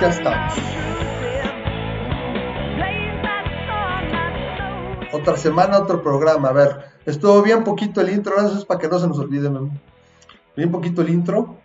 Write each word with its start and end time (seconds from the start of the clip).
ya 0.00 0.08
estamos. 0.08 0.54
Otra 5.12 5.36
semana, 5.36 5.78
otro 5.78 6.02
programa. 6.02 6.48
A 6.48 6.52
ver, 6.52 6.76
estuvo 7.06 7.42
bien 7.42 7.64
poquito 7.64 8.00
el 8.00 8.10
intro, 8.10 8.36
eso 8.38 8.58
es 8.58 8.64
para 8.64 8.80
que 8.80 8.88
no 8.88 8.98
se 8.98 9.08
nos 9.08 9.18
olvide, 9.18 9.50
Bien 10.56 10.70
poquito 10.70 11.02
el 11.02 11.10
intro. 11.10 11.56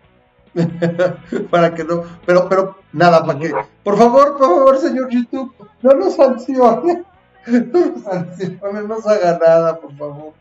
para 1.49 1.73
que 1.73 1.83
no, 1.83 2.03
pero, 2.27 2.47
pero, 2.47 2.77
nada, 2.91 3.25
para 3.25 3.39
que, 3.39 3.51
por 3.83 3.97
favor, 3.97 4.37
por 4.37 4.47
favor, 4.47 4.77
señor 4.77 5.09
YouTube, 5.09 5.51
no 5.81 5.93
nos 5.93 6.15
sancione, 6.15 7.03
no 7.47 7.85
nos 7.87 8.03
sancione, 8.03 8.59
no 8.61 8.87
nos 8.87 9.07
haga 9.07 9.39
nada, 9.39 9.79
por 9.79 9.97
favor. 9.97 10.33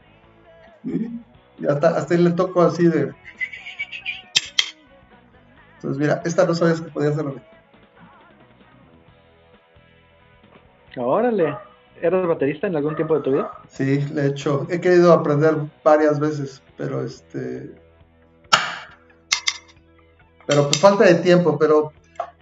Y 0.84 1.66
hasta, 1.66 1.97
hasta 1.97 2.15
le 2.15 2.30
toco 2.33 2.61
así 2.61 2.87
de. 2.88 3.15
Entonces, 5.77 5.98
mira, 5.98 6.20
esta 6.27 6.45
no 6.45 6.55
sabías 6.55 6.83
que 6.83 6.91
podía 6.91 7.09
hacerlo. 7.11 7.41
Órale. 10.96 11.56
¿Eras 12.01 12.27
baterista 12.27 12.66
en 12.66 12.77
algún 12.77 12.96
tiempo 12.96 13.14
de 13.14 13.20
tu 13.23 13.33
vida? 13.33 13.52
Sí, 13.69 14.05
he 14.16 14.27
hecho. 14.27 14.66
He 14.69 14.80
querido 14.80 15.12
aprender 15.12 15.56
varias 15.84 16.19
veces, 16.19 16.60
pero 16.77 17.05
este. 17.05 17.74
Pero 20.47 20.64
pues 20.64 20.80
falta 20.80 21.05
de 21.05 21.14
tiempo, 21.16 21.56
pero 21.59 21.92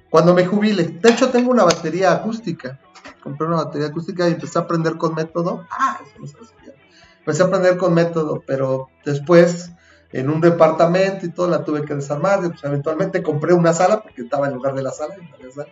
cuando 0.08 0.32
me 0.32 0.46
jubile. 0.46 0.84
De 0.84 1.10
hecho, 1.10 1.30
tengo 1.30 1.50
una 1.50 1.64
batería 1.64 2.12
acústica. 2.12 2.80
Compré 3.22 3.46
una 3.46 3.64
batería 3.64 3.88
acústica 3.88 4.26
y 4.28 4.32
empecé 4.32 4.58
a 4.58 4.62
aprender 4.62 4.96
con 4.96 5.14
método. 5.14 5.66
Ah, 5.70 6.00
eso 6.02 6.18
no 6.18 6.26
sabía. 6.26 6.74
Empecé 7.18 7.42
a 7.42 7.46
aprender 7.46 7.76
con 7.76 7.92
método, 7.92 8.42
pero 8.46 8.88
después 9.04 9.70
en 10.12 10.30
un 10.30 10.40
departamento 10.40 11.26
y 11.26 11.30
todo 11.30 11.48
la 11.48 11.64
tuve 11.64 11.84
que 11.84 11.94
desarmar. 11.94 12.40
Pues, 12.40 12.64
eventualmente 12.64 13.22
compré 13.22 13.52
una 13.52 13.74
sala 13.74 14.02
porque 14.02 14.22
estaba 14.22 14.48
en 14.48 14.54
lugar 14.54 14.74
de 14.74 14.82
la 14.82 14.90
sala. 14.90 15.14
La 15.16 15.64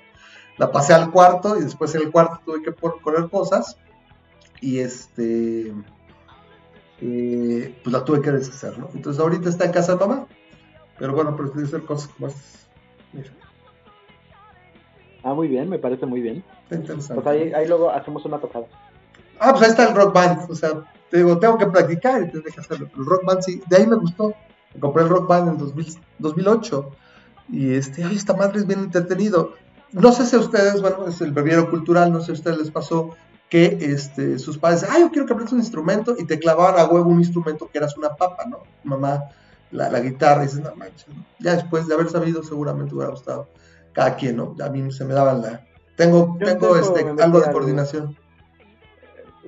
pasé 0.67 0.93
al 0.93 1.11
cuarto 1.11 1.57
y 1.57 1.63
después 1.63 1.95
en 1.95 2.03
el 2.03 2.11
cuarto 2.11 2.41
tuve 2.45 2.63
que 2.63 2.73
poner 2.73 3.31
cosas 3.31 3.77
y 4.61 4.81
este 4.81 5.73
eh, 7.01 7.81
pues 7.83 7.93
la 7.93 8.05
tuve 8.05 8.21
que 8.21 8.33
deshacer, 8.33 8.79
¿no? 8.79 8.89
Entonces 8.93 9.21
ahorita 9.21 9.49
está 9.49 9.67
en 9.67 9.73
casa 9.73 9.95
de 9.95 10.01
mamá, 10.01 10.27
pero 10.99 11.15
bueno, 11.15 11.37
prefiero 11.37 11.67
hacer 11.67 11.85
cosas 11.85 12.09
como 12.09 12.27
estas. 12.27 12.69
Ah, 15.23 15.35
muy 15.35 15.49
bien, 15.49 15.69
me 15.69 15.79
parece 15.79 16.07
muy 16.07 16.21
bien. 16.21 16.45
Pues 16.69 17.27
ahí, 17.27 17.53
ahí 17.53 17.67
luego 17.67 17.91
hacemos 17.91 18.25
una 18.25 18.39
tocada. 18.39 18.67
Ah, 19.39 19.53
pues 19.53 19.63
ahí 19.63 19.71
está 19.71 19.89
el 19.89 19.95
rock 19.95 20.13
band, 20.13 20.51
o 20.51 20.55
sea, 20.55 20.85
te 21.11 21.19
digo, 21.19 21.39
tengo 21.39 21.57
que 21.57 21.67
practicar 21.67 22.23
y 22.23 22.31
te 22.31 22.43
que 22.43 22.61
hacerlo. 22.61 22.89
El 22.97 23.07
rock 23.07 23.25
band 23.25 23.43
sí, 23.43 23.63
de 23.69 23.77
ahí 23.77 23.87
me 23.87 23.97
gustó. 23.97 24.35
Me 24.75 24.81
compré 24.81 25.05
el 25.05 25.09
rock 25.09 25.29
band 25.29 25.49
en 25.49 25.99
2008 26.19 26.91
y 27.51 27.75
este, 27.75 28.05
ay, 28.05 28.17
esta 28.17 28.35
madre 28.35 28.59
es 28.59 28.67
bien 28.67 28.81
entretenido. 28.81 29.55
No 29.93 30.13
sé 30.13 30.27
si 30.27 30.37
a 30.37 30.39
ustedes, 30.39 30.81
bueno, 30.81 31.07
es 31.07 31.21
el 31.21 31.33
bebiero 31.33 31.71
cultural, 31.71 32.13
no 32.13 32.21
sé 32.21 32.27
si 32.27 32.31
a 32.33 32.35
ustedes 32.35 32.59
les 32.59 32.71
pasó 32.71 33.11
que 33.49 33.79
este, 33.81 34.39
sus 34.39 34.59
padres, 34.59 34.85
ay, 34.91 35.03
yo 35.03 35.11
quiero 35.11 35.27
que 35.27 35.33
aprendas 35.33 35.55
un 35.55 35.61
instrumento 35.61 36.15
y 36.19 36.27
te 36.27 36.39
clavaban 36.39 36.79
a 36.79 36.85
huevo 36.85 37.09
un 37.09 37.19
instrumento 37.19 37.69
que 37.71 37.79
eras 37.79 37.97
una 37.97 38.11
papa, 38.11 38.45
¿no? 38.47 38.59
Mamá, 38.85 39.25
la, 39.71 39.91
la 39.91 40.01
guitarra, 40.01 40.43
y 40.43 40.47
dices, 40.47 40.61
no 40.61 40.75
manches, 40.75 41.09
¿no? 41.09 41.25
Ya 41.39 41.55
después 41.55 41.87
de 41.89 41.95
haber 41.95 42.11
sabido, 42.11 42.43
seguramente 42.43 42.95
hubiera 42.95 43.11
gustado 43.11 43.49
cada 43.93 44.17
quien, 44.17 44.37
¿no? 44.37 44.55
A 44.63 44.69
mí 44.69 44.93
se 44.93 45.05
me 45.05 45.15
daban 45.15 45.41
la... 45.41 45.65
Tengo, 45.97 46.37
tengo 46.39 46.77
este, 46.77 47.07
algo 47.21 47.41
de 47.41 47.51
coordinación 47.51 48.17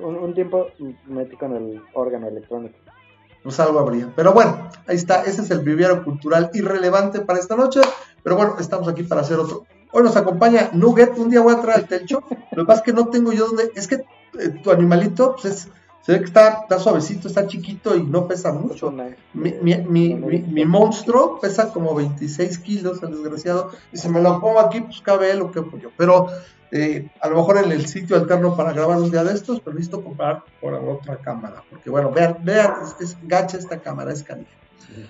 un, 0.03 0.35
tiempo 0.35 0.69
metí 1.07 1.37
con 1.37 1.55
el 1.55 1.83
órgano 1.95 2.29
electrónico. 2.29 2.77
Pues 3.43 3.59
algo 3.61 3.79
habría. 3.79 4.13
Pero 4.15 4.33
bueno, 4.33 4.69
ahí 4.87 4.97
está. 4.97 5.23
Ese 5.23 5.43
es 5.43 5.51
el 5.51 5.61
viviero 5.61 6.05
cultural 6.05 6.51
irrelevante 6.53 7.21
para 7.21 7.39
esta 7.39 7.57
noche. 7.57 7.81
Pero 8.23 8.37
bueno, 8.37 8.57
estamos 8.59 8.89
aquí 8.89 9.03
para 9.03 9.23
hacer 9.23 9.39
otro. 9.39 9.65
Hoy 9.93 10.03
nos 10.03 10.17
acompaña 10.17 10.71
Nugget. 10.73 11.17
Un 11.19 11.31
día 11.31 11.41
voy 11.41 11.55
a 11.55 11.61
traer 11.61 11.81
el 11.81 11.87
techo. 11.87 12.23
Lo 12.53 12.63
que 12.63 12.67
pasa 12.67 12.81
es 12.81 12.85
que 12.85 12.93
no 12.93 13.09
tengo 13.09 13.33
yo 13.33 13.47
donde. 13.47 13.71
Es 13.75 13.89
que 13.89 13.97
eh, 14.39 14.49
tu 14.63 14.71
animalito, 14.71 15.35
pues 15.35 15.45
es 15.45 15.69
se 16.03 16.13
ve 16.13 16.19
que 16.21 16.25
está, 16.25 16.61
está 16.63 16.79
suavecito, 16.79 17.29
está 17.29 17.47
chiquito 17.47 17.95
y 17.95 18.03
no 18.03 18.27
pesa 18.27 18.53
mucho. 18.53 18.91
Mi, 19.35 19.53
mi, 19.61 19.77
mi, 19.77 20.15
mi, 20.15 20.65
monstruo 20.65 21.39
pesa 21.39 21.73
como 21.73 21.95
26 21.95 22.59
kilos, 22.59 23.03
el 23.03 23.11
desgraciado, 23.11 23.71
y 23.93 23.99
si 23.99 24.09
me 24.09 24.23
lo 24.23 24.41
pongo 24.41 24.61
aquí, 24.61 24.81
pues 24.81 25.01
cabe 25.03 25.35
lo 25.35 25.53
que 25.53 25.63
yo. 25.81 25.91
Pero 25.97 26.29
eh, 26.71 27.11
a 27.21 27.29
lo 27.29 27.37
mejor 27.37 27.59
en 27.59 27.73
el 27.73 27.87
sitio 27.87 28.17
alterno 28.17 28.57
para 28.57 28.73
grabar 28.73 28.97
un 28.99 29.11
día 29.11 29.23
de 29.25 29.35
estos, 29.35 29.61
pero 29.61 29.77
listo 29.77 30.03
comprar 30.03 30.43
por 30.61 30.73
otra 30.73 31.19
cámara. 31.19 31.63
Porque 31.69 31.91
bueno, 31.91 32.11
vean, 32.11 32.39
vean, 32.43 32.75
es, 32.99 33.17
gacha 33.25 33.59
esta 33.59 33.79
cámara, 33.79 34.13
es 34.13 34.23
canija. 34.23 34.51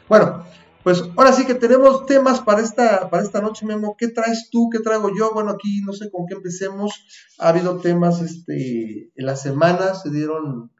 Bueno, 0.08 0.44
pues 0.82 1.02
ahora 1.16 1.32
sí 1.32 1.46
que 1.46 1.54
tenemos 1.54 2.06
temas 2.06 2.41
para 2.41 2.62
esta, 2.62 3.10
para 3.10 3.22
esta 3.22 3.41
noche, 3.41 3.66
Memo. 3.66 3.96
¿Qué 3.98 4.08
traes 4.08 4.48
tú? 4.50 4.70
¿Qué 4.70 4.78
traigo 4.78 5.10
yo? 5.14 5.32
Bueno, 5.34 5.50
aquí 5.50 5.82
no 5.84 5.92
sé 5.92 6.10
con 6.10 6.26
qué 6.26 6.34
empecemos. 6.34 7.04
Ha 7.38 7.50
habido 7.50 7.78
temas 7.78 8.22
este, 8.22 9.10
en 9.14 9.26
la 9.26 9.36
semana, 9.36 9.94
se 9.94 10.10
dieron 10.10 10.70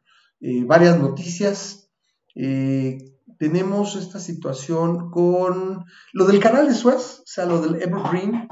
eh, 0.41 0.65
varias 0.65 0.99
noticias. 0.99 1.91
Eh, 2.34 2.99
tenemos 3.38 3.97
esta 3.97 4.19
situación 4.19 5.11
con 5.11 5.84
lo 6.12 6.25
del 6.27 6.41
canal 6.41 6.67
de 6.67 6.75
Suez, 6.75 7.21
o 7.21 7.27
sea, 7.27 7.44
lo 7.44 7.61
del 7.61 7.82
Evergreen, 7.82 8.49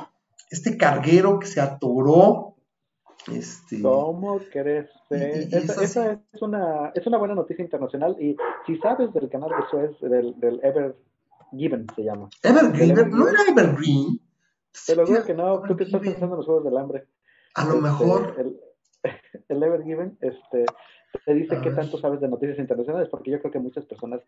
este 0.51 0.77
carguero 0.77 1.39
que 1.39 1.47
se 1.47 1.61
atoró. 1.61 2.57
Este, 3.33 3.83
¿Cómo 3.83 4.41
crees? 4.51 4.89
esa, 5.11 6.13
es, 6.13 6.43
una, 6.43 6.91
es 6.95 7.07
una 7.07 7.19
buena 7.19 7.35
noticia 7.35 7.63
internacional 7.63 8.17
y 8.19 8.37
si 8.67 8.79
sabes 8.79 9.13
del 9.13 9.29
canal 9.29 9.51
de 9.51 9.69
Suez, 9.71 10.01
del, 10.01 10.39
del 10.41 10.61
Ever 10.63 10.97
Given 11.53 11.87
se 11.95 12.03
llama. 12.03 12.29
Evergreen, 12.43 13.11
no 13.11 13.29
era 13.29 13.43
Evergreen. 13.49 14.21
Te 14.87 14.97
lo 14.97 15.05
digo 15.05 15.25
que 15.25 15.35
no, 15.35 15.63
tú 15.63 15.77
que 15.77 15.85
estás 15.85 16.01
pensando 16.01 16.35
en 16.35 16.39
los 16.39 16.47
juegos 16.47 16.65
del 16.65 16.77
hambre. 16.77 17.07
A 17.55 17.65
lo 17.65 17.75
este, 17.75 17.83
mejor. 17.83 18.35
El, 18.39 18.61
el 19.49 19.63
Ever 19.63 19.83
Given, 19.83 20.19
este, 20.21 20.65
te 21.25 21.35
dice 21.35 21.61
qué 21.63 21.71
tanto 21.71 21.99
sabes 21.99 22.21
de 22.21 22.29
noticias 22.29 22.59
internacionales, 22.59 23.09
porque 23.11 23.31
yo 23.31 23.41
creo 23.41 23.53
que 23.53 23.59
muchas 23.59 23.85
personas 23.87 24.21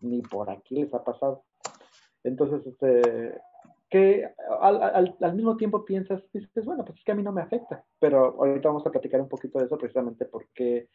ni 0.00 0.22
por 0.22 0.50
aquí 0.50 0.76
les 0.76 0.94
ha 0.94 1.04
pasado. 1.04 1.44
Entonces, 2.24 2.66
este, 2.66 3.40
que 3.90 4.28
al, 4.60 5.16
al, 5.20 5.34
mismo 5.34 5.56
tiempo 5.56 5.84
piensas, 5.84 6.22
dices, 6.32 6.64
bueno, 6.64 6.84
pues 6.84 6.98
es 6.98 7.04
que 7.04 7.12
a 7.12 7.14
mí 7.14 7.22
no 7.22 7.32
me 7.32 7.42
afecta, 7.42 7.84
pero 7.98 8.36
ahorita 8.38 8.68
vamos 8.68 8.86
a 8.86 8.90
platicar 8.90 9.20
un 9.20 9.28
poquito 9.28 9.58
de 9.58 9.64
eso 9.66 9.78
precisamente 9.78 10.26
porque, 10.26 10.88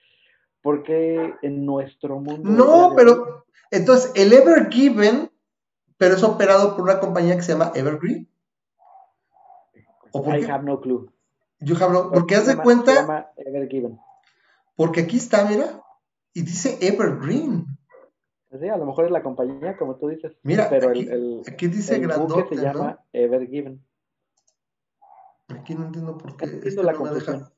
porque 0.61 1.33
en 1.41 1.65
nuestro 1.65 2.19
mundo... 2.19 2.49
No, 2.49 2.93
pero 2.95 3.45
entonces 3.71 4.11
el 4.15 4.31
Ever 4.31 4.69
Given, 4.69 5.31
pero 6.03 6.15
es 6.15 6.23
operado 6.23 6.75
por 6.75 6.83
una 6.83 6.99
compañía 6.99 7.37
que 7.37 7.43
se 7.43 7.53
llama 7.53 7.71
Evergreen. 7.73 8.29
¿O 10.11 10.35
I 10.35 10.43
have 10.43 10.65
no 10.65 10.81
clue. 10.81 11.09
You 11.61 11.77
have 11.77 11.93
no, 11.93 12.11
porque 12.11 12.35
haz 12.35 12.45
de 12.45 12.57
cuenta... 12.57 12.91
Se 12.91 12.99
llama 12.99 13.27
Evergiven. 13.37 13.97
Porque 14.75 15.03
aquí 15.03 15.15
está, 15.15 15.45
mira, 15.45 15.81
y 16.33 16.41
dice 16.41 16.77
Evergreen. 16.81 17.67
Sí, 18.59 18.67
a 18.67 18.75
lo 18.75 18.85
mejor 18.85 19.05
es 19.05 19.11
la 19.11 19.23
compañía, 19.23 19.77
como 19.77 19.95
tú 19.95 20.09
dices. 20.09 20.33
Mira, 20.43 20.67
pero 20.69 20.89
aquí, 20.89 21.07
el, 21.07 21.41
aquí 21.47 21.67
dice 21.67 21.97
grandote, 21.99 22.57
se 22.57 22.61
llama 22.61 22.99
Evergiven. 23.13 23.81
Aquí 25.47 25.73
no 25.73 25.85
entiendo 25.85 26.17
por 26.17 26.35
qué. 26.35 26.59
Este 26.65 26.83
la 26.83 26.91
no, 26.91 26.99
me 27.05 27.11
deja, 27.11 27.53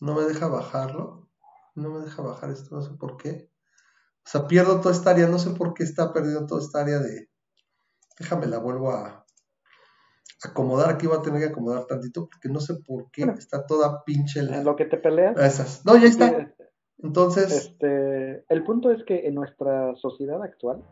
no 0.00 0.14
me 0.14 0.22
deja 0.22 0.48
bajarlo. 0.48 1.28
No 1.74 1.90
me 1.90 2.00
deja 2.06 2.22
bajar 2.22 2.48
esto, 2.48 2.74
no 2.74 2.80
sé 2.80 2.94
por 2.94 3.18
qué. 3.18 3.50
O 4.24 4.28
sea, 4.28 4.46
pierdo 4.48 4.80
toda 4.80 4.94
esta 4.94 5.10
área, 5.10 5.28
no 5.28 5.38
sé 5.38 5.50
por 5.50 5.74
qué 5.74 5.84
está 5.84 6.14
perdiendo 6.14 6.46
toda 6.46 6.62
esta 6.62 6.80
área 6.80 7.00
de... 7.00 7.28
Déjame 8.18 8.46
la 8.46 8.58
vuelvo 8.58 8.90
a 8.90 9.24
acomodar. 10.42 10.90
Aquí 10.90 11.06
voy 11.06 11.18
a 11.18 11.22
tener 11.22 11.40
que 11.40 11.48
acomodar 11.48 11.86
tantito 11.86 12.28
porque 12.28 12.48
no 12.48 12.60
sé 12.60 12.74
por 12.86 13.10
qué 13.10 13.22
está 13.38 13.66
toda 13.66 14.04
pinche. 14.04 14.40
En 14.40 14.64
lo 14.64 14.76
que 14.76 14.86
te 14.86 14.96
peleas. 14.96 15.36
Esas. 15.38 15.84
No, 15.84 15.96
ya 15.96 16.08
está. 16.08 16.52
Entonces. 16.98 17.52
Este, 17.52 18.44
el 18.48 18.64
punto 18.64 18.90
es 18.90 19.04
que 19.04 19.26
en 19.26 19.34
nuestra 19.34 19.94
sociedad 19.96 20.42
actual 20.42 20.82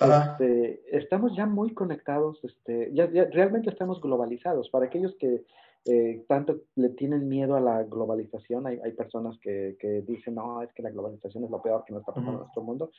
este, 0.00 0.82
estamos 0.96 1.36
ya 1.36 1.46
muy 1.46 1.74
conectados, 1.74 2.40
este, 2.42 2.90
ya, 2.92 3.06
realmente 3.06 3.70
estamos 3.70 4.00
globalizados. 4.00 4.68
Para 4.70 4.86
aquellos 4.86 5.14
que 5.18 5.44
eh, 5.84 6.24
tanto 6.28 6.60
le 6.76 6.90
tienen 6.90 7.28
miedo 7.28 7.56
a 7.56 7.60
la 7.60 7.82
globalización, 7.82 8.66
hay, 8.66 8.78
hay 8.84 8.92
personas 8.92 9.36
que, 9.40 9.76
que, 9.80 10.02
dicen, 10.02 10.36
no, 10.36 10.62
es 10.62 10.72
que 10.74 10.82
la 10.82 10.90
globalización 10.90 11.44
es 11.44 11.50
lo 11.50 11.60
peor 11.60 11.84
que 11.84 11.92
nos 11.92 12.02
está 12.02 12.12
pasando 12.12 12.38
a 12.38 12.42
nuestro 12.42 12.62
mundo, 12.62 12.90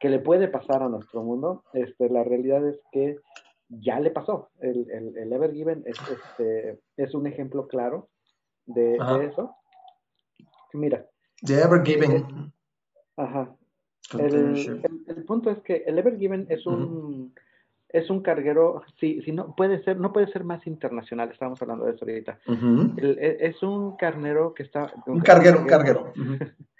que 0.00 0.08
le 0.08 0.18
puede 0.18 0.48
pasar 0.48 0.82
a 0.82 0.88
nuestro 0.88 1.22
mundo. 1.22 1.64
Este, 1.72 2.08
la 2.08 2.24
realidad 2.24 2.66
es 2.66 2.80
que 2.90 3.16
ya 3.68 4.00
le 4.00 4.10
pasó. 4.10 4.50
El, 4.60 4.90
el, 4.90 5.16
el 5.16 5.32
Ever 5.32 5.52
Given 5.52 5.84
es, 5.86 5.96
este, 6.10 6.80
es 6.96 7.14
un 7.14 7.26
ejemplo 7.26 7.68
claro 7.68 8.08
de, 8.66 8.98
de 8.98 9.26
eso. 9.26 9.54
Mira, 10.72 11.06
The 11.42 11.62
Ever 11.62 11.82
Given. 11.84 12.52
Ajá. 13.16 13.54
El, 14.18 15.02
el, 15.06 15.24
punto 15.24 15.50
es 15.50 15.58
que 15.62 15.84
el 15.86 15.98
Ever 15.98 16.18
Given 16.18 16.46
es 16.50 16.66
un, 16.66 17.34
es 17.92 18.10
un 18.10 18.22
carguero, 18.22 18.82
si, 18.98 19.20
si 19.22 19.32
no 19.32 19.54
puede 19.54 19.82
ser, 19.84 19.98
no 19.98 20.12
puede 20.12 20.26
ser 20.32 20.44
más 20.44 20.66
internacional, 20.66 21.30
estábamos 21.30 21.60
hablando 21.60 21.84
de 21.84 21.92
eso 21.92 22.04
ahorita. 22.04 22.38
E, 22.96 23.36
es 23.40 23.62
un 23.62 23.96
carnero 23.96 24.54
que 24.54 24.62
está... 24.62 24.92
Un, 25.06 25.20
carguero, 25.20 25.60
un 25.60 25.66
carguero. 25.66 26.12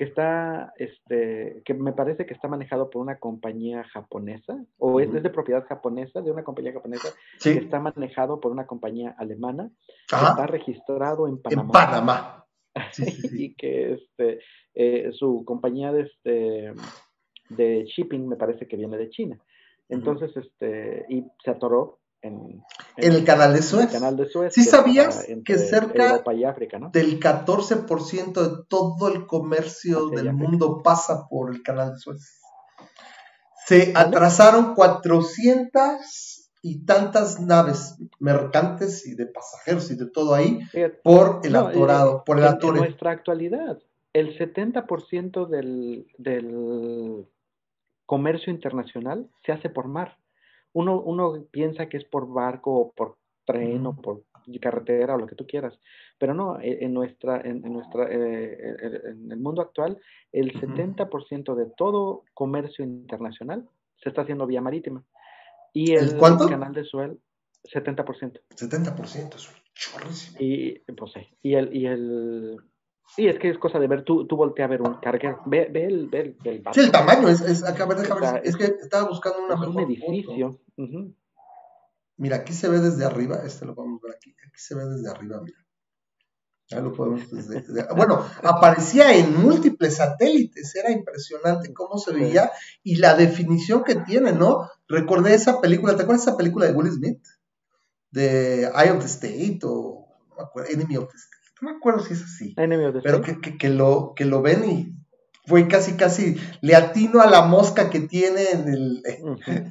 que 0.00 0.04
está, 0.04 0.72
este, 0.76 1.60
que 1.62 1.74
me 1.74 1.92
parece 1.92 2.24
que 2.24 2.32
está 2.32 2.48
manejado 2.48 2.88
por 2.88 3.02
una 3.02 3.18
compañía 3.18 3.84
japonesa, 3.84 4.64
o 4.78 4.98
es, 4.98 5.12
de 5.12 5.28
propiedad 5.28 5.66
japonesa, 5.66 6.22
de 6.22 6.30
una 6.30 6.42
compañía 6.42 6.72
japonesa, 6.72 7.10
que 7.42 7.58
está 7.58 7.80
manejado 7.80 8.40
por 8.40 8.50
una 8.50 8.66
compañía 8.66 9.14
alemana, 9.18 9.70
que 10.08 10.16
está 10.16 10.46
registrado 10.46 11.28
en 11.28 11.42
Panamá. 11.42 11.64
En 11.64 11.70
Panamá. 11.70 12.46
y 13.32 13.54
que 13.56 13.94
este, 13.94 14.40
eh, 14.74 15.10
su 15.12 15.44
compañía 15.44 15.92
de, 15.92 16.02
este, 16.02 16.72
de 17.50 17.84
shipping 17.84 18.26
me 18.26 18.36
parece 18.36 18.66
que 18.66 18.76
viene 18.76 18.96
de 18.96 19.10
China. 19.10 19.38
Entonces, 19.90 20.30
este, 20.36 21.04
y 21.08 21.26
se 21.44 21.50
atoró 21.50 22.00
en, 22.22 22.62
el 22.96 23.24
canal 23.24 23.54
de 23.54 23.62
Suez. 23.62 23.90
canal 23.90 24.16
de 24.16 24.26
Suez 24.28 24.52
¿Sí 24.54 24.64
sabías 24.64 25.26
que 25.44 25.58
cerca 25.58 26.22
del 26.92 27.18
14% 27.18 28.32
de 28.32 28.64
todo 28.68 29.08
el 29.08 29.26
comercio 29.26 30.08
del 30.08 30.32
mundo 30.32 30.82
pasa 30.82 31.26
por 31.28 31.50
el 31.50 31.62
canal 31.62 31.92
de 31.92 31.98
Suez? 31.98 32.40
Se 33.66 33.92
atrasaron 33.94 34.74
400 34.74 36.50
y 36.62 36.84
tantas 36.84 37.40
naves 37.40 37.96
mercantes 38.18 39.06
y 39.06 39.14
de 39.14 39.26
pasajeros 39.26 39.90
y 39.90 39.96
de 39.96 40.06
todo 40.06 40.34
ahí 40.34 40.60
por 41.02 41.40
el 41.42 41.56
atorado, 41.56 42.22
por 42.24 42.38
el 42.38 42.44
En 42.44 42.74
nuestra 42.74 43.12
actualidad, 43.12 43.78
el 44.12 44.36
70% 44.38 45.46
del, 45.48 46.06
del 46.18 47.26
comercio 48.10 48.52
internacional 48.52 49.30
se 49.46 49.52
hace 49.52 49.70
por 49.70 49.86
mar 49.86 50.18
uno, 50.72 51.00
uno 51.00 51.44
piensa 51.52 51.88
que 51.88 51.96
es 51.96 52.04
por 52.04 52.26
barco 52.26 52.74
o 52.74 52.90
por 52.90 53.18
tren 53.44 53.86
o 53.86 53.94
por 53.94 54.24
carretera 54.60 55.14
o 55.14 55.18
lo 55.18 55.28
que 55.28 55.36
tú 55.36 55.46
quieras, 55.46 55.78
pero 56.18 56.34
no, 56.34 56.58
e, 56.58 56.84
en 56.84 56.92
nuestra, 56.92 57.40
en, 57.40 57.62
nuestra, 57.62 58.08
eh, 58.10 58.74
en 59.04 59.30
el 59.30 59.38
mundo 59.38 59.62
actual, 59.62 59.96
el 60.32 60.52
70% 60.60 61.54
de 61.54 61.66
todo 61.76 62.24
comercio 62.34 62.84
internacional 62.84 63.68
se 64.02 64.08
está 64.08 64.22
haciendo 64.22 64.48
vía 64.48 64.60
marítima. 64.60 65.04
Y 65.72 65.92
el, 65.92 66.18
canal 66.18 66.72
de 66.72 66.82
Suez, 66.82 67.12
70%. 67.72 68.40
70%, 68.56 69.36
es 69.36 69.50
chorrísimo. 69.74 70.36
Y, 70.40 70.80
pues, 70.96 71.12
y 71.42 71.54
el, 71.54 71.76
y 71.76 71.86
el, 71.86 72.56
Sí, 73.16 73.26
es 73.26 73.38
que 73.38 73.50
es 73.50 73.58
cosa 73.58 73.78
de 73.80 73.88
ver, 73.88 74.04
tú, 74.04 74.26
tú 74.26 74.36
voltea 74.36 74.66
a 74.66 74.68
ver 74.68 74.82
un 74.82 74.94
carguero, 75.00 75.42
ve, 75.46 75.68
ve 75.70 75.84
el, 75.84 76.08
ve, 76.08 76.36
el 76.44 76.62
Sí, 76.72 76.80
el 76.80 76.92
tamaño, 76.92 77.28
es, 77.28 77.40
es 77.40 77.64
acá, 77.64 77.84
ver, 77.84 77.98
déjame 77.98 78.20
ver, 78.20 78.42
es 78.44 78.56
que 78.56 78.64
estaba 78.64 79.08
buscando 79.08 79.44
una 79.44 79.54
es 79.54 79.68
un 79.68 79.80
edificio. 79.80 80.60
Mira, 82.16 82.36
aquí 82.36 82.52
se 82.52 82.68
ve 82.68 82.78
desde 82.78 83.04
arriba, 83.04 83.40
este 83.44 83.64
lo 83.64 83.74
podemos 83.74 84.00
ver 84.00 84.14
aquí, 84.14 84.30
aquí 84.30 84.58
se 84.58 84.76
ve 84.76 84.84
desde 84.84 85.10
arriba, 85.10 85.40
mira. 85.42 85.58
Ya 86.68 86.80
lo 86.80 86.92
podemos 86.92 87.28
desde, 87.32 87.64
bueno, 87.96 88.24
aparecía 88.44 89.12
en 89.16 89.42
múltiples 89.42 89.96
satélites, 89.96 90.76
era 90.76 90.92
impresionante 90.92 91.72
cómo 91.74 91.98
se 91.98 92.12
veía 92.12 92.52
y 92.84 92.96
la 92.96 93.16
definición 93.16 93.82
que 93.82 93.96
tiene, 93.96 94.32
¿no? 94.32 94.68
Recordé 94.86 95.34
esa 95.34 95.60
película, 95.60 95.96
¿te 95.96 96.02
acuerdas 96.02 96.24
de 96.24 96.30
esa 96.30 96.38
película 96.38 96.66
de 96.66 96.74
Will 96.74 96.92
Smith? 96.92 97.26
De 98.12 98.70
Eye 98.72 98.92
of 98.92 99.00
the 99.00 99.06
State 99.06 99.58
o 99.64 100.06
no 100.28 100.36
me 100.36 100.42
acuerdo, 100.42 100.70
Enemy 100.70 100.96
of 100.96 101.08
the 101.10 101.16
State 101.16 101.39
no 101.60 101.70
me 101.70 101.76
acuerdo 101.76 102.04
si 102.04 102.14
es 102.14 102.22
así, 102.22 102.54
pero 102.54 103.22
que, 103.22 103.68
lo, 103.68 104.14
que 104.16 104.24
lo 104.24 104.42
ven 104.42 104.64
y 104.70 104.94
fue 105.46 105.68
casi, 105.68 105.96
casi, 105.96 106.36
le 106.60 106.76
atino 106.76 107.20
a 107.20 107.28
la 107.28 107.42
mosca 107.42 107.90
que 107.90 108.00
tiene 108.00 108.50
en 108.50 108.68
el, 108.68 109.02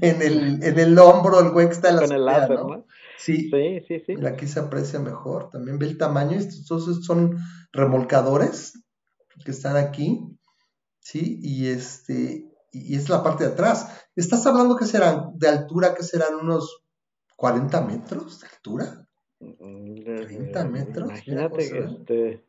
en 0.01 0.21
el, 0.21 0.63
en 0.63 0.79
el 0.79 0.99
hombro, 0.99 1.39
el 1.39 1.51
güey 1.51 1.67
que 1.67 1.73
está 1.73 1.89
en 1.89 1.95
la 1.95 2.01
Con 2.01 2.11
el 2.11 2.25
láser, 2.25 2.59
¿no? 2.59 2.85
Sí, 3.17 3.49
sí, 3.49 3.81
sí, 3.87 3.99
sí. 4.05 4.25
Aquí 4.25 4.47
se 4.47 4.59
aprecia 4.59 4.99
mejor, 4.99 5.49
también 5.49 5.77
ve 5.77 5.87
el 5.87 5.97
tamaño, 5.97 6.37
estos 6.37 7.05
son 7.05 7.37
remolcadores 7.71 8.81
que 9.43 9.51
están 9.51 9.77
aquí, 9.77 10.21
¿sí? 10.99 11.39
Y 11.41 11.67
este, 11.67 12.49
y 12.71 12.95
es 12.95 13.09
la 13.09 13.23
parte 13.23 13.45
de 13.45 13.51
atrás. 13.51 13.87
¿Estás 14.15 14.45
hablando 14.45 14.75
que 14.75 14.85
serán 14.85 15.31
de 15.35 15.47
altura, 15.47 15.93
que 15.95 16.03
serán 16.03 16.35
unos 16.35 16.83
40 17.35 17.81
metros 17.81 18.39
de 18.39 18.47
altura? 18.47 19.07
30 19.39 20.65
metros. 20.65 21.09
Imagínate, 21.09 21.79
este, 21.79 22.43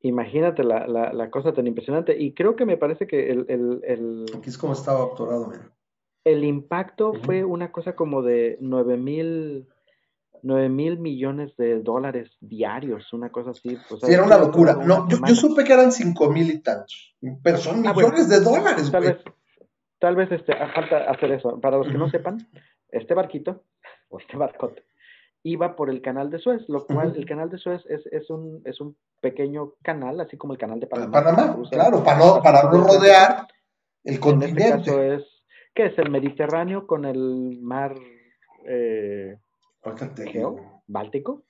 imagínate 0.00 0.64
la, 0.64 0.86
la, 0.86 1.12
la, 1.12 1.30
cosa 1.30 1.52
tan 1.52 1.66
impresionante. 1.66 2.18
Y 2.18 2.32
creo 2.32 2.56
que 2.56 2.64
me 2.64 2.76
parece 2.76 3.06
que 3.06 3.30
el. 3.30 3.44
el, 3.48 3.80
el 3.84 4.26
Aquí 4.36 4.48
es 4.48 4.58
como 4.58 4.72
estaba 4.72 5.00
doctorado, 5.00 5.48
mira. 5.48 5.70
El 6.24 6.44
impacto 6.44 7.14
fue 7.24 7.44
una 7.44 7.72
cosa 7.72 7.94
como 7.94 8.22
de 8.22 8.58
9 8.60 8.96
mil. 8.96 9.68
9 10.40 10.68
mil 10.68 11.00
millones 11.00 11.56
de 11.56 11.82
dólares 11.82 12.30
diarios, 12.40 13.12
una 13.12 13.30
cosa 13.30 13.50
así. 13.50 13.76
Pues, 13.88 14.02
sí, 14.02 14.12
era 14.12 14.22
una 14.22 14.38
locura. 14.38 14.74
No, 14.74 15.08
yo, 15.08 15.18
yo, 15.26 15.34
supe 15.34 15.64
que 15.64 15.72
eran 15.72 15.90
5 15.90 16.30
mil 16.30 16.48
y 16.48 16.60
tantos, 16.60 17.16
pero 17.42 17.58
son 17.58 17.84
ah, 17.84 17.92
millones 17.92 18.28
de 18.28 18.38
dólares. 18.38 18.88
Tal 18.88 19.02
vez, 19.02 19.16
tal 19.98 20.14
vez 20.14 20.30
este, 20.30 20.54
falta 20.54 21.10
hacer 21.10 21.32
eso. 21.32 21.60
Para 21.60 21.78
los 21.78 21.88
que 21.88 21.98
no 21.98 22.08
sepan, 22.08 22.38
este 22.90 23.14
barquito, 23.14 23.64
o 24.10 24.20
este 24.20 24.36
barcote, 24.36 24.84
iba 25.48 25.76
por 25.76 25.90
el 25.90 26.02
canal 26.02 26.30
de 26.30 26.38
Suez, 26.38 26.62
lo 26.68 26.84
cual 26.86 27.14
el 27.16 27.26
canal 27.26 27.50
de 27.50 27.58
Suez 27.58 27.82
es, 27.88 28.06
es, 28.06 28.30
un, 28.30 28.62
es 28.64 28.80
un 28.80 28.96
pequeño 29.20 29.74
canal, 29.82 30.20
así 30.20 30.36
como 30.36 30.52
el 30.52 30.58
canal 30.58 30.80
de 30.80 30.86
Panamá. 30.86 31.12
Panamá, 31.12 31.58
claro, 31.70 32.04
para 32.04 32.18
no, 32.18 32.42
para 32.42 32.62
no 32.64 32.84
rodear 32.84 33.46
el 34.04 34.20
continente. 34.20 34.62
En 34.62 34.78
este 34.78 34.90
caso 34.90 35.02
es, 35.02 35.24
¿qué 35.74 35.86
es? 35.86 35.98
El 35.98 36.10
Mediterráneo 36.10 36.86
con 36.86 37.04
el 37.04 37.58
mar 37.60 37.94
eh, 38.66 39.38
Báltico. 40.86 41.44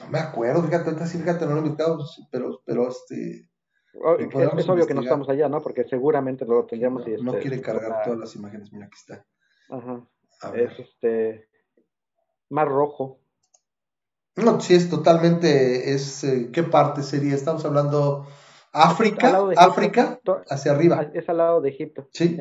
No 0.00 0.10
me 0.10 0.18
acuerdo, 0.18 0.62
fíjate, 0.62 0.92
fíjate, 0.92 1.46
no 1.46 1.52
lo 1.52 1.56
he 1.58 1.66
invitado, 1.66 1.98
pero, 2.30 2.62
pero 2.64 2.88
este... 2.88 3.48
Es, 3.92 4.68
obvio 4.68 4.86
que 4.86 4.94
no 4.94 5.02
estamos 5.02 5.28
allá, 5.28 5.48
¿no? 5.48 5.60
Porque 5.60 5.84
seguramente 5.84 6.44
lo 6.44 6.64
tendríamos 6.64 7.06
y 7.08 7.12
No, 7.22 7.32
este, 7.32 7.42
quiere 7.42 7.60
cargar 7.60 8.04
todas 8.04 8.18
las 8.18 8.36
imágenes, 8.36 8.72
mira, 8.72 8.86
aquí 8.86 8.96
está. 8.96 9.26
Ajá. 9.68 10.06
Es 10.54 10.78
este... 10.78 11.48
Mar 12.50 12.68
Rojo. 12.68 13.19
No, 14.44 14.60
sí, 14.60 14.74
es 14.74 14.88
totalmente, 14.88 15.92
es, 15.92 16.24
eh, 16.24 16.50
¿qué 16.52 16.62
parte 16.62 17.02
sería? 17.02 17.34
Estamos 17.34 17.64
hablando 17.64 18.26
África, 18.72 19.48
África, 19.56 20.20
hacia 20.48 20.72
arriba. 20.72 21.10
Es 21.12 21.28
al 21.28 21.38
lado 21.38 21.60
de 21.60 21.70
Egipto. 21.70 22.06
Sí, 22.12 22.36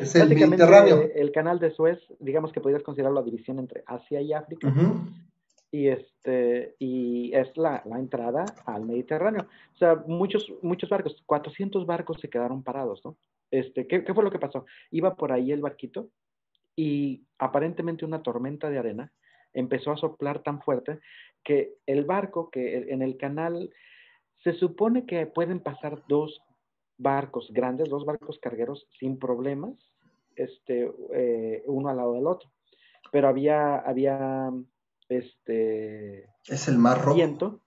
es, 0.00 0.14
el 0.14 0.28
Mediterráneo. 0.28 1.02
El 1.14 1.32
canal 1.32 1.58
de 1.58 1.72
Suez, 1.72 1.98
digamos 2.20 2.52
que 2.52 2.60
podrías 2.60 2.82
considerar 2.82 3.12
la 3.12 3.22
división 3.22 3.58
entre 3.58 3.82
Asia 3.86 4.20
y 4.20 4.32
África. 4.32 4.72
Y 5.72 5.88
este 5.88 6.76
y 6.78 7.34
es 7.34 7.56
la, 7.56 7.82
la, 7.86 7.98
entrada 7.98 8.44
al 8.66 8.84
Mediterráneo. 8.84 9.46
O 9.74 9.78
sea, 9.78 9.96
muchos 10.06 10.52
muchos 10.60 10.90
barcos, 10.90 11.22
400 11.26 11.86
barcos 11.86 12.18
se 12.20 12.28
quedaron 12.28 12.62
parados, 12.62 13.00
¿no? 13.04 13.16
Este, 13.50 13.86
¿qué, 13.86 14.04
¿qué, 14.04 14.14
fue 14.14 14.22
lo 14.22 14.30
que 14.30 14.38
pasó? 14.38 14.66
Iba 14.90 15.16
por 15.16 15.32
ahí 15.32 15.50
el 15.50 15.62
barquito 15.62 16.08
y 16.76 17.24
aparentemente 17.38 18.04
una 18.04 18.22
tormenta 18.22 18.70
de 18.70 18.78
arena 18.78 19.12
empezó 19.54 19.92
a 19.92 19.96
soplar 19.96 20.42
tan 20.42 20.60
fuerte 20.62 21.00
que 21.44 21.74
el 21.86 22.04
barco 22.04 22.50
que 22.50 22.78
en 22.92 23.02
el 23.02 23.16
canal 23.16 23.70
se 24.42 24.52
supone 24.52 25.06
que 25.06 25.26
pueden 25.26 25.60
pasar 25.60 26.02
dos 26.08 26.40
barcos 26.98 27.50
grandes, 27.52 27.88
dos 27.88 28.04
barcos 28.04 28.38
cargueros 28.40 28.86
sin 28.98 29.18
problemas, 29.18 29.74
este, 30.36 30.90
eh, 31.12 31.62
uno 31.66 31.88
al 31.88 31.96
lado 31.96 32.14
del 32.14 32.26
otro. 32.26 32.50
Pero 33.10 33.28
había, 33.28 33.76
había, 33.76 34.50
este, 35.08 36.28
es 36.46 36.68
el 36.68 36.78
mar 36.78 37.02
rojo. 37.02 37.16
Viento, 37.16 37.60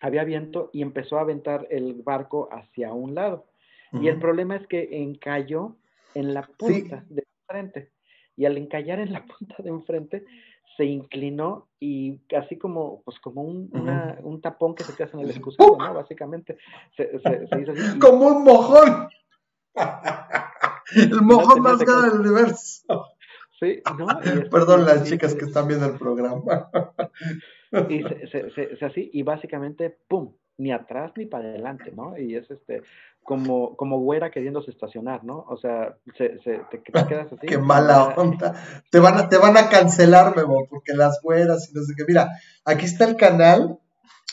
había 0.00 0.24
viento 0.24 0.70
y 0.72 0.82
empezó 0.82 1.18
a 1.18 1.22
aventar 1.22 1.66
el 1.70 1.94
barco 1.94 2.48
hacia 2.50 2.92
un 2.92 3.14
lado. 3.14 3.46
Y 3.92 4.08
el 4.08 4.18
problema 4.18 4.56
es 4.56 4.66
que 4.68 5.02
encalló 5.02 5.76
en 6.14 6.32
la 6.32 6.42
punta 6.42 7.04
de 7.10 7.24
frente. 7.46 7.92
Y 8.36 8.46
al 8.46 8.56
encallar 8.56 9.00
en 9.00 9.12
la 9.12 9.24
punta 9.38 9.62
de 9.62 9.68
enfrente, 9.68 10.24
se 10.76 10.84
inclinó 10.84 11.68
y 11.78 12.20
así 12.36 12.58
como, 12.58 13.02
pues 13.02 13.18
como 13.20 13.42
un, 13.42 13.70
un 14.22 14.40
tapón 14.40 14.74
que 14.74 14.84
se 14.84 14.92
te 14.92 15.04
hace 15.04 15.16
en 15.16 15.24
el 15.24 15.30
excusado, 15.30 15.76
¿no? 15.76 15.94
Básicamente, 15.94 16.56
se, 16.96 17.10
hizo 17.14 17.72
así. 17.72 17.98
Como 17.98 18.26
un 18.26 18.44
mojón. 18.44 19.08
el 20.96 21.22
mojón 21.22 21.62
más 21.62 21.78
grande 21.78 22.10
del 22.10 22.20
universo. 22.20 23.06
Sí, 23.58 23.80
¿no? 23.96 24.06
Perdón 24.50 24.84
las 24.84 25.04
chicas 25.08 25.34
que 25.34 25.44
están 25.44 25.68
viendo 25.68 25.86
el 25.86 25.98
programa. 25.98 26.68
y 27.88 28.02
se, 28.02 28.50
se, 28.50 28.76
se, 28.76 28.84
así, 28.84 29.10
y 29.12 29.22
básicamente, 29.22 29.96
¡pum! 30.08 30.34
Ni 30.58 30.72
atrás 30.72 31.12
ni 31.16 31.26
para 31.26 31.48
adelante, 31.48 31.92
¿no? 31.94 32.16
Y 32.18 32.36
es 32.36 32.50
este, 32.50 32.82
como, 33.22 33.76
como 33.76 34.00
güera 34.00 34.30
queriéndose 34.30 34.70
estacionar, 34.70 35.24
¿no? 35.24 35.44
O 35.48 35.56
sea, 35.56 35.96
se, 36.16 36.38
se, 36.42 36.60
te, 36.70 36.82
quedas 36.82 37.32
así. 37.32 37.46
Qué 37.46 37.58
mala 37.58 38.14
onda. 38.16 38.54
Te 38.90 38.98
van 38.98 39.18
a, 39.18 39.28
te 39.28 39.38
van 39.38 39.56
a 39.56 39.68
cancelar, 39.68 40.36
Memo, 40.36 40.66
porque 40.68 40.94
las 40.94 41.20
güeras 41.22 41.68
y 41.70 41.74
no 41.74 41.82
sé 41.82 41.94
qué. 41.96 42.04
Mira, 42.06 42.30
aquí 42.64 42.86
está 42.86 43.04
el 43.04 43.16
canal. 43.16 43.78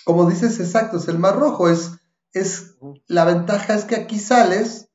Como 0.06 0.30
dices, 0.30 0.60
exacto, 0.60 0.98
es 0.98 1.08
el 1.08 1.20
mar 1.20 1.38
rojo. 1.38 1.70
Es, 1.70 2.00
es, 2.34 2.78
la 3.08 3.26
ventaja 3.26 3.76
es 3.76 3.86
que 3.86 3.96
aquí 3.96 4.18
sales 4.18 4.90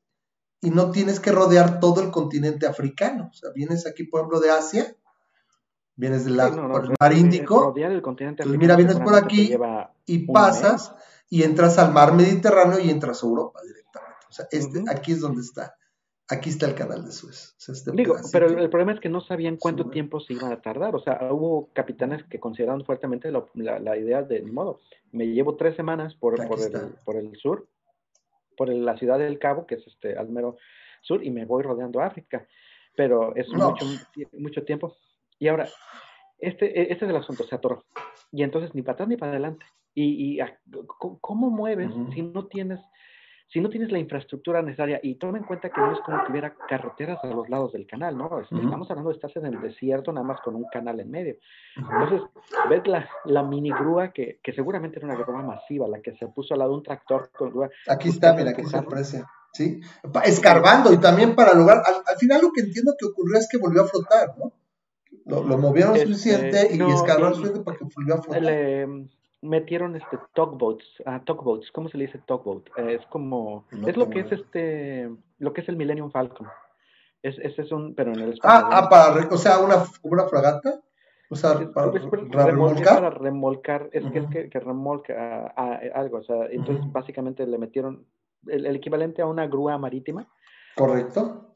y 0.61 0.71
no 0.71 0.91
tienes 0.91 1.19
que 1.19 1.31
rodear 1.31 1.79
todo 1.79 2.01
el 2.01 2.11
continente 2.11 2.65
africano. 2.65 3.29
O 3.31 3.33
sea, 3.33 3.51
vienes 3.53 3.87
aquí, 3.87 4.03
por 4.03 4.21
ejemplo, 4.21 4.39
de 4.39 4.49
Asia, 4.49 4.95
vienes 5.95 6.25
del 6.25 6.35
mar 6.35 7.13
Índico. 7.13 7.61
Rodear 7.61 7.91
el 7.91 8.01
continente 8.01 8.43
africano. 8.43 8.59
mira, 8.59 8.75
vienes 8.75 8.99
por 8.99 9.15
aquí 9.15 9.55
y 10.05 10.19
pasas 10.31 10.93
y 11.29 11.43
entras 11.43 11.77
al 11.77 11.93
mar 11.93 12.13
Mediterráneo 12.13 12.79
y 12.79 12.89
entras 12.89 13.23
a 13.23 13.27
Europa 13.27 13.61
directamente. 13.63 14.25
O 14.29 14.33
sea, 14.33 14.47
este, 14.51 14.83
aquí 14.89 15.11
es 15.13 15.21
donde 15.21 15.41
está. 15.41 15.75
Aquí 16.27 16.49
está 16.49 16.65
el 16.65 16.73
canal 16.73 17.05
de 17.05 17.11
Suez. 17.11 17.55
Este 17.67 17.91
Digo, 17.91 18.15
pero 18.31 18.47
el, 18.47 18.69
problema 18.69 18.93
es 18.93 18.99
que 18.99 19.09
no 19.09 19.21
sabían 19.21 19.57
cuánto 19.57 19.91
tiempo 19.91 20.19
se 20.19 20.33
iban 20.33 20.51
a 20.51 20.59
tardar. 20.59 20.95
O 20.95 20.99
sea, 20.99 21.19
hubo 21.31 21.69
capitanes 21.73 22.23
que 22.23 22.39
consideraron 22.39 22.83
fuertemente 22.83 23.31
la, 23.31 23.97
idea 23.97 24.23
de, 24.23 24.41
ni 24.41 24.49
modo, 24.49 24.79
me 25.11 25.27
llevo 25.27 25.55
tres 25.55 25.75
semanas 25.75 26.15
por, 26.15 26.35
por 26.47 26.59
el, 26.59 26.95
por 27.05 27.15
el 27.15 27.35
sur, 27.37 27.67
por 28.57 28.69
la 28.69 28.97
ciudad 28.97 29.19
del 29.19 29.37
Cabo, 29.37 29.67
que 29.67 29.75
es 29.75 29.85
este 29.85 30.17
Almero 30.17 30.57
Sur, 31.03 31.23
y 31.23 31.29
me 31.29 31.45
voy 31.45 31.61
rodeando 31.61 32.01
África. 32.01 32.47
Pero 32.95 33.35
es 33.35 33.47
mucho, 33.49 33.85
mucho 34.33 34.63
tiempo. 34.63 34.95
Y 35.37 35.47
ahora, 35.47 35.67
este, 36.39 36.65
e, 36.65 36.91
este 36.91 37.05
es 37.05 37.11
el 37.11 37.17
asunto, 37.17 37.43
se 37.43 37.53
atoró. 37.53 37.85
Y 38.31 38.41
entonces 38.41 38.73
ni 38.73 38.81
para 38.81 38.93
atrás 38.93 39.09
ni 39.09 39.17
para 39.17 39.31
adelante. 39.31 39.65
¿Y, 39.95 40.39
y 40.39 40.45
cómo 41.21 41.49
mueves 41.49 41.91
si 42.13 42.21
no 42.21 42.45
tienes 42.47 42.79
si 43.47 43.61
no 43.61 43.69
tienes 43.69 43.91
la 43.91 43.99
infraestructura 43.99 44.61
necesaria? 44.61 44.99
Y 45.01 45.15
toma 45.15 45.37
en 45.37 45.43
cuenta 45.43 45.69
que 45.69 45.79
no 45.79 45.93
es 45.93 45.99
como 46.01 46.23
que 46.23 46.31
hubiera 46.31 46.55
carreteras 46.67 47.23
a 47.23 47.27
los 47.27 47.47
lados 47.47 47.73
del 47.73 47.87
canal, 47.87 48.17
¿no? 48.17 48.29
Estamos 48.41 48.89
hablando 48.89 49.09
de 49.09 49.15
estás 49.15 49.35
en 49.37 49.45
el 49.45 49.61
desierto 49.61 50.11
nada 50.11 50.25
más 50.25 50.41
con 50.41 50.55
un 50.55 50.65
canal 50.65 50.99
en 50.99 51.09
medio. 51.09 51.35
Entonces, 51.77 52.21
ves 52.69 52.85
la, 52.87 53.07
la 53.25 53.43
mini 53.43 53.71
grúa 53.71 54.11
que, 54.11 54.39
que, 54.43 54.51
seguramente 54.53 54.97
era 54.97 55.07
una 55.07 55.15
grúa 55.15 55.41
masiva, 55.43 55.87
la 55.87 56.01
que 56.01 56.15
se 56.17 56.27
puso 56.27 56.53
al 56.53 56.59
lado 56.59 56.71
de 56.71 56.77
un 56.77 56.83
tractor 56.83 57.29
con 57.31 57.51
grúa. 57.51 57.69
Aquí 57.87 58.09
está, 58.09 58.33
mira, 58.33 58.51
aquí 58.51 58.63
se 58.63 58.77
aprecia. 58.77 59.25
¿Sí? 59.53 59.79
Escarbando 60.25 60.91
y 60.91 60.97
también 60.97 61.33
para 61.33 61.53
lograr, 61.53 61.77
al, 61.85 62.03
al 62.05 62.17
final 62.17 62.41
lo 62.41 62.51
que 62.51 62.59
entiendo 62.59 62.93
que 62.99 63.05
ocurrió 63.05 63.37
es 63.37 63.47
que 63.49 63.57
volvió 63.57 63.83
a 63.83 63.85
flotar, 63.85 64.37
¿no? 64.37 64.51
Lo, 65.25 65.57
movieron 65.57 65.95
este, 65.95 66.07
suficiente 66.07 66.75
y 66.75 66.81
escalaron 66.91 67.33
suficiente 67.35 67.63
para 67.63 67.77
que 67.77 67.85
volviera 67.85 68.19
a 68.19 68.21
flotar. 68.21 68.43
Le 68.43 69.07
metieron 69.45 69.95
este 69.95 70.17
tugboats, 70.33 70.85
ah, 71.05 71.21
tugboats, 71.23 71.71
¿cómo 71.71 71.89
se 71.89 71.97
le 71.97 72.05
dice 72.05 72.19
tugboat? 72.25 72.67
Eh, 72.77 72.95
es 72.99 73.05
como, 73.07 73.65
es 73.85 73.97
lo 73.97 74.09
que 74.09 74.21
es 74.21 74.31
este, 74.31 75.09
lo 75.39 75.53
que 75.53 75.61
es 75.61 75.69
el 75.69 75.77
Millennium 75.77 76.11
Falcon. 76.11 76.47
Es, 77.21 77.37
ese 77.39 77.63
es 77.63 77.71
un, 77.71 77.95
pero 77.95 78.13
en 78.13 78.19
el 78.19 78.39
Ah, 78.43 78.69
ah 78.71 78.89
para, 78.89 79.27
o 79.29 79.37
sea, 79.37 79.59
una, 79.59 79.85
una 80.03 80.25
fragata. 80.25 80.81
O 81.29 81.35
sea, 81.35 81.53
para, 81.73 81.91
remolcar. 82.45 82.95
Para 82.95 83.09
remolcar, 83.09 83.89
es 83.91 84.05
que 84.11 84.19
es 84.19 84.27
que, 84.27 84.49
que 84.49 84.59
remolca 84.59 85.53
a, 85.55 85.79
algo, 85.95 86.19
o 86.19 86.23
sea, 86.23 86.45
entonces 86.51 86.85
básicamente 86.91 87.47
le 87.47 87.57
metieron 87.57 88.05
el, 88.45 88.67
el, 88.67 88.75
equivalente 88.75 89.23
a 89.23 89.25
una 89.25 89.47
grúa 89.47 89.77
marítima. 89.79 90.27
Correcto 90.75 91.55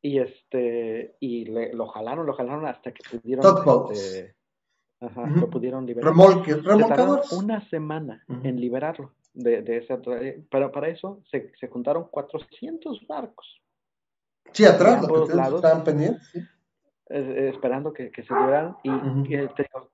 y 0.00 0.18
este 0.18 1.16
y 1.20 1.46
le, 1.46 1.72
lo 1.72 1.88
jalaron, 1.88 2.26
lo 2.26 2.34
jalaron 2.34 2.66
hasta 2.66 2.92
que 2.92 3.02
pudieron 3.10 3.44
este, 3.90 4.34
ajá, 5.00 5.26
lo 5.26 5.48
pudieron 5.50 5.86
liberar. 5.86 6.10
Remolque, 6.10 6.54
una 7.32 7.68
semana 7.68 8.24
en 8.28 8.60
liberarlo 8.60 9.12
de, 9.34 9.62
de 9.62 9.78
esa 9.78 9.98
pero 10.50 10.72
para 10.72 10.88
eso 10.88 11.22
se, 11.30 11.52
se 11.58 11.68
juntaron 11.68 12.08
400 12.10 13.06
barcos. 13.06 13.60
Sí, 14.52 14.64
atrás, 14.64 15.06
los 15.06 15.28
estaban 15.28 15.84
pendientes. 15.84 16.32
esperando 17.08 17.92
que, 17.92 18.10
que, 18.10 18.22
se 18.22 18.34
liberaran 18.34 18.76
y 18.82 18.90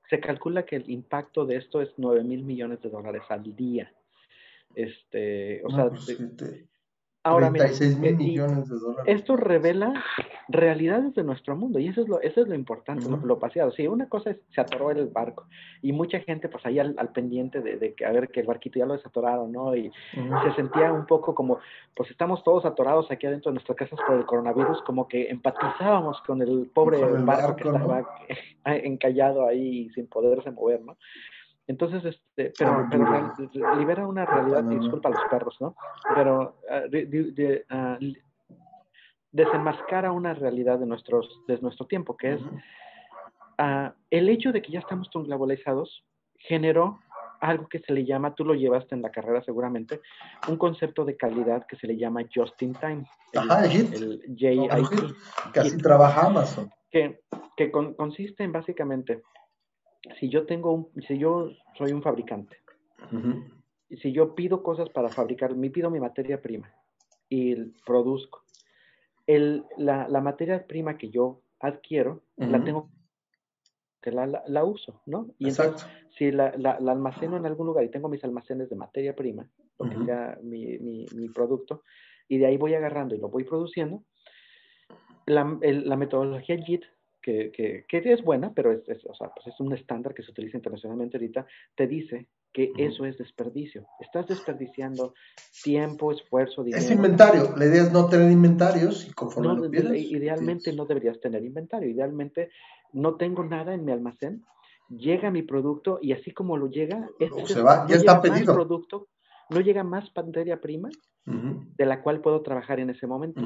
se 0.08 0.20
calcula 0.20 0.64
que 0.64 0.76
el 0.76 0.88
impacto 0.88 1.44
de 1.44 1.56
esto 1.56 1.80
es 1.80 1.90
9 1.96 2.22
mil 2.24 2.44
millones 2.44 2.80
de 2.82 2.90
dólares 2.90 3.22
al 3.28 3.54
día. 3.54 3.92
Este, 4.74 5.62
o 5.64 5.70
sea, 5.70 5.88
pues, 5.88 6.18
Ahora, 7.26 7.50
mira, 7.50 7.68
mil 7.98 8.04
eh, 8.04 8.12
millones 8.12 8.68
de 8.68 8.76
dólares. 8.78 9.04
Esto 9.06 9.36
revela 9.36 9.94
realidades 10.48 11.14
de 11.14 11.24
nuestro 11.24 11.56
mundo 11.56 11.78
y 11.78 11.88
eso 11.88 12.02
es 12.02 12.08
lo, 12.08 12.20
eso 12.20 12.42
es 12.42 12.48
lo 12.48 12.54
importante, 12.54 13.06
lo, 13.08 13.38
paseado. 13.38 13.72
Sí, 13.72 13.86
una 13.86 14.10
cosa 14.10 14.30
es, 14.30 14.36
se 14.50 14.60
atoró 14.60 14.90
el 14.90 15.06
barco 15.06 15.46
y 15.80 15.92
mucha 15.92 16.20
gente 16.20 16.50
pues 16.50 16.64
ahí 16.66 16.78
al, 16.78 16.94
pendiente 17.14 17.62
de, 17.62 17.78
de, 17.78 17.94
que 17.94 18.04
a 18.04 18.12
ver 18.12 18.28
que 18.28 18.40
el 18.40 18.46
barquito 18.46 18.78
ya 18.78 18.84
lo 18.84 18.92
desatoraron, 18.92 19.50
¿no? 19.52 19.74
Y 19.74 19.90
se 20.12 20.54
sentía 20.54 20.92
un 20.92 21.06
poco 21.06 21.34
como, 21.34 21.60
pues 21.96 22.10
estamos 22.10 22.44
todos 22.44 22.66
atorados 22.66 23.10
aquí 23.10 23.26
adentro 23.26 23.50
de 23.50 23.54
nuestras 23.54 23.78
casas 23.78 23.98
por 24.06 24.16
el 24.16 24.26
coronavirus, 24.26 24.82
como 24.82 25.08
que 25.08 25.30
empatizábamos 25.30 26.20
con 26.26 26.42
el 26.42 26.70
pobre 26.74 26.98
barco, 27.22 27.56
que 27.56 27.68
estaba 27.68 28.04
encallado 28.64 29.46
ahí 29.46 29.88
sin 29.94 30.06
poderse 30.08 30.50
mover, 30.50 30.82
¿no? 30.82 30.98
Entonces, 31.66 32.04
este, 32.04 32.52
pero, 32.58 32.86
pero 32.90 33.32
libera 33.78 34.06
una 34.06 34.26
realidad, 34.26 34.64
disculpa 34.64 35.08
a 35.08 35.12
los 35.12 35.24
perros, 35.30 35.56
¿no? 35.60 35.74
Pero 36.14 36.56
uh, 36.70 37.74
uh, 37.74 38.12
desenmascara 39.32 40.12
una 40.12 40.34
realidad 40.34 40.78
de, 40.78 40.86
nuestros, 40.86 41.40
de 41.48 41.58
nuestro 41.60 41.86
tiempo, 41.86 42.16
que 42.16 42.34
es 42.34 42.42
uh, 42.42 43.90
el 44.10 44.28
hecho 44.28 44.52
de 44.52 44.60
que 44.60 44.72
ya 44.72 44.80
estamos 44.80 45.10
tan 45.10 45.24
globalizados 45.24 46.04
generó 46.36 47.00
algo 47.40 47.68
que 47.68 47.78
se 47.80 47.92
le 47.92 48.04
llama, 48.04 48.34
tú 48.34 48.44
lo 48.44 48.54
llevaste 48.54 48.94
en 48.94 49.02
la 49.02 49.10
carrera 49.10 49.42
seguramente, 49.42 50.00
un 50.48 50.56
concepto 50.56 51.04
de 51.04 51.16
calidad 51.16 51.66
que 51.66 51.76
se 51.76 51.86
le 51.86 51.96
llama 51.96 52.22
just 52.34 52.60
in 52.62 52.74
time. 52.74 53.04
Ajá, 53.34 53.64
el, 53.66 54.22
JIT. 54.34 54.70
Que 55.52 55.60
así 55.60 55.76
trabaja 55.78 56.26
Amazon. 56.26 56.70
Que, 56.90 57.20
que 57.56 57.70
consiste 57.70 58.44
en 58.44 58.52
básicamente 58.52 59.22
si 60.18 60.28
yo 60.28 60.46
tengo 60.46 60.72
un, 60.72 60.88
si 61.06 61.18
yo 61.18 61.50
soy 61.76 61.92
un 61.92 62.02
fabricante, 62.02 62.56
y 63.88 63.96
si 63.98 64.12
yo 64.12 64.34
pido 64.34 64.62
cosas 64.62 64.88
para 64.90 65.08
fabricar, 65.08 65.54
me 65.54 65.70
pido 65.70 65.90
mi 65.90 66.00
materia 66.00 66.40
prima 66.40 66.72
y 67.28 67.54
produzco, 67.84 68.42
el, 69.26 69.64
la, 69.76 70.08
la, 70.08 70.20
materia 70.20 70.66
prima 70.66 70.96
que 70.98 71.10
yo 71.10 71.42
adquiero, 71.60 72.22
la 72.36 72.62
tengo 72.62 72.90
que 74.02 74.10
la, 74.10 74.26
la, 74.46 74.64
uso, 74.64 75.00
¿no? 75.06 75.28
Y 75.38 75.48
entonces, 75.48 75.86
si 76.16 76.30
la, 76.30 76.54
la, 76.58 76.72
almaceno 76.72 77.38
en 77.38 77.46
algún 77.46 77.66
lugar 77.66 77.84
y 77.84 77.90
tengo 77.90 78.08
mis 78.08 78.22
almacenes 78.22 78.68
de 78.68 78.76
materia 78.76 79.16
prima, 79.16 79.48
lo 79.78 79.88
que 79.88 80.04
sea 80.04 80.38
mi, 80.42 80.78
mi, 80.78 81.06
mi, 81.14 81.28
producto, 81.30 81.82
y 82.28 82.38
de 82.38 82.46
ahí 82.46 82.58
voy 82.58 82.74
agarrando 82.74 83.14
y 83.14 83.18
lo 83.18 83.28
voy 83.28 83.44
produciendo, 83.44 84.04
la, 85.26 85.58
la 85.62 85.96
metodología 85.96 86.56
JIT 86.56 86.84
que, 87.24 87.50
que, 87.52 87.86
que, 87.88 88.12
es 88.12 88.22
buena, 88.22 88.52
pero 88.52 88.70
es, 88.70 88.82
o 89.06 89.14
sea, 89.14 89.30
pues 89.34 89.46
es 89.46 89.58
un 89.58 89.72
estándar 89.72 90.12
que 90.12 90.22
se 90.22 90.30
utiliza 90.30 90.58
internacionalmente 90.58 91.16
ahorita, 91.16 91.46
te 91.74 91.86
dice 91.86 92.26
que 92.52 92.70
eso 92.76 93.06
es 93.06 93.16
desperdicio. 93.16 93.86
Estás 93.98 94.26
desperdiciando 94.26 95.14
tiempo, 95.62 96.12
esfuerzo, 96.12 96.62
dinero. 96.62 96.84
Es 96.84 96.90
inventario. 96.90 97.54
La 97.56 97.64
idea 97.64 97.84
es 97.84 97.92
no 97.92 98.08
tener 98.08 98.30
inventarios 98.30 99.08
y 99.08 99.12
conforme 99.12 99.54
lo 99.54 99.70
pierdes, 99.70 100.02
Idealmente 100.02 100.72
no 100.74 100.84
deberías 100.84 101.18
tener 101.18 101.42
inventario. 101.42 101.88
Idealmente 101.88 102.50
no 102.92 103.16
tengo 103.16 103.42
nada 103.42 103.72
en 103.72 103.86
mi 103.86 103.92
almacén. 103.92 104.44
Llega 104.90 105.30
mi 105.30 105.42
producto 105.42 105.98
y 106.02 106.12
así 106.12 106.30
como 106.32 106.58
lo 106.58 106.68
llega, 106.68 107.08
este 107.18 107.46
se 107.46 107.62
va, 107.62 107.86
ya 107.88 107.96
está 107.96 108.20
pedido. 108.20 108.54
Producto, 108.54 109.08
no 109.50 109.60
llega 109.60 109.84
más 109.84 110.10
materia 110.14 110.60
prima 110.60 110.90
de 111.26 111.86
la 111.86 112.02
cual 112.02 112.20
puedo 112.20 112.42
trabajar 112.42 112.80
en 112.80 112.90
ese 112.90 113.06
momento. 113.06 113.40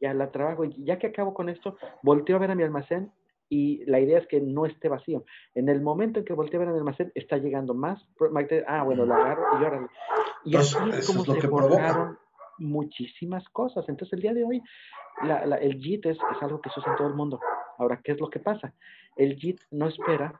Ya 0.00 0.14
la 0.14 0.30
trabajo 0.30 0.64
y 0.64 0.84
ya 0.84 0.98
que 0.98 1.08
acabo 1.08 1.34
con 1.34 1.48
esto, 1.48 1.76
volteo 2.02 2.36
a 2.36 2.38
ver 2.38 2.50
a 2.50 2.54
mi 2.54 2.62
almacén 2.62 3.12
y 3.50 3.84
la 3.86 4.00
idea 4.00 4.18
es 4.18 4.26
que 4.26 4.40
no 4.40 4.66
esté 4.66 4.88
vacío. 4.88 5.24
En 5.54 5.68
el 5.68 5.80
momento 5.80 6.20
en 6.20 6.24
que 6.24 6.32
volteo 6.32 6.58
a 6.58 6.60
ver 6.60 6.68
en 6.68 6.74
el 6.74 6.80
almacén, 6.80 7.12
está 7.14 7.38
llegando 7.38 7.74
más. 7.74 8.06
Ah, 8.66 8.82
bueno, 8.82 9.04
lo 9.04 9.14
agarro 9.14 9.60
y 9.60 9.64
órale. 9.64 9.86
Y 10.44 10.56
así 10.56 10.76
es 10.92 11.06
como 11.06 11.24
se 11.24 11.46
borraron 11.46 12.18
muchísimas 12.58 13.48
cosas. 13.50 13.88
Entonces, 13.88 14.14
el 14.14 14.20
día 14.20 14.34
de 14.34 14.44
hoy, 14.44 14.62
la, 15.22 15.46
la, 15.46 15.56
el 15.56 15.78
JIT 15.78 16.06
es, 16.06 16.16
es, 16.16 16.42
algo 16.42 16.60
que 16.60 16.70
se 16.70 16.80
usa 16.80 16.92
en 16.92 16.98
todo 16.98 17.08
el 17.08 17.14
mundo. 17.14 17.40
Ahora, 17.78 18.00
¿qué 18.02 18.12
es 18.12 18.20
lo 18.20 18.28
que 18.28 18.40
pasa? 18.40 18.74
El 19.16 19.36
JIT 19.36 19.60
no 19.70 19.88
espera 19.88 20.38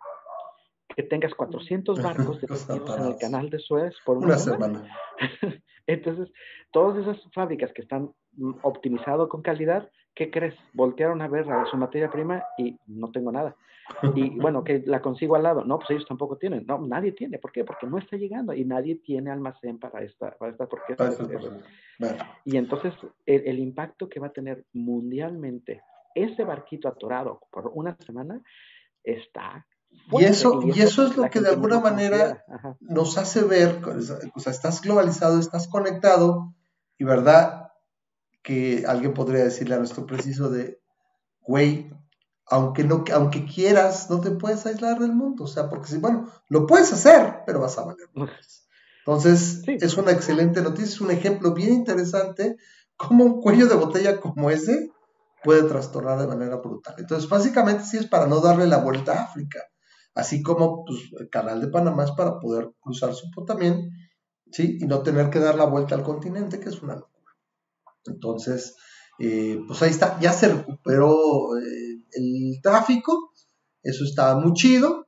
que 0.99 1.05
tengas 1.05 1.33
400 1.33 2.03
barcos 2.03 2.41
detenidos 2.41 2.99
en 2.99 3.07
el 3.07 3.17
canal 3.19 3.51
de 3.51 3.61
Suez 3.61 3.95
por 4.05 4.17
una, 4.17 4.37
semana. 4.37 4.83
Entonces, 5.87 6.29
todas 6.73 6.99
esas 6.99 7.23
fábricas 7.33 7.73
que 7.73 7.83
están 7.83 8.11
mm, 8.33 8.55
optimizadas 8.63 9.29
con 9.29 9.41
calidad 9.41 9.89
¿qué 10.19 10.29
crees? 10.33 10.57
Voltearon 10.73 11.23
a 11.23 11.29
ver 11.29 11.49
a 11.49 11.65
su 11.67 11.77
materia 11.77 12.11
prima 12.11 12.43
y 12.59 12.77
no 12.89 13.13
tengo 13.13 13.31
nada. 13.31 13.55
Y 14.17 14.31
bueno, 14.41 14.65
que 14.65 14.83
la 14.85 15.01
consigo 15.01 15.37
al 15.37 15.45
lado. 15.45 15.65
No, 15.65 15.79
pues 15.79 15.91
ellos 15.91 16.07
tampoco 16.09 16.37
tienen. 16.37 16.67
No, 16.67 16.81
nadie 16.81 17.13
tiene. 17.13 17.39
¿Por 17.39 17.53
qué? 17.53 17.63
Porque 17.63 17.87
no 17.87 17.99
está 17.99 18.17
llegando 18.17 18.53
y 18.53 18.65
nadie 18.65 18.97
tiene 18.97 19.31
almacén 19.31 19.79
para 19.79 20.03
esta, 20.03 20.37
para 20.37 20.51
esta 20.51 20.67
porque 20.67 20.97
Y 22.45 22.57
entonces 22.57 22.93
el, 23.25 23.61
impacto 23.61 24.09
que 24.09 24.19
va 24.19 24.27
a 24.27 24.33
tener 24.33 24.65
mundialmente 24.73 25.83
ese 26.17 26.43
barquito 26.43 26.89
atorado 26.89 27.41
por 27.53 27.71
una 27.73 27.97
semana 28.05 28.43
está 29.05 29.65
y 30.11 30.25
eso, 30.25 30.63
y 30.63 30.81
eso 30.81 31.07
es 31.07 31.17
lo 31.17 31.29
que 31.29 31.41
de 31.41 31.51
alguna 31.51 31.81
manera 31.81 32.45
nos 32.81 33.19
hace 33.19 33.43
ver, 33.43 33.81
o 34.35 34.41
sea, 34.41 34.53
estás 34.53 34.81
globalizado, 34.81 35.39
estás 35.39 35.69
conectado, 35.69 36.55
y 36.99 37.05
verdad, 37.05 37.69
que 38.43 38.85
alguien 38.87 39.15
podría 39.15 39.45
decirle 39.45 39.75
a 39.75 39.79
nuestro 39.79 40.07
preciso 40.07 40.49
de, 40.51 40.81
güey, 41.43 41.93
aunque, 42.47 42.83
no, 42.85 43.05
aunque 43.13 43.45
quieras, 43.45 44.09
no 44.11 44.21
te 44.21 44.31
puedes 44.31 44.65
aislar 44.67 44.99
del 44.99 45.13
mundo. 45.13 45.45
O 45.45 45.47
sea, 45.47 45.69
porque 45.69 45.89
si, 45.89 45.99
bueno, 45.99 46.31
lo 46.49 46.67
puedes 46.67 46.93
hacer, 46.93 47.43
pero 47.47 47.61
vas 47.61 47.79
a 47.79 47.85
valer. 47.85 48.09
Entonces, 49.01 49.63
es 49.67 49.97
una 49.97 50.13
excelente 50.13 50.63
noticia, 50.63 50.87
es 50.87 51.01
un 51.01 51.11
ejemplo 51.11 51.53
bien 51.53 51.73
interesante 51.73 52.57
cómo 52.97 53.25
un 53.25 53.41
cuello 53.41 53.67
de 53.67 53.77
botella 53.77 54.19
como 54.19 54.51
ese 54.51 54.91
puede 55.45 55.63
trastornar 55.63 56.19
de 56.19 56.27
manera 56.27 56.57
brutal. 56.57 56.95
Entonces, 56.99 57.29
básicamente 57.29 57.85
sí 57.85 57.99
es 57.99 58.07
para 58.07 58.27
no 58.27 58.41
darle 58.41 58.67
la 58.67 58.79
vuelta 58.79 59.13
a 59.13 59.25
África, 59.25 59.61
así 60.19 60.43
como 60.43 60.85
pues, 60.85 60.99
el 61.19 61.31
canal 61.31 61.61
de 61.61 61.69
Panamá 61.69 62.05
es 62.05 62.11
para 62.11 62.39
poder 62.39 62.71
cruzar 62.81 63.15
su 63.15 63.31
también 63.47 63.91
¿sí? 64.51 64.79
Y 64.81 64.87
no 64.87 65.03
tener 65.03 65.31
que 65.31 65.39
dar 65.39 65.55
la 65.55 65.65
vuelta 65.65 65.95
al 65.95 66.03
continente, 66.03 66.61
que 66.61 66.69
es 66.69 66.83
una 66.83 66.95
locura. 66.95 67.35
Entonces, 68.07 68.77
eh, 69.19 69.61
pues 69.67 69.83
ahí 69.83 69.91
está, 69.91 70.19
ya 70.21 70.33
se 70.33 70.49
recuperó 70.49 71.57
eh, 71.59 72.01
el 72.13 72.61
tráfico, 72.63 73.33
eso 73.83 74.05
estaba 74.05 74.41
muy 74.41 74.53
chido, 74.53 75.07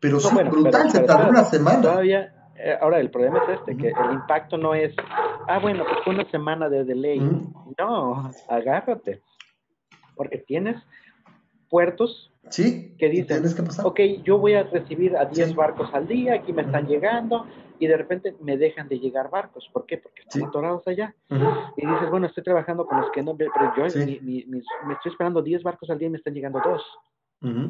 pero 0.00 0.18
es 0.18 0.34
brutal, 0.34 0.90
se 0.90 1.00
tardó 1.00 1.30
una 1.30 1.44
semana. 1.44 1.80
Todavía, 1.80 2.50
eh, 2.56 2.76
ahora 2.80 3.00
el 3.00 3.10
problema 3.10 3.40
es 3.44 3.60
este, 3.60 3.76
que 3.76 3.88
el 3.88 4.12
impacto 4.12 4.58
no 4.58 4.74
es, 4.74 4.94
ah, 5.48 5.58
bueno, 5.60 5.84
pues 5.84 5.98
fue 6.04 6.14
una 6.14 6.30
semana 6.30 6.68
de 6.68 6.84
delay. 6.84 7.20
No, 7.78 8.30
agárrate, 8.48 9.22
porque 10.16 10.38
tienes 10.38 10.76
puertos 11.70 12.31
Sí, 12.50 12.94
que 12.98 13.08
dicen, 13.08 13.42
que 13.54 13.62
pasar. 13.62 13.86
ok, 13.86 14.00
yo 14.24 14.38
voy 14.38 14.54
a 14.54 14.64
recibir 14.64 15.16
a 15.16 15.24
10 15.24 15.54
barcos 15.54 15.88
al 15.94 16.06
día, 16.06 16.34
aquí 16.34 16.52
me 16.52 16.62
están 16.62 16.86
llegando, 16.86 17.46
y 17.78 17.86
de 17.86 17.96
repente 17.96 18.36
me 18.40 18.56
dejan 18.56 18.88
de 18.88 18.98
llegar 18.98 19.30
barcos. 19.30 19.68
¿Por 19.72 19.86
qué? 19.86 19.98
Porque 19.98 20.22
están 20.22 20.44
atorados 20.44 20.86
allá. 20.86 21.14
Y 21.76 21.86
dices, 21.86 22.10
bueno, 22.10 22.26
estoy 22.26 22.42
trabajando 22.42 22.86
con 22.86 23.00
los 23.00 23.10
que 23.10 23.22
no, 23.22 23.36
pero 23.36 23.50
yo 23.76 23.82
me 23.82 24.94
estoy 24.94 25.12
esperando 25.12 25.42
10 25.42 25.62
barcos 25.62 25.88
al 25.90 25.98
día 25.98 26.08
y 26.08 26.10
me 26.10 26.18
están 26.18 26.34
llegando 26.34 26.60
dos. 26.64 26.82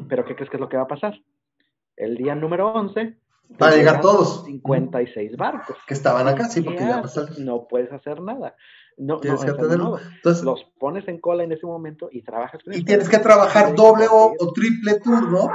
Pero 0.07 0.25
¿qué 0.25 0.35
crees 0.35 0.49
que 0.49 0.57
es 0.57 0.61
lo 0.61 0.69
que 0.69 0.77
va 0.77 0.83
a 0.83 0.87
pasar? 0.87 1.19
El 1.95 2.17
día 2.17 2.35
número 2.35 2.73
11 2.73 3.17
para 3.57 3.75
llegar 3.75 4.01
todos. 4.01 4.45
56 4.45 5.37
barcos. 5.37 5.77
Que 5.87 5.93
estaban 5.93 6.27
acá, 6.27 6.45
sí, 6.45 6.61
porque 6.61 6.79
ya 6.79 7.03
No 7.39 7.67
puedes 7.67 7.91
hacer 7.91 8.21
nada. 8.21 8.55
No, 8.97 9.19
tienes 9.19 9.41
que 9.41 9.51
Entonces, 9.51 10.43
los 10.43 10.65
pones 10.79 11.07
en 11.07 11.19
cola 11.19 11.43
en 11.43 11.51
ese 11.51 11.65
momento 11.65 12.09
y 12.11 12.23
trabajas 12.23 12.61
Y 12.65 12.83
tienes 12.83 13.09
que 13.09 13.19
trabajar 13.19 13.75
doble 13.75 14.07
o, 14.09 14.35
triple 14.53 14.99
turno 14.99 15.49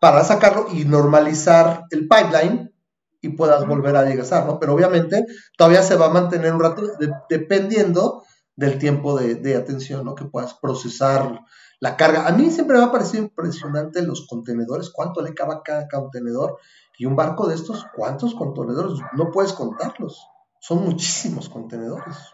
para 0.00 0.24
sacarlo 0.24 0.66
y 0.72 0.84
normalizar 0.84 1.84
el 1.90 2.08
pipeline 2.08 2.72
y 3.20 3.30
puedas 3.30 3.66
volver 3.66 3.96
a 3.96 4.04
llegar, 4.04 4.46
¿no? 4.46 4.58
Pero 4.58 4.74
obviamente 4.74 5.26
todavía 5.56 5.82
se 5.82 5.96
va 5.96 6.06
a 6.06 6.10
mantener 6.10 6.52
un 6.52 6.60
rato 6.60 6.82
dependiendo 7.28 8.24
del 8.56 8.78
tiempo 8.78 9.18
de, 9.18 9.36
de, 9.36 9.56
atención, 9.56 10.04
¿no? 10.04 10.14
Que 10.14 10.24
puedas 10.24 10.54
procesar 10.54 11.40
la 11.78 11.96
carga. 11.96 12.26
A 12.26 12.32
mí 12.32 12.50
siempre 12.50 12.78
me 12.78 12.84
ha 12.84 12.92
parecido 12.92 13.22
impresionante 13.22 14.02
los 14.02 14.26
contenedores, 14.26 14.90
cuánto 14.90 15.22
le 15.22 15.34
cabe 15.34 15.54
a 15.54 15.62
cada 15.62 15.88
contenedor. 15.88 16.58
Y 16.98 17.06
un 17.06 17.16
barco 17.16 17.46
de 17.46 17.54
estos, 17.54 17.86
¿cuántos 17.96 18.34
contenedores? 18.34 18.98
No 19.16 19.30
puedes 19.30 19.52
contarlos 19.52 20.26
son 20.62 20.84
muchísimos 20.84 21.48
contenedores. 21.48 22.30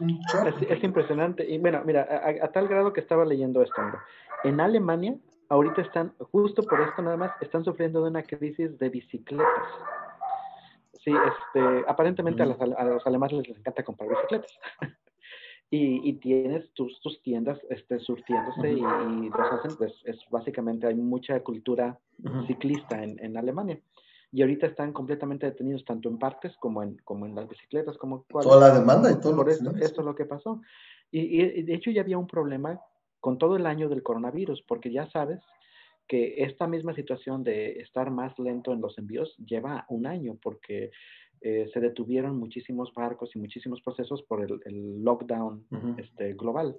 es, 0.68 0.84
impresionante. 0.84 1.50
Y 1.50 1.56
bueno, 1.56 1.80
mira, 1.86 2.06
a, 2.42 2.48
tal 2.48 2.68
grado 2.68 2.92
que 2.92 3.00
estaba 3.00 3.24
leyendo 3.24 3.62
esto, 3.62 3.80
en 4.44 4.60
Alemania, 4.60 5.16
ahorita 5.48 5.80
están, 5.80 6.12
justo 6.30 6.62
por 6.62 6.78
esto 6.82 7.00
nada 7.00 7.16
más, 7.16 7.32
están 7.40 7.64
sufriendo 7.64 8.02
de 8.02 8.10
una 8.10 8.22
crisis 8.22 8.78
de 8.78 8.90
bicicletas. 8.90 9.64
Sí, 11.02 11.10
este, 11.10 11.84
aparentemente 11.88 12.42
a, 12.42 12.46
los, 12.46 13.06
alemanes 13.06 13.48
les 13.48 13.56
encanta 13.56 13.82
comprar 13.82 14.10
bicicletas. 14.10 14.52
y, 15.70 16.12
tienes 16.18 16.70
tus, 16.74 17.00
tus 17.00 17.22
tiendas 17.22 17.58
este, 17.70 17.98
surtiéndose 17.98 18.72
y, 18.72 18.80
los 19.30 19.52
hacen, 19.52 19.74
pues 19.78 19.94
es 20.04 20.18
básicamente 20.30 20.86
hay 20.86 20.96
mucha 20.96 21.40
cultura 21.40 21.98
ciclista 22.46 23.02
en, 23.02 23.18
en 23.24 23.38
Alemania 23.38 23.80
y 24.30 24.42
ahorita 24.42 24.66
están 24.66 24.92
completamente 24.92 25.46
detenidos 25.46 25.84
tanto 25.84 26.08
en 26.08 26.18
partes 26.18 26.54
como 26.58 26.82
en, 26.82 26.98
como 26.98 27.26
en 27.26 27.34
las 27.34 27.48
bicicletas, 27.48 27.96
como 27.96 28.26
toda 28.28 28.68
la 28.68 28.78
demanda 28.78 29.10
y 29.10 29.20
todo 29.20 29.36
por 29.36 29.48
esto, 29.48 29.74
esto 29.76 30.00
es 30.00 30.06
lo 30.06 30.14
que 30.14 30.26
pasó. 30.26 30.60
Y, 31.10 31.62
de 31.62 31.74
hecho 31.74 31.90
ya 31.90 32.02
había 32.02 32.18
un 32.18 32.26
problema 32.26 32.78
con 33.20 33.38
todo 33.38 33.56
el 33.56 33.66
año 33.66 33.88
del 33.88 34.02
coronavirus, 34.02 34.62
porque 34.68 34.92
ya 34.92 35.08
sabes 35.10 35.40
que 36.06 36.42
esta 36.42 36.66
misma 36.66 36.94
situación 36.94 37.42
de 37.42 37.80
estar 37.80 38.10
más 38.10 38.38
lento 38.38 38.72
en 38.72 38.80
los 38.80 38.96
envíos 38.98 39.34
lleva 39.38 39.86
un 39.88 40.06
año, 40.06 40.38
porque 40.42 40.90
eh, 41.40 41.70
se 41.72 41.80
detuvieron 41.80 42.38
muchísimos 42.38 42.92
barcos 42.94 43.30
y 43.34 43.38
muchísimos 43.38 43.80
procesos 43.80 44.22
por 44.22 44.44
el, 44.44 45.02
lockdown 45.02 45.66
este, 45.98 46.34
global. 46.34 46.76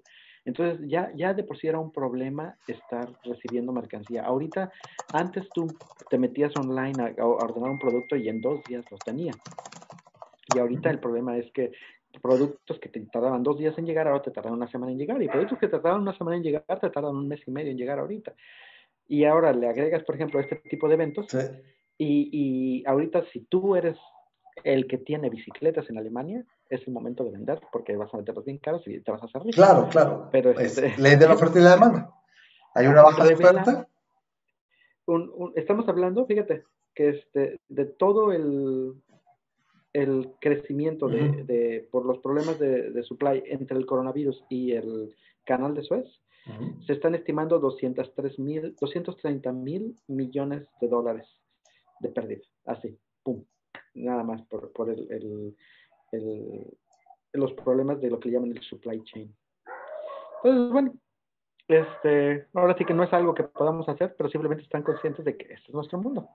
Entonces 0.50 0.80
ya, 0.90 1.12
ya 1.16 1.36
de 1.36 1.44
por 1.44 1.60
sí 1.60 1.68
era 1.68 1.78
un 1.78 1.92
problema 1.92 2.58
estar 2.68 3.08
recibiendo 3.24 3.72
mercancía. 3.72 4.24
Ahorita, 4.24 4.72
antes 5.12 5.48
tú 5.54 5.78
te 6.10 6.18
metías 6.18 6.58
online 6.58 7.16
a, 7.20 7.26
ordenar 7.26 7.70
un 7.70 7.78
producto 7.78 8.16
y 8.16 8.28
en 8.30 8.42
dos 8.42 8.66
días 8.66 8.84
los 8.90 9.04
tenía. 9.04 9.38
Y 10.48 10.58
ahorita 10.58 10.90
el 10.90 11.00
problema 11.00 11.38
es 11.38 11.52
que 11.52 11.72
productos 12.24 12.80
que 12.80 12.90
te 12.90 13.00
tardaban 13.02 13.44
dos 13.44 13.60
días 13.60 13.78
en 13.78 13.86
llegar, 13.86 14.08
ahora 14.08 14.24
te 14.24 14.32
tardan 14.32 14.54
una 14.54 14.68
semana 14.72 14.92
en 14.92 14.98
llegar. 14.98 15.22
Y 15.22 15.28
productos 15.28 15.60
que 15.60 15.68
te 15.68 15.74
tardaban 15.74 16.02
una 16.02 16.18
semana 16.18 16.38
en 16.38 16.44
llegar, 16.44 16.80
te 16.80 16.90
tardan 16.90 17.16
un 17.16 17.28
mes 17.28 17.42
y 17.46 17.52
medio 17.52 17.70
en 17.70 17.78
llegar 17.78 18.00
ahorita. 18.00 18.34
Y 19.08 19.26
ahora 19.26 19.54
le 19.54 19.68
agregas, 19.68 20.04
por 20.04 20.16
ejemplo, 20.16 20.40
este 20.40 20.56
tipo 20.56 20.88
de 20.88 20.96
eventos. 20.96 21.28
Y, 21.96 22.30
y 22.32 22.84
ahorita 22.88 23.24
si 23.32 23.42
tú 23.42 23.76
eres 23.76 23.98
el 24.64 24.88
que 24.88 24.98
tiene 24.98 25.30
bicicletas 25.30 25.88
en 25.92 26.00
Alemania, 26.00 26.44
es 26.70 26.88
el 26.88 26.94
momento 26.94 27.24
de 27.24 27.32
vender 27.32 27.60
porque 27.72 27.96
vas 27.98 28.14
a 28.14 28.18
venderlos 28.18 28.46
bien 28.46 28.60
caros 28.60 28.88
y 28.88 29.00
te 29.02 29.12
vas 29.12 29.22
a 29.22 29.26
hacer 29.26 29.42
rico. 29.42 29.56
Claro, 29.56 29.90
claro. 29.90 30.30
Pero 30.32 30.52
es, 30.52 30.78
este, 30.78 31.02
ley 31.02 31.16
de 31.16 31.28
la 31.28 31.34
oferta 31.36 31.60
y 31.60 31.64
la 31.64 31.72
demanda. 31.72 32.14
Hay 32.76 32.88
una 32.88 33.02
baja 33.02 33.26
de 33.26 33.34
oferta. 33.34 33.88
estamos 35.56 35.88
hablando, 35.88 36.26
fíjate, 36.26 36.64
que 36.94 37.10
este, 37.10 37.60
de 37.68 37.86
todo 37.86 38.32
el, 38.32 38.94
el 39.94 40.32
crecimiento 40.40 41.08
de, 41.08 41.88
por 41.92 42.06
los 42.06 42.20
problemas 42.20 42.60
de, 42.60 43.04
supply 43.04 43.44
entre 43.48 43.78
el 43.78 43.88
coronavirus 43.88 44.46
y 44.50 44.74
el 44.74 45.16
canal 45.46 45.74
de 45.74 45.84
Suez, 45.84 46.08
se 46.86 46.94
están 46.94 47.14
estimando 47.14 47.60
203 47.60 48.40
mil, 48.40 48.76
230 48.80 49.52
mil 49.52 49.96
millones 50.08 50.68
de 50.82 50.88
dólares 50.88 51.28
de 52.00 52.10
pérdida. 52.10 52.42
Así, 52.66 52.98
pum. 53.24 53.44
Nada 53.94 54.24
más 54.24 54.42
por, 54.44 54.72
por 54.72 54.90
el 54.90 55.56
los 57.34 57.54
problemas 57.54 58.02
de 58.02 58.10
lo 58.10 58.20
que 58.20 58.30
llaman 58.30 58.52
el 58.52 58.62
supply 58.62 59.04
chain. 59.04 59.36
Entonces, 60.44 60.72
bueno, 60.72 60.94
este, 61.68 62.48
ahora 62.56 62.76
sí 62.78 62.84
que 62.84 62.94
no 62.94 63.04
es 63.04 63.14
algo 63.14 63.36
que 63.36 63.44
podamos 63.44 63.88
hacer, 63.88 64.16
pero 64.18 64.30
simplemente 64.30 64.64
están 64.64 64.84
conscientes 64.84 65.24
de 65.24 65.38
que 65.38 65.54
este 65.54 65.68
es 65.68 65.74
nuestro 65.74 66.00
mundo. 66.00 66.30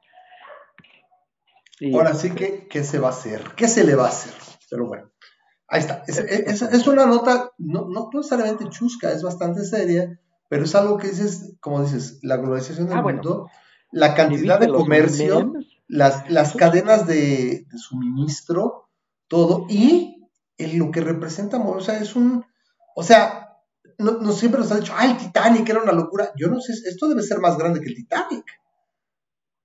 ahora 1.92 2.14
sí 2.14 2.34
que, 2.34 2.68
¿qué 2.68 2.84
se 2.84 2.98
va 2.98 3.08
a 3.08 3.10
hacer? 3.10 3.42
¿Qué 3.56 3.66
se 3.66 3.84
le 3.84 3.96
va 3.96 4.04
a 4.04 4.08
hacer? 4.08 4.32
Pero 4.70 4.86
bueno, 4.86 5.10
ahí 5.66 5.80
está. 5.80 6.04
Es, 6.06 6.18
es, 6.18 6.86
una 6.86 7.06
nota 7.06 7.50
no, 7.58 7.88
no, 7.88 8.10
necesariamente 8.12 8.68
chusca, 8.68 9.10
es 9.10 9.22
bastante 9.22 9.64
seria, 9.64 10.20
pero 10.48 10.64
es 10.64 10.74
algo 10.76 10.98
que 10.98 11.08
dices, 11.08 11.56
como 11.60 11.82
dices, 11.82 12.20
la 12.22 12.36
globalización 12.36 12.88
del 12.88 12.98
ah, 12.98 13.02
mundo, 13.02 13.50
la 13.90 14.14
cantidad 14.14 14.60
de 14.60 14.68
comercio, 14.68 15.52
las, 15.88 16.30
las 16.30 16.54
cadenas 16.54 17.08
de, 17.08 17.66
de 17.68 17.78
suministro, 17.78 18.88
todo, 19.28 19.66
y 19.68 20.28
en 20.58 20.78
lo 20.78 20.90
que 20.90 21.00
representa, 21.00 21.58
o 21.58 21.80
sea, 21.80 21.98
es 21.98 22.16
un, 22.16 22.44
o 22.94 23.02
sea, 23.02 23.44
no, 23.98 24.32
siempre 24.32 24.60
nos 24.60 24.70
han 24.72 24.80
dicho, 24.80 24.92
ah, 24.96 25.06
el 25.06 25.16
Titanic 25.16 25.68
era 25.68 25.82
una 25.82 25.92
locura. 25.92 26.32
Yo 26.36 26.48
no 26.48 26.60
sé, 26.60 26.72
esto 26.72 27.08
debe 27.08 27.22
ser 27.22 27.38
más 27.38 27.56
grande 27.56 27.80
que 27.80 27.88
el 27.88 27.94
Titanic. 27.94 28.44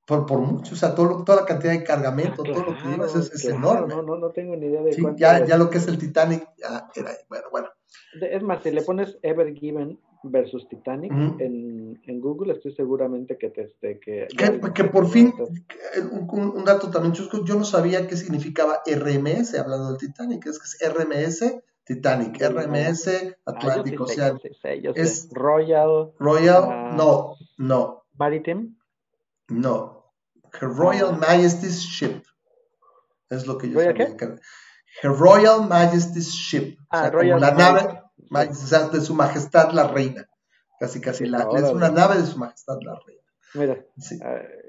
Por, 0.06 0.26
por 0.26 0.39
mucho, 0.39 0.74
o 0.74 0.78
sea, 0.78 0.95
todo, 0.95 1.24
toda 1.24 1.41
la 1.41 1.45
cantidad 1.45 1.72
de 1.72 1.84
cargamento, 1.84 2.41
todo 2.41 2.63
lo 2.63 2.76
que 2.76 2.89
llevas 2.89 3.15
es, 3.15 3.45
enorme. 3.45 3.93
No, 3.93 4.02
no, 4.02 4.17
no 4.17 4.32
tengo 4.32 4.56
ni 4.56 4.65
idea 4.65 4.82
de 4.82 4.93
sí, 4.93 5.04
ya, 5.17 5.45
ya 5.45 5.56
lo 5.56 5.69
que 5.69 5.78
es 5.78 5.88
el 5.88 6.00
Titanic, 6.00 6.48
ya 6.58 6.89
era, 6.95 7.12
bueno, 7.28 7.45
bueno. 7.52 7.67
Es 8.19 8.41
más, 8.41 8.63
si 8.63 8.72
le 8.72 8.82
pones 8.82 9.19
Ever 9.22 9.54
Given 9.54 10.00
versus 10.23 10.67
Titanic 10.67 11.12
en, 11.12 12.01
en, 12.05 12.21
Google, 12.21 12.53
estoy 12.53 12.73
seguramente 12.73 13.38
que 13.38 13.49
te 13.49 13.63
este, 13.63 13.99
que, 13.99 14.27
que, 14.73 14.84
por 14.86 15.08
fin, 15.08 15.34
un, 16.12 16.65
dato 16.65 16.89
también 16.89 17.13
chusco, 17.13 17.43
yo 17.45 17.55
no 17.55 17.63
sabía 17.63 18.08
qué 18.08 18.17
significaba 18.17 18.82
RMS, 18.86 19.58
hablando 19.58 19.89
del 19.89 19.97
Titanic, 19.97 20.45
es 20.45 20.60
que 20.60 20.65
es 20.65 20.93
RMS 20.93 21.62
Titanic, 21.89 22.39
RMS 22.39 23.08
ah, 23.08 23.51
Atlántico, 23.51 24.03
o 24.03 24.08
sea, 24.08 24.38
es 24.93 25.27
Royal. 25.32 26.13
Royal, 26.19 26.63
ah, 26.69 26.93
no, 26.95 27.36
no. 27.58 28.03
Maritime. 28.15 28.75
No, 29.47 30.13
Her 30.53 30.69
Royal 30.69 31.13
ah. 31.13 31.17
Majesty's 31.17 31.79
Ship, 31.79 32.21
es 33.29 33.47
lo 33.47 33.58
que 33.58 33.69
yo 33.71 33.79
sabía. 33.79 34.15
Her 35.01 35.12
Royal 35.12 35.67
Majesty's 35.67 36.29
Ship, 36.32 36.77
o 36.91 36.97
sea, 36.97 37.12
como 37.12 37.38
la 37.38 37.51
nave 37.51 38.01
de 38.29 39.01
su 39.01 39.13
majestad 39.13 39.71
la 39.71 39.87
reina. 39.87 40.29
Casi, 40.79 41.01
casi. 41.01 41.25
La, 41.25 41.47
es 41.55 41.63
una 41.63 41.89
nave 41.89 42.17
de 42.17 42.25
su 42.25 42.37
majestad 42.37 42.77
la 42.81 42.99
reina. 43.05 43.21
Mira, 43.53 43.85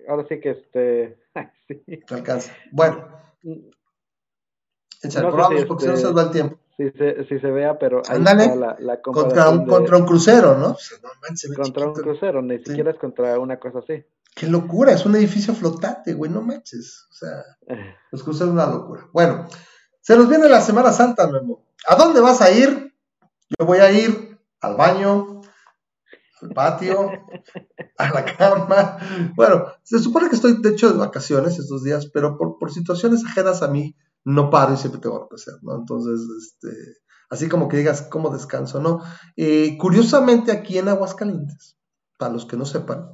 ahora 0.08 0.26
sí 0.28 0.40
que 0.40 0.50
este. 0.50 1.18
sí. 1.68 2.00
alcanza. 2.10 2.52
Bueno. 2.72 3.20
Echa 5.02 5.22
no 5.22 5.30
porque 5.30 5.84
si 5.84 5.90
no 5.90 5.96
se 5.96 6.02
nos 6.04 6.16
va 6.16 6.22
el 6.22 6.30
tiempo. 6.30 6.58
Si 6.76 6.90
se, 6.92 7.24
si 7.26 7.38
se 7.38 7.50
vea, 7.50 7.78
pero 7.78 8.00
ahí 8.08 8.22
la, 8.22 8.76
la 8.78 9.00
contra, 9.02 9.50
un, 9.50 9.66
contra 9.66 9.98
un 9.98 10.06
crucero, 10.06 10.56
¿no? 10.56 10.76
contra 11.54 11.86
un 11.86 11.92
crucero, 11.92 12.40
ni 12.40 12.58
siquiera 12.58 12.90
es 12.90 12.98
contra 12.98 13.38
una 13.38 13.58
cosa 13.58 13.80
así. 13.80 14.02
Qué 14.34 14.46
locura, 14.46 14.92
es 14.92 15.04
un 15.04 15.14
edificio 15.16 15.54
flotante, 15.54 16.14
güey, 16.14 16.30
no 16.30 16.40
manches. 16.40 17.06
O 17.10 17.12
sea, 17.12 17.44
eh. 17.68 17.96
los 18.10 18.22
cruceros 18.22 18.48
es 18.48 18.54
una 18.54 18.66
locura. 18.66 19.06
Bueno, 19.12 19.46
se 20.00 20.16
nos 20.16 20.28
viene 20.28 20.48
la 20.48 20.62
Semana 20.62 20.92
Santa, 20.92 21.26
Memo. 21.26 21.66
¿A 21.86 21.96
dónde 21.96 22.20
vas 22.20 22.40
a 22.40 22.50
ir? 22.50 22.89
Yo 23.58 23.66
voy 23.66 23.78
a 23.78 23.90
ir 23.90 24.38
al 24.60 24.76
baño, 24.76 25.40
al 26.40 26.48
patio, 26.50 27.10
a 27.98 28.10
la 28.10 28.24
cama. 28.24 28.98
Bueno, 29.34 29.66
se 29.82 29.98
supone 29.98 30.28
que 30.28 30.36
estoy, 30.36 30.60
de 30.60 30.70
hecho, 30.70 30.92
de 30.92 30.98
vacaciones 30.98 31.58
estos 31.58 31.82
días, 31.82 32.06
pero 32.12 32.38
por, 32.38 32.72
situaciones 32.72 33.24
ajenas 33.24 33.62
a 33.62 33.68
mí, 33.68 33.96
no 34.24 34.50
paro 34.50 34.74
y 34.74 34.76
siempre 34.76 35.00
tengo 35.00 35.28
que 35.28 35.34
hacer, 35.34 35.54
¿no? 35.62 35.76
Entonces, 35.76 36.20
este, 36.38 36.76
así 37.28 37.48
como 37.48 37.68
que 37.68 37.78
digas 37.78 38.02
cómo 38.02 38.30
descanso, 38.30 38.80
¿no? 38.80 39.00
Eh, 39.36 39.76
curiosamente 39.78 40.52
aquí 40.52 40.78
en 40.78 40.88
Aguascalientes, 40.88 41.76
para 42.18 42.32
los 42.32 42.46
que 42.46 42.56
no 42.56 42.64
sepan, 42.64 43.10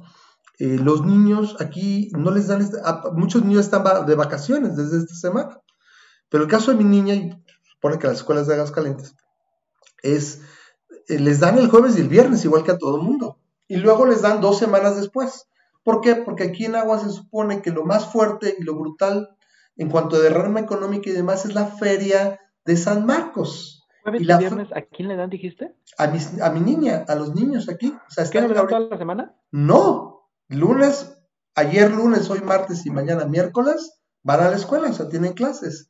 eh, 0.59 0.77
los 0.77 1.05
niños 1.05 1.55
aquí 1.59 2.09
no 2.17 2.31
les 2.31 2.47
dan, 2.47 2.61
este, 2.61 2.77
muchos 3.13 3.43
niños 3.43 3.65
están 3.65 4.05
de 4.05 4.15
vacaciones 4.15 4.75
desde 4.75 4.97
esta 4.97 5.15
semana, 5.15 5.61
pero 6.29 6.43
el 6.43 6.49
caso 6.49 6.71
de 6.71 6.77
mi 6.77 6.83
niña, 6.83 7.15
y 7.15 7.31
supone 7.63 7.97
que 7.97 8.07
las 8.07 8.17
escuelas 8.17 8.47
de 8.47 8.55
Aguascalientes, 8.55 9.15
es, 10.03 10.41
eh, 11.07 11.19
les 11.19 11.39
dan 11.39 11.57
el 11.57 11.69
jueves 11.69 11.97
y 11.97 12.01
el 12.01 12.09
viernes, 12.09 12.45
igual 12.45 12.63
que 12.63 12.71
a 12.71 12.77
todo 12.77 12.97
el 12.97 13.03
mundo, 13.03 13.39
y 13.67 13.77
luego 13.77 14.05
les 14.05 14.21
dan 14.21 14.41
dos 14.41 14.57
semanas 14.59 14.95
después. 14.95 15.47
¿Por 15.83 16.01
qué? 16.01 16.15
Porque 16.15 16.43
aquí 16.43 16.65
en 16.65 16.75
Agua 16.75 16.99
se 16.99 17.09
supone 17.09 17.61
que 17.61 17.71
lo 17.71 17.85
más 17.85 18.11
fuerte 18.11 18.55
y 18.59 18.63
lo 18.63 18.75
brutal 18.75 19.37
en 19.77 19.89
cuanto 19.89 20.17
a 20.17 20.19
derrama 20.19 20.59
económica 20.59 21.09
y 21.09 21.13
demás 21.13 21.45
es 21.45 21.53
la 21.53 21.65
feria 21.67 22.39
de 22.65 22.75
San 22.75 23.05
Marcos. 23.05 23.87
¿Jueves 24.03 24.21
y, 24.21 24.25
la 24.25 24.37
viernes 24.37 24.69
a 24.73 24.81
quién 24.81 25.07
le 25.07 25.15
dan, 25.15 25.29
dijiste? 25.29 25.75
A, 25.97 26.05
a 26.05 26.49
mi 26.51 26.59
niña, 26.59 27.05
a 27.07 27.15
los 27.15 27.35
niños 27.35 27.69
aquí. 27.69 27.89
O 27.89 28.11
sea, 28.11 28.29
¿Qué 28.29 28.41
no 28.41 28.47
le 28.47 28.53
dan 28.53 28.67
toda 28.67 28.81
la 28.81 28.97
semana? 28.97 29.35
No, 29.51 30.29
lunes, 30.49 31.17
ayer 31.55 31.91
lunes, 31.91 32.29
hoy 32.29 32.41
martes 32.41 32.85
y 32.85 32.89
mañana 32.89 33.25
miércoles 33.25 33.99
van 34.23 34.41
a 34.41 34.49
la 34.49 34.57
escuela, 34.57 34.89
o 34.89 34.93
sea, 34.93 35.07
tienen 35.07 35.33
clases. 35.33 35.89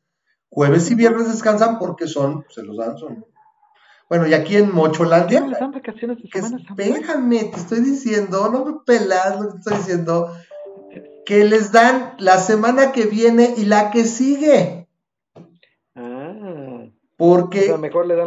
Jueves 0.49 0.89
y 0.91 0.95
viernes 0.95 1.27
descansan 1.27 1.79
porque 1.79 2.07
son, 2.07 2.45
se 2.49 2.63
los 2.63 2.77
dan, 2.77 2.97
son. 2.97 3.25
Bueno, 4.09 4.27
y 4.27 4.33
aquí 4.33 4.55
en 4.55 4.73
Mocholandia. 4.73 5.41
¿Les 5.41 5.59
dan 5.59 5.71
vacaciones 5.71 6.17
de 6.21 6.29
semana 6.29 6.57
Espérame, 6.57 7.51
te 7.51 7.57
estoy 7.57 7.81
diciendo, 7.81 8.49
no 8.49 8.65
me 8.65 8.73
pelas 8.85 9.39
lo 9.39 9.47
que 9.47 9.53
te 9.53 9.57
estoy 9.59 9.77
diciendo 9.77 10.31
que 11.25 11.43
les 11.43 11.73
dan 11.73 12.15
la 12.19 12.37
semana 12.37 12.93
que 12.93 13.05
viene 13.05 13.53
y 13.57 13.65
la 13.65 13.91
que 13.91 14.05
sigue. 14.05 14.87
Ah. 15.93 16.85
Porque 17.17 17.75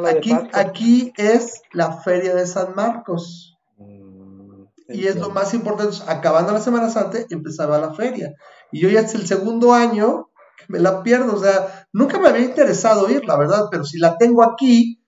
aquí, 0.07 0.37
aquí 0.53 1.13
es 1.17 1.63
la 1.73 1.93
feria 1.93 2.35
de 2.35 2.47
San 2.47 2.75
Marcos. 2.75 3.57
Mm, 3.79 4.65
y 4.89 5.07
es 5.07 5.17
lo 5.17 5.31
más 5.31 5.55
importante. 5.55 5.97
Acabando 6.09 6.53
la 6.53 6.61
Semana 6.61 6.91
Santa, 6.91 7.21
empezaba 7.31 7.79
la 7.79 7.95
feria. 7.95 8.35
Y 8.71 8.81
yo 8.81 8.91
ya 8.91 9.01
es 9.01 9.15
el 9.15 9.27
segundo 9.27 9.73
año 9.73 10.29
que 10.59 10.65
me 10.69 10.79
la 10.79 11.03
pierdo. 11.03 11.35
O 11.35 11.39
sea, 11.43 11.87
nunca 11.95 12.19
me 12.19 12.29
había 12.29 12.45
interesado 12.45 13.09
ir, 13.09 13.25
la 13.25 13.39
verdad, 13.39 13.69
pero 13.71 13.85
si 13.85 13.99
la 13.99 14.19
tengo 14.19 14.43
aquí, 14.43 15.00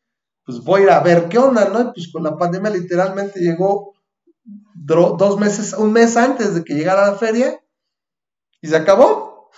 pues 0.45 0.61
voy 0.61 0.83
a 0.83 0.85
ir 0.85 0.91
a 0.91 1.01
ver 1.01 1.29
qué 1.29 1.39
onda, 1.39 1.69
¿no? 1.69 1.81
Y 1.81 1.85
pues 1.85 2.11
con 2.13 2.23
la 2.23 2.37
pandemia 2.37 2.71
literalmente 2.71 3.41
llegó 3.41 3.93
dos 4.75 5.39
meses, 5.39 5.73
un 5.75 5.93
mes 5.93 6.17
antes 6.17 6.55
de 6.55 6.65
que 6.65 6.75
llegara 6.75 7.11
la 7.11 7.17
feria 7.17 7.61
y 8.61 8.69
se 8.69 8.77
acabó. 8.77 9.51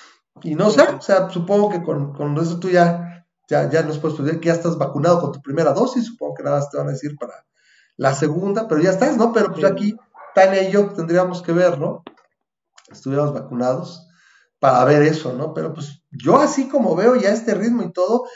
Y 0.42 0.54
no 0.56 0.70
sé, 0.70 0.82
o 0.82 1.00
sea, 1.00 1.30
supongo 1.30 1.70
que 1.70 1.82
con, 1.82 2.36
eso 2.38 2.58
tú 2.58 2.68
ya, 2.68 3.26
ya, 3.48 3.70
ya 3.70 3.82
nos 3.82 3.98
puedes 3.98 4.18
decir 4.18 4.40
que 4.40 4.48
ya 4.48 4.54
estás 4.54 4.76
vacunado 4.76 5.20
con 5.20 5.32
tu 5.32 5.40
primera 5.40 5.72
dosis, 5.72 6.06
supongo 6.06 6.34
que 6.34 6.42
nada 6.42 6.58
más 6.58 6.70
te 6.70 6.76
van 6.76 6.88
a 6.88 6.92
decir 6.92 7.16
para 7.18 7.46
la 7.96 8.12
segunda, 8.14 8.66
pero 8.68 8.80
ya 8.80 8.90
estás, 8.90 9.16
¿no? 9.16 9.32
Pero 9.32 9.52
pues 9.52 9.64
aquí 9.64 9.96
Tania 10.34 10.68
y 10.68 10.72
yo 10.72 10.92
tendríamos 10.92 11.42
que 11.42 11.52
ver, 11.52 11.78
¿no? 11.78 12.02
Estuviéramos 12.90 13.32
vacunados 13.32 14.08
para 14.58 14.84
ver 14.84 15.02
eso, 15.02 15.32
¿no? 15.32 15.54
Pero 15.54 15.72
pues 15.72 16.02
yo 16.10 16.38
así 16.38 16.68
como 16.68 16.96
veo 16.96 17.16
ya 17.16 17.30
este 17.30 17.54
ritmo 17.54 17.82
y 17.82 17.92
todo, 17.92 18.26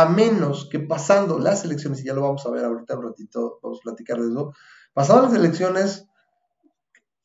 a 0.00 0.08
menos 0.08 0.68
que 0.70 0.80
pasando 0.80 1.38
las 1.38 1.64
elecciones, 1.64 2.00
y 2.00 2.04
ya 2.04 2.14
lo 2.14 2.22
vamos 2.22 2.44
a 2.46 2.50
ver 2.50 2.64
ahorita 2.64 2.96
un 2.96 3.04
ratito, 3.04 3.58
vamos 3.62 3.78
a 3.80 3.82
platicar 3.82 4.20
de 4.20 4.30
eso, 4.30 4.52
pasando 4.94 5.22
las 5.22 5.34
elecciones, 5.34 6.06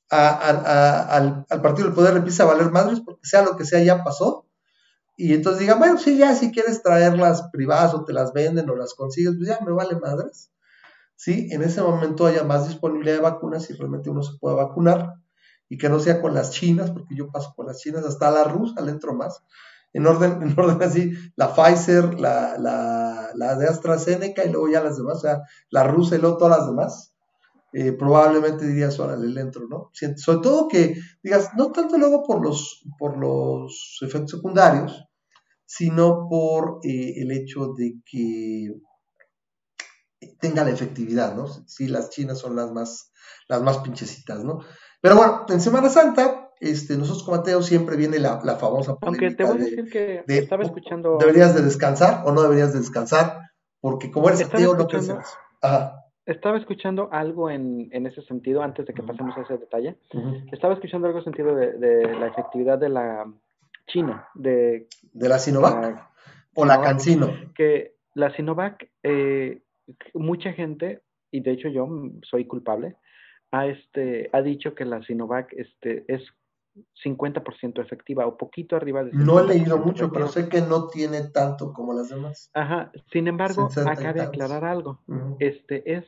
al, 0.09 1.45
partido 1.61 1.87
del 1.87 1.95
poder 1.95 2.17
empieza 2.17 2.43
a 2.43 2.47
valer 2.47 2.71
madres, 2.71 2.99
porque 2.99 3.25
sea 3.25 3.43
lo 3.43 3.55
que 3.55 3.65
sea, 3.65 3.81
ya 3.81 4.03
pasó. 4.03 4.45
Y 5.17 5.33
entonces 5.33 5.61
digan, 5.61 5.79
bueno, 5.79 5.97
sí, 5.97 6.17
ya 6.17 6.35
si 6.35 6.51
quieres 6.51 6.81
traerlas 6.81 7.43
privadas 7.51 7.93
o 7.93 8.03
te 8.03 8.13
las 8.13 8.33
venden 8.33 8.69
o 8.69 8.75
las 8.75 8.93
consigues, 8.93 9.35
pues 9.37 9.47
ya 9.47 9.59
me 9.65 9.71
vale 9.71 9.95
madres. 9.99 10.51
¿Sí? 11.15 11.49
En 11.51 11.61
ese 11.61 11.81
momento 11.81 12.25
haya 12.25 12.43
más 12.43 12.67
disponibilidad 12.67 13.15
de 13.15 13.21
vacunas 13.21 13.69
y 13.69 13.73
realmente 13.73 14.09
uno 14.09 14.23
se 14.23 14.37
pueda 14.39 14.55
vacunar 14.55 15.21
y 15.69 15.77
que 15.77 15.87
no 15.87 15.99
sea 15.99 16.19
con 16.19 16.33
las 16.33 16.51
chinas, 16.51 16.91
porque 16.91 17.15
yo 17.15 17.31
paso 17.31 17.53
con 17.55 17.67
las 17.67 17.77
chinas, 17.77 18.03
hasta 18.03 18.31
la 18.31 18.43
rusa 18.43 18.81
le 18.81 18.91
entro 18.91 19.13
más. 19.13 19.43
En 19.93 20.07
orden, 20.07 20.41
en 20.41 20.57
orden 20.57 20.81
así, 20.81 21.11
la 21.35 21.53
Pfizer, 21.53 22.19
la, 22.19 22.57
la, 22.57 23.29
la 23.35 23.55
de 23.55 23.67
AstraZeneca 23.67 24.45
y 24.45 24.51
luego 24.51 24.69
ya 24.69 24.83
las 24.83 24.97
demás, 24.97 25.17
o 25.17 25.21
sea, 25.21 25.41
la 25.69 25.83
rusa 25.83 26.15
y 26.15 26.19
luego 26.19 26.37
todas 26.37 26.59
las 26.59 26.67
demás 26.67 27.11
eh, 27.73 27.93
probablemente 27.93 28.67
dirías, 28.67 28.99
órale, 28.99 29.27
le 29.27 29.41
entro, 29.41 29.65
¿no? 29.69 29.91
Sobre 30.17 30.41
todo 30.41 30.67
que 30.67 30.95
digas, 31.23 31.51
no 31.55 31.71
tanto 31.71 31.97
luego 31.97 32.23
por 32.23 32.43
los, 32.43 32.83
por 32.99 33.17
los 33.17 33.97
efectos 34.01 34.31
secundarios, 34.31 35.05
sino 35.65 36.27
por 36.29 36.79
eh, 36.83 37.21
el 37.21 37.31
hecho 37.31 37.73
de 37.77 38.01
que 38.05 38.73
tenga 40.39 40.65
la 40.65 40.71
efectividad, 40.71 41.33
¿no? 41.33 41.47
Si 41.65 41.87
las 41.87 42.09
chinas 42.09 42.39
son 42.39 42.57
las 42.57 42.71
más, 42.71 43.13
las 43.47 43.61
más 43.61 43.77
pinchecitas, 43.77 44.43
¿no? 44.43 44.59
Pero 44.99 45.15
bueno, 45.15 45.45
en 45.47 45.61
Semana 45.61 45.89
Santa, 45.89 46.50
este, 46.61 46.95
nosotros 46.95 47.23
como 47.23 47.37
ateos 47.37 47.65
siempre 47.65 47.97
viene 47.97 48.19
la, 48.19 48.39
la 48.43 48.55
famosa 48.55 48.95
Aunque 49.01 49.31
te 49.31 49.43
voy 49.43 49.53
a 49.53 49.63
decir 49.63 49.89
que 49.89 50.23
estaba 50.27 50.63
escuchando... 50.63 51.17
¿Deberías 51.19 51.55
de 51.55 51.63
descansar 51.63 52.21
o 52.25 52.31
no 52.31 52.43
deberías 52.43 52.71
de 52.71 52.79
descansar? 52.79 53.49
Porque 53.79 54.11
como 54.11 54.29
eres 54.29 54.45
ateo 54.45 54.75
no 54.75 54.87
crees 54.87 55.11
Ajá. 55.61 56.05
Estaba 56.27 56.57
escuchando 56.57 57.09
algo 57.11 57.49
en, 57.49 57.89
en, 57.91 58.05
ese 58.05 58.21
sentido, 58.21 58.61
antes 58.61 58.85
de 58.85 58.93
que 58.93 59.01
pasemos 59.01 59.35
a 59.37 59.41
ese 59.41 59.57
detalle. 59.57 59.97
Estaba 60.51 60.75
escuchando 60.75 61.07
algo 61.07 61.19
en 61.19 61.25
sentido 61.25 61.55
de, 61.55 62.15
la 62.19 62.27
efectividad 62.27 62.77
de 62.77 62.89
la 62.89 63.25
China. 63.87 64.27
¿De, 64.35 64.87
¿De 65.13 65.29
la 65.29 65.39
Sinovac? 65.39 66.07
¿O 66.53 66.63
la 66.63 66.79
Cancino? 66.79 67.27
Que 67.55 67.95
la 68.13 68.31
Sinovac, 68.35 68.87
eh, 69.01 69.63
mucha 70.13 70.53
gente, 70.53 71.01
y 71.31 71.41
de 71.41 71.51
hecho 71.51 71.69
yo 71.69 71.89
soy 72.29 72.45
culpable, 72.45 72.97
ha, 73.51 73.65
este, 73.65 74.29
ha 74.31 74.41
dicho 74.41 74.75
que 74.75 74.85
la 74.85 75.01
Sinovac 75.03 75.51
este, 75.53 76.05
es 76.07 76.21
50% 77.03 77.81
efectiva 77.81 78.25
o 78.25 78.37
poquito 78.37 78.75
arriba 78.75 79.03
de 79.03 79.11
No 79.13 79.39
he 79.39 79.47
leído 79.47 79.77
mucho, 79.77 80.11
pero 80.11 80.27
sé 80.27 80.47
que 80.47 80.61
no 80.61 80.87
tiene 80.87 81.23
tanto 81.23 81.73
como 81.73 81.93
las 81.93 82.09
demás. 82.09 82.49
Ajá, 82.53 82.91
sin 83.11 83.27
embargo, 83.27 83.69
acá 83.85 84.13
de 84.13 84.21
aclarar 84.21 84.63
algo. 84.65 84.99
Este 85.39 85.93
es 85.93 86.05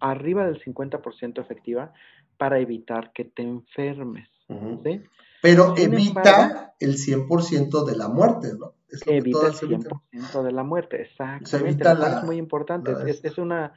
arriba 0.00 0.46
del 0.46 0.62
50% 0.62 1.40
efectiva 1.40 1.92
para 2.36 2.58
evitar 2.58 3.12
que 3.12 3.24
te 3.24 3.42
enfermes. 3.42 4.28
¿sí? 4.48 5.02
Pero 5.42 5.74
evita 5.76 6.74
el 6.80 6.94
100% 6.96 7.84
de 7.84 7.96
la 7.96 8.08
muerte, 8.08 8.52
¿no? 8.58 8.74
evita 9.06 9.48
el 9.48 9.54
100% 9.54 10.42
de 10.42 10.52
la 10.52 10.62
muerte, 10.62 11.02
exactamente. 11.02 11.84
es 11.84 12.24
muy 12.24 12.36
importante. 12.36 12.92
es, 13.06 13.38
una 13.38 13.72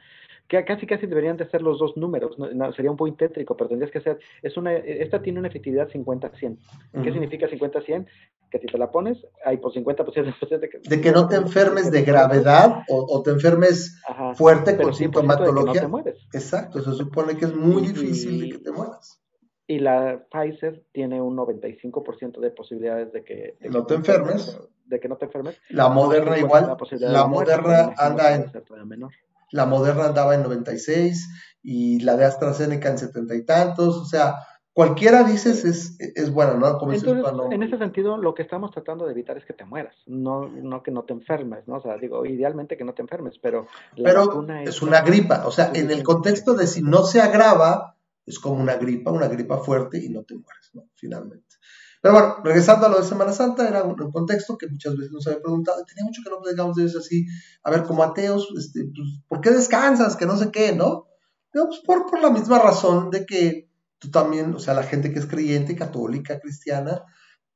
que 0.48 0.64
casi 0.64 0.86
casi 0.86 1.06
deberían 1.06 1.36
de 1.36 1.48
ser 1.50 1.60
los 1.60 1.78
dos 1.78 1.96
números, 1.96 2.36
sería 2.74 2.90
un 2.90 2.96
poco 2.96 3.12
tétrico, 3.14 3.54
pero 3.54 3.68
tendrías 3.68 3.92
que 3.92 4.00
ser, 4.00 4.18
es 4.42 4.56
una, 4.56 4.74
esta 4.74 5.20
tiene 5.20 5.38
una 5.38 5.48
efectividad 5.48 5.88
50-100. 5.88 6.58
¿Qué 7.02 7.12
significa 7.12 7.46
50-100? 7.46 8.06
Que 8.50 8.58
si 8.58 8.66
te 8.66 8.78
la 8.78 8.90
pones, 8.90 9.18
hay 9.44 9.58
por 9.58 9.74
50% 9.74 10.58
de 10.58 10.70
que, 10.70 10.78
de 10.78 11.00
que 11.02 11.12
no 11.12 11.28
te 11.28 11.36
enfermes 11.36 11.90
de 11.90 12.02
gravedad 12.02 12.82
o, 12.88 13.22
te 13.22 13.30
enfermes 13.30 14.00
fuerte 14.36 14.78
con 14.78 14.94
sintomatología. 14.94 15.82
no 15.82 15.86
te 15.86 15.88
mueres. 15.88 16.28
Exacto, 16.32 16.80
se 16.80 16.92
supone 16.92 17.36
que 17.36 17.44
es 17.44 17.54
muy 17.54 17.82
difícil 17.82 18.40
de 18.40 18.48
que 18.56 18.58
te 18.64 18.72
mueras. 18.72 19.22
Y 19.66 19.80
la 19.80 20.24
Pfizer 20.30 20.82
tiene 20.92 21.20
un 21.20 21.36
95% 21.36 22.40
de 22.40 22.50
posibilidades 22.52 23.12
de 23.12 23.22
que, 23.22 23.58
no 23.68 23.84
te 23.84 23.96
enfermes. 23.96 24.58
De 24.86 24.98
que 24.98 25.08
no 25.08 25.18
te 25.18 25.26
enfermes. 25.26 25.60
La 25.68 25.90
Moderna 25.90 26.38
igual. 26.38 26.74
La, 26.92 27.26
Moderna 27.26 27.92
anda 27.98 28.34
en 28.34 28.50
menor 28.86 29.12
la 29.50 29.66
Moderna 29.66 30.06
andaba 30.06 30.34
en 30.34 30.42
96 30.42 31.28
y 31.62 32.00
la 32.00 32.16
de 32.16 32.24
AstraZeneca 32.24 32.88
en 32.88 32.98
70 32.98 33.34
y 33.34 33.44
tantos, 33.44 33.96
o 33.96 34.04
sea, 34.04 34.36
cualquiera 34.72 35.24
dices 35.24 35.64
es, 35.64 35.96
es 35.98 36.32
bueno, 36.32 36.54
¿no? 36.54 36.78
Como 36.78 36.92
Entonces, 36.92 37.24
en 37.50 37.62
ese 37.64 37.78
sentido, 37.78 38.16
lo 38.16 38.34
que 38.34 38.42
estamos 38.42 38.70
tratando 38.70 39.06
de 39.06 39.12
evitar 39.12 39.36
es 39.36 39.44
que 39.44 39.52
te 39.52 39.64
mueras, 39.64 39.96
no, 40.06 40.48
no 40.48 40.82
que 40.82 40.90
no 40.90 41.02
te 41.02 41.12
enfermes, 41.12 41.66
¿no? 41.66 41.78
O 41.78 41.80
sea, 41.80 41.96
digo, 41.96 42.24
idealmente 42.24 42.76
que 42.76 42.84
no 42.84 42.94
te 42.94 43.02
enfermes, 43.02 43.40
pero... 43.42 43.66
pero 43.96 44.46
es, 44.64 44.80
una 44.80 45.00
gripa, 45.00 45.46
o 45.46 45.50
sea, 45.50 45.72
en 45.74 45.90
el 45.90 46.04
contexto 46.04 46.54
de 46.54 46.68
si 46.68 46.82
no 46.82 47.02
se 47.02 47.20
agrava, 47.20 47.96
es 48.24 48.38
como 48.38 48.62
una 48.62 48.76
gripa, 48.76 49.10
una 49.10 49.26
gripa 49.26 49.58
fuerte 49.58 49.98
y 49.98 50.10
no 50.10 50.22
te 50.22 50.34
mueres, 50.34 50.70
¿no? 50.74 50.84
Finalmente. 50.94 51.56
Pero 52.00 52.14
bueno, 52.14 52.36
regresando 52.44 52.86
a 52.86 52.88
lo 52.88 52.98
de 53.00 53.06
Semana 53.06 53.32
Santa, 53.32 53.68
era 53.68 53.82
un, 53.82 53.96
contexto 54.12 54.56
que 54.56 54.68
muchas 54.68 54.96
veces 54.96 55.12
nos 55.12 55.26
había 55.26 55.40
preguntado, 55.40 55.84
tenía 55.84 56.04
mucho 56.04 56.22
que 56.22 56.30
no 56.30 56.40
digamos 56.48 56.76
de 56.76 56.84
eso 56.84 56.98
así, 57.00 57.26
a 57.62 57.70
ver, 57.70 57.82
como 57.84 58.02
ateos, 58.04 58.48
este, 58.56 58.84
pues, 58.84 59.20
¿por 59.28 59.40
qué 59.40 59.50
descansas? 59.50 60.16
Que 60.16 60.26
no 60.26 60.36
sé 60.36 60.50
qué, 60.50 60.74
¿no? 60.74 61.06
pues 61.50 61.80
por, 61.84 62.06
por 62.06 62.20
la 62.20 62.30
misma 62.30 62.58
razón 62.58 63.10
de 63.10 63.26
que 63.26 63.68
tú 63.98 64.10
también, 64.10 64.54
o 64.54 64.58
sea, 64.60 64.74
la 64.74 64.84
gente 64.84 65.12
que 65.12 65.18
es 65.18 65.26
creyente, 65.26 65.74
católica, 65.74 66.38
cristiana, 66.38 67.02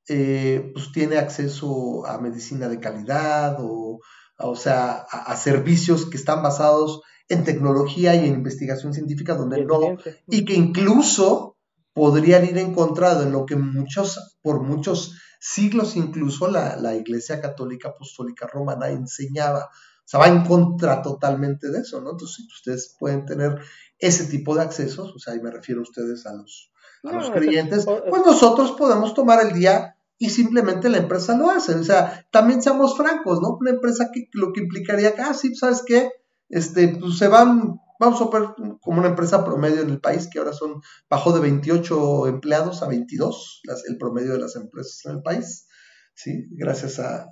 eh, 0.08 0.70
pues 0.72 0.90
tiene 0.92 1.18
acceso 1.18 2.04
a 2.06 2.18
medicina 2.18 2.68
de 2.68 2.80
calidad 2.80 3.58
o, 3.60 4.00
o 4.38 4.56
sea, 4.56 4.94
a, 4.94 5.36
servicios 5.36 6.06
que 6.06 6.16
están 6.16 6.42
basados 6.42 7.02
en 7.28 7.44
tecnología 7.44 8.14
y 8.16 8.26
en 8.26 8.34
investigación 8.34 8.92
científica 8.92 9.34
donde 9.34 9.64
no, 9.64 9.96
y 10.26 10.44
que 10.44 10.54
incluso 10.54 11.51
podrían 11.92 12.44
ir 12.44 12.58
en 12.58 12.74
contra 12.74 13.14
de 13.14 13.30
lo 13.30 13.46
que 13.46 13.56
muchos, 13.56 14.38
por 14.42 14.62
muchos 14.62 15.14
siglos 15.40 15.96
incluso 15.96 16.48
la, 16.48 16.76
la 16.76 16.94
Iglesia 16.94 17.40
Católica 17.40 17.88
Apostólica 17.88 18.46
Romana 18.46 18.88
enseñaba. 18.90 19.68
O 20.04 20.08
sea, 20.12 20.20
va 20.20 20.28
en 20.28 20.44
contra 20.44 21.02
totalmente 21.02 21.70
de 21.70 21.80
eso, 21.80 22.00
¿no? 22.00 22.10
Entonces, 22.10 22.46
ustedes 22.52 22.96
pueden 22.98 23.24
tener 23.24 23.60
ese 23.98 24.26
tipo 24.26 24.54
de 24.54 24.62
accesos, 24.62 25.12
o 25.14 25.18
sea, 25.18 25.34
ahí 25.34 25.40
me 25.40 25.50
refiero 25.50 25.80
a 25.80 25.84
ustedes 25.84 26.26
a 26.26 26.34
los, 26.34 26.72
a 27.04 27.12
los 27.12 27.30
creyentes, 27.30 27.84
pues 27.84 28.22
nosotros 28.26 28.72
podemos 28.72 29.14
tomar 29.14 29.44
el 29.46 29.52
día 29.52 29.96
y 30.18 30.30
simplemente 30.30 30.88
la 30.88 30.98
empresa 30.98 31.36
lo 31.36 31.50
hace. 31.50 31.74
O 31.74 31.84
sea, 31.84 32.26
también 32.30 32.62
seamos 32.62 32.96
francos, 32.96 33.40
¿no? 33.40 33.56
Una 33.60 33.70
empresa 33.70 34.10
que 34.12 34.28
lo 34.32 34.52
que 34.52 34.60
implicaría 34.60 35.14
que, 35.14 35.22
ah, 35.22 35.34
sí, 35.34 35.54
¿sabes 35.54 35.82
qué? 35.86 36.10
Este, 36.48 36.88
pues 36.88 37.18
se 37.18 37.28
van, 37.28 37.80
vamos 38.06 38.20
a 38.20 38.38
ver 38.38 38.48
como 38.80 38.98
una 38.98 39.08
empresa 39.08 39.44
promedio 39.44 39.82
en 39.82 39.90
el 39.90 40.00
país, 40.00 40.28
que 40.30 40.38
ahora 40.38 40.52
son, 40.52 40.80
bajó 41.08 41.32
de 41.32 41.40
28 41.40 42.26
empleados 42.26 42.82
a 42.82 42.88
22, 42.88 43.62
el 43.88 43.98
promedio 43.98 44.32
de 44.32 44.38
las 44.38 44.56
empresas 44.56 45.00
en 45.06 45.12
el 45.12 45.22
país, 45.22 45.66
¿sí? 46.14 46.48
Gracias 46.50 46.98
a, 46.98 47.28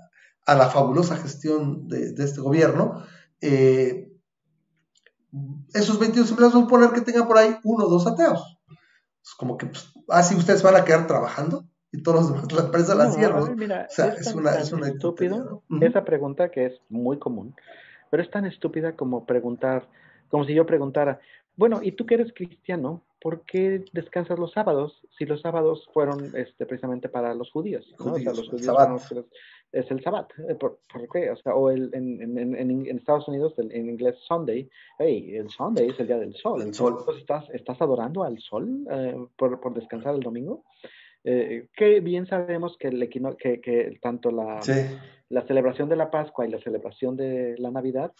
la 0.46 0.68
fabulosa 0.68 1.16
gestión 1.16 1.86
de, 1.86 2.12
este 2.18 2.40
gobierno. 2.40 3.04
Eh, 3.40 4.10
esos 5.74 5.98
22 6.00 6.30
empleados 6.30 6.54
vamos 6.54 6.66
a 6.66 6.70
poner 6.70 6.90
que 6.90 7.02
tengan 7.02 7.28
por 7.28 7.38
ahí 7.38 7.56
uno 7.62 7.84
o 7.86 7.88
dos 7.88 8.06
ateos. 8.06 8.58
Es 9.22 9.34
como 9.34 9.56
que, 9.56 9.66
pues, 9.66 9.92
así 10.08 10.34
ustedes 10.34 10.62
van 10.62 10.76
a 10.76 10.84
quedar 10.84 11.06
trabajando 11.06 11.68
y 11.92 12.02
todos 12.02 12.20
los 12.20 12.32
demás, 12.32 12.52
la 12.52 12.62
empresa 12.62 12.94
la. 12.94 13.08
Mira, 13.54 13.86
o 13.88 13.92
sea, 13.92 14.06
es, 14.06 14.34
una, 14.34 14.54
es 14.54 14.72
una 14.72 14.88
estúpido 14.88 15.62
esa 15.80 16.04
pregunta 16.04 16.50
que 16.50 16.66
es 16.66 16.80
muy 16.88 17.18
común, 17.18 17.54
pero 18.10 18.22
es 18.22 18.30
tan 18.30 18.44
estúpida 18.44 18.96
como 18.96 19.26
preguntar, 19.26 19.88
como 20.30 20.44
si 20.44 20.54
yo 20.54 20.66
preguntara, 20.66 21.20
bueno, 21.56 21.80
¿y 21.82 21.92
tú 21.92 22.06
que 22.06 22.14
eres 22.14 22.32
cristiano? 22.32 23.02
¿Por 23.20 23.44
qué 23.44 23.84
descansas 23.92 24.38
los 24.38 24.52
sábados 24.52 25.02
si 25.18 25.26
los 25.26 25.42
sábados 25.42 25.86
fueron 25.92 26.34
este, 26.34 26.64
precisamente 26.64 27.08
para 27.08 27.34
los 27.34 27.50
judíos? 27.50 27.94
¿no? 27.98 28.14
o 28.14 28.18
sea, 28.18 28.32
los 28.32 28.48
judíos 28.48 29.26
es 29.72 29.90
el 29.90 30.02
Sabbat. 30.02 30.30
Eh, 30.48 30.54
¿Por, 30.54 30.78
qué? 31.12 31.30
O, 31.30 31.36
sea, 31.36 31.54
o 31.54 31.70
el, 31.70 31.90
en, 31.92 32.20
en, 32.38 32.56
en, 32.56 32.98
Estados 32.98 33.28
Unidos, 33.28 33.54
en 33.58 33.88
inglés 33.88 34.16
Sunday, 34.26 34.68
hey, 34.98 35.36
el 35.36 35.50
Sunday 35.50 35.88
es 35.90 36.00
el 36.00 36.06
día 36.06 36.18
del 36.18 36.34
sol. 36.34 36.62
El 36.62 36.74
sol. 36.74 36.96
Entonces, 36.98 37.20
¿estás, 37.20 37.50
¿estás 37.50 37.80
adorando 37.80 38.24
al 38.24 38.38
sol 38.40 38.86
eh, 38.90 39.16
por, 39.36 39.60
por, 39.60 39.74
descansar 39.74 40.14
el 40.14 40.20
domingo? 40.20 40.64
Eh, 41.22 41.68
que 41.76 42.00
bien 42.00 42.26
sabemos 42.26 42.76
que, 42.78 42.88
el 42.88 43.08
que, 43.08 43.60
que 43.60 43.98
tanto 44.00 44.30
la, 44.30 44.60
la 45.28 45.42
celebración 45.46 45.88
de 45.88 45.96
la 45.96 46.10
Pascua 46.10 46.46
y 46.46 46.50
la 46.50 46.60
celebración 46.60 47.16
de 47.16 47.56
la 47.58 47.70
Navidad 47.70 48.12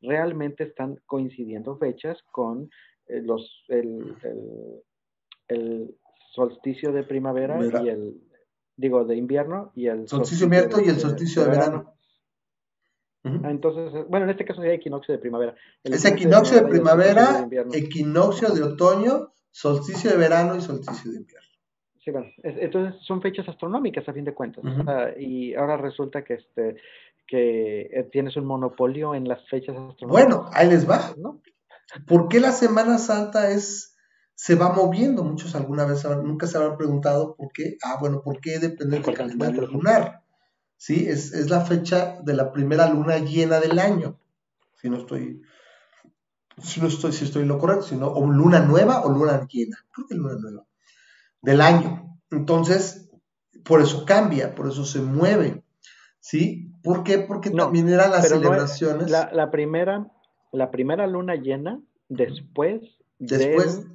realmente 0.00 0.64
están 0.64 1.00
coincidiendo 1.06 1.76
fechas 1.76 2.22
con 2.30 2.70
eh, 3.06 3.22
los, 3.22 3.64
el, 3.68 4.16
el, 5.48 5.94
solsticio 6.34 6.92
de 6.92 7.02
primavera 7.02 7.58
y 7.82 7.88
el, 7.88 8.20
digo, 8.76 9.04
de 9.04 9.16
invierno 9.16 9.72
y 9.74 9.86
el 9.86 10.06
solsticio 10.06 10.46
de 10.46 10.56
invierno 10.56 10.84
y 10.84 10.88
el 10.88 11.00
solsticio 11.00 11.42
de, 11.42 11.50
verano. 11.50 11.94
Entonces, 13.24 13.92
eh, 13.94 14.04
bueno, 14.08 14.24
en 14.24 14.30
este 14.30 14.44
caso 14.44 14.60
sería 14.60 14.76
equinoccio 14.76 15.12
de 15.12 15.18
primavera. 15.18 15.54
es 15.82 16.04
equinoccio 16.04 16.62
de 16.62 16.68
primavera, 16.68 17.48
equinoccio 17.72 18.50
de 18.50 18.62
otoño, 18.62 19.32
solsticio 19.50 20.10
de 20.10 20.16
verano 20.16 20.56
y 20.56 20.60
solsticio 20.60 21.10
de 21.10 21.18
invierno. 21.18 21.48
Sí, 22.04 22.10
bueno, 22.12 22.28
entonces 22.42 23.02
son 23.02 23.20
fechas 23.20 23.48
astronómicas 23.48 24.08
a 24.08 24.12
fin 24.12 24.24
de 24.24 24.32
cuentas. 24.32 24.64
y 25.18 25.54
ahora 25.54 25.76
resulta 25.76 26.22
que 26.22 26.34
este 26.34 26.76
que 27.28 27.82
eh, 27.82 28.08
tienes 28.10 28.36
un 28.36 28.46
monopolio 28.46 29.14
en 29.14 29.28
las 29.28 29.46
fechas 29.48 29.76
astronómicas. 29.76 30.08
Bueno, 30.08 30.50
ahí 30.52 30.68
les 30.68 30.88
va. 30.88 31.14
¿no? 31.16 31.40
¿Por 32.06 32.28
qué 32.28 32.40
la 32.40 32.52
Semana 32.52 32.98
Santa 32.98 33.50
es 33.50 33.94
se 34.38 34.54
va 34.54 34.72
moviendo. 34.72 35.24
Muchos 35.24 35.56
alguna 35.56 35.84
vez 35.84 36.04
nunca 36.22 36.46
se 36.46 36.56
habrán 36.56 36.76
preguntado 36.76 37.34
por 37.34 37.50
qué. 37.52 37.76
Ah, 37.82 37.96
bueno, 38.00 38.22
¿por 38.22 38.40
qué 38.40 38.60
depende 38.60 39.00
del 39.00 39.14
calendario 39.14 39.66
lunar? 39.66 40.22
Sí, 40.76 41.08
es, 41.08 41.32
es, 41.32 41.50
la 41.50 41.62
fecha 41.62 42.20
de 42.22 42.34
la 42.34 42.52
primera 42.52 42.88
luna 42.88 43.18
llena 43.18 43.58
del 43.58 43.80
año. 43.80 44.20
Si 44.80 44.88
no 44.88 44.98
estoy, 44.98 45.42
si 46.62 46.80
no 46.80 46.86
estoy, 46.86 47.12
si 47.12 47.24
estoy 47.24 47.46
lo 47.46 47.58
correcto, 47.58 47.86
sino 47.86 48.06
o 48.06 48.30
luna 48.30 48.60
nueva 48.60 49.04
o 49.04 49.10
luna 49.10 49.44
llena. 49.48 49.76
Creo 49.90 50.06
que 50.06 50.14
luna 50.14 50.36
nueva. 50.38 50.64
Del 51.42 51.60
año. 51.60 52.20
Entonces, 52.30 53.10
por 53.64 53.80
eso 53.80 54.04
cambia, 54.04 54.54
por 54.54 54.68
eso 54.68 54.84
se 54.84 55.00
mueve. 55.00 55.64
¿Sí? 56.28 56.70
¿Por 56.82 57.04
qué? 57.04 57.20
Porque 57.20 57.48
también 57.48 57.88
eran 57.88 58.10
las 58.10 58.28
celebraciones. 58.28 59.10
la, 59.10 59.30
la, 59.32 59.50
primera, 59.50 60.10
la 60.52 60.70
primera 60.70 61.06
luna 61.06 61.36
llena 61.36 61.80
después, 62.10 62.82
después 63.18 63.86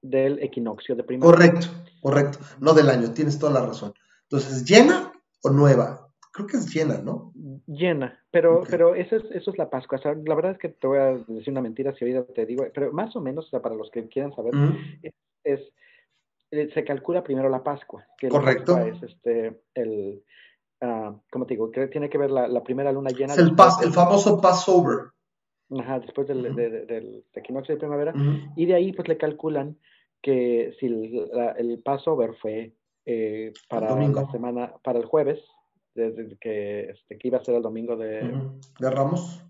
del 0.00 0.42
equinoccio 0.42 0.96
de 0.96 1.02
primavera. 1.04 1.36
Correcto, 1.36 1.66
correcto. 2.00 2.38
No 2.58 2.72
del 2.72 2.88
año, 2.88 3.12
tienes 3.12 3.38
toda 3.38 3.52
la 3.52 3.66
razón. 3.66 3.92
Entonces, 4.22 4.64
¿llena 4.64 5.12
o 5.42 5.50
nueva? 5.50 6.08
Creo 6.32 6.46
que 6.46 6.56
es 6.56 6.72
llena, 6.72 7.02
¿no? 7.02 7.34
Llena, 7.66 8.18
pero, 8.30 8.62
pero 8.70 8.94
eso, 8.94 9.16
es, 9.16 9.24
eso 9.32 9.50
es 9.50 9.58
la 9.58 9.68
Pascua. 9.68 10.00
la 10.02 10.34
verdad 10.34 10.52
es 10.52 10.58
que 10.58 10.70
te 10.70 10.86
voy 10.86 10.98
a 10.98 11.18
decir 11.26 11.50
una 11.50 11.60
mentira 11.60 11.94
si 11.96 12.06
ahorita 12.06 12.32
te 12.32 12.46
digo, 12.46 12.66
pero 12.72 12.92
más 12.92 13.14
o 13.14 13.20
menos, 13.20 13.50
para 13.50 13.74
los 13.74 13.90
que 13.90 14.08
quieran 14.08 14.34
saber, 14.34 14.54
es, 15.44 15.60
eh, 16.50 16.70
se 16.72 16.84
calcula 16.84 17.22
primero 17.22 17.50
la 17.50 17.62
Pascua. 17.62 18.06
Que 18.16 18.28
Correcto. 18.30 18.78
es 18.78 19.02
este, 19.02 19.60
el, 19.74 20.22
uh, 20.82 21.18
¿cómo 21.30 21.46
te 21.46 21.54
digo? 21.54 21.70
Que 21.70 21.86
tiene 21.88 22.08
que 22.08 22.18
ver 22.18 22.30
la, 22.30 22.62
primera 22.62 22.92
luna 22.92 23.10
llena. 23.10 23.34
Es 23.34 23.38
el, 23.38 23.54
el 23.82 23.92
famoso 23.92 24.40
Passover. 24.40 25.10
Ajá, 25.78 26.00
después 26.00 26.26
del, 26.26 26.54
del 26.54 27.24
equinoccio 27.34 27.74
de 27.74 27.78
primavera. 27.78 28.14
Y 28.56 28.66
de 28.66 28.74
ahí, 28.74 28.92
pues 28.92 29.06
le 29.08 29.18
calculan 29.18 29.76
que 30.22 30.74
si 30.80 30.86
el, 30.86 31.30
el 31.58 31.82
Passover 31.82 32.34
fue 32.40 32.72
eh, 33.06 33.52
para 33.68 33.94
la 33.94 34.30
semana, 34.30 34.74
para 34.82 34.98
el 34.98 35.06
jueves, 35.06 35.40
desde 35.94 36.36
que, 36.38 36.90
este, 36.90 37.18
que 37.18 37.28
iba 37.28 37.38
a 37.38 37.44
ser 37.44 37.54
el 37.54 37.62
domingo 37.62 37.96
de, 37.96 38.20
de 38.78 38.90
Ramos. 38.90 39.44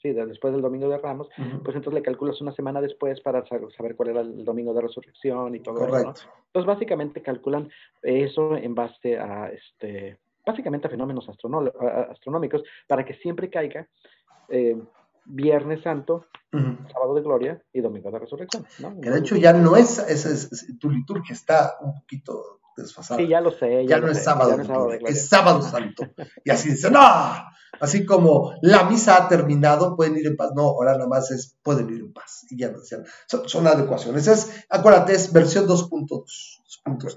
Sí, 0.00 0.12
después 0.12 0.52
del 0.52 0.62
domingo 0.62 0.88
de 0.88 0.98
Ramos, 0.98 1.28
pues 1.64 1.74
entonces 1.74 1.92
le 1.92 2.02
calculas 2.02 2.40
una 2.40 2.52
semana 2.52 2.80
después 2.80 3.20
para 3.20 3.44
saber 3.46 3.96
cuál 3.96 4.10
era 4.10 4.20
el 4.20 4.44
domingo 4.44 4.72
de 4.72 4.82
resurrección 4.82 5.56
y 5.56 5.60
todo 5.60 5.74
Correcto. 5.74 6.12
eso. 6.12 6.28
Entonces 6.46 6.66
básicamente 6.66 7.20
calculan 7.20 7.68
eso 8.02 8.56
en 8.56 8.76
base 8.76 9.18
a 9.18 9.48
este 9.48 10.18
básicamente 10.48 10.86
a 10.86 10.90
fenómenos 10.90 11.28
astronómicos 11.28 12.62
para 12.86 13.04
que 13.04 13.14
siempre 13.14 13.50
caiga 13.50 13.86
eh, 14.48 14.76
Viernes 15.26 15.82
Santo, 15.82 16.24
Sábado 16.50 17.14
de 17.14 17.20
Gloria 17.20 17.62
y 17.70 17.82
Domingo 17.82 18.10
de 18.10 18.18
Resurrección. 18.18 18.64
¿no? 18.78 18.98
Que 18.98 19.10
de 19.10 19.18
hecho 19.18 19.36
ya 19.36 19.52
no 19.52 19.76
es, 19.76 19.98
es, 19.98 20.78
tu 20.80 20.88
liturgia 20.90 21.34
está 21.34 21.76
un 21.82 21.92
poquito 22.00 22.60
desfasada. 22.82 23.20
Sí, 23.20 23.28
ya 23.28 23.40
lo 23.40 23.50
sé. 23.50 23.86
Ya, 23.86 23.98
no, 23.98 24.08
es 24.08 24.22
sábado, 24.24 24.56
es 25.06 25.28
sábado 25.28 25.62
Santo. 25.62 26.04
Y 26.44 26.50
así 26.50 26.70
dicen, 26.70 26.92
no, 26.92 27.00
así 27.80 28.04
como 28.04 28.54
la 28.62 28.84
misa 28.84 29.16
ha 29.16 29.28
terminado, 29.28 29.96
pueden 29.96 30.16
ir 30.16 30.26
en 30.26 30.36
paz. 30.36 30.52
No, 30.54 30.62
ahora 30.62 30.94
nada 30.94 31.08
más 31.08 31.30
es, 31.30 31.58
pueden 31.62 31.88
ir 31.90 32.00
en 32.00 32.12
paz. 32.12 32.46
Y 32.50 32.58
ya 32.58 32.70
no 32.70 32.78
decían, 32.78 33.04
son, 33.26 33.66
adecuaciones. 33.66 34.26
Es, 34.26 34.64
acuérdate, 34.68 35.14
es 35.14 35.32
versión 35.32 35.66
2.2. 35.66 36.22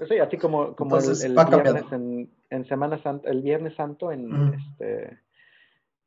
Sí, 0.08 0.18
así 0.18 0.36
como, 0.36 0.74
como 0.74 0.96
el, 0.98 1.04
viernes 1.04 1.84
en, 1.92 2.30
en, 2.50 2.66
Semana 2.66 3.02
Santa, 3.02 3.30
el 3.30 3.42
Viernes 3.42 3.74
Santo 3.76 4.12
en 4.12 4.54
este 4.54 5.18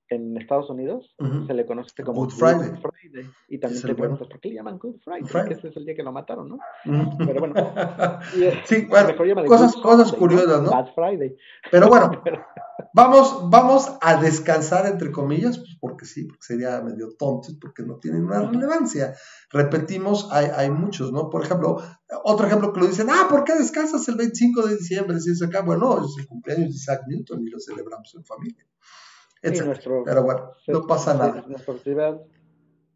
en 0.10 0.38
Estados 0.38 0.70
Unidos 0.70 1.16
se 1.48 1.54
le 1.54 1.66
conoce 1.66 2.04
como 2.04 2.22
Good 2.22 2.32
Friday. 2.32 2.72
Y 3.50 3.58
también 3.58 3.82
te 3.82 3.96
preguntas, 3.96 4.28
¿por 4.28 4.40
qué 4.40 4.50
le 4.50 4.56
llaman 4.56 4.78
Good 4.78 4.98
Friday? 5.04 5.24
Porque 5.32 5.54
ese 5.54 5.70
es 5.70 5.78
el 5.78 5.86
día 5.86 5.96
que 5.96 6.04
lo 6.04 6.12
mataron, 6.12 6.50
¿no? 6.50 6.60
Pero 7.26 7.40
bueno. 7.40 7.56
sí, 8.66 8.86
bueno, 8.88 9.16
cosas, 9.48 9.76
cosas 9.76 10.12
curiosas, 10.14 10.62
¿no? 10.62 10.70
Bad 10.70 10.94
Friday. 10.94 11.36
Pero 11.72 11.88
bueno, 11.90 12.12
vamos, 12.94 13.50
vamos 13.50 13.98
a 14.02 14.22
descansar, 14.22 14.86
entre 14.86 15.12
comillas, 15.12 15.58
pues 15.58 15.78
porque 15.80 16.06
sí, 16.06 16.26
porque 16.26 16.44
sería 16.44 16.82
medio 16.82 17.16
tonto, 17.18 17.50
porque 17.60 17.84
no 17.84 17.98
tienen 17.98 18.26
una 18.26 18.42
relevancia. 18.42 19.16
Repetimos, 19.52 20.30
hay, 20.32 20.48
hay 20.56 20.70
muchos, 20.70 21.12
¿no? 21.12 21.30
Por 21.30 21.44
ejemplo, 21.44 21.78
otro 22.24 22.46
ejemplo 22.46 22.74
que 22.74 22.80
lo 22.80 22.88
dicen, 22.88 23.08
ah, 23.10 23.28
¿por 23.30 23.44
qué 23.44 23.56
descansas 23.56 24.08
el 24.08 24.16
25 24.16 24.68
de 24.68 24.78
diciembre? 24.78 25.20
Si 25.20 25.32
es 25.32 25.42
acá, 25.42 25.62
bueno, 25.62 26.06
es 26.06 26.16
el 26.20 26.28
cumpleaños 26.28 26.70
de 26.70 26.76
Isaac 26.76 27.02
Newton 27.08 27.42
y 27.42 27.50
lo 27.50 27.60
celebramos 27.60 28.14
en 28.16 28.24
familia. 28.24 28.66
Pero 29.42 30.24
bueno, 30.24 30.52
no 30.68 30.88
pasa 30.88 31.14
nada. 31.14 31.44
Nuestra 31.48 31.74
festividad 31.74 32.22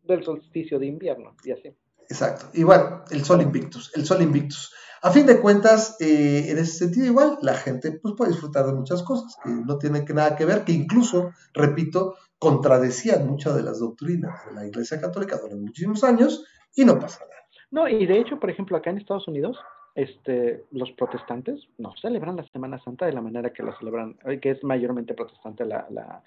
del 0.03 0.23
solsticio 0.23 0.79
de 0.79 0.87
invierno 0.87 1.35
y 1.43 1.51
así. 1.51 1.75
Exacto. 2.09 2.47
Y 2.53 2.63
bueno, 2.63 3.03
el 3.11 3.23
sol 3.23 3.41
invictus, 3.41 3.91
el 3.95 4.05
sol 4.05 4.21
invictus. 4.21 4.73
A 5.01 5.11
fin 5.11 5.25
de 5.25 5.39
cuentas, 5.39 5.95
eh, 6.01 6.49
en 6.49 6.57
ese 6.57 6.79
sentido 6.79 7.05
igual, 7.05 7.37
la 7.41 7.53
gente 7.53 7.91
pues, 7.91 8.15
puede 8.17 8.31
disfrutar 8.31 8.65
de 8.65 8.73
muchas 8.73 9.03
cosas 9.03 9.37
que 9.41 9.49
no 9.49 9.77
tienen 9.77 10.03
que 10.05 10.13
nada 10.13 10.35
que 10.35 10.43
ver, 10.43 10.65
que 10.65 10.73
incluso, 10.73 11.31
repito, 11.53 12.15
contradecían 12.37 13.27
muchas 13.27 13.55
de 13.55 13.63
las 13.63 13.79
doctrinas 13.79 14.45
de 14.47 14.55
la 14.55 14.65
Iglesia 14.65 14.99
Católica 14.99 15.37
durante 15.37 15.63
muchísimos 15.63 16.03
años 16.03 16.43
y 16.75 16.83
no 16.83 16.99
pasa 16.99 17.19
nada. 17.21 17.39
No, 17.71 17.87
y 17.87 18.05
de 18.07 18.19
hecho, 18.19 18.39
por 18.39 18.49
ejemplo, 18.49 18.75
acá 18.75 18.89
en 18.89 18.97
Estados 18.97 19.27
Unidos, 19.27 19.57
este, 19.95 20.65
los 20.71 20.91
protestantes 20.91 21.67
no 21.77 21.93
celebran 22.01 22.37
la 22.37 22.47
Semana 22.49 22.79
Santa 22.79 23.05
de 23.05 23.13
la 23.13 23.21
manera 23.21 23.51
que 23.51 23.63
la 23.63 23.77
celebran, 23.77 24.17
eh, 24.25 24.39
que 24.39 24.51
es 24.51 24.63
mayormente 24.63 25.13
protestante 25.13 25.65
la, 25.65 25.87
la, 25.89 26.23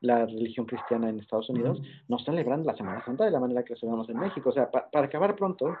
la 0.00 0.26
religión 0.26 0.66
cristiana 0.66 1.08
en 1.08 1.20
Estados 1.20 1.48
Unidos, 1.50 1.80
no 2.08 2.18
celebran 2.18 2.64
la 2.64 2.76
Semana 2.76 3.04
Santa 3.04 3.24
de 3.24 3.30
la 3.30 3.40
manera 3.40 3.64
que 3.64 3.74
la 3.74 3.80
celebramos 3.80 4.08
en 4.08 4.18
México. 4.18 4.50
O 4.50 4.52
sea, 4.52 4.70
para 4.70 5.06
acabar 5.06 5.34
pronto, 5.36 5.76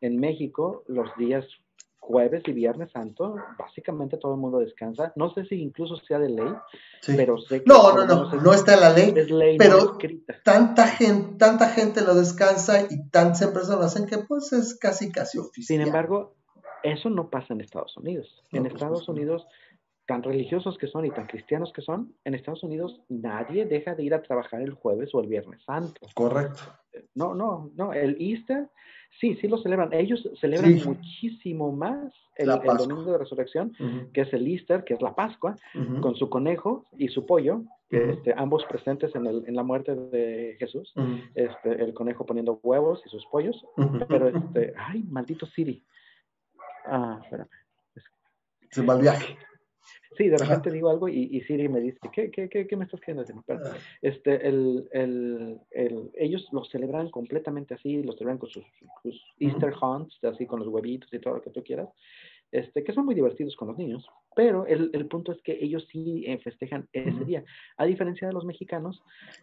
en 0.00 0.18
México 0.18 0.84
los 0.86 1.08
días 1.16 1.44
jueves 2.06 2.42
y 2.46 2.52
viernes 2.52 2.92
santo, 2.92 3.34
básicamente 3.58 4.16
todo 4.16 4.34
el 4.34 4.40
mundo 4.40 4.60
descansa. 4.60 5.12
No 5.16 5.34
sé 5.34 5.44
si 5.46 5.56
incluso 5.60 5.96
sea 5.96 6.20
de 6.20 6.28
ley, 6.28 6.54
pero 7.04 7.36
sé 7.38 7.64
que... 7.64 7.66
No, 7.66 7.92
no, 7.92 8.06
no, 8.06 8.32
no 8.32 8.52
está 8.54 8.74
en 8.74 8.80
la 8.80 8.90
ley, 8.90 9.12
pero 9.58 9.98
tanta 10.44 10.86
gente, 10.86 11.36
tanta 11.36 11.68
gente 11.68 12.02
lo 12.02 12.14
descansa 12.14 12.86
y 12.88 13.08
tantas 13.10 13.42
empresas 13.42 13.76
lo 13.76 13.84
hacen 13.84 14.06
que 14.06 14.18
pues 14.18 14.52
es 14.52 14.78
casi, 14.78 15.10
casi 15.10 15.38
oficial. 15.38 15.78
Sin 15.78 15.80
embargo, 15.80 16.36
eso 16.92 17.10
no 17.10 17.30
pasa 17.30 17.54
en 17.54 17.60
Estados 17.60 17.96
Unidos. 17.96 18.42
en 18.52 18.62
pues, 18.62 18.74
Estados 18.74 19.08
Unidos 19.08 19.46
tan 20.06 20.22
religiosos 20.22 20.78
que 20.78 20.86
son 20.86 21.04
y 21.04 21.10
tan 21.10 21.26
cristianos 21.26 21.72
que 21.72 21.82
son, 21.82 22.14
en 22.24 22.34
Estados 22.34 22.62
Unidos 22.62 23.00
nadie 23.08 23.66
deja 23.66 23.94
de 23.94 24.04
ir 24.04 24.14
a 24.14 24.22
trabajar 24.22 24.62
el 24.62 24.72
jueves 24.72 25.10
o 25.12 25.20
el 25.20 25.28
viernes 25.28 25.62
santo. 25.64 26.00
Correcto. 26.14 26.62
No, 27.14 27.34
no, 27.34 27.70
no. 27.74 27.92
El 27.92 28.16
Easter, 28.20 28.68
sí, 29.20 29.36
sí 29.40 29.48
lo 29.48 29.58
celebran. 29.58 29.92
Ellos 29.92 30.26
celebran 30.40 30.74
muchísimo 30.84 31.72
más 31.72 32.12
el, 32.36 32.48
domingo 32.48 33.12
de 33.12 33.18
resurrección, 33.18 33.72
que 34.14 34.22
es 34.22 34.32
el 34.32 34.46
Easter, 34.46 34.84
que 34.84 34.94
es 34.94 35.02
la 35.02 35.14
Pascua, 35.14 35.56
con 36.00 36.14
su 36.14 36.30
conejo 36.30 36.86
y 36.96 37.08
su 37.08 37.26
pollo, 37.26 37.62
que 37.90 38.12
este, 38.12 38.34
ambos 38.36 38.64
presentes 38.64 39.14
en, 39.14 39.26
el, 39.26 39.44
en, 39.46 39.56
la 39.56 39.62
muerte 39.62 39.94
de 39.94 40.56
Jesús. 40.58 40.94
este, 41.34 41.82
el 41.82 41.92
conejo 41.92 42.24
poniendo 42.24 42.60
huevos 42.62 43.02
y 43.04 43.08
sus 43.08 43.26
pollos. 43.26 43.62
Pero, 44.08 44.28
este, 44.28 44.72
ay, 44.76 45.02
maldito 45.10 45.46
Siri. 45.46 45.82
Ah, 46.86 47.20
espérame. 47.22 47.48
Se 48.70 48.82
va 48.82 48.94
al 48.94 49.00
viaje. 49.00 49.36
Sí, 50.16 50.28
de 50.28 50.38
repente 50.38 50.70
digo 50.70 50.88
algo 50.88 51.08
y, 51.08 51.40
Siri 51.42 51.68
me 51.68 51.80
dice, 51.80 51.98
¿qué, 52.12 52.30
qué, 52.30 52.48
qué, 52.48 52.66
qué 52.66 52.76
me 52.76 52.84
estás 52.84 53.00
queriendo 53.00 53.22
decir? 53.22 53.36
Ah. 53.48 53.76
este, 54.00 54.48
el, 54.48 54.88
el, 54.92 55.60
el, 55.70 56.10
ellos 56.14 56.48
lo 56.52 56.64
celebran 56.64 57.10
completamente 57.10 57.74
así, 57.74 58.02
lo 58.02 58.12
celebran 58.12 58.38
con 58.38 58.48
sus, 58.48 58.64
Easter 59.38 59.74
hunts, 59.80 60.18
así 60.24 60.46
con 60.46 60.60
los 60.60 60.68
huevitos 60.68 61.12
y 61.12 61.18
todo 61.18 61.34
lo 61.34 61.42
que 61.42 61.50
tú 61.50 61.62
quieras, 61.62 61.88
este, 62.50 62.82
que 62.82 62.92
son 62.92 63.04
muy 63.04 63.14
divertidos 63.14 63.56
con 63.56 63.68
los 63.68 63.76
niños, 63.76 64.06
pero 64.34 64.66
el, 64.66 64.90
el 64.94 65.06
punto 65.06 65.32
es 65.32 65.42
que 65.42 65.58
ellos 65.60 65.86
sí 65.90 66.24
eh, 66.26 66.38
festejan 66.38 66.88
ese 66.92 67.24
día, 67.24 67.44
a 67.76 67.84
diferencia 67.84 68.26
de 68.26 68.32
los 68.32 68.44
mexicanos, 68.44 69.02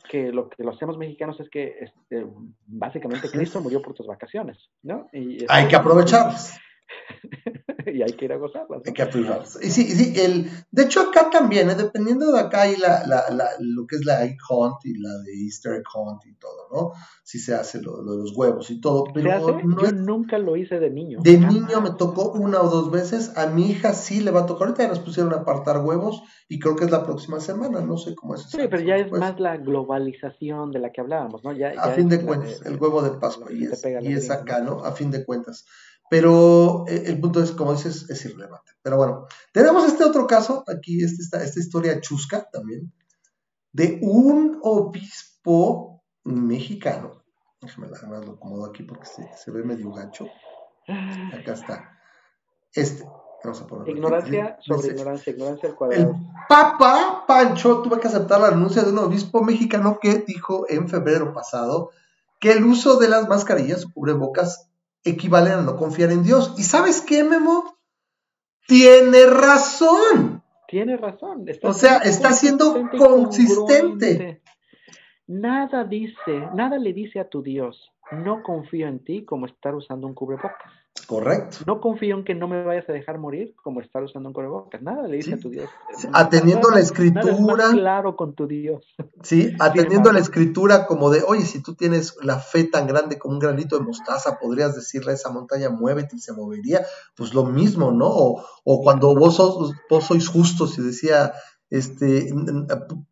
que 0.10 0.32
lo 0.32 0.50
que 0.50 0.64
lo 0.64 0.72
hacemos 0.72 0.98
mexicanos 0.98 1.40
es 1.40 1.50
que 1.50 1.76
este, 1.82 2.26
básicamente 2.66 3.30
Cristo 3.30 3.62
murió 3.62 3.82
por 3.82 3.94
tus 3.94 4.08
vacaciones, 4.08 4.58
¿no? 4.82 5.08
Y, 5.14 5.46
Hay 5.50 5.68
que 5.68 5.76
aprovecharlas. 5.76 6.60
y 7.94 8.02
hay 8.02 8.14
que 8.14 8.26
ir 8.26 8.34
a 8.34 8.38
gozarlas. 8.38 8.82
Hay 8.86 8.94
que 8.94 9.04
Y 9.62 9.70
sí, 9.70 9.84
sí, 9.84 10.20
el, 10.20 10.50
de 10.72 10.84
hecho 10.84 11.02
acá 11.02 11.30
también, 11.30 11.70
¿eh? 11.70 11.76
dependiendo 11.76 12.32
de 12.32 12.40
acá 12.40 12.64
hay 12.64 12.76
la, 12.78 13.06
la, 13.06 13.30
la, 13.30 13.50
lo 13.60 13.86
que 13.88 13.98
es 13.98 14.06
la 14.06 14.24
egg 14.24 14.38
hunt 14.50 14.78
y 14.84 15.00
la 15.00 15.10
de 15.20 15.34
Easter 15.46 15.74
egg 15.74 15.84
hunt 15.94 16.26
y 16.26 16.34
todo, 16.36 16.68
¿no? 16.72 16.92
Si 17.24 17.40
se 17.40 17.54
hace 17.56 17.82
lo, 17.82 18.04
de 18.04 18.18
los 18.18 18.36
huevos 18.36 18.70
y 18.70 18.82
todo. 18.82 19.06
Pero 19.14 19.58
Yo 19.82 19.92
nunca 19.92 20.38
lo 20.38 20.56
hice 20.56 20.80
de 20.80 20.90
niño. 20.90 21.20
De 21.22 21.38
niño 21.38 21.82
me 21.82 21.92
tocó 21.92 22.32
una 22.32 22.62
o 22.62 22.70
dos 22.70 22.92
veces. 22.92 23.38
A 23.38 23.48
mi 23.48 23.70
hija 23.70 23.94
sí 23.94 24.22
le 24.22 24.32
va 24.32 24.42
a 24.42 24.46
tocar. 24.46 24.68
Ahorita 24.68 24.84
ya 24.84 24.90
nos 24.90 25.00
pusieron 25.00 25.34
a 25.34 25.38
apartar 25.38 25.84
huevos 25.84 26.24
y 26.50 26.60
creo 26.60 26.76
que 26.76 26.86
es 26.86 26.92
la 26.92 27.06
próxima 27.06 27.40
semana. 27.40 27.82
No 27.82 27.98
sé 27.98 28.16
cómo 28.16 28.36
es. 28.36 28.44
Sí, 28.44 28.58
pero 28.70 28.82
ya 28.82 28.98
es 28.98 29.12
más 29.12 29.40
la 29.40 29.58
globalización 29.58 30.72
de 30.72 30.80
la 30.80 30.92
que 30.92 31.02
hablábamos, 31.02 31.44
¿no? 31.44 31.54
Ya, 31.54 31.74
a 31.78 31.92
fin 31.92 32.10
de 32.10 32.22
cuentas, 32.22 32.62
el 32.66 32.78
huevo 32.78 33.02
de 33.02 33.12
Pascua 33.12 33.52
y, 33.52 33.66
es, 33.66 33.84
y 34.02 34.14
es 34.14 34.30
acá, 34.30 34.62
¿no? 34.62 34.84
A 34.84 34.92
fin 34.92 35.12
de 35.12 35.26
cuentas. 35.26 35.66
Pero 36.14 36.86
eh, 36.88 37.06
el 37.08 37.20
punto 37.20 37.42
es, 37.42 37.54
como 37.54 37.74
dices, 37.74 38.08
es 38.08 38.24
irrelevante. 38.26 38.74
Pero 38.84 38.98
bueno, 38.98 39.26
tenemos 39.52 39.84
este 39.88 40.04
otro 40.04 40.28
caso, 40.28 40.64
aquí 40.68 41.04
este, 41.04 41.24
esta, 41.24 41.44
esta 41.44 41.60
historia 41.60 42.00
chusca 42.02 42.48
también, 42.52 42.94
de 43.72 43.98
un 44.04 44.60
obispo 44.62 46.04
mexicano. 46.24 47.24
Déjame 47.60 47.88
la 47.90 48.20
lo 48.20 48.34
acomodo 48.34 48.68
aquí 48.68 48.84
porque 48.84 49.08
se, 49.08 49.50
ve 49.50 49.64
medio 49.64 49.92
gancho. 49.92 50.28
Acá 51.34 51.54
está. 51.54 51.98
Este. 52.72 53.04
Vamos 53.44 53.62
a 53.64 53.66
ponerlo 53.66 53.92
ignorancia 53.92 54.58
sobre 54.62 54.90
ignorancia, 54.90 55.34
ignorancia 55.34 55.70
al 55.70 55.76
cuadrado. 55.76 56.12
El 56.12 56.16
Papa 56.48 57.24
Pancho 57.28 57.82
tuvo 57.82 58.00
que 58.00 58.08
aceptar 58.08 58.40
la 58.40 58.52
renuncia 58.52 58.84
de 58.84 58.92
un 58.92 59.00
obispo 59.00 59.42
mexicano 59.42 59.98
que 60.00 60.20
dijo 60.20 60.68
en 60.70 60.88
febrero 60.88 61.34
pasado 61.34 61.90
que 62.40 62.52
el 62.52 62.64
uso 62.64 63.00
de 63.00 63.10
las 63.10 63.28
mascarillas 63.28 63.88
cubrebocas 63.88 64.70
equivalen 65.04 65.54
a 65.54 65.62
no 65.62 65.78
confiar 65.78 66.12
en 66.12 66.24
Dios. 66.24 66.54
¿Y 66.58 66.64
sabes 66.64 67.02
qué, 67.02 67.24
Memo? 67.24 67.78
Tiene 68.68 69.26
razón. 69.26 70.44
Tiene 70.68 70.98
razón. 70.98 71.46
o 71.62 71.74
sea, 71.74 71.98
está 71.98 72.32
siendo 72.32 72.90
consistente. 72.98 74.42
Nada 75.28 75.84
dice, 75.84 76.50
nada 76.54 76.78
le 76.78 76.94
dice 76.94 77.20
a 77.20 77.30
tu 77.30 77.42
Dios, 77.42 77.92
no 78.12 78.44
confío 78.44 78.88
en 78.88 79.04
ti 79.04 79.24
como 79.24 79.46
estar 79.46 79.76
usando 79.76 80.08
un 80.08 80.14
cubrebocas. 80.14 80.72
Correcto. 81.08 81.58
No 81.66 81.82
confío 81.82 82.16
en 82.16 82.24
que 82.24 82.36
no 82.36 82.48
me 82.48 82.64
vayas 82.64 82.88
a 82.88 82.94
dejar 82.94 83.18
morir 83.18 83.56
como 83.62 83.82
estar 83.82 84.04
usando 84.04 84.30
un 84.30 84.34
cubrebocas. 84.34 84.82
Nada 84.82 85.08
le 85.08 85.18
dice 85.18 85.34
a 85.34 85.40
tu 85.40 85.50
Dios. 85.50 85.70
Atendiendo 86.14 86.70
la 86.70 86.80
escritura. 86.80 87.72
claro 87.72 88.16
con 88.16 88.36
tu 88.36 88.48
Dios. 88.48 88.96
Sí, 89.24 89.52
atendiendo 89.60 90.12
la 90.12 90.20
escritura 90.20 90.86
como 90.86 91.10
de, 91.10 91.24
oye, 91.28 91.46
si 91.46 91.62
tú 91.62 91.76
tienes 91.76 92.16
la 92.22 92.40
fe 92.40 92.66
tan 92.66 92.88
grande 92.88 93.18
como 93.18 93.34
un 93.34 93.40
granito 93.40 93.78
de 93.78 93.84
mostaza, 93.84 94.38
podrías 94.40 94.76
decirle 94.76 95.12
a 95.12 95.16
esa 95.16 95.30
montaña, 95.30 95.70
muévete 95.70 96.16
y 96.16 96.20
se 96.20 96.32
movería. 96.32 96.86
Pues 97.16 97.34
lo 97.34 97.44
mismo, 97.44 97.92
¿no? 97.92 98.10
O, 98.64 98.82
cuando 98.84 99.16
vos, 99.16 99.74
vos 99.90 100.04
sois 100.04 100.28
justos 100.28 100.78
y 100.78 100.84
decía, 100.84 101.34
este, 101.70 102.32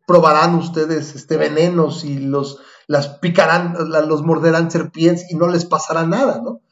probarán 0.06 0.54
ustedes 0.54 1.14
este 1.14 1.36
venenos 1.36 2.04
y 2.04 2.20
los, 2.20 2.60
las 2.86 3.18
picarán, 3.18 3.74
los 4.08 4.22
morderán 4.22 4.70
serpientes 4.70 5.30
y 5.30 5.36
no 5.36 5.48
les 5.48 5.64
pasará 5.64 6.06
nada, 6.06 6.40
¿no? 6.42 6.62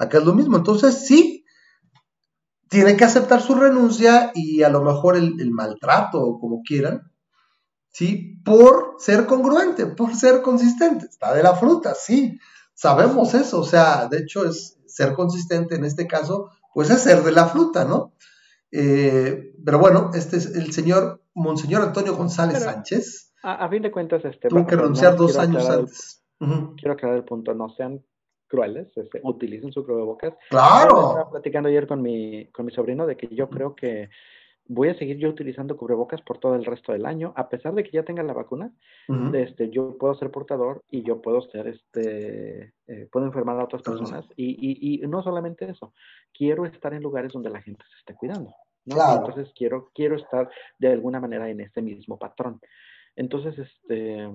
Acá 0.00 0.16
es 0.16 0.24
lo 0.24 0.32
mismo. 0.32 0.56
Entonces, 0.56 1.06
sí, 1.06 1.44
tiene 2.70 2.96
que 2.96 3.04
aceptar 3.04 3.42
su 3.42 3.54
renuncia 3.54 4.32
y 4.34 4.62
a 4.62 4.70
lo 4.70 4.82
mejor 4.82 5.14
el, 5.14 5.50
maltrato 5.50 6.22
o 6.22 6.40
como 6.40 6.62
quieran, 6.62 7.12
¿sí? 7.90 8.40
Por 8.42 8.94
ser 8.98 9.26
congruente, 9.26 9.84
por 9.84 10.14
ser 10.14 10.40
consistente. 10.40 11.04
Está 11.04 11.34
de 11.34 11.42
la 11.42 11.54
fruta, 11.54 11.94
sí, 11.94 12.38
sabemos 12.72 13.34
eso. 13.34 13.60
O 13.60 13.64
sea, 13.64 14.08
de 14.08 14.20
hecho, 14.20 14.46
es 14.46 14.78
ser 14.86 15.12
consistente 15.12 15.74
en 15.74 15.84
este 15.84 16.06
caso, 16.06 16.48
pues 16.72 16.88
es 16.88 17.02
ser 17.02 17.22
de 17.22 17.32
la 17.32 17.46
fruta, 17.46 17.84
¿no? 17.84 18.14
Eh, 18.72 19.52
pero 19.62 19.78
bueno, 19.78 20.12
este 20.14 20.38
es 20.38 20.46
el 20.46 20.72
señor 20.72 21.22
Monseñor 21.34 21.82
Antonio 21.82 22.16
González 22.16 22.62
Sánchez. 22.62 23.34
A, 23.42 23.68
fin 23.68 23.82
de 23.82 23.90
cuentas, 23.90 24.24
este. 24.24 24.48
Tuvo 24.48 24.66
que 24.66 24.76
renunciar 24.76 25.14
dos 25.14 25.36
años 25.36 25.68
antes. 25.68 26.24
Quiero 26.38 26.92
aclarar 26.94 27.18
el 27.18 27.24
punto, 27.24 27.52
no 27.52 27.68
sean 27.68 28.02
crueles, 28.50 28.88
este, 28.96 29.20
utilicen 29.22 29.72
su 29.72 29.86
cubrebocas. 29.86 30.34
Claro. 30.50 31.10
Estaba 31.10 31.30
platicando 31.30 31.68
ayer 31.68 31.86
con 31.86 32.02
mi, 32.02 32.46
con 32.46 32.66
mi 32.66 32.72
sobrino 32.72 33.06
de 33.06 33.16
que 33.16 33.28
yo 33.28 33.48
creo 33.48 33.74
que 33.74 34.10
voy 34.66 34.88
a 34.88 34.98
seguir 34.98 35.16
yo 35.18 35.28
utilizando 35.28 35.76
cubrebocas 35.76 36.20
por 36.22 36.38
todo 36.38 36.54
el 36.54 36.64
resto 36.64 36.92
del 36.92 37.06
año, 37.06 37.32
a 37.36 37.48
pesar 37.48 37.74
de 37.74 37.82
que 37.82 37.90
ya 37.90 38.04
tenga 38.04 38.22
la 38.22 38.32
vacuna, 38.32 38.72
este, 39.34 39.70
yo 39.70 39.96
puedo 39.98 40.14
ser 40.14 40.30
portador 40.30 40.84
y 40.90 41.02
yo 41.02 41.20
puedo 41.20 41.42
ser, 41.42 41.66
este, 41.66 42.72
eh, 42.86 43.08
puedo 43.10 43.26
enfermar 43.26 43.58
a 43.58 43.64
otras 43.64 43.82
personas 43.82 44.24
y, 44.36 44.50
y, 44.60 45.02
y, 45.02 45.06
no 45.08 45.22
solamente 45.24 45.68
eso, 45.68 45.92
quiero 46.32 46.66
estar 46.66 46.94
en 46.94 47.02
lugares 47.02 47.32
donde 47.32 47.50
la 47.50 47.62
gente 47.62 47.84
se 47.90 47.98
esté 47.98 48.14
cuidando, 48.14 48.54
Claro. 48.86 49.26
Entonces 49.26 49.52
quiero, 49.56 49.90
quiero 49.92 50.16
estar 50.16 50.48
de 50.78 50.88
alguna 50.92 51.20
manera 51.20 51.48
en 51.50 51.60
ese 51.60 51.82
mismo 51.82 52.18
patrón. 52.18 52.60
Entonces, 53.16 53.58
este, 53.58 54.28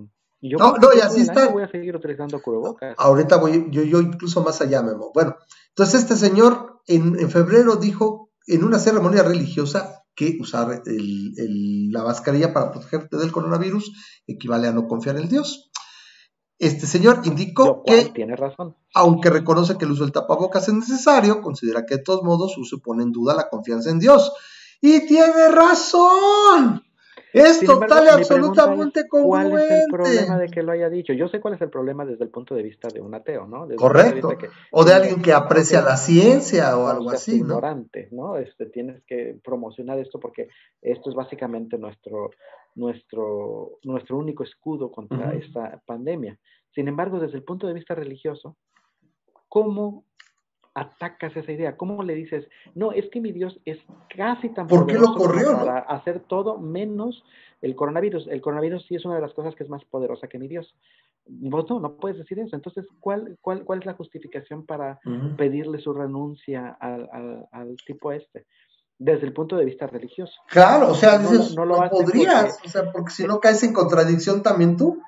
yo 0.49 0.57
no, 0.57 0.75
no, 0.77 0.93
y 0.93 0.99
así 0.99 1.21
está. 1.21 1.47
Voy 1.49 1.63
a 1.63 1.67
seguir 1.67 1.95
utilizando 1.95 2.41
cubrebocas. 2.41 2.95
Ahorita 2.97 3.37
voy, 3.37 3.67
yo, 3.71 3.83
yo 3.83 4.01
incluso 4.01 4.43
más 4.43 4.61
allá, 4.61 4.81
Memo. 4.81 5.11
Bueno, 5.13 5.35
entonces 5.69 6.01
este 6.01 6.15
señor 6.15 6.81
en, 6.87 7.19
en 7.19 7.29
febrero 7.29 7.75
dijo 7.75 8.31
en 8.47 8.63
una 8.63 8.79
ceremonia 8.79 9.23
religiosa 9.23 10.03
que 10.15 10.37
usar 10.39 10.81
el, 10.85 11.91
la 11.91 12.03
mascarilla 12.03 12.53
para 12.53 12.71
protegerte 12.71 13.17
del 13.17 13.31
coronavirus 13.31 13.91
equivale 14.25 14.67
a 14.67 14.71
no 14.71 14.87
confiar 14.87 15.17
en 15.17 15.27
Dios. 15.27 15.71
Este 16.57 16.87
señor 16.87 17.19
indicó 17.25 17.83
que, 17.85 18.05
tiene 18.13 18.37
razón. 18.37 18.77
aunque 18.93 19.29
reconoce 19.29 19.77
que 19.77 19.83
el 19.83 19.91
uso 19.91 20.03
del 20.03 20.13
tapabocas 20.13 20.69
es 20.69 20.73
necesario, 20.73 21.41
considera 21.41 21.85
que 21.85 21.97
de 21.97 22.03
todos 22.03 22.23
modos 22.23 22.53
se 22.53 22.77
pone 22.77 23.03
en 23.03 23.11
duda 23.11 23.35
la 23.35 23.49
confianza 23.49 23.89
en 23.89 23.99
Dios. 23.99 24.31
Y 24.79 25.05
tiene 25.05 25.49
razón. 25.49 26.84
Es 27.35 27.59
total 27.59 28.05
y 28.05 28.07
absolutamente 28.07 29.07
congruente. 29.09 29.49
¿Cuál 29.49 29.61
es 29.61 29.71
el 29.71 29.91
problema 29.91 30.37
de 30.37 30.47
que 30.47 30.63
lo 30.63 30.71
haya 30.71 30.89
dicho? 30.89 31.11
Yo 31.11 31.27
sé 31.27 31.41
cuál 31.41 31.55
es 31.55 31.61
el 31.61 31.69
problema 31.69 32.05
desde 32.05 32.23
el 32.23 32.29
punto 32.29 32.55
de 32.55 32.63
vista 32.63 32.87
de 32.87 33.01
un 33.01 33.13
ateo, 33.13 33.45
¿no? 33.45 33.67
Correcto. 33.75 34.29
o 34.71 34.85
de 34.85 34.93
alguien 34.93 35.21
que 35.21 35.33
aprecia 35.33 35.81
la 35.81 35.97
ciencia 35.97 36.77
o 36.77 36.87
algo 36.87 37.09
así, 37.09 37.41
¿no? 37.41 37.55
Ignorante, 37.55 38.07
¿no? 38.11 38.37
Este, 38.37 38.67
tienes 38.67 39.03
que 39.05 39.37
promocionar 39.43 39.99
esto 39.99 40.17
porque 40.17 40.47
esto 40.81 41.09
es 41.09 41.15
básicamente 41.15 41.77
nuestro, 41.77 42.31
nuestro, 42.75 43.79
nuestro 43.83 44.17
único 44.17 44.43
escudo 44.43 44.89
contra 44.89 45.33
esta 45.33 45.81
pandemia. 45.85 46.39
Sin 46.73 46.87
embargo, 46.87 47.19
desde 47.19 47.37
el 47.37 47.43
punto 47.43 47.67
de 47.67 47.73
vista 47.73 47.95
religioso, 47.95 48.55
¿cómo 49.49 50.05
atacas 50.75 51.35
esa 51.35 51.51
idea? 51.51 51.77
¿Cómo 51.77 52.03
le 52.03 52.13
dices, 52.13 52.47
no, 52.75 52.91
es 52.91 53.09
que 53.09 53.21
mi 53.21 53.31
Dios 53.31 53.59
es 53.65 53.79
casi 54.15 54.49
tan 54.49 54.67
¿Por 54.67 54.85
qué 54.85 54.95
lo 54.95 55.15
corrió, 55.15 55.57
para 55.57 55.79
hacer 55.79 56.19
todo 56.19 56.59
menos 56.59 57.23
el 57.61 57.75
coronavirus? 57.75 58.27
El 58.27 58.41
coronavirus 58.41 58.85
sí 58.85 58.95
es 58.95 59.05
una 59.05 59.15
de 59.15 59.21
las 59.21 59.33
cosas 59.33 59.55
que 59.55 59.63
es 59.63 59.69
más 59.69 59.83
poderosa 59.85 60.27
que 60.27 60.37
mi 60.37 60.47
Dios. 60.47 60.75
no, 61.27 61.79
no 61.79 61.95
puedes 61.95 62.17
decir 62.17 62.37
eso. 62.39 62.55
Entonces, 62.55 62.85
¿cuál, 62.99 63.37
cuál, 63.41 63.63
cuál 63.63 63.79
es 63.79 63.85
la 63.85 63.93
justificación 63.93 64.65
para 64.65 64.99
pedirle 65.37 65.79
su 65.79 65.93
renuncia 65.93 66.77
al, 66.79 67.47
al, 67.51 67.75
tipo 67.87 68.11
este? 68.11 68.45
Desde 68.99 69.25
el 69.25 69.33
punto 69.33 69.57
de 69.57 69.65
vista 69.65 69.87
religioso. 69.87 70.33
Claro, 70.47 70.91
o 70.91 70.95
sea, 70.95 71.19
no, 71.19 71.65
lo 71.65 71.89
podrías, 71.89 72.59
o 72.63 72.69
sea, 72.69 72.91
porque 72.91 73.11
si 73.11 73.25
no 73.25 73.39
caes 73.39 73.63
en 73.63 73.73
contradicción 73.73 74.43
también 74.43 74.77
tú. 74.77 75.01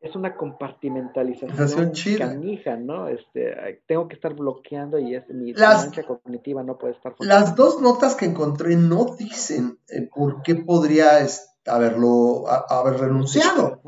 Es 0.00 0.16
una 0.16 0.34
compartimentalización 0.34 1.92
canija, 2.18 2.76
¿no? 2.76 3.08
Este, 3.08 3.82
tengo 3.86 4.08
que 4.08 4.14
estar 4.14 4.34
bloqueando 4.34 4.98
y 4.98 5.14
es 5.14 5.28
mi 5.28 5.52
las, 5.52 5.90
cognitiva 6.06 6.62
no 6.62 6.78
puede 6.78 6.94
estar. 6.94 7.14
Las 7.18 7.54
dos 7.54 7.82
notas 7.82 8.14
que 8.14 8.24
encontré 8.24 8.76
no 8.76 9.14
dicen 9.18 9.78
eh, 9.88 10.08
por 10.14 10.42
qué 10.42 10.54
podría 10.54 11.18
haberlo 11.66 12.44
haber 12.48 13.00
renunciado. 13.00 13.82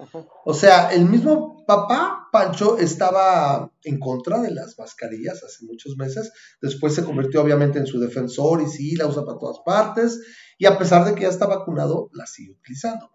O 0.45 0.53
sea, 0.53 0.93
el 0.93 1.07
mismo 1.07 1.65
papá 1.67 2.29
Pancho 2.33 2.79
estaba 2.79 3.71
en 3.85 3.99
contra 3.99 4.41
de 4.41 4.51
las 4.51 4.79
mascarillas 4.79 5.43
hace 5.43 5.65
muchos 5.65 5.97
meses. 5.97 6.33
Después 6.61 6.95
se 6.95 7.05
convirtió 7.05 7.43
obviamente 7.43 7.79
en 7.79 7.87
su 7.87 7.99
defensor 8.01 8.63
y 8.63 8.67
sí, 8.67 8.97
la 8.97 9.07
usa 9.07 9.25
para 9.25 9.39
todas 9.39 9.61
partes. 9.65 10.21
Y 10.59 10.67
a 10.67 10.79
pesar 10.79 11.05
de 11.05 11.15
que 11.15 11.23
ya 11.23 11.29
está 11.29 11.47
vacunado, 11.47 12.11
la 12.13 12.27
sigue 12.27 12.53
utilizando. 12.53 13.11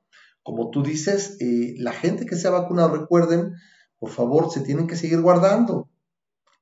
Como 0.48 0.70
tú 0.70 0.82
dices, 0.82 1.36
eh, 1.42 1.76
la 1.78 1.92
gente 1.92 2.26
que 2.26 2.38
se 2.38 2.48
ha 2.48 2.52
vacunado, 2.52 2.96
recuerden, 2.96 3.56
por 4.00 4.12
favor, 4.12 4.50
se 4.50 4.62
tienen 4.62 4.88
que 4.88 4.96
seguir 4.96 5.20
guardando 5.20 5.90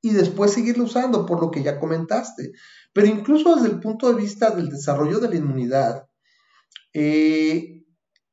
y 0.02 0.10
después 0.10 0.54
seguirlo 0.54 0.86
usando, 0.86 1.28
por 1.28 1.40
lo 1.40 1.52
que 1.52 1.62
ya 1.62 1.80
comentaste. 1.80 2.54
Pero 2.94 3.06
incluso 3.06 3.56
desde 3.56 3.70
el 3.70 3.80
punto 3.80 4.08
de 4.08 4.20
vista 4.20 4.50
del 4.50 4.70
desarrollo 4.70 5.20
de 5.20 5.30
la 5.30 5.36
inmunidad, 5.36 6.08
eh, 6.96 7.84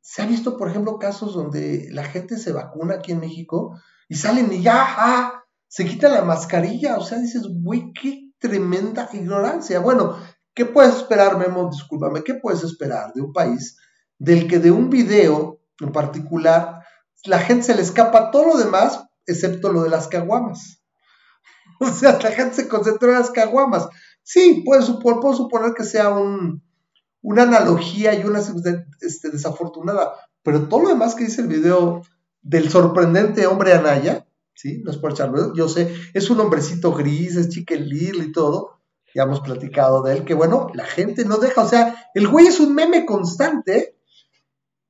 se 0.00 0.22
ha 0.22 0.26
visto, 0.26 0.57
por 0.57 0.70
ejemplo, 0.70 0.98
casos 0.98 1.34
donde 1.34 1.86
la 1.90 2.05
gente 2.05 2.38
se 2.38 2.53
vacuna 2.53 2.94
aquí 2.94 3.12
en 3.12 3.20
México 3.20 3.78
y 4.09 4.14
salen 4.14 4.50
y 4.55 4.62
ya, 4.62 4.86
ah, 4.88 5.44
se 5.68 5.84
quita 5.84 6.09
la 6.09 6.24
mascarilla. 6.24 6.96
O 6.96 7.05
sea, 7.05 7.18
dices, 7.18 7.42
güey, 7.46 7.92
qué 7.92 8.32
tremenda 8.38 9.11
ignorancia. 9.12 9.80
Bueno, 9.80 10.16
¿qué 10.55 10.64
puedes 10.64 10.96
esperar, 10.96 11.36
Memo? 11.36 11.68
Discúlpame, 11.70 12.24
¿qué 12.24 12.36
puedes 12.36 12.64
esperar 12.64 13.12
de 13.12 13.20
un 13.20 13.34
país 13.34 13.76
del 14.22 14.46
que 14.46 14.60
de 14.60 14.70
un 14.70 14.88
video 14.88 15.60
en 15.80 15.90
particular 15.90 16.84
la 17.24 17.40
gente 17.40 17.64
se 17.64 17.74
le 17.74 17.82
escapa 17.82 18.30
todo 18.30 18.46
lo 18.46 18.56
demás 18.56 19.02
excepto 19.26 19.72
lo 19.72 19.82
de 19.82 19.90
las 19.90 20.06
caguamas? 20.08 20.78
O 21.80 21.88
sea, 21.90 22.16
la 22.22 22.30
gente 22.30 22.54
se 22.54 22.68
concentra 22.68 23.08
en 23.08 23.18
las 23.18 23.32
caguamas. 23.32 23.88
Sí, 24.22 24.62
puedo 24.64 24.82
suponer 24.82 25.74
que 25.74 25.82
sea 25.82 26.10
un, 26.10 26.62
una 27.22 27.42
analogía 27.42 28.14
y 28.14 28.22
una 28.24 28.38
este, 29.00 29.30
desafortunada, 29.30 30.12
pero 30.44 30.68
todo 30.68 30.82
lo 30.82 30.88
demás 30.90 31.16
que 31.16 31.24
dice 31.24 31.40
el 31.42 31.48
video 31.48 32.02
del 32.40 32.70
sorprendente 32.70 33.48
hombre 33.48 33.72
Anaya, 33.72 34.28
¿sí? 34.54 34.80
No 34.84 34.92
es 34.92 34.98
por 34.98 35.10
echarlo, 35.10 35.52
yo 35.54 35.68
sé, 35.68 35.92
es 36.14 36.30
un 36.30 36.38
hombrecito 36.38 36.92
gris, 36.92 37.34
es 37.34 37.48
chiquelil 37.48 38.22
y 38.22 38.30
todo, 38.30 38.78
ya 39.12 39.24
hemos 39.24 39.40
platicado 39.40 40.02
de 40.02 40.18
él, 40.18 40.24
que 40.24 40.34
bueno, 40.34 40.68
la 40.74 40.84
gente 40.84 41.24
no 41.24 41.38
deja, 41.38 41.62
o 41.62 41.68
sea, 41.68 42.10
el 42.14 42.28
güey 42.28 42.46
es 42.46 42.60
un 42.60 42.76
meme 42.76 43.04
constante, 43.04 43.96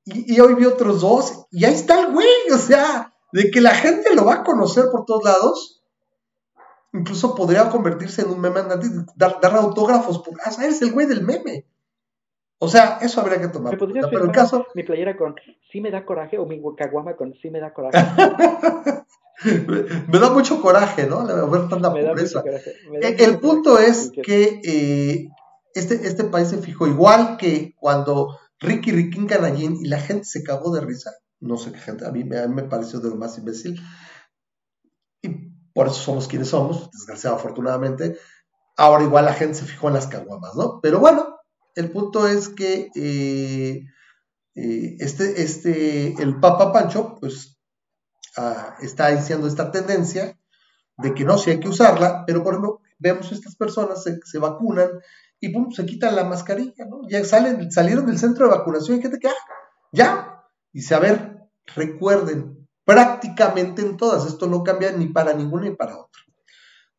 y, 0.05 0.35
y 0.35 0.39
hoy 0.39 0.53
vi 0.55 0.65
otros 0.65 1.01
dos, 1.01 1.47
y 1.51 1.65
ahí 1.65 1.73
está 1.73 2.01
el 2.01 2.13
güey, 2.13 2.27
o 2.53 2.57
sea, 2.57 3.13
de 3.31 3.49
que 3.49 3.61
la 3.61 3.71
gente 3.71 4.13
lo 4.15 4.25
va 4.25 4.35
a 4.35 4.43
conocer 4.43 4.85
por 4.91 5.05
todos 5.05 5.23
lados, 5.23 5.83
incluso 6.93 7.35
podría 7.35 7.69
convertirse 7.69 8.21
en 8.21 8.29
un 8.29 8.39
meme 8.39 8.59
andante 8.59 8.87
dar, 9.15 9.39
dar 9.41 9.55
autógrafos, 9.55 10.19
porque, 10.19 10.41
ah, 10.45 10.51
es 10.63 10.81
el 10.81 10.91
güey 10.91 11.07
del 11.07 11.23
meme. 11.23 11.65
O 12.59 12.69
sea, 12.69 12.99
eso 13.01 13.19
habría 13.19 13.41
que 13.41 13.49
tomar. 13.49 13.73
¿Me 13.73 14.01
pero 14.07 14.23
el 14.23 14.31
caso... 14.31 14.67
mi 14.73 14.83
playera 14.83 15.17
con 15.17 15.35
sí 15.69 15.81
me 15.81 15.91
da 15.91 16.05
coraje 16.05 16.37
o 16.37 16.45
mi 16.45 16.61
caguama 16.77 17.15
con 17.17 17.33
sí 17.33 17.49
me 17.49 17.59
da 17.59 17.73
coraje? 17.73 17.97
me, 20.07 20.19
da 20.19 20.29
mucho 20.29 20.61
coraje, 20.61 21.05
¿no? 21.07 21.25
La 21.25 21.43
ver 21.45 21.67
tanta 21.67 21.91
pobreza. 21.91 22.41
Eh, 23.01 23.17
el, 23.19 23.39
punto 23.39 23.79
es 23.79 24.11
que 24.23 24.61
eh, 24.63 25.27
este, 25.73 26.07
este 26.07 26.23
país 26.23 26.47
se 26.49 26.59
fijó 26.59 26.87
igual 26.87 27.35
que 27.37 27.75
cuando 27.79 28.39
Ricky 28.63 28.91
Ricky 28.91 29.25
Canallín 29.27 29.77
y 29.81 29.87
la 29.87 29.99
gente 29.99 30.25
se 30.25 30.43
cagó 30.43 30.73
de 30.73 30.81
risa. 30.81 31.11
No 31.39 31.57
sé 31.57 31.71
qué 31.71 31.79
gente, 31.79 32.05
a 32.05 32.11
mí, 32.11 32.23
me 32.23 32.63
pareció 32.63 32.99
de 32.99 33.09
lo 33.09 33.17
más 33.17 33.37
imbécil. 33.37 33.79
Y 35.21 35.51
por 35.73 35.87
eso 35.87 35.97
somos 35.97 36.27
quienes 36.27 36.47
somos, 36.49 36.89
desgraciado 36.91 37.35
afortunadamente. 37.35 38.17
Ahora 38.77 39.03
igual 39.03 39.25
la 39.25 39.33
gente 39.33 39.55
se 39.55 39.65
fijó 39.65 39.89
en 39.89 39.95
las 39.95 40.07
caguamas, 40.07 40.55
¿no? 40.55 40.79
Pero 40.81 40.99
bueno, 40.99 41.37
el 41.75 41.91
punto 41.91 42.27
es 42.27 42.47
que 42.49 42.89
eh, 42.95 43.83
eh, 44.55 44.95
este, 44.99 45.43
este, 45.43 46.13
el 46.21 46.39
Papa 46.39 46.71
Pancho, 46.71 47.17
pues, 47.19 47.59
ah, 48.37 48.77
está 48.81 49.11
iniciando 49.11 49.47
esta 49.47 49.71
tendencia 49.71 50.39
de 50.97 51.13
que 51.13 51.25
no, 51.25 51.37
sí 51.37 51.51
hay 51.51 51.59
que 51.59 51.69
usarla, 51.69 52.23
pero 52.25 52.43
por 52.43 52.53
ejemplo, 52.53 52.81
vemos 52.99 53.31
estas 53.31 53.55
personas 53.55 54.03
se 54.03 54.39
vacunan 54.39 54.89
y 55.45 55.49
pum, 55.49 55.71
se 55.71 55.85
quitan 55.85 56.15
la 56.15 56.23
mascarilla, 56.23 56.85
¿no? 56.85 57.01
Ya 57.09 57.23
salen, 57.25 57.69
salieron 57.71 58.05
del 58.05 58.17
centro 58.17 58.45
de 58.45 58.55
vacunación 58.55 58.97
y 58.97 59.01
gente 59.01 59.19
que, 59.19 59.27
ah, 59.27 59.33
ya, 59.91 60.43
dice, 60.71 60.95
a 60.95 60.99
ver, 60.99 61.37
recuerden, 61.75 62.67
prácticamente 62.85 63.81
en 63.81 63.97
todas, 63.97 64.25
esto 64.25 64.47
no 64.47 64.63
cambia 64.63 64.91
ni 64.93 65.07
para 65.07 65.33
ninguna 65.33 65.65
ni 65.65 65.75
para 65.75 65.97
otra. 65.97 66.21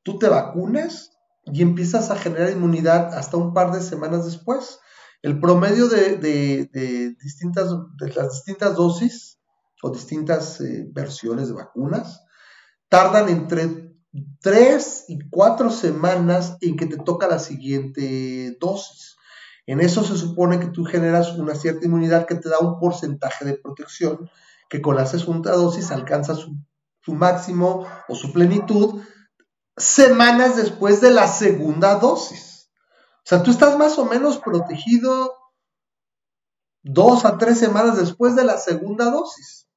Tú 0.02 0.18
te 0.18 0.28
vacunas, 0.28 1.14
y 1.46 1.62
empiezas 1.62 2.10
a 2.10 2.16
generar 2.16 2.50
inmunidad 2.50 3.14
hasta 3.14 3.36
un 3.36 3.52
par 3.52 3.72
de 3.72 3.80
semanas 3.80 4.24
después. 4.24 4.80
El 5.22 5.40
promedio 5.40 5.88
de, 5.88 7.16
distintas, 7.22 7.70
de 7.98 8.12
las 8.12 8.32
distintas 8.32 8.74
dosis 8.74 9.38
o 9.82 9.90
distintas 9.90 10.60
eh, 10.60 10.86
versiones 10.92 11.48
de 11.48 11.54
vacunas 11.54 12.22
tardan 12.88 13.28
entre 13.28 13.93
3 14.40 15.04
y 15.08 15.18
4 15.30 15.70
semanas 15.70 16.56
en 16.60 16.76
que 16.76 16.86
te 16.86 16.96
toca 16.96 17.26
la 17.26 17.38
siguiente 17.38 18.56
dosis. 18.60 19.16
En 19.66 19.80
eso 19.80 20.04
se 20.04 20.16
supone 20.16 20.60
que 20.60 20.66
tú 20.66 20.84
generas 20.84 21.32
una 21.36 21.54
cierta 21.54 21.86
inmunidad 21.86 22.26
que 22.26 22.34
te 22.34 22.48
da 22.48 22.58
un 22.58 22.78
porcentaje 22.78 23.44
de 23.44 23.54
protección 23.54 24.30
que 24.68 24.82
con 24.82 24.96
la 24.96 25.06
segunda 25.06 25.52
dosis 25.52 25.90
alcanza 25.90 26.34
su 26.34 27.14
máximo 27.14 27.86
o 28.08 28.14
su 28.14 28.32
plenitud 28.32 29.02
semanas 29.76 30.56
después 30.56 31.00
de 31.00 31.10
la 31.10 31.26
segunda 31.28 31.96
dosis. 31.96 32.70
O 33.18 33.26
sea, 33.26 33.42
tú 33.42 33.50
estás 33.50 33.78
más 33.78 33.98
o 33.98 34.04
menos 34.04 34.38
protegido 34.38 35.32
dos 36.82 37.24
a 37.24 37.38
tres 37.38 37.58
semanas 37.58 37.96
después 37.96 38.36
de 38.36 38.44
la 38.44 38.58
segunda 38.58 39.10
dosis. 39.10 39.68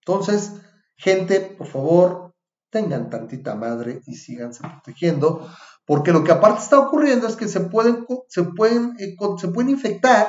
Entonces, 0.00 0.52
gente, 0.96 1.40
por 1.40 1.68
favor, 1.68 2.29
tengan 2.70 3.10
tantita 3.10 3.54
madre 3.54 4.02
y 4.06 4.14
síganse 4.14 4.62
protegiendo, 4.62 5.48
porque 5.84 6.12
lo 6.12 6.24
que 6.24 6.32
aparte 6.32 6.62
está 6.62 6.78
ocurriendo 6.78 7.26
es 7.26 7.36
que 7.36 7.48
se 7.48 7.60
pueden, 7.60 8.06
se 8.28 8.44
pueden, 8.44 8.96
eh, 8.98 9.16
se 9.38 9.48
pueden 9.48 9.70
infectar 9.70 10.28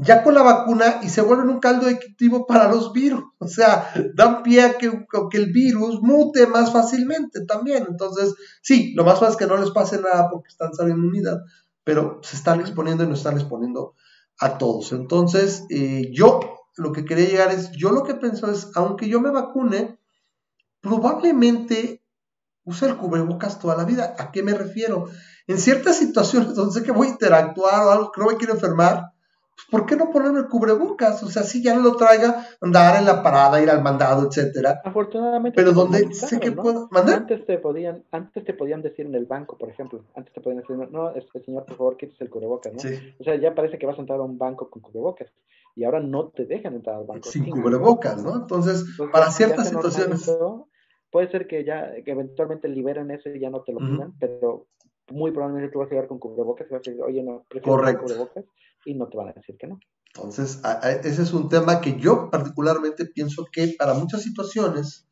ya 0.00 0.22
con 0.22 0.34
la 0.34 0.42
vacuna 0.42 1.00
y 1.02 1.08
se 1.08 1.22
vuelven 1.22 1.48
un 1.48 1.58
caldo 1.58 1.86
de 1.86 1.98
para 2.46 2.70
los 2.70 2.92
virus. 2.92 3.24
O 3.38 3.48
sea, 3.48 3.90
dan 4.14 4.44
pie 4.44 4.62
a 4.62 4.78
que, 4.78 5.06
el 5.32 5.52
virus 5.52 6.00
mute 6.00 6.46
más 6.46 6.72
fácilmente 6.72 7.44
también. 7.46 7.84
Entonces, 7.88 8.34
sí, 8.62 8.94
lo 8.94 9.04
más 9.04 9.18
fácil 9.18 9.32
es 9.32 9.36
que 9.36 9.46
no 9.46 9.56
les 9.56 9.72
pase 9.72 10.00
nada 10.00 10.30
porque 10.30 10.48
están 10.48 10.72
saliendo 10.72 11.06
unidad, 11.06 11.42
pero 11.82 12.20
se 12.22 12.36
están 12.36 12.60
exponiendo 12.60 13.02
y 13.02 13.08
nos 13.08 13.18
están 13.18 13.38
exponiendo 13.38 13.94
a 14.38 14.56
todos. 14.56 14.92
Entonces, 14.92 15.64
eh, 15.68 16.10
yo 16.12 16.40
lo 16.76 16.92
que 16.92 17.04
quería 17.04 17.28
llegar 17.28 17.50
es, 17.50 17.72
yo 17.72 17.90
lo 17.90 18.04
que 18.04 18.14
pienso 18.14 18.48
es, 18.50 18.70
aunque 18.76 19.08
yo 19.08 19.20
me 19.20 19.30
vacune, 19.30 19.97
probablemente 20.80 22.02
use 22.64 22.86
el 22.86 22.96
cubrebocas 22.96 23.58
toda 23.58 23.76
la 23.76 23.84
vida. 23.84 24.14
¿A 24.18 24.30
qué 24.30 24.42
me 24.42 24.54
refiero? 24.54 25.08
En 25.46 25.58
ciertas 25.58 25.96
situaciones 25.96 26.54
donde 26.54 26.74
sé 26.74 26.82
que 26.84 26.92
voy 26.92 27.08
a 27.08 27.10
interactuar 27.10 27.82
o 27.84 27.90
algo 27.90 28.12
que 28.12 28.20
no 28.20 28.26
me 28.28 28.36
quiero 28.36 28.54
enfermar, 28.54 29.12
¿por 29.70 29.86
qué 29.86 29.96
no 29.96 30.10
ponerme 30.10 30.40
el 30.40 30.48
cubrebocas? 30.48 31.22
O 31.22 31.28
sea, 31.28 31.42
si 31.42 31.62
ya 31.62 31.74
no 31.74 31.82
lo 31.82 31.96
traiga, 31.96 32.46
andar 32.60 32.98
en 32.98 33.06
la 33.06 33.22
parada, 33.22 33.62
ir 33.62 33.70
al 33.70 33.82
mandado, 33.82 34.26
etcétera. 34.26 34.80
Afortunadamente. 34.84 35.56
Pero 35.56 35.72
donde 35.72 36.12
sé 36.14 36.40
que 36.40 36.52
puedo. 36.52 36.88
Antes 36.92 37.44
te 37.46 37.58
podían, 37.58 38.04
antes 38.10 38.44
te 38.44 38.54
podían 38.54 38.82
decir 38.82 39.06
en 39.06 39.14
el 39.14 39.26
banco, 39.26 39.56
por 39.58 39.68
ejemplo, 39.68 40.04
antes 40.14 40.32
te 40.32 40.40
podían 40.40 40.62
decir, 40.62 40.76
no, 40.90 41.10
este 41.10 41.42
señor, 41.44 41.64
por 41.66 41.76
favor, 41.76 41.96
quítese 41.96 42.24
el 42.24 42.30
cubrebocas, 42.30 42.72
¿no? 42.72 42.80
O 43.20 43.24
sea, 43.24 43.36
ya 43.36 43.54
parece 43.54 43.78
que 43.78 43.86
vas 43.86 43.98
a 43.98 44.00
entrar 44.00 44.18
a 44.18 44.22
un 44.22 44.38
banco 44.38 44.70
con 44.70 44.82
cubrebocas. 44.82 45.28
Y 45.74 45.84
ahora 45.84 46.00
no 46.00 46.28
te 46.28 46.44
dejan 46.44 46.74
entrar 46.74 46.96
al 46.96 47.06
banco. 47.06 47.28
Sin, 47.28 47.48
cubrebocas, 47.50 48.24
¿no? 48.24 48.34
Entonces, 48.36 48.84
para 49.12 49.30
ciertas 49.30 49.68
situaciones. 49.68 50.30
puede 51.10 51.30
ser 51.30 51.46
que 51.46 51.64
ya 51.64 51.94
que 52.04 52.10
eventualmente 52.10 52.68
liberen 52.68 53.10
eso 53.10 53.28
y 53.28 53.40
ya 53.40 53.50
no 53.50 53.62
te 53.62 53.72
lo 53.72 53.78
pidan, 53.78 54.14
pero 54.18 54.66
muy 55.10 55.30
probablemente 55.30 55.72
tú 55.72 55.78
vas 55.78 55.88
a 55.88 55.90
llegar 55.90 56.08
con 56.08 56.18
cubrebocas 56.18 56.66
y 56.68 56.74
vas 56.74 56.86
a 56.86 56.90
decir, 56.90 57.02
oye, 57.02 57.22
no, 57.22 57.44
prefiero 57.48 57.78
cubrebocas 57.98 58.44
y 58.84 58.94
no 58.94 59.08
te 59.08 59.16
van 59.16 59.28
a 59.28 59.32
decir 59.32 59.56
que 59.58 59.66
no. 59.66 59.78
Entonces, 60.14 60.60
ese 61.04 61.22
es 61.22 61.32
un 61.32 61.48
tema 61.48 61.80
que 61.80 61.98
yo 61.98 62.30
particularmente 62.30 63.06
pienso 63.06 63.46
que 63.52 63.74
para 63.78 63.94
muchas 63.94 64.22
situaciones, 64.22 65.06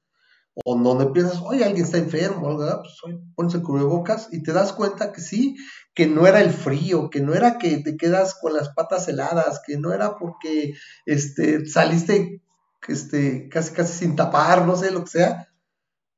o 0.64 0.76
donde 0.76 1.06
piensas, 1.06 1.42
oye, 1.42 1.64
alguien 1.64 1.84
está 1.84 1.98
enfermo, 1.98 2.48
algo, 2.48 2.64
pues 2.80 2.98
oye, 3.04 3.20
pones 3.34 3.56
cubrebocas 3.58 4.28
y 4.32 4.42
te 4.42 4.52
das 4.52 4.72
cuenta 4.72 5.12
que 5.12 5.20
sí, 5.20 5.56
que 5.94 6.06
no 6.06 6.26
era 6.26 6.40
el 6.40 6.50
frío, 6.50 7.10
que 7.10 7.20
no 7.20 7.34
era 7.34 7.58
que 7.58 7.78
te 7.78 7.96
quedas 7.96 8.34
con 8.34 8.54
las 8.54 8.70
patas 8.70 9.06
heladas, 9.08 9.60
que 9.64 9.76
no 9.76 9.92
era 9.92 10.16
porque 10.16 10.74
este, 11.04 11.66
saliste 11.66 12.42
este, 12.88 13.48
casi 13.48 13.74
casi 13.74 13.92
sin 13.92 14.16
tapar, 14.16 14.66
no 14.66 14.76
sé, 14.76 14.90
lo 14.90 15.04
que 15.04 15.10
sea. 15.10 15.48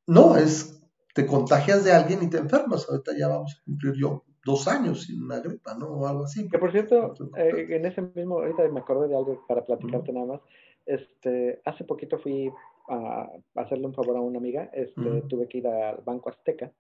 No, 0.07 0.36
es, 0.36 0.80
te 1.14 1.26
contagias 1.26 1.84
de 1.84 1.92
alguien 1.92 2.22
y 2.22 2.30
te 2.30 2.38
enfermas. 2.38 2.86
Ahorita 2.88 3.12
ya 3.18 3.28
vamos 3.28 3.57
a 3.59 3.64
cumplir 3.64 3.94
yo 4.01 4.24
dos 4.49 4.66
años 4.66 5.05
sin 5.05 5.22
una 5.22 5.40
gripa, 5.40 5.74
¿no? 5.74 5.88
O 5.88 6.07
algo 6.07 6.24
así. 6.24 6.49
Que 6.49 6.59
por 6.59 6.72
cierto, 6.72 7.14
eh, 7.36 7.66
en 7.68 7.84
ese 7.84 8.03
mismo, 8.03 8.40
ahorita 8.40 8.66
me 8.68 8.80
acordé 8.80 9.09
de 9.09 9.16
algo 9.16 9.44
para 9.46 9.64
platicarte 9.64 10.12
nada 10.12 10.26
más. 10.26 10.40
Este, 10.86 11.61
hace 11.64 11.84
poquito 11.84 12.18
fui 12.18 12.51
a, 12.88 13.30
hacerle 13.55 13.86
un 13.86 13.94
favor 13.94 14.16
a 14.16 14.20
una 14.20 14.38
amiga, 14.38 14.70
este, 14.72 15.22
tuve 15.28 15.46
que 15.46 15.59
ir 15.59 15.68
al 15.68 15.99
Banco 16.05 16.30
Azteca 16.30 16.72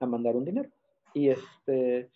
a 0.00 0.06
mandar 0.06 0.36
un 0.36 0.44
dinero. 0.44 0.68
Y 1.14 1.30
este, 1.30 2.10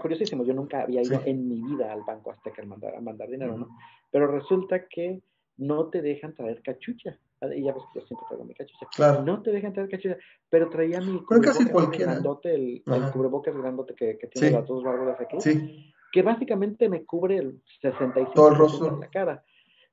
curiosísimo, 0.00 0.44
yo 0.44 0.52
nunca 0.52 0.82
había 0.82 1.02
ido 1.02 1.20
en 1.24 1.48
mi 1.48 1.62
vida 1.62 1.92
al 1.92 2.02
Banco 2.02 2.32
Azteca 2.32 2.62
a 2.62 2.66
mandar, 2.66 2.96
a 2.96 3.00
mandar 3.00 3.28
dinero, 3.28 3.56
¿no? 3.56 3.68
Pero 4.10 4.26
resulta 4.26 4.88
que 4.88 5.22
no 5.56 5.88
te 5.88 6.02
dejan 6.02 6.34
traer 6.34 6.60
cachucha. 6.62 7.18
Y 7.54 7.62
ya 7.62 7.72
ves 7.72 7.82
que 7.92 8.00
yo 8.00 8.06
siempre 8.06 8.26
traigo 8.28 8.44
mi 8.44 8.54
cachucha. 8.54 8.86
Claro. 8.94 9.22
No 9.22 9.42
te 9.42 9.50
dejan 9.52 9.72
traer 9.72 9.88
cachucha, 9.88 10.16
pero 10.50 10.68
traía 10.68 11.00
mi 11.00 11.22
cubrebocas 11.24 11.98
grandote, 11.98 12.54
el, 12.54 12.82
el, 12.84 13.10
cubrebocas 13.12 13.56
grandote 13.56 13.94
que, 13.94 14.18
que 14.18 14.26
tiene 14.26 14.50
las 14.50 14.66
dos 14.66 14.82
barbas 14.82 15.20
aquí, 15.20 15.40
sí. 15.40 15.94
que 16.12 16.22
básicamente 16.22 16.88
me 16.88 17.04
cubre 17.04 17.38
el 17.38 17.62
65% 17.82 18.32
Todo 18.34 18.48
el 18.48 18.54
rostro. 18.56 18.90
de 18.90 19.00
la 19.00 19.08
cara. 19.08 19.44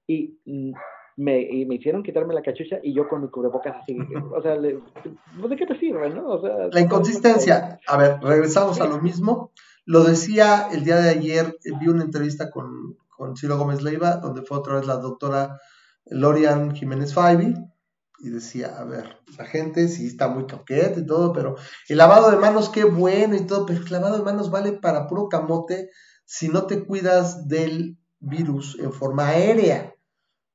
Y 0.07 0.39
mm, 0.45 0.73
me, 1.17 1.41
y 1.41 1.65
me 1.65 1.75
hicieron 1.75 2.03
quitarme 2.03 2.33
la 2.33 2.41
cachucha 2.41 2.79
y 2.83 2.93
yo 2.93 3.07
con 3.07 3.21
mi 3.21 3.29
cubrebocas 3.29 3.77
así. 3.81 3.97
o 4.35 4.41
sea, 4.41 4.57
pues, 4.59 5.49
¿de 5.49 5.55
qué 5.55 5.65
te 5.65 5.79
sirve, 5.79 6.09
no? 6.09 6.27
O 6.27 6.41
sea, 6.41 6.67
la 6.71 6.81
inconsistencia. 6.81 7.79
A 7.87 7.97
ver, 7.97 8.19
regresamos 8.21 8.81
a 8.81 8.87
lo 8.87 8.99
mismo. 8.99 9.51
Lo 9.85 10.03
decía 10.03 10.67
el 10.71 10.83
día 10.83 10.97
de 10.97 11.09
ayer, 11.09 11.57
vi 11.79 11.87
una 11.87 12.03
entrevista 12.03 12.49
con, 12.49 12.97
con 13.09 13.37
Ciro 13.37 13.57
Gómez 13.57 13.83
Leiva, 13.83 14.17
donde 14.17 14.41
fue 14.41 14.57
otra 14.57 14.75
vez 14.75 14.87
la 14.87 14.97
doctora 14.97 15.59
Lorian 16.05 16.75
Jiménez 16.75 17.13
Faibi, 17.13 17.53
y 18.19 18.29
decía, 18.29 18.77
a 18.77 18.83
ver, 18.85 19.17
la 19.37 19.45
gente 19.45 19.87
sí 19.87 20.07
está 20.07 20.27
muy 20.27 20.47
coqueta 20.47 20.99
y 20.99 21.05
todo, 21.05 21.33
pero 21.33 21.55
el 21.89 21.97
lavado 21.97 22.31
de 22.31 22.37
manos, 22.37 22.69
qué 22.69 22.83
bueno 22.83 23.35
y 23.35 23.45
todo, 23.45 23.65
pero 23.65 23.79
el 23.79 23.91
lavado 23.91 24.17
de 24.17 24.23
manos 24.23 24.49
vale 24.49 24.73
para 24.73 25.07
puro 25.07 25.27
camote 25.27 25.89
si 26.25 26.47
no 26.47 26.65
te 26.65 26.85
cuidas 26.85 27.47
del 27.47 27.97
virus 28.19 28.77
en 28.79 28.91
forma 28.91 29.27
aérea. 29.27 29.93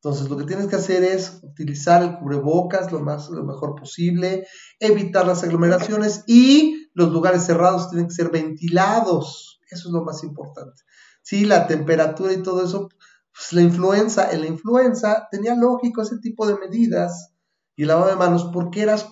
Entonces, 0.02 0.30
lo 0.30 0.38
que 0.38 0.46
tienes 0.46 0.66
que 0.66 0.76
hacer 0.76 1.04
es 1.04 1.40
utilizar 1.42 2.02
el 2.02 2.18
cubrebocas 2.18 2.90
lo, 2.90 3.00
más, 3.00 3.28
lo 3.28 3.44
mejor 3.44 3.74
posible, 3.74 4.46
evitar 4.78 5.26
las 5.26 5.44
aglomeraciones 5.44 6.24
y 6.26 6.88
los 6.94 7.12
lugares 7.12 7.44
cerrados 7.44 7.90
tienen 7.90 8.08
que 8.08 8.14
ser 8.14 8.30
ventilados. 8.30 9.60
Eso 9.70 9.88
es 9.88 9.92
lo 9.92 10.02
más 10.02 10.24
importante. 10.24 10.82
Sí, 11.22 11.44
la 11.44 11.66
temperatura 11.66 12.32
y 12.32 12.42
todo 12.42 12.64
eso, 12.64 12.88
pues 13.32 13.52
la 13.52 13.62
influenza, 13.62 14.30
en 14.30 14.40
la 14.42 14.46
influenza 14.46 15.28
tenía 15.30 15.54
lógico 15.54 16.02
ese 16.02 16.18
tipo 16.18 16.46
de 16.46 16.56
medidas 16.56 17.32
y 17.76 17.84
lavado 17.84 18.10
de 18.10 18.16
manos 18.16 18.50
porque 18.52 18.82
eras 18.82 19.08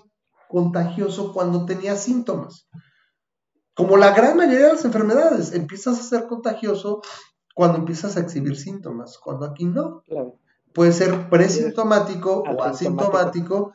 contagioso 0.49 1.33
cuando 1.33 1.65
tenías 1.65 2.03
síntomas. 2.03 2.69
Como 3.75 3.97
la 3.97 4.13
gran 4.13 4.37
mayoría 4.37 4.67
de 4.67 4.73
las 4.75 4.85
enfermedades, 4.85 5.53
empiezas 5.53 6.01
a 6.01 6.03
ser 6.03 6.27
contagioso 6.27 7.01
cuando 7.55 7.79
empiezas 7.79 8.17
a 8.17 8.21
exhibir 8.21 8.57
síntomas, 8.57 9.19
cuando 9.19 9.47
aquí 9.47 9.65
no. 9.65 10.03
Claro 10.07 10.39
puede 10.79 10.93
ser 10.93 11.29
presintomático 11.29 12.43
o 12.43 12.63
asintomático 12.63 13.73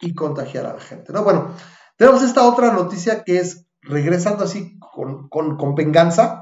y 0.00 0.14
contagiar 0.14 0.66
a 0.66 0.74
la 0.74 0.80
gente. 0.80 1.12
¿no? 1.12 1.22
Bueno, 1.22 1.54
tenemos 1.96 2.22
esta 2.22 2.46
otra 2.48 2.72
noticia 2.72 3.22
que 3.22 3.38
es, 3.38 3.66
regresando 3.80 4.44
así 4.44 4.78
con, 4.78 5.28
con, 5.28 5.74
venganza, 5.74 6.41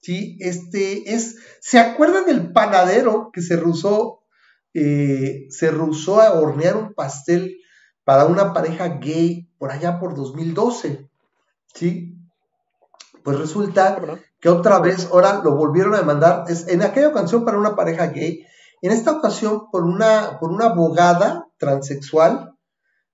¿sí? 0.00 0.36
Este 0.40 1.14
es, 1.14 1.36
¿se 1.60 1.78
acuerdan 1.78 2.26
del 2.26 2.52
panadero 2.52 3.30
que 3.32 3.42
se 3.42 3.56
rusó, 3.56 4.20
eh, 4.74 5.46
se 5.50 5.70
rusó 5.70 6.20
a 6.20 6.32
hornear 6.32 6.76
un 6.76 6.94
pastel 6.94 7.58
para 8.04 8.26
una 8.26 8.52
pareja 8.52 8.98
gay 9.00 9.48
por 9.58 9.70
allá 9.70 9.98
por 9.98 10.14
2012? 10.14 11.08
¿Sí? 11.74 12.16
Pues 13.22 13.38
resulta 13.38 14.20
que 14.40 14.48
otra 14.48 14.80
vez 14.80 15.08
ahora 15.12 15.42
lo 15.44 15.54
volvieron 15.54 15.94
a 15.94 15.98
demandar, 15.98 16.44
es, 16.48 16.68
en 16.68 16.82
aquella 16.82 17.08
ocasión 17.08 17.44
para 17.44 17.58
una 17.58 17.76
pareja 17.76 18.06
gay, 18.06 18.44
en 18.82 18.92
esta 18.92 19.12
ocasión, 19.12 19.70
por 19.70 19.84
una, 19.84 20.38
por 20.40 20.50
una 20.50 20.66
abogada 20.66 21.46
transexual, 21.58 22.54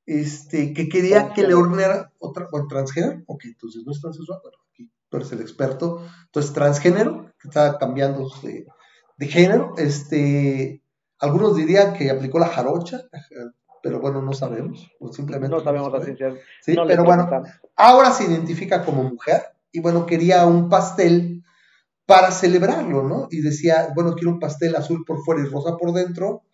este, 0.07 0.73
que 0.73 0.89
quería 0.89 1.33
que 1.33 1.43
le 1.43 1.55
horneara 1.55 2.13
otra, 2.21 2.49
o 2.53 2.67
transgénero, 2.69 3.25
ok, 3.27 3.45
entonces 3.47 3.83
no 3.85 3.91
es 3.91 4.01
transexual, 4.01 4.39
bueno, 4.43 4.59
tú 5.09 5.17
eres 5.17 5.33
el 5.33 5.41
experto, 5.41 6.03
entonces 6.27 6.53
transgénero, 6.53 7.33
que 7.41 7.49
está 7.49 7.79
cambiando 7.79 8.29
de, 8.43 9.27
género, 9.27 9.75
este, 9.79 10.83
algunos 11.19 11.57
dirían 11.57 11.95
que 11.95 12.11
aplicó 12.11 12.39
la 12.39 12.49
jarocha, 12.49 13.03
pero 13.83 14.01
bueno, 14.01 14.21
no 14.23 14.33
sabemos, 14.33 14.91
o 15.01 15.13
simplemente 15.13 15.57
no 15.57 15.63
sabemos 15.63 15.93
la 15.93 16.03
ciencia. 16.03 16.35
Sí, 16.63 16.77
pero 16.87 17.05
bueno, 17.05 17.29
ahora 17.77 18.11
se 18.11 18.25
identifica 18.25 18.85
como 18.85 19.05
mujer, 19.05 19.43
y 19.73 19.81
bueno, 19.81 20.07
quería 20.07 20.47
un 20.47 20.69
pastel 20.69 21.45
para 22.07 22.31
celebrarlo, 22.31 23.03
¿no? 23.03 23.29
Y 23.31 23.43
decía, 23.43 23.89
bueno, 23.95 24.15
quiero 24.15 24.31
un 24.31 24.39
pastel 24.39 24.75
azul 24.77 25.05
por 25.05 25.23
fuera 25.25 25.43
y 25.43 25.47
rosa 25.47 25.77
por 25.77 25.93
dentro, 25.93 26.45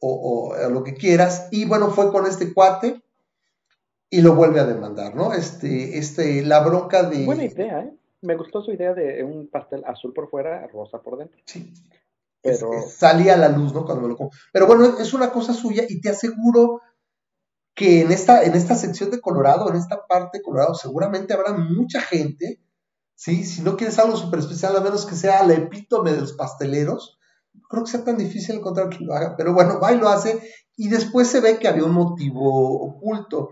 o, 0.00 0.54
lo 0.70 0.82
que 0.82 0.94
quieras, 0.94 1.48
y 1.50 1.64
bueno, 1.64 1.90
fue 1.90 2.10
con 2.10 2.26
este 2.26 2.52
cuate 2.52 3.02
y 4.10 4.20
lo 4.22 4.34
vuelve 4.34 4.60
a 4.60 4.66
demandar, 4.66 5.14
¿no? 5.14 5.32
Este, 5.32 5.98
este, 5.98 6.42
la 6.42 6.60
bronca 6.60 7.04
de... 7.04 7.24
Buena 7.24 7.44
idea, 7.44 7.80
¿eh? 7.80 7.96
Me 8.22 8.36
gustó 8.36 8.60
su 8.60 8.72
idea 8.72 8.92
de 8.92 9.24
un 9.24 9.48
pastel 9.48 9.82
azul 9.86 10.12
por 10.12 10.28
fuera, 10.28 10.66
rosa 10.66 11.00
por 11.00 11.16
dentro. 11.16 11.40
Sí. 11.46 11.72
Pero... 12.42 12.70
salía 12.88 13.34
a 13.34 13.38
la 13.38 13.48
luz, 13.48 13.72
¿no? 13.72 13.84
Cuando 13.84 14.02
me 14.02 14.08
lo 14.08 14.30
Pero 14.52 14.66
bueno, 14.66 14.98
es 14.98 15.14
una 15.14 15.30
cosa 15.30 15.54
suya 15.54 15.84
y 15.88 16.00
te 16.00 16.10
aseguro 16.10 16.82
que 17.74 18.02
en 18.02 18.12
esta, 18.12 18.42
en 18.44 18.54
esta 18.54 18.74
sección 18.74 19.10
de 19.10 19.20
Colorado, 19.20 19.70
en 19.70 19.76
esta 19.76 20.06
parte 20.06 20.38
de 20.38 20.42
Colorado, 20.42 20.74
seguramente 20.74 21.32
habrá 21.32 21.52
mucha 21.54 22.00
gente 22.00 22.60
¿sí? 23.20 23.44
Si 23.44 23.60
no 23.60 23.76
quieres 23.76 23.98
algo 23.98 24.16
súper 24.16 24.38
especial, 24.38 24.74
a 24.76 24.80
menos 24.80 25.04
que 25.04 25.14
sea 25.14 25.44
la 25.44 25.52
epítome 25.52 26.12
de 26.12 26.22
los 26.22 26.32
pasteleros, 26.32 27.18
creo 27.68 27.84
que 27.84 27.90
sea 27.90 28.02
tan 28.02 28.16
difícil 28.16 28.56
encontrar 28.56 28.88
quien 28.88 29.06
lo 29.06 29.14
haga, 29.14 29.36
pero 29.36 29.52
bueno, 29.52 29.78
va 29.78 29.92
y 29.92 29.98
lo 29.98 30.08
hace, 30.08 30.40
y 30.74 30.88
después 30.88 31.28
se 31.28 31.40
ve 31.40 31.58
que 31.58 31.68
había 31.68 31.84
un 31.84 31.92
motivo 31.92 32.80
oculto. 32.82 33.50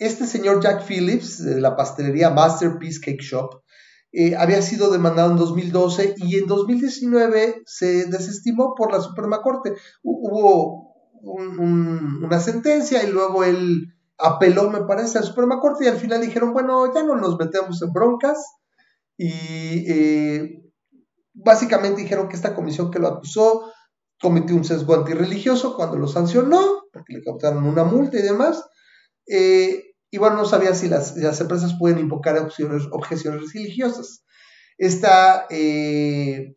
Este 0.00 0.26
señor 0.26 0.62
Jack 0.62 0.86
Phillips, 0.86 1.44
de 1.44 1.60
la 1.60 1.76
pastelería 1.76 2.30
Masterpiece 2.30 3.00
Cake 3.00 3.22
Shop, 3.22 3.62
eh, 4.12 4.34
había 4.34 4.62
sido 4.62 4.90
demandado 4.90 5.30
en 5.30 5.36
2012 5.36 6.14
y 6.16 6.38
en 6.38 6.46
2019 6.46 7.62
se 7.66 8.06
desestimó 8.06 8.74
por 8.74 8.90
la 8.92 9.00
Suprema 9.00 9.42
Corte. 9.42 9.74
Hubo 10.02 10.94
una 11.22 12.40
sentencia 12.40 13.04
y 13.04 13.10
luego 13.10 13.44
él 13.44 13.94
apeló, 14.16 14.70
me 14.70 14.84
parece, 14.84 15.18
a 15.18 15.20
la 15.20 15.26
Suprema 15.26 15.60
Corte 15.60 15.84
y 15.84 15.88
al 15.88 15.98
final 15.98 16.22
dijeron, 16.22 16.54
bueno, 16.54 16.92
ya 16.94 17.02
no 17.02 17.16
nos 17.16 17.38
metemos 17.38 17.82
en 17.82 17.92
broncas, 17.92 18.38
y 19.18 19.84
eh, 19.86 20.62
básicamente 21.34 22.00
dijeron 22.00 22.30
que 22.30 22.36
esta 22.36 22.54
comisión 22.54 22.90
que 22.90 22.98
lo 22.98 23.08
acusó 23.08 23.70
cometió 24.18 24.56
un 24.56 24.64
sesgo 24.64 24.94
antirreligioso 24.94 25.76
cuando 25.76 25.98
lo 25.98 26.08
sancionó, 26.08 26.84
porque 26.90 27.12
le 27.12 27.22
cautaron 27.22 27.66
una 27.66 27.84
multa 27.84 28.18
y 28.18 28.22
demás. 28.22 28.64
Eh, 29.26 29.89
y 30.10 30.18
bueno, 30.18 30.36
no 30.36 30.44
sabía 30.44 30.74
si 30.74 30.88
las, 30.88 31.16
empresas 31.40 31.76
pueden 31.78 31.98
invocar 31.98 32.36
objeciones, 32.38 33.52
religiosas. 33.52 34.24
Esta 34.78 35.46
eh, 35.50 36.56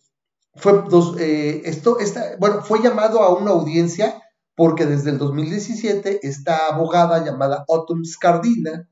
fue 0.55 0.83
dos, 0.89 1.17
esto, 1.19 1.99
esta, 1.99 2.37
bueno, 2.39 2.61
fue 2.61 2.81
llamado 2.81 3.21
a 3.21 3.37
una 3.37 3.51
audiencia 3.51 4.21
porque 4.55 4.85
desde 4.85 5.09
el 5.09 5.17
2017 5.17 6.19
esta 6.23 6.67
abogada 6.67 7.23
llamada 7.23 7.65
Autumn 7.67 8.05
Scardina 8.05 8.87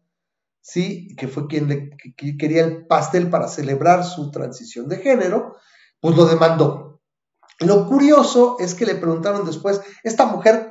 ¿sí? 0.62 1.16
que 1.18 1.28
fue 1.28 1.48
quien 1.48 1.68
le, 1.68 1.90
quería 2.38 2.64
el 2.64 2.88
pastel 2.88 3.30
para 3.30 3.48
celebrar 3.48 4.04
su 4.06 4.32
transición 4.32 4.88
de 4.88 4.98
género, 4.98 5.58
pues 6.00 6.16
lo 6.16 6.26
demandó. 6.26 7.02
Lo 7.60 7.88
curioso 7.88 8.58
es 8.60 8.74
que 8.74 8.86
le 8.86 8.96
preguntaron 8.96 9.46
después, 9.46 9.82
esta 10.04 10.26
mujer 10.26 10.71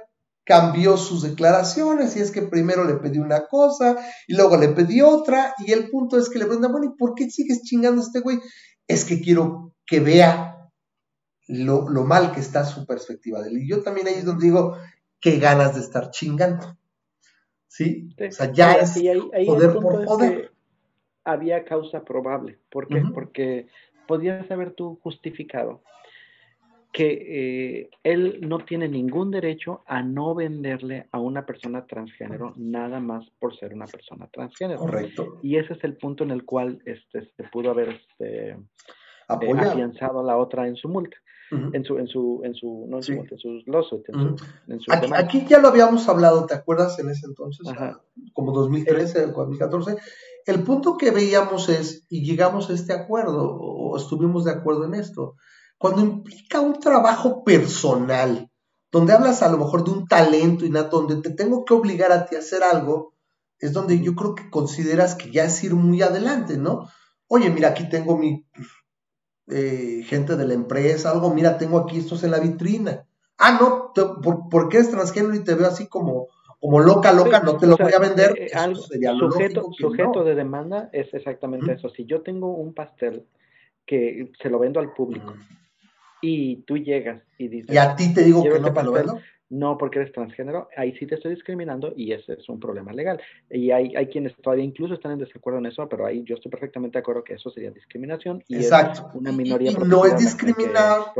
cambió 0.50 0.96
sus 0.96 1.22
declaraciones 1.22 2.16
y 2.16 2.18
es 2.18 2.32
que 2.32 2.42
primero 2.42 2.82
le 2.82 2.94
pedí 2.94 3.20
una 3.20 3.46
cosa 3.46 3.96
y 4.26 4.34
luego 4.34 4.56
le 4.56 4.70
pedí 4.70 5.00
otra 5.00 5.54
y 5.64 5.70
el 5.70 5.88
punto 5.90 6.18
es 6.18 6.28
que 6.28 6.40
le 6.40 6.46
preguntan, 6.46 6.72
bueno, 6.72 6.88
¿y 6.92 6.98
por 6.98 7.14
qué 7.14 7.30
sigues 7.30 7.62
chingando 7.62 8.02
a 8.02 8.04
este 8.04 8.18
güey? 8.18 8.40
Es 8.88 9.04
que 9.04 9.20
quiero 9.20 9.76
que 9.86 10.00
vea 10.00 10.68
lo, 11.46 11.88
lo 11.88 12.02
mal 12.02 12.32
que 12.32 12.40
está 12.40 12.64
su 12.64 12.84
perspectiva 12.84 13.40
de 13.40 13.50
él. 13.50 13.58
Y 13.58 13.70
yo 13.70 13.84
también 13.84 14.08
ahí 14.08 14.14
es 14.14 14.24
donde 14.24 14.46
digo, 14.46 14.76
qué 15.20 15.38
ganas 15.38 15.76
de 15.76 15.82
estar 15.82 16.10
chingando. 16.10 16.76
¿sí? 17.68 18.08
O 18.18 18.32
sea, 18.32 18.50
ya 18.50 18.72
es 18.72 19.00
poder 19.46 19.72
por 19.74 20.04
poder. 20.04 20.52
había 21.22 21.64
causa 21.64 22.02
probable. 22.02 22.58
¿Por 22.72 22.88
qué? 22.88 23.04
Porque 23.14 23.68
podías 24.08 24.50
haber 24.50 24.72
tú 24.72 24.98
justificado 25.00 25.84
que 26.92 27.80
eh, 27.82 27.90
él 28.02 28.40
no 28.42 28.58
tiene 28.58 28.88
ningún 28.88 29.30
derecho 29.30 29.82
a 29.86 30.02
no 30.02 30.34
venderle 30.34 31.06
a 31.12 31.20
una 31.20 31.46
persona 31.46 31.86
transgénero 31.86 32.52
nada 32.56 32.98
más 32.98 33.28
por 33.38 33.56
ser 33.56 33.74
una 33.74 33.86
persona 33.86 34.28
transgénero. 34.32 34.80
Correcto. 34.80 35.38
Y 35.42 35.56
ese 35.56 35.74
es 35.74 35.84
el 35.84 35.96
punto 35.96 36.24
en 36.24 36.32
el 36.32 36.44
cual 36.44 36.80
este, 36.84 37.30
se 37.36 37.44
pudo 37.44 37.70
haber 37.70 37.90
este, 37.90 38.50
eh, 38.50 38.56
afianzado 39.28 40.20
a 40.20 40.24
la 40.24 40.36
otra 40.36 40.66
en 40.66 40.76
su 40.76 40.88
multa. 40.88 41.16
En 41.52 41.84
su, 41.84 41.98
en 41.98 42.06
su, 42.06 42.42
en 42.44 42.54
su, 42.54 42.86
no 42.88 42.98
en 42.98 43.02
su, 43.02 43.12
multa, 43.12 43.34
en 43.34 43.40
sus 43.40 43.66
lawsuit, 43.66 44.04
en 44.08 44.80
su, 44.80 44.92
aquí, 44.92 45.44
ya 45.48 45.58
lo 45.58 45.66
habíamos 45.66 46.08
hablado, 46.08 46.46
¿te 46.46 46.54
acuerdas 46.54 46.96
en 47.00 47.10
ese 47.10 47.26
entonces? 47.26 47.66
Como 48.34 48.52
2013, 48.52 49.32
2014. 49.32 49.96
El 50.46 50.62
punto 50.62 50.96
que 50.96 51.10
veíamos 51.10 51.68
es, 51.68 52.06
y 52.08 52.24
llegamos 52.24 52.70
a 52.70 52.74
este 52.74 52.92
acuerdo, 52.92 53.52
o 53.52 53.96
estuvimos 53.96 54.44
de 54.44 54.52
acuerdo 54.52 54.84
en 54.84 54.94
esto, 54.94 55.34
cuando 55.80 56.02
implica 56.02 56.60
un 56.60 56.78
trabajo 56.78 57.42
personal, 57.42 58.50
donde 58.92 59.14
hablas 59.14 59.42
a 59.42 59.50
lo 59.50 59.56
mejor 59.56 59.82
de 59.82 59.92
un 59.92 60.06
talento 60.06 60.66
innato, 60.66 61.00
donde 61.00 61.26
te 61.26 61.34
tengo 61.34 61.64
que 61.64 61.72
obligar 61.72 62.12
a 62.12 62.26
ti 62.26 62.36
a 62.36 62.40
hacer 62.40 62.62
algo, 62.62 63.14
es 63.58 63.72
donde 63.72 63.98
yo 63.98 64.14
creo 64.14 64.34
que 64.34 64.50
consideras 64.50 65.14
que 65.14 65.30
ya 65.30 65.44
es 65.44 65.64
ir 65.64 65.74
muy 65.74 66.02
adelante, 66.02 66.58
¿no? 66.58 66.86
Oye, 67.28 67.48
mira, 67.48 67.68
aquí 67.68 67.88
tengo 67.88 68.18
mi 68.18 68.44
eh, 69.48 70.02
gente 70.04 70.36
de 70.36 70.46
la 70.46 70.52
empresa, 70.52 71.12
algo, 71.12 71.32
mira, 71.32 71.56
tengo 71.56 71.78
aquí 71.78 71.96
estos 71.96 72.24
en 72.24 72.32
la 72.32 72.40
vitrina. 72.40 73.06
Ah, 73.38 73.56
no, 73.58 73.94
por, 74.22 74.50
porque 74.50 74.76
eres 74.76 74.90
transgénero 74.90 75.34
y 75.34 75.44
te 75.44 75.54
veo 75.54 75.66
así 75.66 75.86
como, 75.86 76.26
como 76.60 76.80
loca, 76.80 77.10
loca, 77.10 77.40
no 77.40 77.56
te 77.56 77.66
lo 77.66 77.78
voy 77.78 77.94
a 77.94 78.00
vender. 78.00 78.34
Eh, 78.38 78.50
sujeto, 79.18 79.70
sujeto 79.72 80.24
de 80.24 80.34
demanda 80.34 80.90
es 80.92 81.14
exactamente 81.14 81.72
eso. 81.72 81.88
Si 81.88 82.04
yo 82.04 82.20
tengo 82.20 82.54
un 82.54 82.74
pastel 82.74 83.24
que 83.86 84.30
se 84.42 84.50
lo 84.50 84.58
vendo 84.58 84.78
al 84.78 84.92
público 84.92 85.32
y 86.22 86.56
tú 86.62 86.78
llegas 86.78 87.22
y 87.38 87.48
dices... 87.48 87.74
Y 87.74 87.78
a 87.78 87.94
ti 87.94 88.12
te 88.14 88.22
digo 88.22 88.42
que 88.42 88.60
no 88.60 88.72
te 88.72 88.82
lo 88.82 88.92
vendo 88.92 89.20
no 89.50 89.76
porque 89.76 89.98
eres 89.98 90.12
transgénero, 90.12 90.68
ahí 90.76 90.96
sí 90.96 91.06
te 91.06 91.16
estoy 91.16 91.34
discriminando 91.34 91.92
y 91.94 92.12
ese 92.12 92.34
es 92.34 92.48
un 92.48 92.60
problema 92.60 92.92
legal. 92.92 93.20
Y 93.50 93.72
hay, 93.72 93.94
hay 93.96 94.06
quienes 94.06 94.34
todavía 94.36 94.64
incluso 94.64 94.94
están 94.94 95.12
en 95.12 95.18
desacuerdo 95.18 95.58
en 95.58 95.66
eso, 95.66 95.88
pero 95.88 96.06
ahí 96.06 96.22
yo 96.24 96.36
estoy 96.36 96.50
perfectamente 96.50 96.98
de 96.98 97.00
acuerdo 97.00 97.24
que 97.24 97.34
eso 97.34 97.50
sería 97.50 97.70
discriminación 97.72 98.42
y 98.46 98.56
Exacto. 98.56 99.10
una 99.14 99.32
minoría. 99.32 99.72
Y, 99.72 99.74
no 99.74 100.06
es 100.06 100.16
discriminar. 100.18 101.12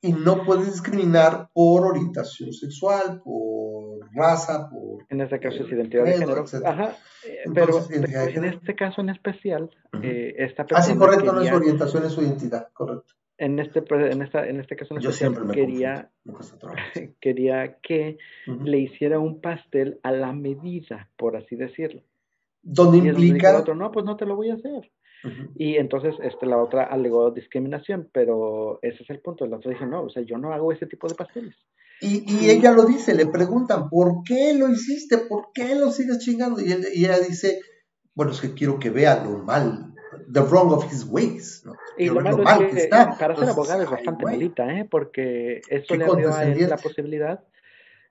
Y 0.00 0.12
no 0.12 0.44
puedes 0.44 0.66
discriminar 0.66 1.48
por 1.52 1.86
orientación 1.86 2.52
sexual, 2.52 3.22
por 3.24 4.00
raza, 4.14 4.68
por... 4.70 5.06
En 5.08 5.20
este 5.22 5.40
caso 5.40 5.64
es 5.64 5.72
identidad 5.72 6.04
de 6.04 6.18
género. 6.18 6.44
Ajá, 6.64 6.96
eh, 7.26 7.38
pero, 7.52 7.80
en 7.90 8.44
este 8.44 8.74
caso 8.76 9.00
en 9.00 9.08
especial, 9.08 9.70
eh, 10.02 10.34
esta 10.38 10.64
persona... 10.64 10.84
Ah, 10.84 10.92
sí, 10.92 10.96
correcto, 10.96 11.32
no 11.32 11.40
es 11.40 11.50
orientación, 11.50 12.04
es 12.04 12.12
su 12.12 12.22
identidad, 12.22 12.68
correcto 12.72 13.14
en 13.38 13.58
este, 13.58 13.82
en 13.90 14.22
esta, 14.22 14.46
en 14.46 14.60
este 14.60 14.76
caso 14.76 14.94
quería, 15.52 16.10
quería 17.20 17.76
que 17.82 18.18
le 18.46 18.78
hiciera 18.78 19.18
un 19.18 19.40
pastel 19.40 19.98
a 20.02 20.12
la 20.12 20.32
medida, 20.32 21.08
por 21.16 21.36
así 21.36 21.56
decirlo. 21.56 22.02
Donde 22.62 22.98
implica... 22.98 23.58
otro, 23.58 23.74
no, 23.74 23.90
pues 23.92 24.04
no 24.04 24.16
te 24.16 24.26
lo 24.26 24.36
voy 24.36 24.50
a 24.50 24.54
hacer. 24.54 24.90
Y 25.56 25.76
entonces 25.76 26.14
este, 26.22 26.44
la 26.44 26.58
otra 26.58 26.84
alegó 26.84 27.30
discriminación, 27.30 28.10
pero 28.12 28.78
ese 28.82 29.04
es 29.04 29.10
el 29.10 29.20
punto. 29.20 29.46
La 29.46 29.56
otra 29.56 29.70
dijo, 29.70 29.86
no, 29.86 30.02
o 30.02 30.10
sea, 30.10 30.22
yo 30.22 30.36
no 30.36 30.52
hago 30.52 30.70
ese 30.70 30.86
tipo 30.86 31.08
de 31.08 31.14
pasteles. 31.14 31.56
Y, 32.02 32.30
y 32.30 32.50
ella 32.50 32.72
lo 32.72 32.84
dice, 32.84 33.14
le 33.14 33.26
preguntan, 33.26 33.88
¿por 33.88 34.22
qué 34.22 34.52
lo 34.52 34.68
hiciste? 34.68 35.16
¿Por 35.16 35.46
qué 35.54 35.76
lo 35.76 35.90
sigues 35.90 36.18
chingando? 36.18 36.60
Y, 36.60 36.66
y 36.92 37.04
ella 37.06 37.18
dice, 37.20 37.60
bueno, 38.14 38.32
es 38.32 38.42
que 38.42 38.52
quiero 38.52 38.78
que 38.78 38.90
vea 38.90 39.24
lo 39.24 39.38
mal 39.38 39.93
the 40.32 40.40
wrong 40.40 40.72
of 40.72 40.84
his 40.92 41.04
ways. 41.04 41.62
¿no? 41.64 41.74
Y 41.98 42.08
lo, 42.08 42.20
malo 42.20 42.66
es 42.66 42.74
que, 42.74 42.80
está. 42.80 43.16
para 43.18 43.36
ser 43.36 43.48
abogado 43.48 43.82
es 43.82 43.90
bastante 43.90 44.24
malita, 44.24 44.72
¿eh? 44.72 44.86
porque 44.88 45.62
eso 45.68 45.94
le 45.94 46.04
abrió 46.04 46.34
a 46.34 46.44
él 46.44 46.68
la 46.68 46.76
posibilidad, 46.76 47.44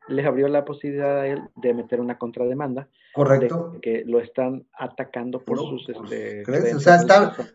le 0.08 0.26
abrió 0.26 0.48
la 0.48 0.66
posibilidad 0.66 1.22
a 1.22 1.28
él 1.28 1.42
de 1.56 1.74
meter 1.74 2.00
una 2.00 2.18
contrademanda. 2.18 2.88
Correcto. 3.14 3.78
que 3.80 4.04
lo 4.08 4.20
están 4.20 4.66
atacando 4.74 5.40
por 5.40 5.60
sus. 5.60 5.86
Pues, 5.86 6.12
este, 6.12 6.76
O 6.76 6.80
sea, 6.80 7.04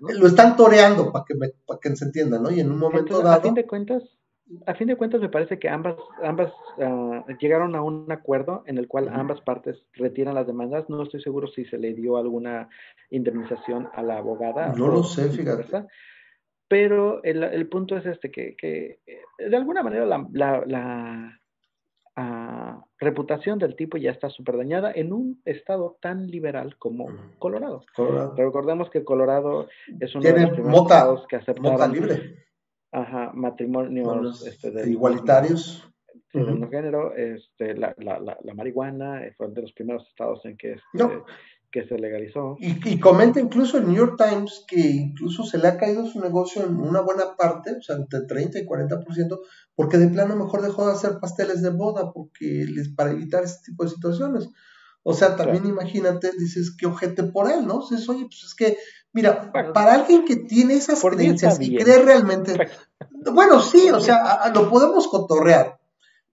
lo 0.01 0.27
están 0.29 0.57
toreando 0.57 1.11
para 1.11 1.25
que, 1.27 1.35
para 1.67 1.81
que 1.81 1.97
se 1.97 2.05
entienda, 2.05 2.39
¿no? 2.39 2.51
Y 2.53 2.61
en 2.61 2.71
un 2.71 2.79
momento 2.79 3.21
dado. 3.21 3.35
A 3.35 3.41
fin 3.41 3.55
de 3.55 3.67
cuentas, 3.67 4.05
a 4.67 4.75
fin 4.75 4.89
de 4.89 4.97
cuentas 4.97 5.21
me 5.21 5.29
parece 5.29 5.59
que 5.59 5.69
ambas, 5.69 5.97
ambas 6.23 6.53
uh, 6.79 7.23
llegaron 7.41 7.75
a 7.75 7.83
un 7.83 8.11
acuerdo 8.11 8.63
en 8.67 8.79
el 8.79 8.89
cual 8.89 9.09
ambas 9.09 9.41
partes 9.43 9.85
retiran 9.95 10.35
las 10.35 10.47
demandas. 10.47 10.89
No 10.89 11.03
estoy 11.03 11.21
seguro 11.23 11.49
si 11.49 11.65
se 11.67 11.79
le 11.79 11.93
dio 11.95 12.17
alguna 12.17 12.69
indemnización 13.11 13.89
a 13.95 14.03
la 14.03 14.19
abogada. 14.19 14.73
No 14.75 14.89
lo 14.89 15.03
sé, 15.03 15.31
fíjate. 15.31 15.87
Pero 16.67 17.23
el, 17.25 17.43
el, 17.43 17.69
punto 17.69 17.97
es 17.97 18.07
este, 18.07 18.31
que, 18.31 18.55
que 18.57 19.01
de 19.39 19.57
alguna 19.57 19.83
manera 19.83 20.05
la, 20.05 20.27
la, 20.33 20.65
la 20.67 21.41
uh, 22.17 22.85
reputación 22.99 23.59
del 23.59 23.75
tipo 23.75 23.97
ya 23.97 24.11
está 24.11 24.29
súper 24.29 24.57
dañada 24.59 24.93
en 24.95 25.13
un 25.13 25.41
estado 25.45 25.99
tan 26.01 26.27
liberal 26.27 26.77
como 26.79 27.09
Colorado. 27.39 27.85
Colorado. 27.95 28.35
Recordemos 28.37 28.91
que 28.91 29.05
Colorado 29.05 29.69
es 30.01 30.15
uno 30.15 30.25
de 30.25 30.41
los 30.41 30.51
primeros 30.51 30.83
estados 30.83 31.27
que 31.27 31.37
aceptaron... 31.37 31.73
Mota 31.73 31.89
libre 31.89 32.48
Ajá, 32.93 33.33
matrimonios 33.35 34.47
este, 34.47 34.89
igualitarios. 34.89 35.85
De 36.33 36.43
uh 36.43 36.69
género, 36.69 37.15
este, 37.17 37.75
la, 37.75 37.95
la, 37.99 38.19
la, 38.21 38.55
marihuana 38.55 39.25
eh, 39.25 39.33
fue 39.37 39.49
de 39.49 39.63
los 39.63 39.73
primeros 39.73 40.07
estados 40.09 40.45
en 40.45 40.59
que, 40.59 40.73
este, 40.73 41.23
que 41.71 41.87
se 41.87 41.99
legalizó. 41.99 42.57
Y, 42.61 42.99
comenta 43.01 43.41
incluso 43.41 43.79
el 43.79 43.87
New 43.87 43.97
York 43.97 44.17
Times 44.19 44.65
que 44.67 44.81
incluso 44.81 45.45
se 45.45 45.59
le 45.59 45.69
ha 45.69 45.77
caído 45.77 46.07
su 46.07 46.21
negocio 46.21 46.65
en 46.65 46.77
una 46.77 47.01
buena 47.01 47.37
parte, 47.37 47.77
o 47.79 47.83
sea, 47.83 47.97
entre 47.97 48.23
30 48.23 48.59
y 48.59 48.67
40%, 48.67 49.41
porque 49.75 49.99
de 49.99 50.09
plano 50.09 50.37
mejor 50.37 50.63
dejó 50.63 50.87
de 50.87 50.93
hacer 50.93 51.19
pasteles 51.21 51.63
de 51.63 51.71
boda 51.71 52.13
porque 52.13 52.67
les, 52.69 52.89
para 52.95 53.11
evitar 53.11 53.45
ese 53.45 53.59
tipo 53.65 53.85
de 53.85 53.91
situaciones. 53.91 54.49
O 55.03 55.15
sea, 55.15 55.37
también 55.37 55.67
imagínate, 55.67 56.33
dices, 56.39 56.75
qué 56.77 56.87
ojete 56.87 57.23
por 57.25 57.51
él, 57.51 57.67
¿no? 57.67 57.81
Dices, 57.81 58.09
oye, 58.09 58.25
pues 58.25 58.45
es 58.45 58.55
que 58.55 58.77
Mira, 59.13 59.51
para 59.53 59.95
alguien 59.95 60.25
que 60.25 60.37
tiene 60.37 60.75
esas 60.75 61.01
creencias 61.01 61.59
y 61.61 61.77
cree 61.77 62.03
realmente, 62.03 62.71
bueno, 63.33 63.61
sí, 63.61 63.91
o 63.91 64.01
sea, 64.01 64.51
lo 64.55 64.71
podemos 64.71 65.09
cotorrear, 65.09 65.81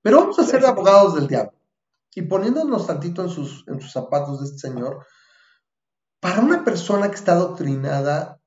pero 0.02 0.20
vamos 0.20 0.38
a 0.40 0.44
ser 0.44 0.66
abogados 0.66 1.16
del 1.16 1.28
diablo. 1.28 1.54
Y 2.14 2.22
poniéndonos 2.24 2.88
tantito 2.88 3.22
en 3.24 3.30
sus, 3.30 3.66
en 3.68 3.82
sus 3.82 3.92
zapatos 3.92 4.40
de 4.40 4.46
este 4.46 4.70
señor, 4.70 5.06
para 6.20 6.42
una 6.42 6.64
persona 6.64 7.10
que 7.10 7.16
está 7.16 7.34
adoctrinada, 7.34 8.40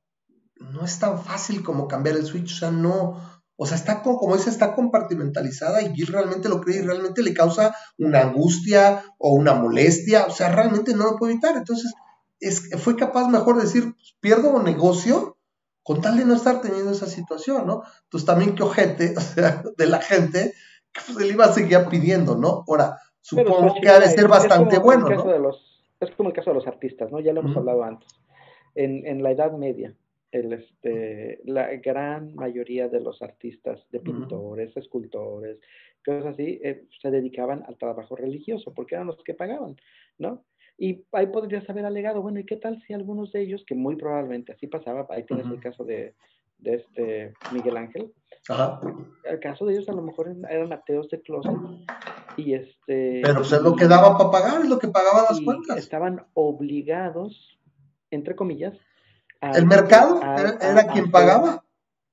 no 0.57 0.85
es 0.85 0.99
tan 0.99 1.23
fácil 1.23 1.63
como 1.63 1.89
cambiar 1.89 2.17
el 2.17 2.27
switch, 2.27 2.55
o 2.55 2.59
sea, 2.59 2.71
no, 2.71 3.21
o 3.57 3.67
sea, 3.67 3.77
está 3.77 4.03
como, 4.03 4.19
como 4.19 4.37
dice, 4.37 4.51
está 4.51 4.75
compartimentalizada 4.75 5.83
y 5.83 5.95
Gil 5.95 6.07
realmente 6.07 6.49
lo 6.49 6.61
cree 6.61 6.79
y 6.79 6.83
realmente 6.83 7.23
le 7.23 7.35
causa 7.35 7.75
una 7.99 8.21
angustia 8.21 9.05
o 9.19 9.33
una 9.33 9.55
molestia, 9.55 10.27
o 10.27 10.31
sea, 10.31 10.51
realmente 10.51 10.95
no 10.95 11.05
lo 11.05 11.17
puede 11.17 11.33
evitar. 11.33 11.57
Entonces, 11.57 11.93
es, 12.41 12.71
fue 12.79 12.97
capaz 12.97 13.29
mejor 13.29 13.57
de 13.57 13.63
decir, 13.63 13.95
pues, 13.95 14.17
pierdo 14.21 14.51
un 14.51 14.65
negocio 14.65 15.37
con 15.83 16.01
tal 16.03 16.19
de 16.19 16.25
no 16.25 16.35
estar 16.35 16.61
teniendo 16.61 16.91
esa 16.91 17.07
situación, 17.07 17.67
¿no? 17.67 17.83
Entonces 18.05 18.27
también 18.27 18.55
que 18.55 18.63
ojete, 18.63 19.15
o 19.17 19.21
sea, 19.21 19.63
de 19.77 19.87
la 19.87 20.01
gente, 20.01 20.53
que 20.93 21.01
pues 21.07 21.19
él 21.25 21.33
iba 21.33 21.47
a 21.47 21.53
seguir 21.53 21.79
pidiendo, 21.91 22.37
¿no? 22.37 22.65
Ahora, 22.69 22.99
supongo 23.21 23.75
que 23.81 23.89
ha 23.89 23.99
de 23.99 24.09
ser 24.09 24.29
bastante 24.29 24.79
bueno, 24.79 25.09
¿no? 25.09 25.25
De 25.25 25.39
los, 25.39 25.85
es 26.01 26.11
como 26.13 26.29
el 26.29 26.35
caso 26.35 26.51
de 26.51 26.57
los 26.57 26.67
artistas, 26.67 27.11
¿no? 27.11 27.21
Ya 27.21 27.33
lo 27.33 27.41
hemos 27.41 27.57
hablado 27.57 27.83
antes. 27.85 28.09
En, 28.75 29.07
en, 29.07 29.23
la 29.23 29.33
Edad 29.33 29.53
Media, 29.53 29.95
el, 30.31 30.53
este, 30.53 31.41
la 31.45 31.69
gran 31.77 32.35
mayoría 32.35 32.89
de 32.89 33.01
los 33.01 33.23
artistas, 33.23 33.81
de 33.91 34.01
pintores, 34.01 34.77
escultores, 34.77 35.59
cosas 36.05 36.27
así, 36.35 36.61
eh, 36.63 36.87
se 37.01 37.11
dedicaban 37.11 37.65
al 37.67 37.77
trabajo 37.77 38.15
religioso, 38.15 38.73
porque 38.75 38.95
eran 38.95 39.09
los 39.09 39.23
que 39.25 39.35
pagaban, 39.35 39.77
¿no? 40.19 40.45
Y 40.79 41.05
ahí 41.13 41.27
podrías 41.27 41.69
haber 41.69 41.85
alegado, 41.85 42.23
bueno, 42.23 42.39
¿y 42.39 42.47
qué 42.47 42.57
tal 42.57 42.81
si 42.87 42.95
algunos 42.95 43.33
de 43.33 43.43
ellos, 43.43 43.65
que 43.67 43.75
muy 43.75 43.97
probablemente 43.97 44.53
así 44.53 44.69
pasaba, 44.69 45.07
ahí 45.11 45.25
tienes 45.25 45.47
el 45.47 45.61
caso 45.61 45.85
de, 45.85 46.15
de, 46.59 46.75
este 46.77 47.35
Miguel 47.53 47.77
Ángel, 47.77 48.13
Ajá. 48.49 48.81
el 49.25 49.41
caso 49.41 49.67
de 49.67 49.75
ellos 49.75 49.89
a 49.89 49.93
lo 49.93 50.03
mejor 50.03 50.33
eran 50.49 50.73
ateos 50.73 51.09
de 51.11 51.21
closet 51.21 51.53
y 52.37 52.55
este... 52.55 53.21
Pero 53.25 53.41
pues 53.41 53.53
es 53.53 53.61
lo 53.61 53.75
que 53.75 53.89
daba 53.89 54.17
para 54.17 54.31
pagar, 54.31 54.63
es 54.63 54.69
lo 54.69 54.79
que 54.79 54.87
pagaban 54.87 55.25
las 55.29 55.41
cuentas. 55.41 55.77
Estaban 55.77 56.25
obligados, 56.35 57.59
entre 58.13 58.37
comillas, 58.37 58.79
el 59.41 59.67
mercado 59.67 60.21
era, 60.23 60.87
quien 60.93 61.11
pagaba 61.11 61.65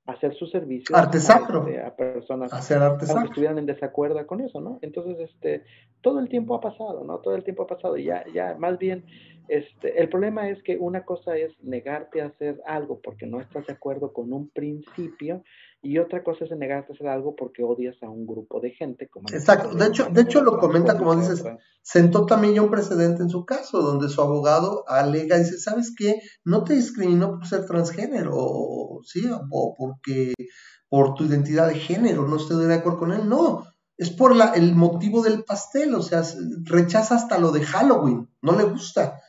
hacer 0.06 0.36
su 0.36 0.45
servicio 0.47 0.95
artesacro 0.95 1.68
este, 1.68 1.82
a, 1.82 1.95
personas 1.95 2.53
hacer 2.53 2.80
que 2.99 3.06
estuvieran 3.06 3.58
en 3.58 3.66
desacuerdo 3.66 4.26
con 4.28 4.41
eso, 4.41 4.62
¿no? 4.62 4.78
Entonces, 4.82 5.18
este, 5.20 5.64
todo 6.01 6.20
el 6.20 6.30
tiempo 6.30 6.56
ha 6.56 6.62
pasado, 6.62 7.03
¿no? 7.03 7.18
Todo 7.20 7.36
el 7.36 7.43
tiempo 7.43 7.64
ha 7.64 7.68
pasado 7.68 7.97
y 7.97 8.06
ya, 8.06 8.24
ya, 8.34 8.56
más 8.60 8.78
bien, 8.78 9.03
este, 9.47 9.99
el 9.99 10.10
problema 10.10 10.49
es 10.49 10.62
que 10.64 10.78
una 10.78 11.06
cosa 11.06 11.36
es 11.38 11.51
negarte 11.64 12.22
a 12.22 12.28
hacer 12.28 12.62
algo 12.66 12.99
porque 13.01 13.26
no 13.26 13.41
estás 13.41 13.66
de 13.66 13.74
acuerdo 13.74 14.14
con 14.14 14.32
un 14.32 14.49
principio 14.49 15.43
y 15.86 15.99
otra 15.99 16.23
cosa 16.23 16.45
es 16.45 16.51
negarte 16.51 16.91
a 16.91 16.95
hacer 16.95 17.07
algo 17.07 17.36
porque 17.36 17.63
odias 17.63 17.95
a 18.01 18.09
un 18.09 18.25
grupo 18.25 18.59
de 18.59 18.71
gente. 18.71 19.07
Como 19.07 19.27
Exacto, 19.31 19.75
de 19.75 19.86
hecho, 19.86 20.07
de 20.09 20.21
hecho 20.21 20.41
lo 20.41 20.57
comenta 20.57 20.97
como 20.97 21.15
dices, 21.15 21.43
sentó 21.83 22.25
también 22.25 22.55
ya 22.55 22.63
un 22.63 22.71
precedente 22.71 23.21
en 23.21 23.29
su 23.29 23.45
caso 23.45 23.81
donde 23.81 24.09
su 24.09 24.21
abogado 24.21 24.83
alega 24.88 25.38
y 25.38 25.41
dice, 25.41 25.59
¿sabes 25.59 25.93
qué? 25.95 26.21
No 26.43 26.63
te 26.63 26.73
discriminó 26.73 27.38
por 27.38 27.45
ser 27.45 27.65
transgénero, 27.65 28.31
o, 28.33 29.01
sí, 29.03 29.21
o 29.51 29.75
porque 29.77 30.33
por 30.89 31.13
tu 31.13 31.25
identidad 31.25 31.67
de 31.67 31.75
género, 31.75 32.27
no 32.27 32.38
estoy 32.38 32.65
de 32.65 32.73
acuerdo 32.73 32.99
con 32.99 33.11
él, 33.11 33.29
no, 33.29 33.63
es 33.97 34.09
por 34.09 34.36
la, 34.36 34.53
el 34.53 34.75
motivo 34.75 35.21
del 35.21 35.43
pastel, 35.43 35.93
o 35.93 36.01
sea, 36.01 36.23
rechaza 36.63 37.15
hasta 37.15 37.38
lo 37.38 37.51
de 37.51 37.63
Halloween, 37.63 38.27
no 38.41 38.55
le 38.55 38.63
gusta. 38.63 39.21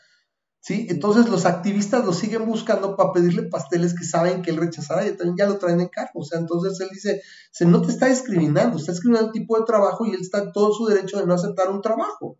¿Sí? 0.67 0.89
Entonces 0.91 1.29
los 1.29 1.47
activistas 1.47 2.05
lo 2.05 2.12
siguen 2.12 2.45
buscando 2.45 2.97
para 2.97 3.12
pedirle 3.12 3.45
pasteles 3.45 3.95
que 3.97 4.05
saben 4.05 4.43
que 4.43 4.51
él 4.51 4.57
rechazará 4.57 5.07
y 5.07 5.17
también 5.17 5.37
ya 5.37 5.47
lo 5.47 5.59
traen 5.59 5.81
en 5.81 5.87
cargo. 5.87 6.19
O 6.19 6.25
sea, 6.25 6.41
entonces 6.41 6.81
él 6.81 6.89
dice, 6.91 7.23
se 7.53 7.67
no 7.67 7.83
te 7.83 7.93
está 7.93 8.07
discriminando, 8.07 8.77
está 8.77 8.91
discriminando 8.91 9.29
el 9.29 9.33
tipo 9.33 9.57
de 9.57 9.64
trabajo 9.64 10.05
y 10.05 10.11
él 10.11 10.19
está 10.21 10.39
en 10.39 10.51
todo 10.51 10.73
su 10.73 10.87
derecho 10.87 11.21
de 11.21 11.27
no 11.27 11.35
aceptar 11.35 11.71
un 11.71 11.83
trabajo. 11.83 12.37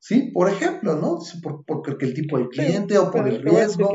¿Sí? 0.00 0.32
Por 0.34 0.48
ejemplo, 0.48 0.96
¿no? 0.96 1.20
Por, 1.40 1.64
porque 1.64 2.04
el 2.04 2.14
tipo 2.14 2.36
de 2.36 2.48
cliente 2.48 2.98
o 2.98 3.12
por 3.12 3.28
el 3.28 3.40
riesgo, 3.40 3.92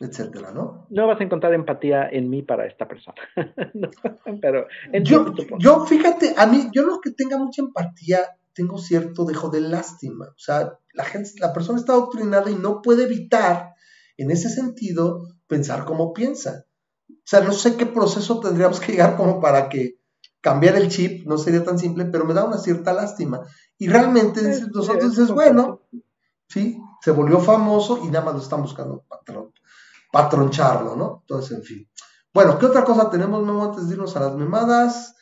etcétera, 0.00 0.52
¿no? 0.52 0.86
No 0.88 1.06
vas 1.06 1.20
a 1.20 1.24
encontrar 1.24 1.52
empatía 1.52 2.08
en 2.10 2.30
mí 2.30 2.42
para 2.42 2.66
esta 2.66 2.88
persona. 2.88 3.20
pero 4.40 4.66
yo, 5.02 5.34
yo, 5.58 5.84
fíjate, 5.84 6.32
a 6.38 6.46
mí, 6.46 6.70
yo 6.72 6.86
no 6.86 7.02
que 7.02 7.10
tenga 7.10 7.36
mucha 7.36 7.60
empatía, 7.60 8.20
tengo 8.58 8.76
cierto 8.76 9.24
dejo 9.24 9.50
de 9.50 9.60
lástima. 9.60 10.26
O 10.26 10.38
sea, 10.38 10.76
la 10.92 11.04
gente, 11.04 11.30
la 11.38 11.52
persona 11.52 11.78
está 11.78 11.92
adoctrinada 11.92 12.50
y 12.50 12.56
no 12.56 12.82
puede 12.82 13.04
evitar, 13.04 13.74
en 14.16 14.32
ese 14.32 14.50
sentido, 14.50 15.28
pensar 15.46 15.84
como 15.84 16.12
piensa. 16.12 16.64
O 17.08 17.14
sea, 17.24 17.40
no 17.40 17.52
sé 17.52 17.76
qué 17.76 17.86
proceso 17.86 18.40
tendríamos 18.40 18.80
que 18.80 18.90
llegar 18.90 19.16
como 19.16 19.40
para 19.40 19.68
que 19.68 20.00
cambiar 20.40 20.74
el 20.74 20.88
chip, 20.88 21.24
no 21.24 21.38
sería 21.38 21.62
tan 21.62 21.78
simple, 21.78 22.06
pero 22.06 22.24
me 22.24 22.34
da 22.34 22.44
una 22.46 22.58
cierta 22.58 22.92
lástima. 22.92 23.42
Y 23.78 23.86
realmente 23.86 24.42
nosotros 24.74 25.10
dices, 25.10 25.30
bueno, 25.30 25.82
sí, 26.48 26.80
se 27.00 27.12
volvió 27.12 27.38
famoso 27.38 28.00
y 28.02 28.08
nada 28.08 28.24
más 28.24 28.34
lo 28.34 28.40
están 28.40 28.62
buscando 28.62 29.04
patrón, 29.08 29.52
patroncharlo, 30.10 30.96
¿no? 30.96 31.18
Entonces, 31.20 31.58
en 31.58 31.62
fin. 31.62 31.88
Bueno, 32.34 32.58
¿qué 32.58 32.66
otra 32.66 32.82
cosa 32.82 33.08
tenemos, 33.08 33.40
Memo, 33.46 33.66
antes 33.66 33.86
de 33.86 33.94
irnos 33.94 34.16
a 34.16 34.20
las 34.20 34.34
memadas? 34.34 35.14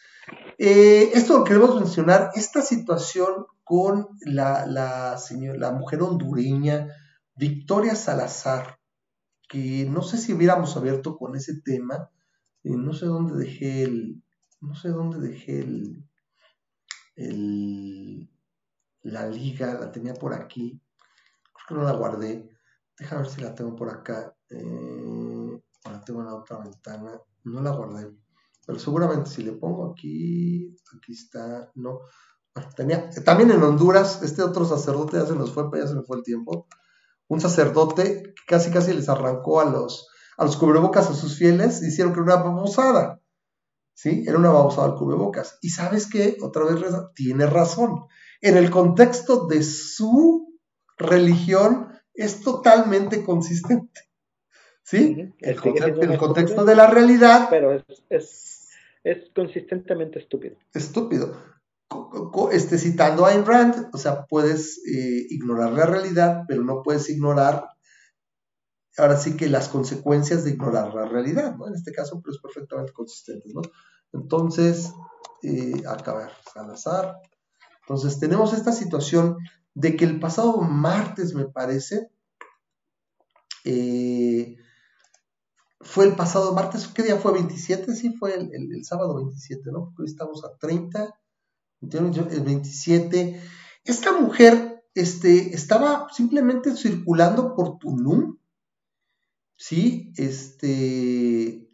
Eh, 0.58 1.10
esto 1.12 1.38
lo 1.38 1.44
queremos 1.44 1.74
mencionar, 1.74 2.30
esta 2.34 2.62
situación 2.62 3.46
con 3.62 4.08
la, 4.22 4.64
la, 4.66 5.18
la 5.58 5.72
mujer 5.72 6.02
hondureña 6.02 6.88
Victoria 7.34 7.94
Salazar, 7.94 8.78
que 9.48 9.86
no 9.86 10.02
sé 10.02 10.16
si 10.16 10.32
hubiéramos 10.32 10.76
abierto 10.76 11.18
con 11.18 11.36
ese 11.36 11.60
tema, 11.60 12.10
eh, 12.64 12.70
no 12.76 12.94
sé 12.94 13.06
dónde 13.06 13.36
dejé 13.36 13.82
el, 13.82 14.22
no 14.62 14.74
sé 14.74 14.88
dónde 14.88 15.18
dejé 15.18 15.60
el, 15.60 16.04
el, 17.16 18.30
la 19.02 19.28
liga, 19.28 19.74
la 19.74 19.92
tenía 19.92 20.14
por 20.14 20.32
aquí, 20.32 20.80
creo 21.52 21.66
que 21.68 21.74
no 21.74 21.82
la 21.82 21.98
guardé, 21.98 22.48
déjame 22.98 23.22
ver 23.22 23.30
si 23.30 23.40
la 23.42 23.54
tengo 23.54 23.76
por 23.76 23.90
acá, 23.90 24.34
eh, 24.48 25.60
la 25.84 26.00
tengo 26.00 26.20
en 26.20 26.26
la 26.26 26.34
otra 26.34 26.58
ventana, 26.58 27.20
no 27.44 27.60
la 27.60 27.70
guardé, 27.72 28.10
pero 28.66 28.78
seguramente 28.78 29.30
si 29.30 29.42
le 29.42 29.52
pongo 29.52 29.92
aquí, 29.92 30.76
aquí 30.96 31.12
está, 31.12 31.70
no, 31.76 32.00
tenía, 32.74 33.08
también 33.24 33.52
en 33.52 33.62
Honduras, 33.62 34.22
este 34.22 34.42
otro 34.42 34.64
sacerdote 34.64 35.18
ya 35.18 35.26
se 35.26 35.36
nos 35.36 35.52
fue, 35.52 35.68
ya 35.78 35.86
se 35.86 35.94
me 35.94 36.02
fue 36.02 36.18
el 36.18 36.24
tiempo, 36.24 36.66
un 37.28 37.40
sacerdote 37.40 38.22
que 38.22 38.42
casi 38.46 38.70
casi 38.70 38.92
les 38.92 39.08
arrancó 39.08 39.60
a 39.60 39.64
los, 39.64 40.08
a 40.36 40.44
los 40.44 40.56
cubrebocas 40.56 41.08
a 41.08 41.14
sus 41.14 41.38
fieles, 41.38 41.82
hicieron 41.82 42.12
que 42.12 42.20
era 42.20 42.34
una 42.34 42.42
babosada, 42.42 43.20
¿sí? 43.94 44.24
Era 44.26 44.38
una 44.38 44.50
babosada 44.50 44.88
al 44.88 44.96
cubrebocas. 44.96 45.58
Y 45.62 45.70
sabes 45.70 46.08
qué, 46.08 46.36
otra 46.42 46.64
vez 46.64 46.82
tiene 47.14 47.46
razón, 47.46 48.06
en 48.40 48.56
el 48.56 48.70
contexto 48.70 49.46
de 49.46 49.62
su 49.62 50.58
religión 50.98 51.88
es 52.14 52.42
totalmente 52.42 53.24
consistente. 53.24 54.02
¿Sí? 54.82 55.34
El, 55.40 55.58
el 56.00 56.18
contexto 56.18 56.64
de 56.64 56.76
la 56.76 56.86
realidad. 56.86 57.48
Pero 57.50 57.72
es, 57.72 57.82
es, 58.08 58.55
consistentemente 59.34 60.18
estúpido. 60.18 60.56
Estúpido. 60.72 61.36
Este, 62.52 62.78
citando 62.78 63.24
a 63.24 63.30
Ayn 63.30 63.46
Rand, 63.46 63.90
o 63.92 63.98
sea, 63.98 64.26
puedes 64.26 64.78
eh, 64.86 65.26
ignorar 65.30 65.72
la 65.72 65.86
realidad, 65.86 66.42
pero 66.48 66.64
no 66.64 66.82
puedes 66.82 67.08
ignorar, 67.08 67.68
ahora 68.98 69.16
sí 69.16 69.36
que 69.36 69.48
las 69.48 69.68
consecuencias 69.68 70.44
de 70.44 70.50
ignorar 70.50 70.92
la 70.94 71.06
realidad, 71.06 71.56
¿no? 71.56 71.68
En 71.68 71.74
este 71.74 71.92
caso, 71.92 72.20
pero 72.20 72.34
es 72.34 72.42
perfectamente 72.42 72.92
consistente, 72.92 73.48
¿no? 73.54 73.62
Entonces, 74.12 74.92
eh, 75.42 75.82
acá, 75.86 76.12
a 76.12 76.16
ver, 76.16 76.30
entonces 77.82 78.18
tenemos 78.18 78.52
esta 78.52 78.72
situación 78.72 79.36
de 79.74 79.94
que 79.96 80.04
el 80.04 80.18
pasado 80.18 80.58
martes, 80.62 81.34
me 81.34 81.44
parece, 81.44 82.10
eh, 83.64 84.56
fue 85.80 86.06
el 86.06 86.16
pasado 86.16 86.54
martes, 86.54 86.88
¿qué 86.88 87.02
día 87.02 87.16
fue? 87.16 87.32
27, 87.32 87.94
sí, 87.94 88.14
fue 88.14 88.34
el, 88.34 88.84
sábado 88.84 89.16
27, 89.16 89.70
¿no? 89.72 89.84
Porque 89.84 90.02
hoy 90.02 90.08
estamos 90.08 90.44
a 90.44 90.56
30, 90.58 91.18
el 91.82 92.40
27. 92.42 93.40
Esta 93.84 94.12
mujer 94.18 94.84
este, 94.94 95.54
estaba 95.54 96.08
simplemente 96.12 96.74
circulando 96.74 97.54
por 97.54 97.78
Tulum, 97.78 98.38
¿sí? 99.56 100.12
Este, 100.16 101.68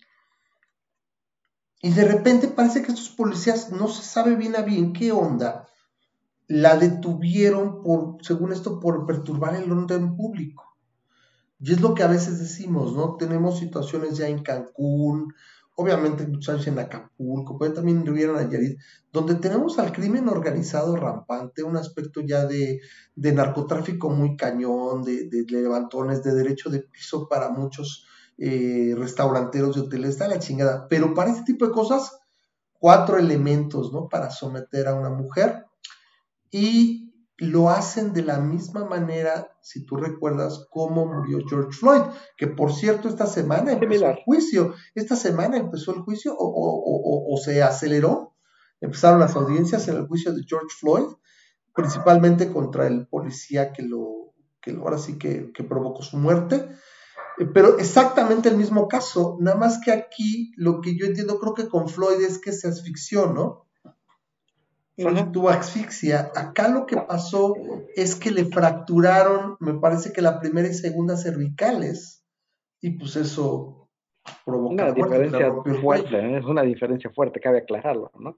y 1.85 1.91
de 1.91 2.05
repente 2.05 2.49
parece 2.49 2.83
que 2.83 2.93
estos 2.93 3.11
policías 3.11 3.71
no 3.71 3.89
se 3.89 4.03
sabe 4.03 4.37
bien 4.37 4.57
a 4.57 4.63
bien 4.63 4.93
qué 4.93 5.13
onda, 5.13 5.69
la 6.47 6.77
detuvieron 6.77 7.83
por, 7.83 8.19
según 8.23 8.53
esto, 8.53 8.79
por 8.79 9.07
perturbar 9.07 9.55
el 9.57 9.71
orden 9.71 10.17
público. 10.17 10.72
Y 11.63 11.73
es 11.73 11.81
lo 11.81 11.95
que 11.95 12.03
a 12.03 12.09
veces 12.09 12.41
decimos, 12.41 12.93
¿no? 12.95 13.17
Tenemos 13.17 13.61
situaciones 13.61 14.17
ya 14.19 14.27
en 14.27 14.43
Cancún, 14.43 15.33
obviamente 15.77 16.25
en 16.25 16.79
Acapulco, 16.79 17.57
pero 17.57 17.73
también 17.73 18.05
en 18.05 18.33
Nayarit, 18.33 18.79
donde 19.13 19.37
tenemos 19.37 19.79
al 19.79 19.93
crimen 19.93 20.29
organizado 20.29 20.97
rampante, 20.97 21.63
un 21.63 21.77
aspecto 21.77 22.21
ya 22.21 22.47
de, 22.47 22.81
narcotráfico 23.15 24.11
muy 24.11 24.37
cañón, 24.37 25.05
de, 25.05 25.29
levantones, 25.49 26.25
de 26.25 26.35
derecho 26.35 26.69
de 26.69 26.81
piso 26.81 27.29
para 27.29 27.51
muchos 27.51 28.07
eh, 28.39 28.95
restauranteros 28.97 29.77
de 29.77 29.83
hoteles, 29.83 30.11
está 30.11 30.27
la 30.27 30.41
chingada. 30.41 30.89
Pero 30.89 31.15
para 31.15 31.31
este 31.31 31.45
tipo 31.45 31.65
de 31.65 31.73
cosas, 31.73 32.19
cuatro 32.73 33.19
elementos, 33.19 33.93
¿no? 33.93 34.09
Para 34.09 34.31
someter 34.31 34.89
a 34.89 34.95
una 34.95 35.11
mujer 35.11 35.67
y 36.51 37.12
lo 37.39 37.71
hacen 37.71 38.13
de 38.13 38.23
la 38.23 38.39
misma 38.39 38.85
manera, 38.85 39.57
si 39.63 39.85
tú 39.85 39.97
recuerdas 39.97 40.67
cómo 40.71 41.07
murió 41.07 41.39
George 41.49 41.77
Floyd, 41.77 42.03
que 42.37 42.47
por 42.47 42.73
cierto 42.73 43.09
esta 43.09 43.27
semana 43.27 43.73
empezó 43.73 44.07
el 44.09 44.17
juicio, 44.25 44.75
esta 44.95 45.17
semana 45.17 45.57
empezó 45.57 45.95
el 45.95 46.03
juicio 46.03 46.35
o, 46.39 47.37
se 47.43 47.63
aceleró, 47.63 48.37
empezaron 48.81 49.21
las 49.21 49.35
audiencias 49.35 49.89
en 49.89 49.97
el 49.97 50.07
juicio 50.07 50.33
de 50.33 50.45
George 50.47 50.75
Floyd, 50.79 51.07
principalmente 51.75 52.53
contra 52.53 52.87
el 52.87 53.09
policía 53.09 53.73
que 53.73 53.83
lo, 53.83 54.35
que 54.61 54.73
ahora 54.73 54.99
sí 54.99 55.19
que, 55.19 55.53
que 55.53 55.65
provocó 55.65 56.03
su 56.03 56.19
muerte, 56.19 56.69
eh, 57.39 57.47
pero 57.47 57.79
exactamente 57.79 58.49
el 58.49 58.57
mismo 58.57 58.89
caso, 58.89 59.39
nada 59.41 59.57
más 59.57 59.81
que 59.83 59.91
aquí 59.91 60.53
lo 60.57 60.81
que 60.81 60.97
yo 60.97 61.07
entiendo 61.07 61.39
creo 61.39 61.55
que 61.55 61.69
con 61.69 61.89
Floyd 61.89 62.23
es 62.23 62.39
que 62.39 62.53
se 62.53 62.69
asfixió, 62.69 63.27
¿no? 63.27 63.67
Y 64.97 65.33
tuvo 65.33 65.49
asfixia. 65.49 66.31
Acá 66.35 66.69
lo 66.69 66.87
que 66.87 66.97
pasó 66.97 67.55
es 67.95 68.15
que 68.15 68.31
le 68.31 68.45
fracturaron, 68.45 69.57
me 69.61 69.75
parece 69.75 70.13
que 70.13 70.23
la 70.23 70.39
primera 70.41 70.69
y 70.69 70.75
segunda 70.75 71.17
cervicales, 71.17 72.25
y 72.81 72.91
pues 72.99 73.17
eso 73.17 73.89
provocó 74.45 74.75
una 74.75 74.93
diferencia 74.93 75.53
fuerte, 75.81 76.17
¿eh? 76.17 76.39
es 76.39 76.45
una 76.45 76.63
diferencia 76.63 77.11
fuerte, 77.11 77.41
cabe 77.41 77.59
aclararlo, 77.59 78.11
¿no? 78.19 78.37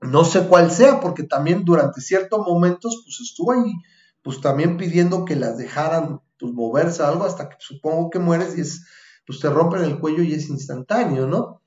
no 0.00 0.24
sé 0.24 0.46
cuál 0.46 0.70
sea, 0.70 1.00
porque 1.00 1.24
también 1.24 1.64
durante 1.64 2.00
ciertos 2.00 2.46
momentos, 2.46 3.02
pues 3.04 3.20
estuvo 3.20 3.52
ahí, 3.52 3.72
pues 4.22 4.40
también 4.40 4.76
pidiendo 4.76 5.24
que 5.24 5.36
las 5.36 5.58
dejaran, 5.58 6.20
pues 6.38 6.52
moverse 6.52 7.02
algo, 7.02 7.24
hasta 7.24 7.48
que 7.48 7.56
supongo 7.58 8.10
que 8.10 8.18
mueres 8.18 8.56
y 8.58 8.60
es, 8.60 8.86
pues 9.26 9.40
te 9.40 9.48
rompen 9.48 9.82
el 9.82 9.98
cuello 9.98 10.22
y 10.22 10.34
es 10.34 10.48
instantáneo, 10.50 11.26
¿no? 11.26 11.62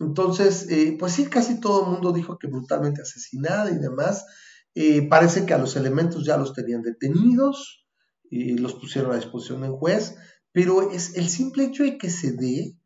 Entonces, 0.00 0.66
eh, 0.70 0.96
pues 0.98 1.12
sí, 1.12 1.26
casi 1.26 1.60
todo 1.60 1.84
el 1.84 1.90
mundo 1.92 2.12
dijo 2.12 2.38
que 2.38 2.48
brutalmente 2.48 3.02
asesinada 3.02 3.70
y 3.70 3.78
demás. 3.78 4.26
Eh, 4.74 5.06
parece 5.08 5.44
que 5.44 5.52
a 5.52 5.58
los 5.58 5.76
elementos 5.76 6.24
ya 6.24 6.38
los 6.38 6.54
tenían 6.54 6.82
detenidos 6.82 7.86
y 8.30 8.56
los 8.56 8.74
pusieron 8.74 9.12
a 9.12 9.16
disposición 9.16 9.60
del 9.60 9.72
juez, 9.72 10.16
pero 10.52 10.90
es 10.90 11.16
el 11.16 11.28
simple 11.28 11.64
hecho 11.64 11.82
de 11.82 11.98
que 11.98 12.08
se 12.08 12.32
dé, 12.32 12.78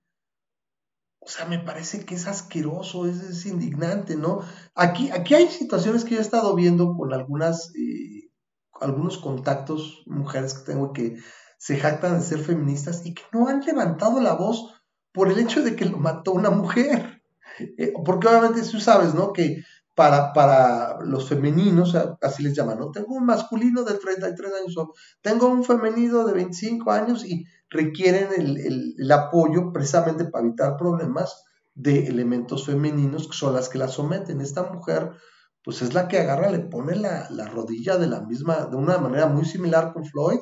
o 1.20 1.28
sea, 1.28 1.46
me 1.46 1.58
parece 1.58 2.04
que 2.04 2.16
es 2.16 2.26
asqueroso, 2.26 3.06
es, 3.06 3.46
indignante, 3.46 4.16
¿no? 4.16 4.40
Aquí, 4.74 5.10
aquí 5.10 5.34
hay 5.34 5.48
situaciones 5.48 6.04
que 6.04 6.14
yo 6.14 6.18
he 6.18 6.22
estado 6.22 6.54
viendo 6.54 6.94
con 6.96 7.12
algunas, 7.14 7.70
eh, 7.76 8.30
algunos 8.80 9.18
contactos, 9.18 10.02
mujeres 10.06 10.54
que 10.54 10.72
tengo 10.72 10.92
que 10.92 11.16
se 11.58 11.78
jactan 11.78 12.18
de 12.18 12.24
ser 12.24 12.40
feministas 12.40 13.06
y 13.06 13.14
que 13.14 13.22
no 13.32 13.48
han 13.48 13.60
levantado 13.60 14.20
la 14.20 14.34
voz 14.34 14.73
por 15.14 15.30
el 15.30 15.38
hecho 15.38 15.62
de 15.62 15.76
que 15.76 15.86
lo 15.86 15.96
mató 15.96 16.32
una 16.32 16.50
mujer. 16.50 17.22
Eh, 17.78 17.92
porque 18.04 18.26
obviamente 18.26 18.62
tú 18.62 18.80
sabes, 18.80 19.14
¿no? 19.14 19.32
Que 19.32 19.62
para, 19.94 20.32
para 20.32 20.98
los 21.04 21.28
femeninos, 21.28 21.94
así 22.20 22.42
les 22.42 22.54
llaman, 22.54 22.80
¿no? 22.80 22.90
Tengo 22.90 23.14
un 23.14 23.24
masculino 23.24 23.84
de 23.84 23.94
33 23.94 24.52
años 24.60 24.76
o 24.76 24.92
tengo 25.22 25.46
un 25.46 25.62
femenino 25.62 26.26
de 26.26 26.32
25 26.32 26.90
años 26.90 27.24
y 27.24 27.44
requieren 27.70 28.28
el, 28.36 29.12
apoyo 29.12 29.72
precisamente 29.72 30.24
para 30.24 30.44
evitar 30.44 30.76
problemas 30.76 31.44
de 31.76 32.08
elementos 32.08 32.66
femeninos 32.66 33.28
que 33.28 33.36
son 33.36 33.54
las 33.54 33.68
que 33.68 33.78
la 33.78 33.86
someten. 33.86 34.40
Esta 34.40 34.64
mujer, 34.64 35.12
pues 35.62 35.80
es 35.80 35.94
la 35.94 36.08
que 36.08 36.18
agarra, 36.18 36.50
le 36.50 36.58
pone 36.58 36.96
la, 36.96 37.30
la 37.30 37.46
rodilla 37.46 37.98
de 37.98 38.08
la 38.08 38.20
misma, 38.20 38.66
de 38.66 38.74
una 38.74 38.98
manera 38.98 39.28
muy 39.28 39.44
similar 39.44 39.92
con 39.92 40.04
Floyd, 40.04 40.40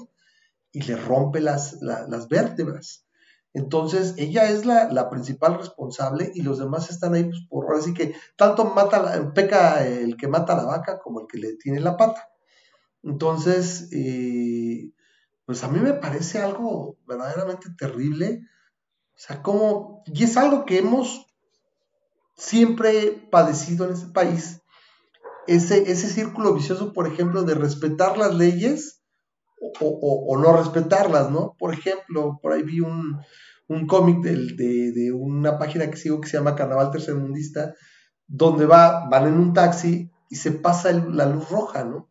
y 0.73 0.81
le 0.81 0.97
rompe 0.97 1.41
las, 1.41 1.77
las 1.83 2.29
vértebras. 2.29 3.05
Entonces, 3.55 4.15
ella 4.17 4.51
es 4.51 4.65
la, 4.65 5.11
principal 5.11 5.59
responsable 5.59 6.33
y 6.35 6.43
los 6.43 6.59
demás 6.59 6.91
están 6.91 7.15
ahí 7.15 7.25
pues, 7.25 7.43
por 7.49 7.75
así 7.77 7.93
que 7.93 8.15
tanto 8.37 8.65
mata 8.65 9.33
peca 9.35 9.87
el 9.87 10.17
que 10.17 10.27
mata 10.29 10.55
a 10.55 10.57
la 10.57 10.65
vaca 10.65 10.99
como 11.01 11.21
el 11.21 11.27
que 11.27 11.39
le 11.39 11.57
tiene 11.57 11.81
la 11.81 11.97
pata. 11.97 12.31
Entonces, 13.03 13.89
eh, 13.93 14.91
pues 15.45 15.63
a 15.65 15.69
mí 15.69 15.81
me 15.81 15.93
parece 15.93 16.39
algo 16.39 16.97
verdaderamente 17.07 17.69
terrible. 17.77 18.43
O 19.15 19.19
sea, 19.19 19.43
como, 19.43 20.03
y 20.07 20.25
es 20.25 20.37
algo 20.39 20.65
que 20.65 20.79
hemos 20.79 21.27
siempre 22.35 23.29
padecido 23.31 23.87
en 23.87 23.93
este 23.93 24.13
país, 24.13 24.63
ese, 25.47 25.91
ese 25.91 26.09
círculo 26.09 26.55
vicioso, 26.55 26.93
por 26.93 27.07
ejemplo, 27.07 27.43
de 27.43 27.55
respetar 27.55 28.17
las 28.17 28.35
leyes 28.35 29.02
o, 29.81 30.39
no 30.39 30.57
respetarlas, 30.57 31.31
¿no? 31.31 31.55
Por 31.59 31.75
ejemplo, 31.75 32.39
por 32.43 32.53
ahí 32.53 32.63
vi 32.63 32.81
un, 32.81 33.21
cómic 33.87 34.23
de, 34.23 35.13
una 35.13 35.59
página 35.59 35.91
que 35.91 35.97
sigo 35.97 36.21
que 36.21 36.29
se 36.29 36.37
llama 36.37 36.55
Carnaval 36.55 36.91
Tercermundista, 36.91 37.75
donde 38.27 38.67
va, 38.67 39.09
van 39.09 39.29
en 39.29 39.35
un 39.35 39.53
taxi 39.53 40.11
y 40.29 40.37
se 40.37 40.53
pasa 40.53 40.93
la 40.93 41.27
luz 41.27 41.49
roja, 41.49 41.85
¿no? 41.85 42.09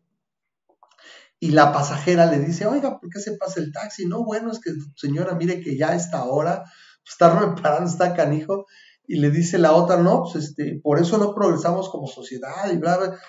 Y 1.40 1.52
la 1.52 1.74
pasajera 1.74 2.28
le 2.28 2.40
dice, 2.40 2.68
oiga, 2.68 3.00
¿por 3.00 3.10
qué 3.10 3.20
se 3.20 3.36
pasa 3.36 3.60
el 3.60 3.72
taxi? 3.72 4.06
No, 4.06 4.24
bueno, 4.24 4.52
es 4.52 4.60
que 4.60 4.72
señora, 4.96 5.34
mire 5.34 5.60
que 5.60 5.76
ya 5.76 5.90
a 5.90 5.96
esta 5.96 6.24
hora, 6.26 6.64
pues, 7.04 7.14
está 7.14 7.40
reparando, 7.56 7.90
está 7.90 8.14
canijo. 8.14 8.66
Y 9.08 9.16
le 9.16 9.32
dice 9.32 9.58
la 9.58 9.74
otra, 9.74 9.98
no, 9.98 10.22
pues 10.24 10.46
este, 10.46 10.80
por 10.82 11.00
eso 11.00 11.18
no 11.18 11.34
progresamos 11.34 11.90
como 11.90 12.06
sociedad 12.08 12.72
y 12.72 12.78
bla, 12.78 12.98
bla. 12.98 13.20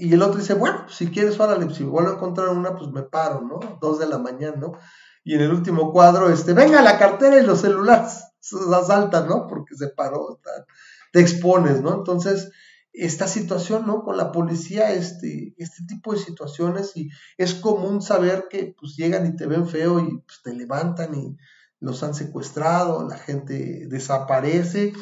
Y 0.00 0.14
el 0.14 0.22
otro 0.22 0.40
dice, 0.40 0.54
bueno, 0.54 0.86
si 0.88 1.08
quieres, 1.08 1.38
órale, 1.38 1.72
si 1.74 1.84
vuelvo 1.84 2.10
a 2.10 2.14
encontrar 2.14 2.48
una, 2.48 2.74
pues 2.74 2.90
me 2.90 3.02
paro, 3.02 3.42
¿no? 3.42 3.78
Dos 3.82 3.98
de 3.98 4.06
la 4.06 4.16
mañana, 4.16 4.56
¿no? 4.56 4.72
Y 5.22 5.34
en 5.34 5.42
el 5.42 5.52
último 5.52 5.92
cuadro, 5.92 6.30
este, 6.30 6.54
venga 6.54 6.80
la 6.80 6.98
cartera 6.98 7.38
y 7.38 7.44
los 7.44 7.60
celulares 7.60 8.24
asaltan, 8.74 9.28
¿no? 9.28 9.46
Porque 9.46 9.74
se 9.74 9.88
paró, 9.88 10.40
te 11.12 11.20
expones, 11.20 11.82
¿no? 11.82 11.96
Entonces, 11.96 12.50
esta 12.94 13.28
situación, 13.28 13.86
¿no? 13.86 14.02
Con 14.02 14.16
la 14.16 14.32
policía, 14.32 14.90
este, 14.92 15.54
este 15.58 15.84
tipo 15.86 16.14
de 16.14 16.20
situaciones, 16.20 16.96
y 16.96 17.10
es 17.36 17.54
común 17.54 18.00
saber 18.00 18.46
que, 18.48 18.74
pues, 18.80 18.96
llegan 18.96 19.26
y 19.26 19.36
te 19.36 19.46
ven 19.46 19.68
feo 19.68 20.00
y 20.00 20.22
pues, 20.22 20.40
te 20.42 20.54
levantan 20.54 21.14
y 21.14 21.36
los 21.78 22.02
han 22.02 22.14
secuestrado, 22.14 23.06
la 23.06 23.18
gente 23.18 23.86
desaparece, 23.86 24.94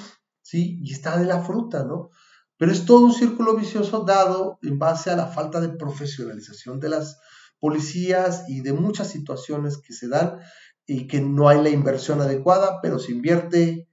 ¿sí? 0.42 0.80
Y 0.82 0.92
está 0.92 1.16
de 1.16 1.26
la 1.26 1.40
fruta, 1.40 1.84
¿no? 1.84 2.11
Pero 2.59 2.72
es 2.72 2.84
todo 2.84 3.06
un 3.06 3.14
círculo 3.14 3.54
vicioso 3.54 4.00
dado 4.00 4.59
en 4.62 4.78
base 4.78 5.11
a 5.11 5.16
la 5.16 5.28
falta 5.28 5.61
de 5.61 5.70
profesionalización 5.70 6.80
de 6.80 6.90
las 6.90 7.18
policías 7.61 8.44
y 8.48 8.61
de 8.61 8.72
muchas 8.72 9.09
situaciones 9.09 9.78
que 9.78 9.92
se 9.92 10.09
dan 10.09 10.38
y 10.86 11.06
que 11.06 11.20
no 11.20 11.48
hay 11.48 11.62
la 11.62 11.70
inversión 11.70 12.20
adecuada, 12.20 12.80
pero 12.82 12.98
se 12.98 13.12
invierte 13.12 13.88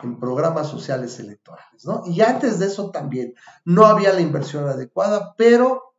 en 0.00 0.18
programas 0.18 0.68
sociales 0.68 1.18
electorales, 1.18 1.84
¿no? 1.84 2.02
Y 2.06 2.20
antes 2.20 2.58
de 2.58 2.66
eso 2.66 2.90
también 2.90 3.34
no 3.64 3.84
había 3.84 4.12
la 4.12 4.20
inversión 4.20 4.68
adecuada, 4.68 5.34
pero, 5.36 5.94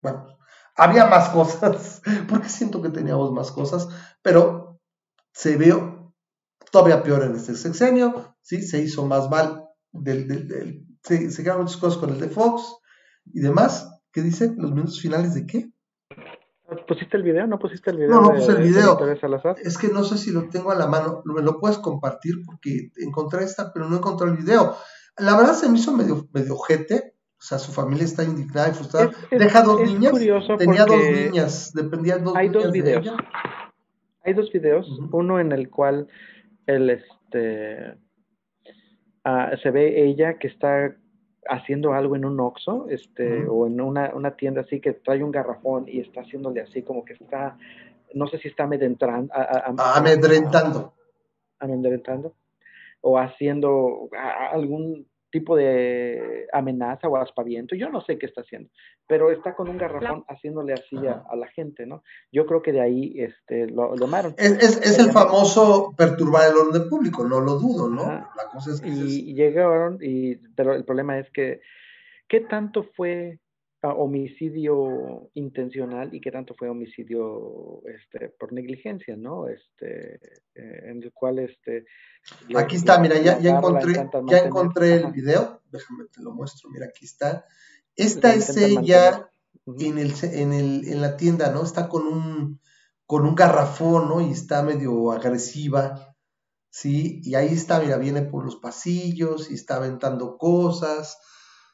bueno, 0.00 0.38
había 0.76 1.06
más 1.06 1.28
cosas, 1.30 2.00
porque 2.28 2.48
siento 2.48 2.80
que 2.80 2.90
teníamos 2.90 3.32
más 3.32 3.50
cosas, 3.50 3.88
pero 4.22 4.80
se 5.32 5.56
vio 5.56 6.14
todavía 6.70 7.02
peor 7.02 7.24
en 7.24 7.34
este 7.34 7.54
sexenio, 7.54 8.36
¿sí? 8.40 8.62
Se 8.62 8.80
hizo 8.80 9.04
más 9.04 9.28
mal 9.28 9.64
del, 9.90 10.28
del 10.28 10.87
se, 11.02 11.30
se 11.30 11.42
quedaron 11.42 11.62
muchas 11.62 11.78
cosas 11.78 11.98
con 11.98 12.10
el 12.10 12.20
de 12.20 12.28
Fox 12.28 12.76
y 13.26 13.40
demás. 13.40 14.00
¿Qué 14.12 14.22
dice? 14.22 14.52
¿Los 14.56 14.72
minutos 14.72 15.00
finales 15.00 15.34
de 15.34 15.46
qué? 15.46 15.70
¿Pusiste 16.86 17.16
el 17.16 17.22
video? 17.22 17.46
¿No 17.46 17.58
pusiste 17.58 17.90
el 17.90 17.96
video? 17.96 18.10
No, 18.10 18.20
no 18.22 18.34
puse 18.34 18.52
el 18.52 18.62
video. 18.62 18.98
Es 19.62 19.78
que 19.78 19.88
no 19.88 20.04
sé 20.04 20.18
si 20.18 20.32
lo 20.32 20.48
tengo 20.48 20.70
a 20.70 20.74
la 20.74 20.86
mano. 20.86 21.22
Me 21.24 21.42
lo 21.42 21.60
puedes 21.60 21.78
compartir 21.78 22.34
porque 22.44 22.90
encontré 22.98 23.44
esta, 23.44 23.72
pero 23.72 23.88
no 23.88 23.96
encontré 23.96 24.28
el 24.28 24.36
video. 24.36 24.76
La 25.16 25.36
verdad 25.36 25.54
se 25.54 25.68
me 25.68 25.78
hizo 25.78 25.96
medio, 25.96 26.28
medio 26.32 26.54
ojete. 26.54 27.14
O 27.38 27.42
sea, 27.42 27.58
su 27.58 27.72
familia 27.72 28.04
está 28.04 28.24
indignada 28.24 28.68
y 28.68 28.72
frustrada. 28.72 29.10
Deja 29.30 29.62
dos 29.62 29.80
niñas. 29.80 30.12
Tenía 30.58 30.84
dos 30.84 30.98
niñas. 30.98 31.72
Dependía 31.72 32.18
dos 32.18 32.36
Hay 32.36 32.48
dos 32.50 32.70
videos. 32.70 33.06
Hay 34.24 34.34
dos 34.34 34.52
videos. 34.52 34.86
Uno 35.10 35.40
en 35.40 35.52
el 35.52 35.70
cual 35.70 36.08
el 36.66 36.90
este 36.90 37.96
Ah, 39.24 39.52
se 39.62 39.70
ve 39.70 40.04
ella 40.04 40.38
que 40.38 40.48
está 40.48 40.94
haciendo 41.48 41.92
algo 41.94 42.14
en 42.14 42.24
un 42.24 42.38
oxo, 42.40 42.86
este, 42.88 43.46
o 43.46 43.66
en 43.66 43.80
una, 43.80 44.14
una, 44.14 44.36
tienda 44.36 44.60
así 44.60 44.80
que 44.80 44.92
trae 44.92 45.24
un 45.24 45.30
garrafón 45.30 45.86
y 45.88 46.00
está 46.00 46.20
haciéndole 46.20 46.60
así 46.60 46.82
como 46.82 47.04
que 47.04 47.14
está, 47.14 47.56
no 48.14 48.28
sé 48.28 48.38
si 48.38 48.48
está 48.48 48.64
amedrentando. 48.64 49.32
amedrentando. 49.34 50.94
Amedrentando. 51.58 52.34
O 53.00 53.18
haciendo 53.18 54.08
algún 54.52 55.07
tipo 55.30 55.56
de 55.56 56.46
amenaza 56.52 57.08
o 57.08 57.16
aspaviento, 57.16 57.74
yo 57.74 57.90
no 57.90 58.00
sé 58.00 58.18
qué 58.18 58.26
está 58.26 58.40
haciendo, 58.40 58.70
pero 59.06 59.30
está 59.30 59.54
con 59.54 59.68
un 59.68 59.76
garrafón 59.76 60.24
haciéndole 60.28 60.72
así 60.72 60.96
a, 60.96 61.36
la 61.36 61.46
gente, 61.48 61.86
¿no? 61.86 62.02
Yo 62.32 62.46
creo 62.46 62.62
que 62.62 62.72
de 62.72 62.80
ahí 62.80 63.14
este, 63.16 63.68
lo, 63.68 63.94
llamaron. 63.94 64.34
Es, 64.38 64.98
el 64.98 65.10
famoso 65.10 65.94
perturbar 65.96 66.50
el 66.50 66.56
orden 66.56 66.88
público, 66.88 67.26
no 67.26 67.40
lo 67.40 67.54
dudo, 67.54 67.88
¿no? 67.88 68.04
La 68.04 68.48
cosa 68.52 68.72
es 68.72 68.80
que 68.80 68.88
y, 68.88 69.34
llegaron, 69.34 69.98
y, 70.00 70.36
pero 70.54 70.74
el 70.74 70.84
problema 70.84 71.18
es 71.18 71.30
que, 71.30 71.60
¿qué 72.26 72.40
tanto 72.40 72.84
fue 72.96 73.38
homicidio 73.82 75.30
intencional 75.34 76.12
y 76.12 76.20
qué 76.20 76.32
tanto 76.32 76.54
fue 76.54 76.68
homicidio 76.68 77.80
este, 77.86 78.28
por 78.28 78.52
negligencia, 78.52 79.16
¿no? 79.16 79.46
Este, 79.48 80.14
eh, 80.54 80.90
en 80.90 81.02
el 81.02 81.12
cual 81.12 81.38
este... 81.38 81.84
Aquí 82.56 82.76
está, 82.76 82.98
mira, 82.98 83.18
ya, 83.18 83.38
ya 83.38 83.56
encontré, 83.56 83.94
ya 84.28 84.38
encontré 84.38 84.94
el 84.94 85.12
video, 85.12 85.62
déjame 85.70 86.04
te 86.06 86.22
lo 86.22 86.32
muestro, 86.32 86.70
mira, 86.70 86.86
aquí 86.86 87.04
está. 87.04 87.46
Esta 87.94 88.34
es 88.34 88.56
ella 88.56 89.30
en, 89.66 89.98
el, 89.98 90.14
en, 90.22 90.52
el, 90.52 90.88
en 90.88 91.00
la 91.00 91.16
tienda, 91.16 91.52
¿no? 91.52 91.62
Está 91.62 91.88
con 91.88 92.06
un, 92.06 92.60
con 93.06 93.24
un 93.24 93.34
garrafón, 93.34 94.08
¿no? 94.08 94.20
Y 94.20 94.32
está 94.32 94.62
medio 94.62 95.12
agresiva, 95.12 96.16
¿sí? 96.68 97.20
Y 97.22 97.36
ahí 97.36 97.54
está, 97.54 97.80
mira, 97.80 97.96
viene 97.96 98.22
por 98.22 98.44
los 98.44 98.56
pasillos 98.56 99.50
y 99.50 99.54
está 99.54 99.76
aventando 99.76 100.36
cosas, 100.36 101.18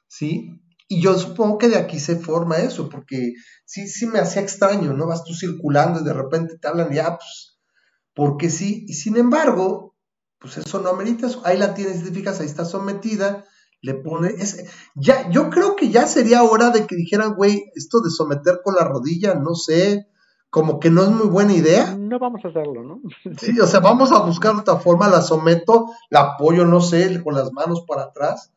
¿sí? 0.06 0.63
Y 0.86 1.00
yo 1.00 1.18
supongo 1.18 1.58
que 1.58 1.68
de 1.68 1.76
aquí 1.76 1.98
se 1.98 2.16
forma 2.16 2.58
eso, 2.58 2.88
porque 2.88 3.32
sí, 3.64 3.88
sí 3.88 4.06
me 4.06 4.18
hacía 4.18 4.42
extraño, 4.42 4.92
¿no? 4.92 5.06
Vas 5.06 5.24
tú 5.24 5.32
circulando 5.32 6.00
y 6.00 6.04
de 6.04 6.12
repente 6.12 6.58
te 6.58 6.68
hablan 6.68 6.92
y 6.92 6.98
ah, 6.98 7.16
pues, 7.16 7.58
porque 8.14 8.50
sí. 8.50 8.84
Y 8.86 8.94
sin 8.94 9.16
embargo, 9.16 9.94
pues 10.38 10.58
eso 10.58 10.80
no 10.80 10.90
amerita 10.90 11.26
eso. 11.26 11.40
Ahí 11.44 11.56
la 11.56 11.74
tienes, 11.74 12.04
te 12.04 12.28
ahí 12.28 12.46
está 12.46 12.66
sometida, 12.66 13.44
le 13.80 13.94
pone. 13.94 14.28
ese 14.38 14.68
ya, 14.94 15.30
yo 15.30 15.48
creo 15.48 15.74
que 15.74 15.88
ya 15.88 16.06
sería 16.06 16.42
hora 16.42 16.70
de 16.70 16.86
que 16.86 16.96
dijeran, 16.96 17.34
güey, 17.34 17.64
esto 17.74 18.00
de 18.02 18.10
someter 18.10 18.60
con 18.62 18.74
la 18.74 18.84
rodilla, 18.84 19.34
no 19.34 19.54
sé, 19.54 20.06
como 20.50 20.80
que 20.80 20.90
no 20.90 21.02
es 21.02 21.08
muy 21.08 21.28
buena 21.28 21.54
idea. 21.54 21.96
No 21.96 22.18
vamos 22.18 22.42
a 22.44 22.48
hacerlo, 22.48 22.82
¿no? 22.82 23.00
sí, 23.40 23.58
o 23.58 23.66
sea, 23.66 23.80
vamos 23.80 24.12
a 24.12 24.20
buscar 24.20 24.54
otra 24.54 24.76
forma, 24.76 25.08
la 25.08 25.22
someto, 25.22 25.86
la 26.10 26.20
apoyo, 26.20 26.66
no 26.66 26.82
sé, 26.82 27.22
con 27.24 27.34
las 27.34 27.52
manos 27.52 27.84
para 27.88 28.02
atrás 28.02 28.53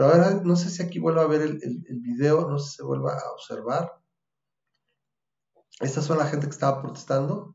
pero 0.00 0.12
ahora 0.12 0.40
no 0.42 0.56
sé 0.56 0.70
si 0.70 0.82
aquí 0.82 0.98
vuelvo 0.98 1.20
a 1.20 1.26
ver 1.26 1.42
el, 1.42 1.60
el, 1.62 2.00
video, 2.00 2.48
no 2.48 2.58
sé 2.58 2.70
si 2.70 2.76
se 2.76 2.82
vuelva 2.82 3.12
a 3.12 3.32
observar. 3.32 3.92
Estas 5.78 6.06
son 6.06 6.16
la 6.16 6.24
gente 6.24 6.46
que 6.46 6.52
estaba 6.52 6.80
protestando. 6.80 7.54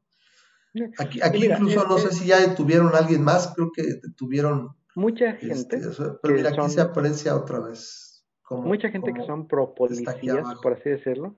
Aquí, 0.99 1.21
aquí 1.23 1.43
incluso 1.43 1.87
no 1.87 1.97
sé 1.97 2.11
si 2.11 2.27
ya 2.27 2.39
detuvieron 2.39 2.93
a 2.93 2.99
alguien 2.99 3.23
más, 3.23 3.51
creo 3.55 3.71
que 3.73 3.81
detuvieron. 3.99 4.75
Mucha 4.93 5.31
este, 5.31 5.79
gente. 5.79 5.97
pero 6.21 6.35
mira, 6.35 6.49
aquí 6.51 6.69
se 6.69 6.81
aprecia 6.81 7.35
otra 7.35 7.61
vez. 7.61 8.23
mucha 8.51 8.89
gente 8.89 9.11
que 9.11 9.25
son 9.25 9.47
pro 9.47 9.73
policías, 9.73 10.45
por 10.61 10.73
así 10.73 10.91
decirlo. 10.91 11.35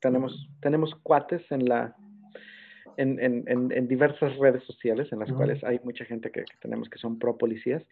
Tenemos, 0.00 0.48
tenemos 0.60 0.96
cuates 1.04 1.42
en 1.52 1.68
la, 1.68 1.96
en, 3.00 3.88
diversas 3.88 4.36
redes 4.36 4.62
sociales 4.64 5.08
en 5.12 5.20
las 5.20 5.32
cuales 5.32 5.62
hay 5.64 5.80
mucha 5.84 6.04
gente 6.04 6.30
que, 6.30 6.44
tenemos 6.60 6.88
que 6.88 6.98
son 6.98 7.18
pro 7.18 7.36
policías 7.36 7.82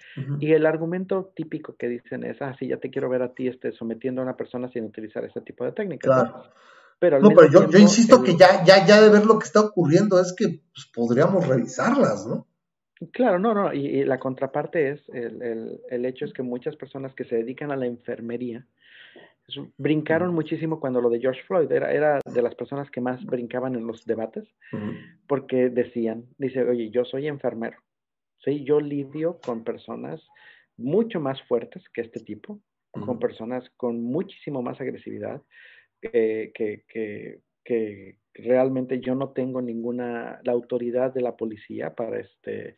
y 0.41 0.53
el 0.53 0.67
argumento 0.67 1.33
típico 1.35 1.77
que 1.77 1.89
dicen 1.89 2.25
es, 2.25 2.41
ah, 2.43 2.55
sí, 2.59 2.69
ya 2.69 2.77
te 2.79 2.91
quiero 2.91 3.09
ver 3.09 3.23
a 3.23 3.35
ti 3.35 3.49
este, 3.49 3.73
sometiendo 3.73 4.21
a 4.21 4.25
una 4.25 4.37
persona 4.37 4.69
sin 4.71 4.85
utilizar 4.85 5.25
ese 5.25 5.41
tipo 5.41 5.65
de 5.65 5.73
técnicas. 5.73 6.09
Claro. 6.09 6.45
Pero, 7.01 7.21
no, 7.21 7.29
pero 7.29 7.49
yo, 7.49 7.71
yo, 7.71 7.79
insisto 7.79 8.23
que 8.25 8.37
ya, 8.37 8.65
ya, 8.65 8.85
ya 8.85 9.01
de 9.01 9.09
ver 9.09 9.25
lo 9.25 9.39
que 9.39 9.45
está 9.45 9.61
ocurriendo 9.61 10.21
es 10.21 10.35
que 10.37 10.61
pues, 10.75 10.91
podríamos 10.93 11.47
revisarlas, 11.47 12.27
¿no? 12.27 12.47
Claro, 13.13 13.39
no, 13.39 13.55
no, 13.55 13.73
y, 13.73 14.05
la 14.05 14.19
contraparte 14.19 14.91
es, 14.91 15.09
el, 15.11 15.41
el, 15.41 15.81
el, 15.89 16.05
hecho 16.05 16.25
es 16.25 16.33
que 16.33 16.43
muchas 16.43 16.75
personas 16.75 17.15
que 17.15 17.25
se 17.25 17.37
dedican 17.37 17.71
a 17.71 17.77
la 17.77 17.87
enfermería, 17.87 18.67
brincaron 19.77 20.35
muchísimo 20.35 20.81
cuando 20.81 21.01
lo 21.01 21.11
de 21.11 21.21
George 21.21 21.43
Floyd 21.43 21.71
era, 21.71 21.93
era 21.93 22.21
de 22.25 22.43
las 22.43 22.55
personas 22.55 22.91
que 22.91 23.01
más 23.01 23.25
brincaban 23.25 23.75
en 23.75 23.87
los 23.87 24.05
debates, 24.05 24.49
porque 25.27 25.71
decían, 25.71 26.27
dice, 26.39 26.63
oye, 26.63 26.91
yo 26.91 27.05
soy 27.05 27.27
enfermero, 27.29 27.79
¿sí? 28.45 28.65
yo 28.65 28.81
lidio 28.81 29.39
con 29.45 29.65
personas 29.65 30.27
mucho 30.77 31.21
más 31.21 31.43
fuertes 31.43 31.83
que 31.93 32.03
este 32.03 32.21
tipo, 32.21 32.61
con 32.91 33.19
personas 33.19 33.69
con 33.77 34.03
muchísimo 34.03 34.63
más 34.63 34.81
agresividad, 34.81 35.43
que, 36.01 36.53
que, 36.55 37.41
que, 37.65 38.19
realmente 38.35 39.01
yo 39.01 39.17
no 39.17 39.31
tengo 39.31 39.61
ninguna, 39.61 40.41
la 40.45 40.53
autoridad 40.53 41.13
de 41.13 41.23
la 41.23 41.37
policía 41.37 41.95
para 41.95 42.21
este, 42.21 42.77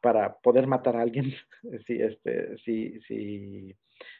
para 0.00 0.38
poder 0.38 0.66
matar 0.66 0.96
a 0.96 1.02
alguien 1.02 1.32
si, 1.86 2.00
este, 2.00 2.56
si, 2.58 3.00
si, 3.02 3.74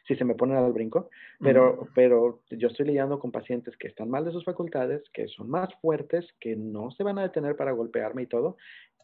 si 0.07 0.15
se 0.15 0.25
me 0.25 0.35
ponen 0.35 0.57
al 0.57 0.73
brinco, 0.73 1.09
pero, 1.39 1.87
pero 1.93 2.41
yo 2.49 2.67
estoy 2.67 2.87
lidiando 2.87 3.19
con 3.19 3.31
pacientes 3.31 3.75
que 3.77 3.87
están 3.87 4.09
mal 4.09 4.25
de 4.25 4.31
sus 4.31 4.43
facultades, 4.43 5.01
que 5.13 5.27
son 5.27 5.49
más 5.49 5.73
fuertes, 5.81 6.25
que 6.39 6.55
no 6.55 6.91
se 6.91 7.03
van 7.03 7.19
a 7.19 7.23
detener 7.23 7.55
para 7.55 7.71
golpearme 7.71 8.23
y 8.23 8.27
todo, 8.27 8.57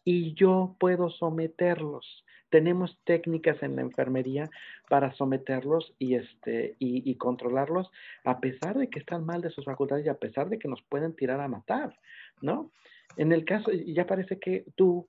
y 0.04 0.34
yo 0.34 0.76
puedo 0.80 1.10
someterlos. 1.10 2.26
Tenemos 2.50 2.98
técnicas 3.04 3.62
en 3.62 3.76
la 3.76 3.84
enfermería 3.84 4.50
para 4.90 5.14
someterlos 5.14 5.94
y, 6.00 6.16
este, 6.16 6.76
y, 6.80 7.10
y 7.10 7.16
controlarlos 7.16 7.92
a 8.24 8.40
pesar 8.40 8.78
de 8.78 8.90
que 8.90 9.00
están 9.00 9.24
mal 9.24 9.42
de 9.42 9.52
sus 9.52 9.66
facultades 9.66 10.06
y 10.06 10.10
a 10.10 10.18
pesar 10.18 10.50
de 10.50 10.58
que 10.58 10.68
nos 10.68 10.82
pueden 10.82 11.16
tirar 11.16 11.42
a 11.42 11.48
matar, 11.48 11.96
¿no? 12.42 12.72
En 13.18 13.32
el 13.32 13.46
caso, 13.46 13.72
ya 13.72 14.08
parece 14.08 14.40
que 14.40 14.66
tú, 14.76 15.08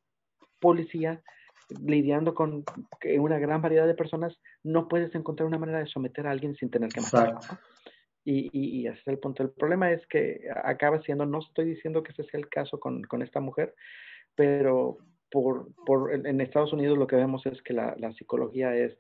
policía, 0.59 1.23
lidiando 1.85 2.35
con 2.35 2.65
una 3.19 3.39
gran 3.39 3.63
variedad 3.63 3.87
de 3.87 3.95
personas, 3.95 4.39
no 4.63 4.89
puedes 4.89 5.15
encontrar 5.15 5.47
una 5.47 5.59
manera 5.59 5.79
de 5.79 5.87
someter 5.87 6.27
a 6.27 6.31
alguien 6.31 6.55
sin 6.57 6.71
tener 6.71 6.91
que 6.91 7.01
matarlo. 7.01 7.41
Y, 8.25 8.51
y, 8.53 8.81
y, 8.81 8.87
ese 8.87 9.01
es 9.01 9.07
el 9.09 9.19
punto. 9.19 9.43
El 9.43 9.51
problema 9.51 9.91
es 9.93 10.07
que 10.07 10.43
acaba 10.65 11.01
siendo, 11.03 11.25
no 11.25 11.39
estoy 11.39 11.65
diciendo 11.65 12.03
que 12.03 12.13
ese 12.13 12.25
sea 12.25 12.39
el 12.39 12.49
caso 12.49 12.79
con, 12.79 13.03
con 13.05 13.23
esta 13.23 13.41
mujer, 13.41 13.75
pero 14.35 14.99
por, 15.31 15.73
por, 15.87 16.13
en 16.15 16.41
Estados 16.41 16.73
Unidos 16.73 16.99
lo 16.99 17.07
que 17.07 17.17
vemos 17.17 17.47
es 17.47 17.63
que 17.63 17.73
la, 17.73 17.95
la 17.99 18.13
psicología 18.13 18.77
es, 18.77 18.97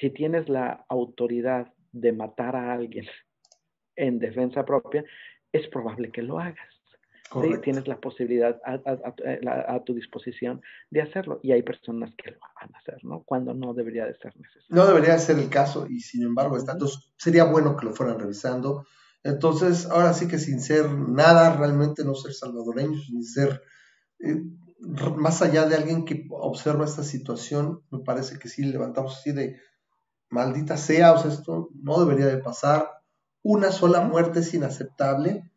si 0.00 0.10
tienes 0.10 0.48
la 0.48 0.86
autoridad 0.88 1.72
de 1.92 2.12
matar 2.12 2.56
a 2.56 2.72
alguien 2.72 3.06
en 3.96 4.18
defensa 4.18 4.64
propia, 4.64 5.04
es 5.52 5.66
probable 5.68 6.10
que 6.10 6.22
lo 6.22 6.38
hagas 6.38 6.77
tienes 7.62 7.86
la 7.86 7.98
posibilidad 8.00 8.60
a, 8.64 9.84
tu 9.84 9.94
disposición 9.94 10.62
de 10.90 11.02
hacerlo 11.02 11.40
y 11.42 11.52
hay 11.52 11.62
personas 11.62 12.14
que 12.16 12.30
lo 12.30 12.38
van 12.60 12.74
a 12.74 12.78
hacer, 12.78 13.04
¿no? 13.04 13.22
Cuando 13.24 13.54
no 13.54 13.74
debería 13.74 14.06
de 14.06 14.14
ser 14.14 14.36
necesario. 14.36 14.68
No 14.70 14.86
debería 14.86 15.18
ser 15.18 15.38
el 15.38 15.48
caso 15.48 15.86
y 15.88 16.00
sin 16.00 16.22
embargo 16.22 16.56
está. 16.56 16.72
Entonces 16.72 17.12
sería 17.16 17.44
bueno 17.44 17.76
que 17.76 17.86
lo 17.86 17.92
fueran 17.92 18.18
revisando. 18.18 18.86
Entonces, 19.24 19.86
ahora 19.86 20.14
sí 20.14 20.28
que 20.28 20.38
sin 20.38 20.60
ser 20.60 20.90
nada, 20.90 21.56
realmente 21.56 22.04
no 22.04 22.14
ser 22.14 22.32
salvadoreños, 22.32 23.06
sin 23.06 23.24
ser 23.24 23.62
eh, 24.20 24.42
más 24.80 25.42
allá 25.42 25.66
de 25.66 25.76
alguien 25.76 26.04
que 26.04 26.26
observa 26.30 26.84
esta 26.84 27.02
situación, 27.02 27.82
me 27.90 27.98
parece 27.98 28.38
que 28.38 28.48
sí 28.48 28.62
levantamos 28.64 29.18
así 29.18 29.32
de 29.32 29.60
maldita 30.30 30.76
sea, 30.76 31.12
o 31.12 31.18
sea, 31.18 31.32
esto 31.32 31.70
no 31.82 31.98
debería 32.00 32.26
de 32.26 32.38
pasar. 32.38 32.90
Una 33.42 33.72
sola 33.72 34.02
muerte 34.02 34.40
es 34.40 34.54
inaceptable 34.54 35.50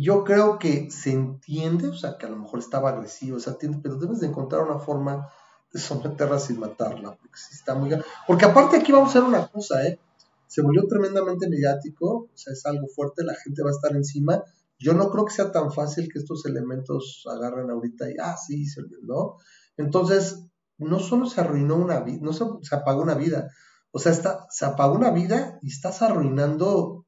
yo 0.00 0.24
creo 0.24 0.58
que 0.58 0.90
se 0.90 1.12
entiende, 1.12 1.88
o 1.88 1.94
sea, 1.94 2.16
que 2.16 2.26
a 2.26 2.30
lo 2.30 2.36
mejor 2.36 2.60
estaba 2.60 2.90
agresivo, 2.90 3.38
se 3.38 3.50
entiende, 3.50 3.80
pero 3.82 3.96
debes 3.96 4.20
de 4.20 4.28
encontrar 4.28 4.62
una 4.62 4.78
forma 4.78 5.28
de 5.72 5.80
someterla 5.80 6.38
sin 6.38 6.60
matarla, 6.60 7.16
porque 7.16 7.36
sí 7.36 7.54
está 7.54 7.74
muy... 7.74 7.90
Porque 8.26 8.44
aparte 8.44 8.76
aquí 8.76 8.92
vamos 8.92 9.08
a 9.08 9.18
hacer 9.18 9.22
una 9.24 9.46
cosa, 9.48 9.84
¿eh? 9.86 9.98
Se 10.46 10.62
volvió 10.62 10.86
tremendamente 10.86 11.48
mediático, 11.48 12.28
o 12.32 12.36
sea, 12.36 12.52
es 12.52 12.64
algo 12.66 12.86
fuerte, 12.88 13.24
la 13.24 13.34
gente 13.34 13.62
va 13.62 13.70
a 13.70 13.72
estar 13.72 13.96
encima. 13.96 14.42
Yo 14.78 14.92
no 14.92 15.10
creo 15.10 15.24
que 15.24 15.32
sea 15.32 15.50
tan 15.50 15.72
fácil 15.72 16.08
que 16.12 16.18
estos 16.18 16.44
elementos 16.44 17.26
agarren 17.30 17.70
ahorita 17.70 18.10
y, 18.10 18.16
ah, 18.20 18.36
sí, 18.36 18.66
se 18.66 18.82
¿no? 19.02 19.38
Entonces, 19.76 20.44
no 20.78 20.98
solo 20.98 21.26
se 21.26 21.40
arruinó 21.40 21.76
una 21.76 22.00
vida, 22.00 22.18
no 22.20 22.32
se, 22.32 22.44
se, 22.62 22.74
apagó 22.74 23.02
una 23.02 23.14
vida, 23.14 23.50
o 23.92 23.98
sea, 23.98 24.12
está, 24.12 24.46
se 24.50 24.64
apagó 24.64 24.94
una 24.94 25.10
vida 25.10 25.58
y 25.62 25.68
estás 25.68 26.02
arruinando 26.02 27.01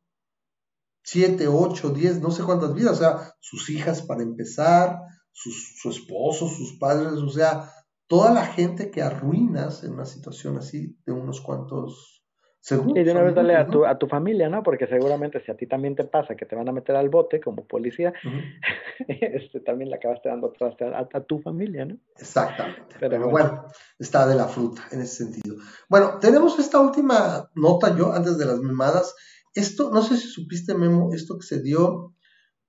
siete, 1.05 1.47
ocho, 1.47 1.91
diez, 1.91 2.21
no 2.21 2.33
sé 2.33 2.43
cuántas 2.43 2.75
vidas, 2.75 2.93
o 2.93 3.01
sea, 3.01 3.35
sus 3.39 3.71
hijas 3.71 4.03
para 4.03 4.23
empezar, 4.23 4.99
su 5.33 5.91
esposo, 5.91 6.49
sus 6.49 6.79
padres, 6.79 7.13
o 7.13 7.29
sea, 7.29 7.71
toda 8.07 8.33
la 8.33 8.47
gente 8.47 8.91
que 8.91 9.03
arruinas 9.03 9.85
en 9.85 9.93
una 9.93 10.05
situación 10.05 10.57
así 10.59 10.97
de 11.07 11.13
unos 11.13 11.41
cuantos 11.41 12.23
segundos. 12.61 12.97
Y 12.97 13.05
de 13.05 13.13
una 13.13 13.23
vez 13.23 13.35
dale 13.35 13.55
a, 13.57 13.67
tu, 13.67 13.85
a 13.85 13.99
tu 13.99 14.07
familia, 14.07 14.49
¿no? 14.49 14.63
Porque 14.63 14.87
seguramente 14.87 15.41
si 15.45 15.51
a 15.51 15.57
ti 15.57 15.67
también 15.67 15.95
te 15.95 16.05
pasa 16.05 16.35
que 16.35 16.47
te 16.47 16.57
van 16.57 16.69
a 16.69 16.73
meter 16.73 16.97
al 16.97 17.11
bote 17.11 17.41
como 17.41 17.67
policía, 17.67 18.13
este, 19.09 19.61
también 19.61 19.91
le 19.91 19.97
acabaste 19.97 20.29
dando 20.29 20.51
traste 20.53 20.85
a, 20.85 21.09
a, 21.13 21.21
tu 21.21 21.41
familia, 21.41 21.85
¿no? 21.85 21.97
Exactamente. 22.17 22.97
Pero, 22.99 23.29
bueno. 23.29 23.67
está 23.99 24.27
de 24.27 24.35
la 24.35 24.47
fruta 24.47 24.83
en 24.93 25.03
ese 25.03 25.25
sentido. 25.25 25.57
Bueno, 25.89 26.19
tenemos 26.21 26.59
esta 26.59 26.81
última 26.81 27.51
nota 27.55 27.97
yo 27.97 28.13
antes 28.13 28.39
de 28.39 28.47
las 28.47 28.61
mimadas 28.61 29.15
esto, 29.55 29.91
no 29.91 30.03
sé 30.03 30.17
si 30.17 30.29
supiste, 30.29 30.75
Memo, 30.75 31.13
esto 31.13 31.39
que 31.39 31.47
se 31.47 31.63
dio 31.63 32.15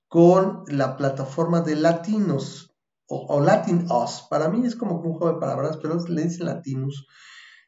con 0.08 0.64
la 0.68 0.96
plataforma 0.98 1.62
de 1.62 1.76
Latinos 1.76 2.76
o, 3.08 3.40
Latin 3.40 3.88
Us. 3.92 4.26
Para 4.30 4.50
mí 4.50 4.66
es 4.66 4.76
como 4.76 5.00
un 5.00 5.14
juego 5.14 5.34
de 5.34 5.40
palabras, 5.40 5.78
pero 5.82 5.98
le 6.08 6.24
dicen 6.24 6.46
Latinos. 6.46 7.08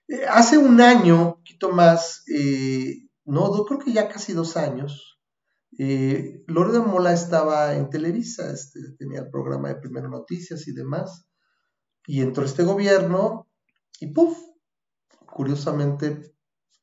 Eh, 0.07 0.25
hace 0.29 0.57
un 0.57 0.81
año, 0.81 1.27
un 1.27 1.33
poquito 1.33 1.69
más, 1.69 2.23
eh, 2.33 3.07
no, 3.25 3.51
creo 3.65 3.79
que 3.79 3.91
ya 3.91 4.07
casi 4.07 4.33
dos 4.33 4.57
años, 4.57 5.19
eh, 5.77 6.43
Loredo 6.47 6.83
Mola 6.83 7.13
estaba 7.13 7.75
en 7.75 7.89
Televisa, 7.89 8.51
este, 8.51 8.79
tenía 8.97 9.19
el 9.19 9.29
programa 9.29 9.67
de 9.67 9.75
Primero 9.75 10.09
Noticias 10.09 10.67
y 10.67 10.73
demás, 10.73 11.27
y 12.05 12.21
entró 12.21 12.45
este 12.45 12.63
gobierno 12.63 13.47
y 13.99 14.07
¡puf! 14.07 14.37
Curiosamente 15.25 16.36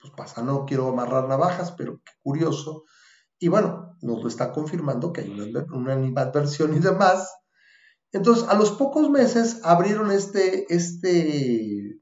pues 0.04 0.12
pasa, 0.14 0.42
no 0.42 0.66
quiero 0.66 0.88
amarrar 0.88 1.28
navajas, 1.28 1.72
pero 1.72 2.02
qué 2.04 2.12
curioso. 2.22 2.84
Y 3.38 3.48
bueno, 3.48 3.96
nos 4.02 4.22
lo 4.22 4.28
está 4.28 4.52
confirmando 4.52 5.14
que 5.14 5.22
hay 5.22 5.30
una, 5.30 5.64
una 5.72 6.20
adversión 6.20 6.74
y 6.74 6.78
demás. 6.78 7.34
Entonces, 8.12 8.46
a 8.48 8.54
los 8.54 8.72
pocos 8.72 9.08
meses 9.08 9.60
abrieron 9.64 10.10
este, 10.10 10.66
este 10.74 12.00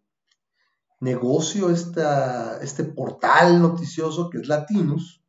negocio, 0.98 1.70
este 1.70 2.84
portal 2.84 3.62
noticioso 3.62 4.30
que 4.30 4.38
es 4.38 4.48
Latinos 4.48 5.24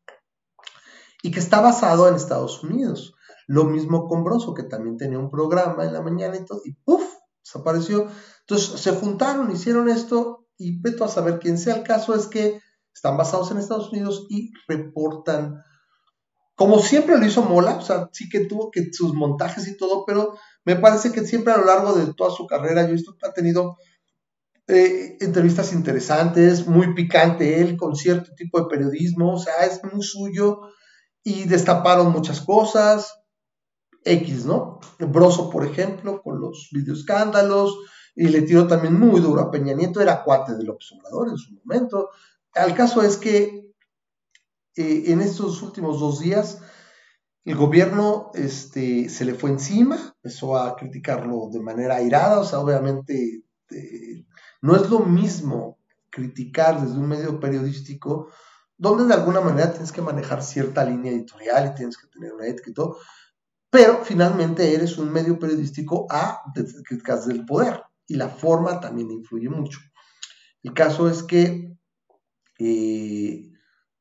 y 1.21 1.29
que 1.29 1.39
está 1.39 1.61
basado 1.61 2.07
en 2.07 2.15
Estados 2.15 2.63
Unidos. 2.63 3.13
Lo 3.45 3.65
mismo 3.65 4.07
con 4.07 4.23
Broso, 4.23 4.55
que 4.55 4.63
también 4.63 4.97
tenía 4.97 5.19
un 5.19 5.29
programa 5.29 5.85
en 5.85 5.93
la 5.93 6.01
mañana 6.01 6.37
y 6.37 6.45
todo, 6.45 6.61
y 6.65 6.73
¡puf! 6.73 7.03
desapareció. 7.43 8.07
Entonces 8.39 8.79
se 8.81 8.93
juntaron, 8.93 9.51
hicieron 9.51 9.89
esto 9.89 10.42
y 10.57 10.79
veto 10.79 11.03
a 11.03 11.09
saber 11.09 11.39
quién 11.39 11.57
sea. 11.57 11.75
El 11.75 11.83
caso 11.83 12.15
es 12.15 12.27
que 12.27 12.59
están 12.93 13.17
basados 13.17 13.51
en 13.51 13.57
Estados 13.57 13.91
Unidos 13.91 14.27
y 14.29 14.51
reportan, 14.67 15.63
como 16.55 16.79
siempre 16.79 17.17
lo 17.17 17.25
hizo 17.25 17.43
Mola, 17.43 17.77
o 17.77 17.81
sea, 17.81 18.09
sí 18.11 18.29
que 18.29 18.45
tuvo 18.45 18.69
que 18.71 18.89
sus 18.91 19.13
montajes 19.13 19.67
y 19.67 19.77
todo, 19.77 20.05
pero 20.05 20.37
me 20.65 20.75
parece 20.75 21.11
que 21.11 21.25
siempre 21.25 21.53
a 21.53 21.57
lo 21.57 21.65
largo 21.65 21.93
de 21.93 22.13
toda 22.13 22.31
su 22.31 22.45
carrera, 22.45 22.87
yo 22.87 22.95
he 22.95 23.27
ha 23.27 23.33
tenido 23.33 23.77
eh, 24.67 25.17
entrevistas 25.19 25.73
interesantes, 25.73 26.67
muy 26.67 26.93
picante 26.93 27.61
él, 27.61 27.75
con 27.75 27.95
cierto 27.95 28.33
tipo 28.35 28.61
de 28.61 28.67
periodismo, 28.67 29.33
o 29.33 29.39
sea, 29.39 29.55
es 29.65 29.81
muy 29.83 30.03
suyo 30.03 30.61
y 31.23 31.45
destaparon 31.45 32.11
muchas 32.11 32.41
cosas. 32.41 33.13
X, 34.05 34.45
¿no? 34.45 34.79
Broso, 34.99 35.49
por 35.49 35.65
ejemplo, 35.65 36.21
con 36.21 36.39
los 36.39 36.69
videoescándalos, 36.71 37.77
y 38.15 38.27
le 38.27 38.43
tiró 38.43 38.67
también 38.67 38.99
muy 38.99 39.19
duro 39.19 39.41
a 39.41 39.51
Peña 39.51 39.73
Nieto, 39.73 40.01
era 40.01 40.23
cuate 40.23 40.55
de 40.55 40.63
López 40.63 40.91
Obrador 40.91 41.29
en 41.29 41.37
su 41.37 41.53
momento. 41.53 42.09
El 42.53 42.75
caso 42.75 43.01
es 43.01 43.17
que 43.17 43.71
eh, 44.75 45.03
en 45.07 45.21
estos 45.21 45.61
últimos 45.61 45.99
dos 45.99 46.19
días 46.19 46.59
el 47.45 47.55
gobierno 47.55 48.31
este, 48.35 49.09
se 49.09 49.25
le 49.25 49.33
fue 49.33 49.49
encima, 49.49 50.15
empezó 50.15 50.57
a 50.57 50.75
criticarlo 50.75 51.49
de 51.51 51.59
manera 51.59 51.95
airada, 51.95 52.39
o 52.39 52.45
sea, 52.45 52.59
obviamente 52.59 53.43
eh, 53.71 54.25
no 54.61 54.75
es 54.75 54.89
lo 54.89 54.99
mismo 54.99 55.79
criticar 56.09 56.79
desde 56.79 56.97
un 56.97 57.07
medio 57.07 57.39
periodístico 57.39 58.29
donde 58.77 59.05
de 59.05 59.13
alguna 59.13 59.41
manera 59.41 59.71
tienes 59.71 59.91
que 59.91 60.01
manejar 60.01 60.41
cierta 60.43 60.85
línea 60.85 61.11
editorial 61.11 61.71
y 61.71 61.75
tienes 61.75 61.97
que 61.97 62.07
tener 62.07 62.33
una 62.33 62.47
ética 62.47 62.69
y 62.69 62.73
todo, 62.73 62.97
pero 63.69 64.03
finalmente 64.03 64.73
eres 64.73 64.97
un 64.97 65.11
medio 65.11 65.37
periodístico 65.37 66.07
a 66.09 66.43
críticas 66.85 67.27
del 67.27 67.45
poder 67.45 67.83
y 68.07 68.15
la 68.15 68.29
forma 68.29 68.79
también 68.79 69.11
influye 69.11 69.49
mucho. 69.49 69.79
El 70.61 70.73
caso 70.73 71.09
es 71.09 71.23
que 71.23 71.75
eh, 72.59 73.51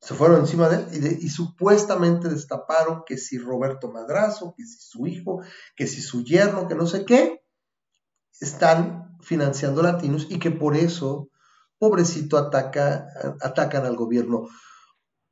se 0.00 0.14
fueron 0.14 0.40
encima 0.40 0.68
de 0.68 0.96
él 0.96 1.18
y, 1.20 1.28
supuestamente 1.28 2.28
destaparon 2.28 3.02
que 3.06 3.16
si 3.16 3.38
Roberto 3.38 3.90
Madrazo, 3.90 4.54
que 4.56 4.64
si 4.64 4.78
su 4.80 5.06
hijo, 5.06 5.42
que 5.76 5.86
si 5.86 6.00
su 6.00 6.24
yerno, 6.24 6.66
que 6.68 6.74
no 6.74 6.86
sé 6.86 7.04
qué, 7.04 7.42
están 8.40 9.16
financiando 9.20 9.82
latinos 9.82 10.26
y 10.28 10.38
que 10.38 10.50
por 10.50 10.76
eso, 10.76 11.30
pobrecito, 11.78 12.36
ataca, 12.36 13.06
atacan 13.40 13.86
al 13.86 13.96
gobierno. 13.96 14.48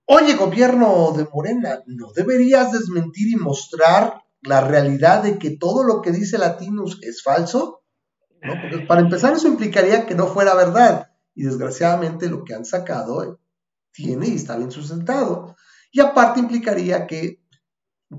Oye, 0.06 0.34
gobierno 0.34 1.12
de 1.16 1.26
Morena, 1.32 1.82
¿no 1.86 2.12
deberías 2.12 2.72
desmentir 2.72 3.28
y 3.28 3.36
mostrar 3.36 4.22
la 4.42 4.60
realidad 4.60 5.22
de 5.22 5.38
que 5.38 5.56
todo 5.56 5.84
lo 5.84 6.00
que 6.00 6.12
dice 6.12 6.38
Latinos 6.38 6.98
es 7.02 7.22
falso? 7.22 7.79
Para 8.88 9.00
empezar, 9.00 9.34
eso 9.34 9.48
implicaría 9.48 10.06
que 10.06 10.14
no 10.14 10.26
fuera 10.26 10.54
verdad. 10.54 11.10
Y 11.34 11.44
desgraciadamente 11.44 12.28
lo 12.28 12.44
que 12.44 12.54
han 12.54 12.64
sacado 12.64 13.40
tiene 13.92 14.28
y 14.28 14.36
está 14.36 14.56
bien 14.56 14.70
sustentado. 14.70 15.56
Y 15.92 16.00
aparte 16.00 16.40
implicaría 16.40 17.06
que 17.06 17.40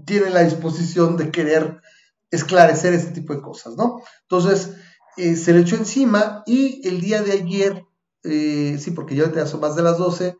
tiene 0.06 0.30
la 0.30 0.44
disposición 0.44 1.18
de 1.18 1.32
querer 1.32 1.82
esclarecer 2.30 2.94
este 2.94 3.12
tipo 3.12 3.34
de 3.34 3.42
cosas, 3.42 3.76
¿no? 3.76 4.02
Entonces, 4.24 4.76
eh, 5.18 5.36
se 5.36 5.54
le 5.54 5.62
echó 5.62 5.76
encima 5.76 6.44
y 6.46 6.88
el 6.88 7.02
día 7.02 7.22
de 7.22 7.34
ayer, 7.34 7.86
eh, 8.24 8.78
sí, 8.80 8.92
porque 8.92 9.16
ya 9.16 9.46
son 9.46 9.60
más 9.60 9.76
de 9.76 9.84
las 9.84 9.98
12, 9.98 10.38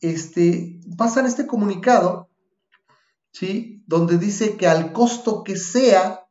este, 0.00 0.80
pasan 0.96 1.26
este 1.26 1.46
comunicado, 1.46 2.30
¿sí? 3.32 3.82
Donde 3.86 4.16
dice 4.16 4.56
que 4.56 4.66
al 4.66 4.92
costo 4.92 5.44
que 5.44 5.56
sea, 5.56 6.26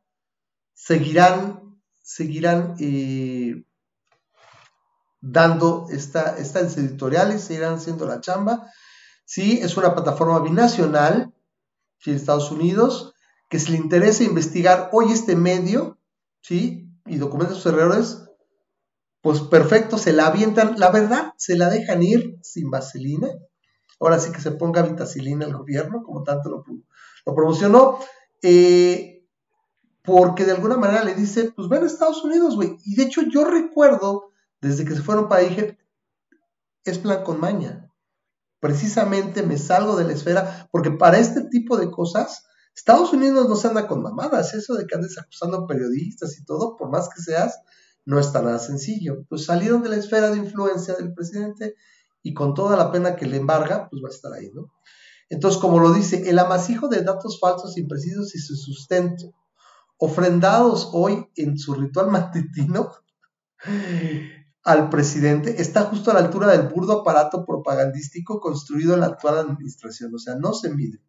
seguirán, 0.74 1.63
seguirán 2.04 2.76
eh, 2.80 3.64
dando 5.22 5.86
esta, 5.90 6.36
estas 6.36 6.76
editoriales, 6.76 7.42
seguirán 7.42 7.74
haciendo 7.74 8.06
la 8.06 8.20
chamba, 8.20 8.70
¿sí? 9.24 9.58
Es 9.62 9.76
una 9.78 9.94
plataforma 9.94 10.38
binacional, 10.40 11.32
¿sí? 11.98 12.10
Estados 12.10 12.50
Unidos, 12.52 13.14
que 13.48 13.58
se 13.58 13.72
le 13.72 13.78
interesa 13.78 14.22
investigar 14.22 14.90
hoy 14.92 15.12
este 15.12 15.34
medio, 15.34 15.98
¿sí? 16.42 16.90
Y 17.06 17.16
documenta 17.16 17.54
sus 17.54 17.66
errores, 17.66 18.22
pues 19.22 19.40
perfecto, 19.40 19.96
se 19.96 20.12
la 20.12 20.26
avientan, 20.26 20.74
la 20.78 20.90
verdad, 20.90 21.32
se 21.38 21.56
la 21.56 21.70
dejan 21.70 22.02
ir 22.02 22.36
sin 22.42 22.70
vaselina. 22.70 23.28
Ahora 23.98 24.20
sí 24.20 24.30
que 24.30 24.42
se 24.42 24.50
ponga 24.50 24.82
vitacilina 24.82 25.46
el 25.46 25.56
gobierno, 25.56 26.02
como 26.02 26.22
tanto 26.22 26.50
lo, 26.50 26.64
lo 27.24 27.34
promocionó. 27.34 27.98
Eh, 28.42 29.13
porque 30.04 30.44
de 30.44 30.52
alguna 30.52 30.76
manera 30.76 31.02
le 31.02 31.14
dice, 31.14 31.50
pues 31.56 31.68
ven 31.68 31.82
a 31.82 31.86
Estados 31.86 32.22
Unidos, 32.22 32.56
güey. 32.56 32.76
Y 32.84 32.94
de 32.94 33.04
hecho 33.04 33.22
yo 33.22 33.44
recuerdo, 33.44 34.32
desde 34.60 34.84
que 34.84 34.94
se 34.94 35.02
fueron 35.02 35.28
para 35.28 35.42
dije, 35.42 35.78
es 36.84 36.98
plan 36.98 37.24
con 37.24 37.40
maña. 37.40 37.90
Precisamente 38.60 39.42
me 39.42 39.56
salgo 39.56 39.96
de 39.96 40.04
la 40.04 40.12
esfera, 40.12 40.68
porque 40.70 40.90
para 40.90 41.18
este 41.18 41.44
tipo 41.48 41.78
de 41.78 41.90
cosas, 41.90 42.44
Estados 42.76 43.12
Unidos 43.14 43.48
no 43.48 43.56
se 43.56 43.68
anda 43.68 43.86
con 43.86 44.02
mamadas. 44.02 44.52
Eso 44.52 44.74
de 44.74 44.86
que 44.86 44.94
andes 44.94 45.18
acusando 45.18 45.66
periodistas 45.66 46.38
y 46.38 46.44
todo, 46.44 46.76
por 46.76 46.90
más 46.90 47.08
que 47.08 47.22
seas, 47.22 47.58
no 48.04 48.18
está 48.20 48.42
nada 48.42 48.58
sencillo. 48.58 49.24
Pues 49.30 49.46
salieron 49.46 49.82
de 49.82 49.88
la 49.88 49.96
esfera 49.96 50.30
de 50.30 50.38
influencia 50.38 50.94
del 50.94 51.14
presidente 51.14 51.76
y 52.22 52.34
con 52.34 52.52
toda 52.52 52.76
la 52.76 52.92
pena 52.92 53.16
que 53.16 53.26
le 53.26 53.38
embarga, 53.38 53.88
pues 53.88 54.02
va 54.02 54.08
a 54.08 54.14
estar 54.14 54.32
ahí, 54.34 54.50
¿no? 54.52 54.70
Entonces, 55.30 55.58
como 55.58 55.78
lo 55.78 55.94
dice, 55.94 56.28
el 56.28 56.38
amasijo 56.38 56.88
de 56.88 57.02
datos 57.02 57.40
falsos, 57.40 57.78
imprecisos 57.78 58.34
y 58.34 58.38
su 58.38 58.54
sustento, 58.54 59.32
ofrendados 59.98 60.90
hoy 60.92 61.26
en 61.36 61.58
su 61.58 61.74
ritual 61.74 62.10
matutino 62.10 62.90
al 64.64 64.88
presidente, 64.88 65.60
está 65.60 65.82
justo 65.82 66.10
a 66.10 66.14
la 66.14 66.20
altura 66.20 66.48
del 66.48 66.68
burdo 66.68 67.00
aparato 67.00 67.44
propagandístico 67.44 68.40
construido 68.40 68.94
en 68.94 69.00
la 69.00 69.06
actual 69.06 69.38
administración. 69.38 70.14
O 70.14 70.18
sea, 70.18 70.36
no 70.36 70.54
se 70.54 70.70
mide. 70.70 71.02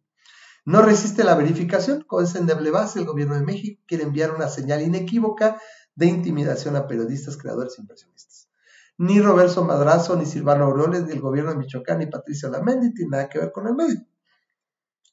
No 0.66 0.82
resiste 0.82 1.24
la 1.24 1.34
verificación. 1.34 2.02
Con 2.02 2.24
ese 2.24 2.38
endeble 2.38 2.70
base, 2.70 2.98
el 2.98 3.06
gobierno 3.06 3.34
de 3.34 3.42
México 3.42 3.82
quiere 3.86 4.04
enviar 4.04 4.34
una 4.34 4.48
señal 4.48 4.82
inequívoca 4.82 5.60
de 5.94 6.06
intimidación 6.06 6.76
a 6.76 6.86
periodistas, 6.86 7.36
creadores 7.36 7.78
e 7.78 7.82
impresionistas. 7.82 8.50
Ni 8.98 9.20
Roberto 9.20 9.64
Madrazo, 9.64 10.16
ni 10.16 10.26
Silvano 10.26 10.64
Aureoles, 10.64 11.04
ni 11.04 11.12
el 11.12 11.20
gobierno 11.20 11.52
de 11.52 11.58
Michoacán, 11.58 11.98
ni 11.98 12.06
Patricia 12.06 12.48
Lamendi 12.48 12.92
tienen 12.92 13.10
nada 13.10 13.28
que 13.28 13.38
ver 13.38 13.52
con 13.52 13.66
el 13.66 13.74
medio. 13.74 14.06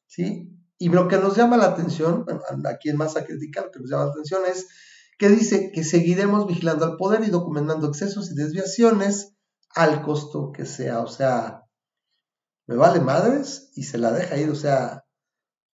¿Sí? 0.08 0.63
Y 0.84 0.90
lo 0.90 1.08
que 1.08 1.16
nos 1.16 1.38
llama 1.38 1.56
la 1.56 1.68
atención, 1.68 2.26
a 2.66 2.78
quien 2.78 2.98
más 2.98 3.16
a 3.16 3.24
criticar, 3.24 3.64
lo 3.64 3.72
que 3.72 3.80
nos 3.80 3.90
llama 3.90 4.04
la 4.04 4.12
atención 4.12 4.42
es 4.46 4.68
que 5.18 5.30
dice 5.30 5.72
que 5.72 5.82
seguiremos 5.82 6.46
vigilando 6.46 6.84
al 6.84 6.98
poder 6.98 7.24
y 7.24 7.30
documentando 7.30 7.88
excesos 7.88 8.30
y 8.30 8.36
desviaciones 8.36 9.34
al 9.70 10.02
costo 10.02 10.52
que 10.52 10.66
sea. 10.66 11.00
O 11.00 11.08
sea, 11.08 11.64
me 12.68 12.76
vale 12.76 13.00
madres 13.00 13.72
y 13.76 13.84
se 13.84 13.98
la 13.98 14.12
deja 14.12 14.36
ir. 14.36 14.50
O 14.50 14.56
sea, 14.56 15.06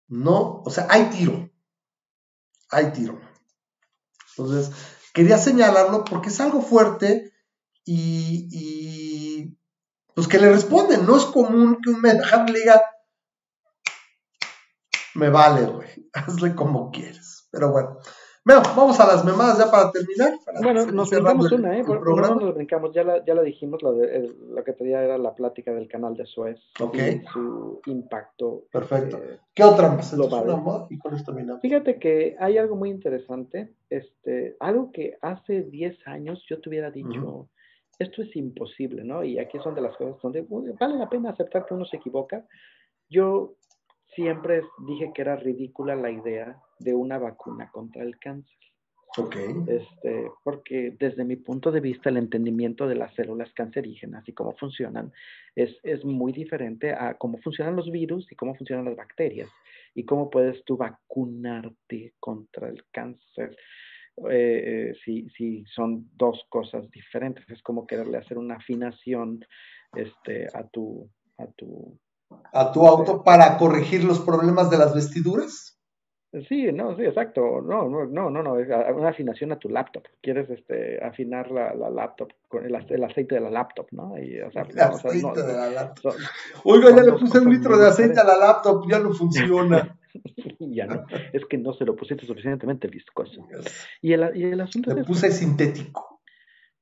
no, 0.08 0.60
o 0.60 0.70
sea, 0.70 0.86
hay 0.90 1.08
tiro. 1.08 1.50
Hay 2.68 2.92
tiro. 2.92 3.18
Entonces, 4.36 4.76
quería 5.14 5.38
señalarlo 5.38 6.04
porque 6.04 6.28
es 6.28 6.38
algo 6.38 6.60
fuerte 6.60 7.32
y, 7.82 9.56
pues 10.14 10.28
que 10.28 10.38
le 10.38 10.52
responden. 10.52 11.06
No 11.06 11.16
es 11.16 11.24
común 11.24 11.78
que 11.82 11.88
un 11.88 12.02
medajam 12.02 12.44
le 12.44 12.60
me 15.18 15.28
vale, 15.28 15.66
güey, 15.66 15.88
hazle 16.12 16.54
como 16.54 16.90
quieres. 16.90 17.48
Pero 17.50 17.72
bueno, 17.72 17.98
bueno, 18.48 18.62
vamos 18.74 18.98
a 18.98 19.06
las 19.06 19.26
memadas 19.26 19.58
ya 19.58 19.70
para 19.70 19.90
terminar. 19.90 20.32
bueno, 20.62 20.86
nos 20.86 21.10
brincamos 21.10 21.52
una, 21.52 21.78
¿eh? 21.78 21.84
Por, 21.84 22.02
no 22.02 22.34
nos 22.34 22.54
brincamos, 22.54 22.94
ya 22.94 23.04
la, 23.04 23.22
ya 23.22 23.34
la 23.34 23.42
dijimos, 23.42 23.82
la, 23.82 23.92
de, 23.92 24.32
la 24.50 24.64
que 24.64 24.72
tenía 24.72 25.02
era 25.02 25.18
la 25.18 25.34
plática 25.34 25.70
del 25.74 25.86
canal 25.86 26.16
de 26.16 26.24
Suez 26.24 26.58
y 26.94 27.26
su 27.30 27.80
impacto. 27.84 28.64
Perfecto. 28.72 29.18
Eh, 29.18 29.38
¿Qué 29.52 29.64
otra 29.64 29.90
más? 29.90 30.14
Y 30.88 30.98
con 30.98 31.14
esto 31.14 31.32
terminamos. 31.32 31.60
Fíjate 31.60 31.98
que 31.98 32.36
hay 32.38 32.56
algo 32.56 32.74
muy 32.74 32.88
interesante, 32.88 33.74
este, 33.90 34.56
algo 34.60 34.92
que 34.92 35.18
hace 35.20 35.64
10 35.64 36.06
años 36.06 36.42
yo 36.48 36.58
te 36.58 36.70
hubiera 36.70 36.90
dicho, 36.90 37.50
esto 37.98 38.22
es 38.22 38.34
imposible, 38.34 39.04
¿no? 39.04 39.24
Y 39.24 39.38
aquí 39.38 39.58
son 39.58 39.74
de 39.74 39.82
las 39.82 39.94
cosas 39.96 40.22
donde 40.22 40.46
vale 40.80 40.96
la 40.96 41.10
pena 41.10 41.30
aceptar 41.30 41.66
que 41.66 41.74
uno 41.74 41.84
se 41.84 41.98
equivoca. 41.98 42.46
Yo 43.10 43.57
siempre 44.18 44.62
dije 44.84 45.12
que 45.14 45.22
era 45.22 45.36
ridícula 45.36 45.94
la 45.94 46.10
idea 46.10 46.60
de 46.80 46.92
una 46.92 47.18
vacuna 47.18 47.70
contra 47.70 48.02
el 48.02 48.18
cáncer. 48.18 48.58
Ok. 49.16 49.36
Este, 49.68 50.26
porque 50.42 50.96
desde 50.98 51.24
mi 51.24 51.36
punto 51.36 51.70
de 51.70 51.78
vista 51.80 52.10
el 52.10 52.16
entendimiento 52.16 52.88
de 52.88 52.96
las 52.96 53.14
células 53.14 53.52
cancerígenas 53.54 54.28
y 54.28 54.32
cómo 54.32 54.56
funcionan 54.56 55.12
es, 55.54 55.78
es 55.84 56.04
muy 56.04 56.32
diferente 56.32 56.92
a 56.92 57.14
cómo 57.14 57.38
funcionan 57.38 57.76
los 57.76 57.92
virus 57.92 58.30
y 58.30 58.34
cómo 58.34 58.56
funcionan 58.56 58.86
las 58.86 58.96
bacterias 58.96 59.48
y 59.94 60.04
cómo 60.04 60.28
puedes 60.30 60.64
tú 60.64 60.76
vacunarte 60.76 62.14
contra 62.18 62.68
el 62.68 62.84
cáncer. 62.90 63.56
Eh, 64.28 64.90
eh, 64.90 64.94
si, 65.04 65.28
si, 65.30 65.64
son 65.66 66.10
dos 66.16 66.44
cosas 66.48 66.90
diferentes. 66.90 67.48
Es 67.48 67.62
como 67.62 67.86
quererle 67.86 68.18
hacer 68.18 68.36
una 68.36 68.56
afinación 68.56 69.44
este, 69.94 70.48
a, 70.52 70.66
tu, 70.66 71.08
a, 71.38 71.46
tu, 71.52 71.96
a 72.52 72.72
tu 72.72 72.86
auto 72.86 73.22
para 73.22 73.56
corregir 73.56 74.04
los 74.04 74.20
problemas 74.20 74.70
de 74.70 74.78
las 74.78 74.94
vestiduras. 74.94 75.78
Sí, 76.46 76.70
no, 76.72 76.94
sí, 76.94 77.04
exacto. 77.04 77.62
No, 77.62 77.88
no, 77.88 78.04
no, 78.04 78.28
no, 78.28 78.42
no, 78.42 78.58
es 78.58 78.68
una 78.94 79.08
afinación 79.08 79.50
a 79.52 79.58
tu 79.58 79.70
laptop. 79.70 80.02
Quieres 80.20 80.50
este, 80.50 81.02
afinar 81.02 81.50
la, 81.50 81.74
la 81.74 81.88
laptop 81.88 82.28
con 82.46 82.66
el, 82.66 82.74
el, 82.74 83.04
aceite 83.04 83.36
de 83.36 83.40
la 83.40 83.50
laptop, 83.50 83.86
¿no? 83.92 84.18
Y, 84.18 84.38
o 84.40 84.50
sea, 84.50 84.62
el 84.62 84.78
aceite 84.78 85.42
de 85.42 85.52
la 85.54 85.70
laptop. 85.70 86.14
Oiga, 86.64 86.94
ya 86.94 87.02
le 87.02 87.12
puse 87.12 87.40
un 87.40 87.50
litro 87.50 87.78
de 87.78 87.88
aceite 87.88 88.20
a 88.20 88.24
la 88.24 88.36
laptop, 88.36 88.86
ya 88.90 88.98
no 88.98 89.14
funciona. 89.14 89.98
ya 90.58 90.86
no, 90.86 91.06
es 91.32 91.46
que 91.46 91.56
no 91.56 91.72
se 91.72 91.86
lo 91.86 91.96
pusiste 91.96 92.26
suficientemente 92.26 92.88
viscoso. 92.88 93.46
Y 94.02 94.12
el, 94.12 94.30
y 94.36 94.44
el 94.44 94.60
asunto 94.60 94.94
Le 94.94 95.04
puse 95.04 95.30
sintético. 95.30 96.20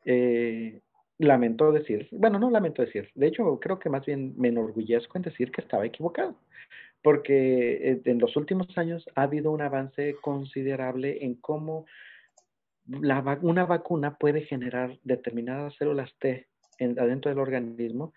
Eh, 0.05 0.83
lamento 1.19 1.73
decir, 1.73 2.09
bueno, 2.13 2.39
no 2.39 2.51
lamento 2.51 2.83
decir, 2.83 3.11
de 3.15 3.29
hecho 3.29 3.59
creo 3.61 3.79
que 3.79 3.89
más 3.89 4.05
bien 4.05 4.35
me 4.37 4.49
enorgullezco 4.49 5.17
en 5.17 5.23
decir 5.23 5.51
que 5.51 5.63
estaba 5.63 5.87
equivocado, 5.87 6.37
porque 7.03 7.91
eh, 7.91 8.03
en 8.05 8.19
los 8.19 8.37
últimos 8.37 8.67
años 8.77 9.07
ha 9.15 9.23
habido 9.23 9.51
un 9.51 9.63
avance 9.63 10.17
considerable 10.21 11.25
en 11.25 11.35
cómo 11.37 11.87
la, 12.87 13.39
una 13.43 13.65
vacuna 13.65 14.17
puede 14.17 14.43
generar 14.43 14.99
determinadas 15.03 15.75
células 15.77 16.13
T 16.19 16.47
en, 16.79 16.99
adentro 16.99 17.31
del 17.31 17.39
organismo 17.39 18.13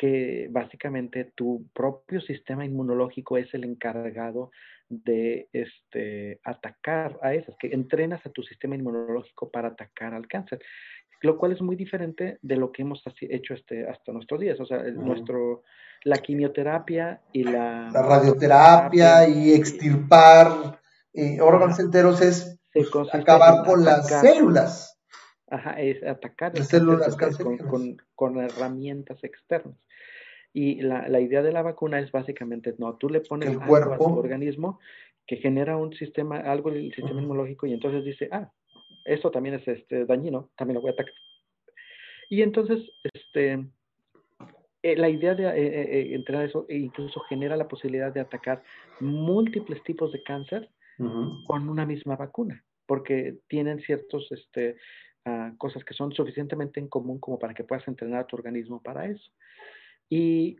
que 0.00 0.48
básicamente 0.50 1.26
tu 1.34 1.68
propio 1.74 2.22
sistema 2.22 2.64
inmunológico 2.64 3.36
es 3.36 3.52
el 3.52 3.64
encargado 3.64 4.50
de 4.88 5.48
este, 5.52 6.40
atacar 6.42 7.18
a 7.22 7.34
esas, 7.34 7.54
que 7.58 7.68
entrenas 7.68 8.24
a 8.24 8.30
tu 8.30 8.42
sistema 8.42 8.74
inmunológico 8.74 9.50
para 9.50 9.68
atacar 9.68 10.14
al 10.14 10.26
cáncer 10.26 10.60
lo 11.20 11.36
cual 11.36 11.52
es 11.52 11.60
muy 11.60 11.76
diferente 11.76 12.38
de 12.42 12.56
lo 12.56 12.72
que 12.72 12.82
hemos 12.82 13.02
hecho 13.20 13.54
este, 13.54 13.88
hasta 13.88 14.12
nuestros 14.12 14.40
días. 14.40 14.58
O 14.60 14.66
sea, 14.66 14.82
nuestro, 14.82 15.62
la 16.04 16.16
quimioterapia 16.16 17.20
y 17.32 17.44
la... 17.44 17.90
La 17.92 18.02
radioterapia 18.02 19.28
y 19.28 19.52
extirpar 19.52 20.80
eh, 21.12 21.40
órganos 21.40 21.78
enteros 21.78 22.20
es 22.22 22.58
acabar 23.12 23.64
con 23.64 23.84
las 23.84 24.08
células. 24.20 24.98
Ajá, 25.48 25.80
es 25.80 26.02
atacar 26.04 26.56
las 26.56 26.68
células 26.68 27.16
con, 27.16 27.58
con, 27.58 27.96
con, 28.14 28.38
herramientas 28.38 29.22
externas. 29.24 29.76
Y 30.52 30.80
la, 30.80 31.08
la, 31.08 31.20
idea 31.20 31.42
de 31.42 31.52
la 31.52 31.62
vacuna 31.62 32.00
es 32.00 32.10
básicamente, 32.12 32.74
no, 32.78 32.94
tú 32.96 33.08
le 33.08 33.20
pones 33.20 33.50
algo 33.50 33.76
a 33.76 33.98
tu 33.98 34.04
organismo 34.04 34.78
que 35.26 35.36
genera 35.36 35.76
un 35.76 35.92
sistema, 35.92 36.38
algo 36.38 36.70
en 36.70 36.76
el 36.76 36.94
sistema 36.94 37.20
inmunológico 37.20 37.66
y 37.66 37.72
entonces 37.72 38.04
dice, 38.04 38.28
ah, 38.32 38.50
esto 39.12 39.30
también 39.30 39.56
es 39.56 39.66
este, 39.66 40.04
dañino, 40.04 40.50
también 40.56 40.76
lo 40.76 40.80
voy 40.80 40.90
a 40.90 40.92
atacar. 40.94 41.14
Y 42.28 42.42
entonces, 42.42 42.90
este, 43.12 43.66
eh, 44.82 44.96
la 44.96 45.08
idea 45.08 45.34
de 45.34 45.44
eh, 45.44 46.14
eh, 46.14 46.36
a 46.36 46.44
eso 46.44 46.64
incluso 46.68 47.20
genera 47.28 47.56
la 47.56 47.68
posibilidad 47.68 48.12
de 48.12 48.20
atacar 48.20 48.62
múltiples 49.00 49.82
tipos 49.82 50.12
de 50.12 50.22
cáncer 50.22 50.70
con 51.46 51.66
una 51.68 51.86
misma 51.86 52.14
vacuna, 52.14 52.62
porque 52.84 53.38
tienen 53.48 53.80
ciertas 53.80 54.22
este, 54.30 54.76
ah, 55.24 55.50
cosas 55.56 55.82
que 55.82 55.94
son 55.94 56.12
suficientemente 56.12 56.78
en 56.78 56.88
común 56.88 57.18
como 57.18 57.38
para 57.38 57.54
que 57.54 57.64
puedas 57.64 57.88
entrenar 57.88 58.20
a 58.20 58.26
tu 58.26 58.36
organismo 58.36 58.82
para 58.82 59.06
eso. 59.06 59.30
Y 60.10 60.58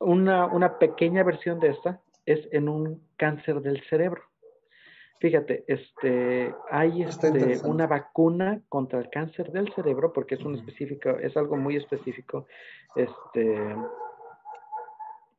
una, 0.00 0.46
una 0.46 0.78
pequeña 0.80 1.22
versión 1.22 1.60
de 1.60 1.68
esta 1.68 2.02
es 2.26 2.48
en 2.52 2.68
un 2.68 3.06
cáncer 3.16 3.60
del 3.60 3.80
cerebro. 3.88 4.27
Fíjate, 5.20 5.64
este, 5.66 6.54
hay 6.70 7.02
este, 7.02 7.58
una 7.64 7.88
vacuna 7.88 8.60
contra 8.68 9.00
el 9.00 9.10
cáncer 9.10 9.50
del 9.50 9.72
cerebro, 9.74 10.12
porque 10.12 10.36
es 10.36 10.42
un 10.42 10.54
específico, 10.54 11.10
es 11.10 11.36
algo 11.36 11.56
muy 11.56 11.76
específico. 11.76 12.46
Este, 12.94 13.74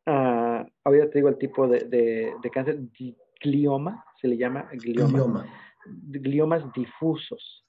uh, 0.05 0.65
ahorita 0.83 1.09
te 1.09 1.19
digo 1.19 1.29
el 1.29 1.37
tipo 1.37 1.67
de, 1.67 1.79
de, 2.41 2.49
cáncer, 2.51 2.79
glioma, 3.41 4.03
se 4.19 4.27
le 4.27 4.37
llama 4.37 4.69
glioma, 4.73 5.45
gliomas 5.85 6.73
difusos. 6.73 7.65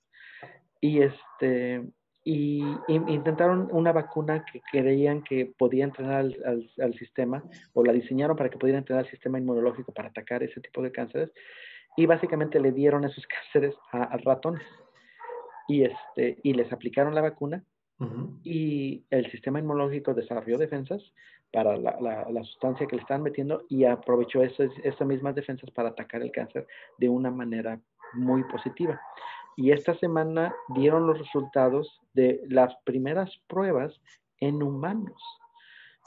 Y 0.81 1.03
este, 1.03 1.85
y, 2.25 2.63
intentaron 2.89 3.69
una 3.73 3.93
vacuna 3.93 4.45
que 4.45 4.61
creían 4.71 5.23
que 5.23 5.47
podía 5.47 5.85
entrenar 5.85 6.27
al, 6.45 6.95
sistema, 6.99 7.43
o 7.73 7.85
la 7.85 7.93
diseñaron 7.93 8.37
para 8.37 8.51
que 8.51 8.59
pudiera 8.59 8.79
entrenar 8.79 9.05
al 9.05 9.11
sistema 9.11 9.39
inmunológico 9.39 9.93
para 9.93 10.09
atacar 10.09 10.43
ese 10.43 10.61
tipo 10.61 10.83
de 10.83 10.93
cánceres, 10.93 11.31
y 12.01 12.07
básicamente 12.07 12.59
le 12.61 12.73
dieron 12.73 13.05
esos 13.05 13.27
cánceres 13.53 13.77
a, 13.93 14.17
ratones, 14.25 14.63
y, 15.69 15.85
este, 15.85 16.39
y 16.43 16.55
les 16.55 16.73
aplicaron 16.73 17.15
la 17.15 17.21
vacuna, 17.21 17.63
y 18.43 19.05
el 19.11 19.31
sistema 19.31 19.59
inmunológico 19.59 20.15
desarrolló 20.15 20.57
defensas 20.57 21.03
para 21.53 21.77
la, 21.77 22.45
sustancia 22.45 22.87
que 22.87 22.97
le 22.97 23.03
estaban 23.03 23.23
metiendo 23.23 23.67
y 23.69 23.85
aprovechó 23.85 24.43
esas, 24.43 24.71
esas 24.83 25.07
mismas 25.07 25.35
defensas 25.35 25.71
para 25.73 25.91
atacar 25.91 26.23
el 26.23 26.33
cáncer 26.33 26.67
de 26.97 27.11
una 27.11 27.31
manera 27.31 27.79
muy 28.15 28.43
positiva. 28.45 28.99
Y 29.55 29.71
esta 29.71 29.93
semana 29.99 30.55
dieron 30.69 31.07
los 31.07 31.19
resultados 31.19 32.01
de 32.15 32.41
las 32.49 32.75
primeras 32.85 33.31
pruebas 33.49 34.01
en 34.39 34.63
humanos, 34.63 35.23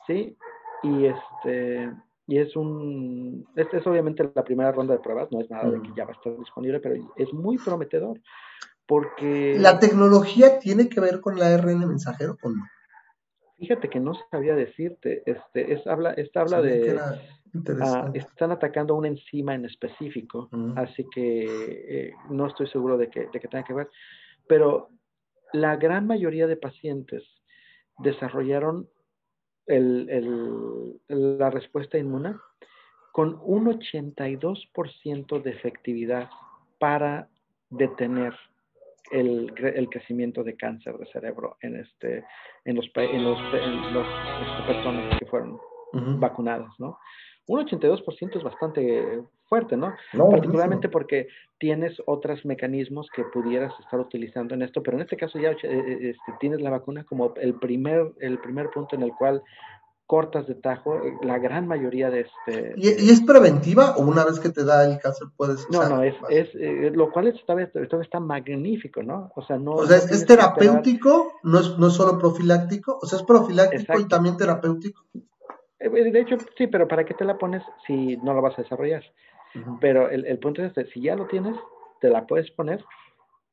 ¿sí? 0.07 0.35
Y 0.81 1.05
este, 1.05 1.91
y 2.27 2.37
es 2.37 2.55
un, 2.55 3.45
esta 3.55 3.77
es 3.77 3.87
obviamente 3.87 4.29
la 4.33 4.43
primera 4.43 4.71
ronda 4.71 4.93
de 4.93 4.99
pruebas, 4.99 5.31
no 5.31 5.41
es 5.41 5.49
nada 5.49 5.69
de 5.69 5.81
que 5.81 5.89
ya 5.95 6.05
va 6.05 6.11
a 6.11 6.15
estar 6.15 6.37
disponible, 6.37 6.79
pero 6.79 6.95
es 7.17 7.33
muy 7.33 7.57
prometedor, 7.57 8.19
porque... 8.85 9.57
¿La 9.59 9.79
tecnología 9.79 10.59
tiene 10.59 10.87
que 10.87 11.01
ver 11.01 11.19
con 11.19 11.37
la 11.37 11.53
ARN 11.53 11.87
mensajero 11.87 12.37
o 12.41 12.49
no? 12.49 12.63
Fíjate 13.57 13.89
que 13.89 13.99
no 13.99 14.13
sabía 14.31 14.55
decirte, 14.55 15.23
este, 15.25 15.73
es, 15.73 15.85
habla, 15.87 16.11
esta 16.13 16.41
habla 16.41 16.61
de... 16.61 16.99
Ah, 17.79 18.09
están 18.15 18.51
atacando 18.51 18.95
una 18.95 19.09
enzima 19.09 19.53
en 19.53 19.65
específico, 19.65 20.49
así 20.75 21.05
que 21.13 22.07
eh, 22.07 22.13
no 22.31 22.47
estoy 22.47 22.65
seguro 22.65 22.97
de 22.97 23.11
que, 23.11 23.27
de 23.31 23.39
que 23.39 23.47
tenga 23.47 23.63
que 23.63 23.75
ver, 23.75 23.89
pero 24.47 24.89
la 25.51 25.75
gran 25.75 26.07
mayoría 26.07 26.47
de 26.47 26.57
pacientes 26.57 27.23
desarrollaron 27.99 28.89
el, 29.67 30.09
el, 30.09 31.37
la 31.37 31.49
respuesta 31.49 31.97
inmune 31.97 32.35
con 33.11 33.39
un 33.43 33.65
82% 33.65 35.41
de 35.41 35.51
efectividad 35.51 36.29
para 36.79 37.29
detener 37.69 38.33
el, 39.11 39.53
el, 39.57 39.89
crecimiento 39.89 40.43
de 40.43 40.55
cáncer 40.55 40.97
de 40.97 41.05
cerebro 41.07 41.57
en 41.61 41.75
este 41.75 42.25
en 42.65 42.75
los 42.75 42.89
en 42.95 43.23
los, 43.23 43.37
en 43.53 43.93
los 43.93 44.07
este, 44.07 44.73
personas 44.73 45.19
que 45.19 45.25
fueron 45.27 45.59
vacunadas, 46.19 46.71
¿no? 46.79 46.97
Un 47.45 47.67
82% 47.67 48.37
es 48.37 48.43
bastante 48.43 49.21
fuerte, 49.53 49.77
¿no? 49.77 49.93
Particularmente 50.31 50.89
porque 50.89 51.27
tienes 51.59 51.93
otros 52.07 52.43
mecanismos 52.43 53.07
que 53.15 53.23
pudieras 53.23 53.71
estar 53.79 53.99
utilizando 53.99 54.55
en 54.55 54.63
esto, 54.63 54.81
pero 54.81 54.97
en 54.97 55.03
este 55.03 55.15
caso 55.15 55.37
ya 55.37 55.51
eh, 55.51 55.57
eh, 55.63 56.09
este, 56.09 56.33
tienes 56.39 56.59
la 56.59 56.71
vacuna 56.71 57.03
como 57.03 57.35
el 57.35 57.53
primer, 57.59 58.13
el 58.19 58.39
primer 58.39 58.71
punto 58.71 58.95
en 58.95 59.03
el 59.03 59.11
cual 59.13 59.43
cortas 60.07 60.47
de 60.47 60.55
tajo 60.55 60.95
eh, 60.95 61.13
la 61.21 61.37
gran 61.37 61.67
mayoría 61.67 62.09
de 62.09 62.21
este... 62.21 62.73
¿Y, 62.77 62.87
es 63.11 63.21
preventiva 63.21 63.95
o 63.95 64.01
una 64.01 64.25
vez 64.25 64.39
que 64.39 64.49
te 64.49 64.65
da 64.65 64.91
el 64.91 64.97
cáncer 64.97 65.27
puedes 65.37 65.69
No, 65.69 65.87
no, 65.87 66.01
es, 66.01 66.15
es 66.29 66.95
lo 66.95 67.11
cual 67.11 67.27
está, 67.27 67.53
está 67.61 68.19
magnífico, 68.19 69.03
¿no? 69.03 69.31
O 69.35 69.43
sea, 69.43 69.59
no... 69.59 69.73
O 69.73 69.85
sea, 69.85 69.97
es, 69.97 70.25
terapéutico, 70.25 71.33
no 71.43 71.59
es, 71.59 71.77
no 71.77 71.89
es 71.89 71.93
solo 71.93 72.17
profiláctico, 72.17 72.97
o 72.99 73.05
sea, 73.05 73.19
es 73.19 73.23
profiláctico 73.25 73.99
y 73.99 74.07
también 74.07 74.35
terapéutico. 74.35 75.03
De 75.79 76.19
hecho, 76.19 76.37
sí, 76.57 76.67
pero 76.67 76.87
¿para 76.87 77.03
qué 77.03 77.13
te 77.13 77.25
la 77.25 77.37
pones 77.37 77.61
si 77.85 78.15
no 78.17 78.33
la 78.33 78.39
vas 78.39 78.57
a 78.57 78.61
desarrollar? 78.61 79.03
Pero 79.79 80.09
el, 80.09 80.25
el, 80.25 80.39
punto 80.39 80.61
es 80.61 80.69
este, 80.69 80.91
si 80.91 81.01
ya 81.01 81.15
lo 81.15 81.27
tienes, 81.27 81.55
te 82.01 82.09
la 82.09 82.25
puedes 82.25 82.49
poner 82.51 82.83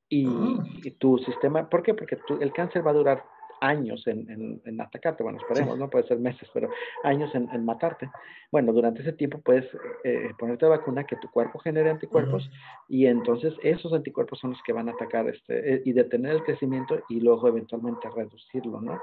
y, 0.08 0.26
ah. 0.26 0.64
y 0.82 0.90
tu 0.92 1.18
sistema, 1.18 1.68
¿por 1.68 1.82
qué? 1.82 1.94
Porque 1.94 2.16
tu, 2.16 2.40
el 2.40 2.52
cáncer 2.52 2.86
va 2.86 2.90
a 2.90 2.94
durar 2.94 3.24
años 3.60 4.06
en, 4.06 4.60
en, 4.64 4.80
atacarte, 4.80 5.22
bueno, 5.22 5.38
esperemos, 5.38 5.78
no 5.78 5.90
puede 5.90 6.06
ser 6.06 6.18
meses, 6.18 6.48
pero 6.52 6.70
años 7.04 7.30
en, 7.34 7.64
matarte. 7.64 8.10
Bueno, 8.50 8.72
durante 8.72 9.02
ese 9.02 9.12
tiempo 9.12 9.40
puedes 9.40 9.66
eh, 10.04 10.30
ponerte 10.38 10.64
la 10.64 10.78
vacuna 10.78 11.04
que 11.04 11.16
tu 11.16 11.28
cuerpo 11.30 11.58
genere 11.58 11.90
anticuerpos 11.90 12.50
y 12.88 13.06
entonces 13.06 13.54
esos 13.62 13.92
anticuerpos 13.92 14.38
son 14.40 14.50
los 14.50 14.62
que 14.62 14.72
van 14.72 14.88
a 14.88 14.92
atacar 14.92 15.28
este 15.28 15.74
eh, 15.74 15.82
y 15.84 15.92
detener 15.92 16.32
el 16.32 16.42
crecimiento 16.42 17.00
y 17.08 17.20
luego 17.20 17.48
eventualmente 17.48 18.08
reducirlo, 18.08 18.80
¿no? 18.80 18.98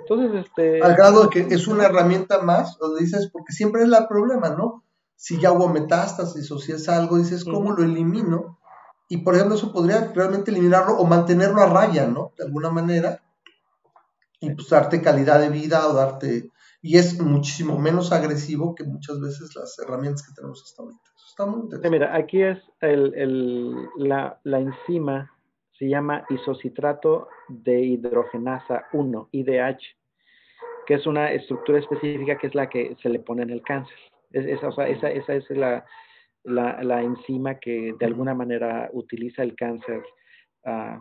Entonces, 0.00 0.46
este... 0.46 0.80
Al 0.80 0.94
grado 0.94 1.24
de 1.24 1.30
que 1.30 1.54
es 1.54 1.66
una 1.66 1.86
herramienta 1.86 2.42
más, 2.42 2.78
donde 2.78 3.02
dices, 3.02 3.28
porque 3.32 3.52
siempre 3.52 3.82
es 3.82 3.88
el 3.88 4.06
problema, 4.08 4.50
¿no? 4.50 4.84
Si 5.20 5.38
ya 5.38 5.52
hubo 5.52 5.68
metástasis 5.68 6.50
o 6.50 6.58
si 6.58 6.72
es 6.72 6.88
algo, 6.88 7.18
dices, 7.18 7.44
¿cómo 7.44 7.72
lo 7.72 7.84
elimino? 7.84 8.58
Y 9.06 9.18
por 9.18 9.34
ejemplo, 9.34 9.54
eso 9.56 9.70
podría 9.70 10.10
realmente 10.14 10.50
eliminarlo 10.50 10.94
o 10.94 11.04
mantenerlo 11.04 11.60
a 11.60 11.66
raya, 11.66 12.06
¿no? 12.06 12.32
De 12.38 12.44
alguna 12.46 12.70
manera 12.70 13.20
y 14.40 14.54
pues 14.54 14.70
darte 14.70 15.02
calidad 15.02 15.38
de 15.40 15.50
vida 15.50 15.86
o 15.86 15.92
darte... 15.92 16.48
Y 16.80 16.96
es 16.96 17.20
muchísimo 17.20 17.78
menos 17.78 18.12
agresivo 18.12 18.74
que 18.74 18.84
muchas 18.84 19.20
veces 19.20 19.54
las 19.54 19.78
herramientas 19.78 20.26
que 20.26 20.34
tenemos 20.34 20.62
hasta 20.64 20.82
ahorita. 20.82 21.10
está 21.28 21.44
muy 21.44 21.60
interesante. 21.64 21.90
Mira, 21.90 22.16
aquí 22.16 22.40
es 22.40 22.58
el, 22.80 23.12
el, 23.14 23.74
la, 23.98 24.40
la 24.44 24.60
enzima, 24.60 25.30
se 25.78 25.86
llama 25.86 26.24
isocitrato 26.30 27.28
de 27.48 27.78
hidrogenasa 27.82 28.86
1, 28.94 29.28
IDH, 29.32 29.82
que 30.86 30.94
es 30.94 31.06
una 31.06 31.30
estructura 31.32 31.78
específica 31.78 32.38
que 32.38 32.46
es 32.46 32.54
la 32.54 32.70
que 32.70 32.96
se 33.02 33.10
le 33.10 33.18
pone 33.18 33.42
en 33.42 33.50
el 33.50 33.60
cáncer. 33.60 33.98
Es, 34.30 34.62
o 34.62 34.72
sea, 34.72 34.88
esa, 34.88 35.10
esa 35.10 35.34
es 35.34 35.50
la, 35.50 35.84
la, 36.44 36.82
la, 36.82 37.02
enzima 37.02 37.58
que 37.58 37.94
de 37.98 38.06
alguna 38.06 38.34
manera 38.34 38.88
utiliza 38.92 39.42
el 39.42 39.56
cáncer 39.56 40.02
uh, 40.64 40.98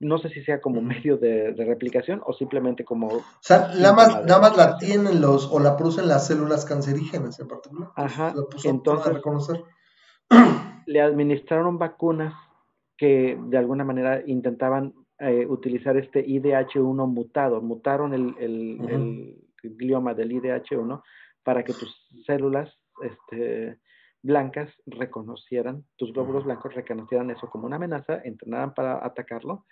no 0.00 0.18
sé 0.18 0.28
si 0.28 0.42
sea 0.42 0.60
como 0.60 0.82
medio 0.82 1.16
de, 1.16 1.52
replicación 1.56 2.20
o 2.24 2.32
simplemente 2.32 2.84
como... 2.84 3.08
O 3.08 3.22
sea, 3.40 3.68
nada 3.78 3.94
más, 3.94 4.24
nada 4.24 4.40
más 4.40 4.56
la 4.56 4.76
tienen 4.78 5.20
los, 5.20 5.50
o 5.50 5.58
la 5.58 5.76
producen 5.76 6.08
las 6.08 6.26
células 6.26 6.64
cancerígenas 6.64 7.40
en 7.40 7.48
particular. 7.48 7.90
Ajá, 7.96 8.34
entonces 8.64 9.14
reconocer. 9.14 9.62
le 10.86 11.00
administraron 11.00 11.78
vacunas 11.78 12.34
que 12.96 13.38
de 13.40 13.58
alguna 13.58 13.84
manera 13.84 14.22
intentaban 14.26 14.94
eh, 15.18 15.46
utilizar 15.46 15.96
este 15.96 16.26
IDH1 16.26 17.06
mutado, 17.06 17.62
mutaron 17.62 18.12
el, 18.12 18.34
el, 18.38 18.80
el 18.88 19.76
glioma 19.76 20.14
del 20.14 20.32
IDH1 20.32 21.02
para 21.46 21.62
que 21.62 21.72
tus 21.74 21.96
células 22.26 22.76
este, 23.02 23.78
blancas 24.20 24.68
reconocieran, 24.84 25.84
tus 25.94 26.12
glóbulos 26.12 26.44
blancos 26.44 26.74
reconocieran 26.74 27.30
eso 27.30 27.48
como 27.48 27.66
una 27.66 27.76
amenaza, 27.76 28.20
entrenaran 28.24 28.74
para 28.74 29.06
atacarlo. 29.06 29.64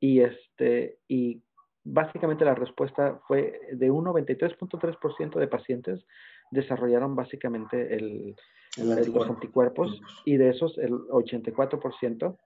Y 0.00 0.22
este 0.22 0.98
y 1.06 1.40
básicamente 1.84 2.44
la 2.44 2.56
respuesta 2.56 3.20
fue 3.28 3.60
de 3.70 3.92
un 3.92 4.06
93.3% 4.06 5.38
de 5.38 5.46
pacientes 5.46 6.04
desarrollaron 6.50 7.14
básicamente 7.14 7.94
el, 7.94 8.34
los 8.76 9.30
anticuerpos 9.30 10.00
y 10.24 10.36
de 10.36 10.50
esos 10.50 10.76
el 10.78 10.94
84%, 10.94 12.36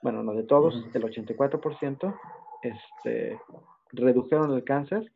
bueno, 0.00 0.22
no 0.22 0.32
de 0.34 0.44
todos, 0.44 0.86
el 0.94 1.02
84% 1.02 2.16
este, 2.62 3.40
redujeron 3.90 4.54
el 4.54 4.62
cáncer 4.62 5.10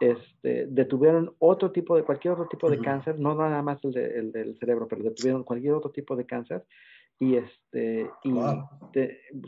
este, 0.00 0.66
detuvieron 0.66 1.34
otro 1.38 1.70
tipo 1.72 1.94
de, 1.94 2.02
cualquier 2.02 2.32
otro 2.32 2.48
tipo 2.48 2.70
de 2.70 2.80
cáncer, 2.80 3.18
no 3.18 3.34
nada 3.34 3.62
más 3.62 3.78
el, 3.84 4.32
del 4.32 4.58
cerebro, 4.58 4.88
pero 4.88 5.02
detuvieron 5.02 5.44
cualquier 5.44 5.74
otro 5.74 5.90
tipo 5.90 6.16
de 6.16 6.24
cáncer 6.24 6.64
y, 7.18 7.36
este, 7.36 8.10
y 8.24 8.32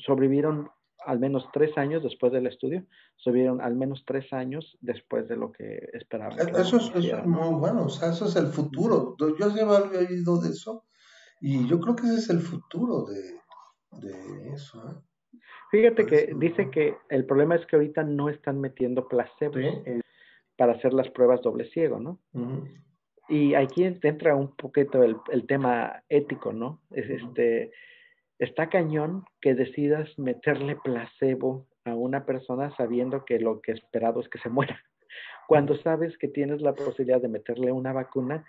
sobrevivieron 0.05 0.69
al 1.07 1.19
menos 1.19 1.49
tres 1.53 1.77
años 1.79 2.03
después 2.03 2.33
del 2.33 2.47
estudio, 2.47 2.85
sobrevivieron 3.17 3.61
al 3.63 3.75
menos 3.75 4.05
tres 4.07 4.31
años 4.33 4.77
después 4.81 5.27
de 5.27 5.37
lo 5.37 5.51
que 5.51 5.89
esperaban. 5.95 6.39
E, 6.39 6.61
eso 6.61 6.77
es, 6.77 7.27
muy 7.27 7.55
bueno, 7.55 7.87
o 7.87 7.89
sea, 7.89 8.11
eso 8.11 8.27
es 8.27 8.37
el 8.37 8.49
futuro. 8.49 9.17
Yo 9.19 9.37
ya 9.37 9.47
había 9.47 9.67
oído 9.69 10.41
de 10.41 10.51
eso 10.51 10.85
y 11.41 11.67
yo 11.67 11.81
creo 11.81 11.97
que 11.97 12.07
ese 12.07 12.17
es 12.17 12.31
el 12.31 12.41
futuro 12.41 13.05
de, 13.07 14.07
de 14.07 14.51
eso. 14.53 14.79
¿eh? 14.87 15.39
Fíjate 15.73 16.05
que 16.05 16.35
dice 16.37 16.71
que 16.71 16.99
el 17.09 17.25
problema 17.25 17.57
es 17.57 17.65
que 17.65 17.77
ahorita 17.77 18.03
no 18.03 18.29
están 18.29 18.61
metiendo 18.61 19.09
placebo 19.09 19.55
para 20.63 20.75
hacer 20.75 20.93
las 20.93 21.11
pruebas 21.11 21.43
doble 21.43 21.65
ciego, 21.73 21.99
¿no? 21.99 22.21
Y 23.29 23.55
aquí 23.55 23.83
entra 23.83 24.37
un 24.37 24.55
poquito 24.55 25.03
el, 25.03 25.17
el, 25.33 25.45
tema 25.45 26.05
ético, 26.09 26.53
¿no? 26.53 26.81
Es 26.93 27.11
este, 27.11 27.73
está 28.39 28.69
cañón 28.69 29.25
que 29.41 29.57
decidas 29.57 30.17
meterle 30.21 30.77
placebo 30.77 31.67
a 31.85 31.97
una 31.97 32.27
persona 32.27 32.73
sabiendo 32.77 33.25
que 33.25 33.41
lo 33.41 33.61
que 33.61 33.73
esperado 33.73 34.21
es 34.21 34.29
que 34.29 34.39
se 34.39 34.51
muera. 34.51 34.81
Cuando 35.49 35.75
sabes 35.79 36.17
que 36.17 36.29
tienes 36.29 36.63
la 36.63 36.77
posibilidad 36.77 37.21
de 37.21 37.27
meterle 37.27 37.73
una 37.73 37.93
vacuna 37.93 38.45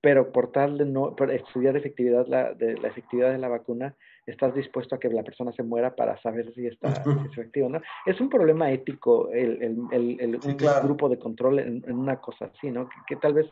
pero 0.00 0.32
por 0.32 0.50
tal 0.50 0.78
de 0.78 0.86
no 0.86 1.14
estudiar 1.30 1.76
efectividad 1.76 2.26
la, 2.26 2.54
de 2.54 2.76
la 2.78 2.88
efectividad 2.88 3.32
de 3.32 3.38
la 3.38 3.48
vacuna, 3.48 3.94
estás 4.26 4.54
dispuesto 4.54 4.94
a 4.94 4.98
que 4.98 5.08
la 5.08 5.22
persona 5.22 5.52
se 5.52 5.62
muera 5.62 5.94
para 5.94 6.20
saber 6.22 6.52
si 6.54 6.66
está 6.66 7.02
efectivo 7.32 7.68
no. 7.68 7.80
Es 8.06 8.20
un 8.20 8.28
problema 8.28 8.70
ético 8.70 9.30
el, 9.30 9.62
el, 9.92 10.18
el, 10.20 10.40
un 10.42 10.56
grupo 10.56 11.08
de 11.08 11.18
control 11.18 11.58
en, 11.58 11.92
una 11.92 12.20
cosa 12.20 12.46
así, 12.46 12.70
¿no? 12.70 12.88
Que, 13.06 13.16
tal 13.16 13.34
vez 13.34 13.46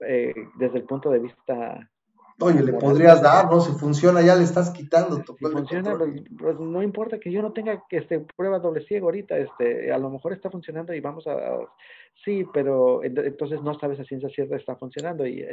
eh, 0.00 0.34
desde 0.58 0.78
el 0.78 0.84
punto 0.84 1.10
de 1.10 1.18
vista 1.18 1.90
Oye, 2.40 2.62
le 2.62 2.72
podrías 2.72 3.22
dar, 3.22 3.50
¿no? 3.50 3.60
Si 3.60 3.72
funciona, 3.72 4.20
ya 4.22 4.34
le 4.34 4.44
estás 4.44 4.70
quitando 4.70 5.22
tu 5.22 5.34
si 5.34 5.44
funciona, 5.44 5.96
pues, 5.96 6.22
pues, 6.38 6.58
no 6.58 6.82
importa 6.82 7.18
que 7.18 7.30
yo 7.30 7.42
no 7.42 7.52
tenga 7.52 7.82
que 7.88 7.98
este, 7.98 8.20
prueba 8.36 8.58
doble 8.58 8.84
ciego 8.86 9.06
ahorita, 9.06 9.36
este, 9.36 9.92
a 9.92 9.98
lo 9.98 10.10
mejor 10.10 10.32
está 10.32 10.50
funcionando 10.50 10.94
y 10.94 11.00
vamos 11.00 11.26
a, 11.26 11.36
sí, 12.24 12.44
pero 12.52 13.02
entonces 13.02 13.62
no 13.62 13.78
sabes 13.78 14.00
a 14.00 14.04
ciencia 14.04 14.28
cierta 14.30 14.56
está 14.56 14.76
funcionando 14.76 15.26
y, 15.26 15.44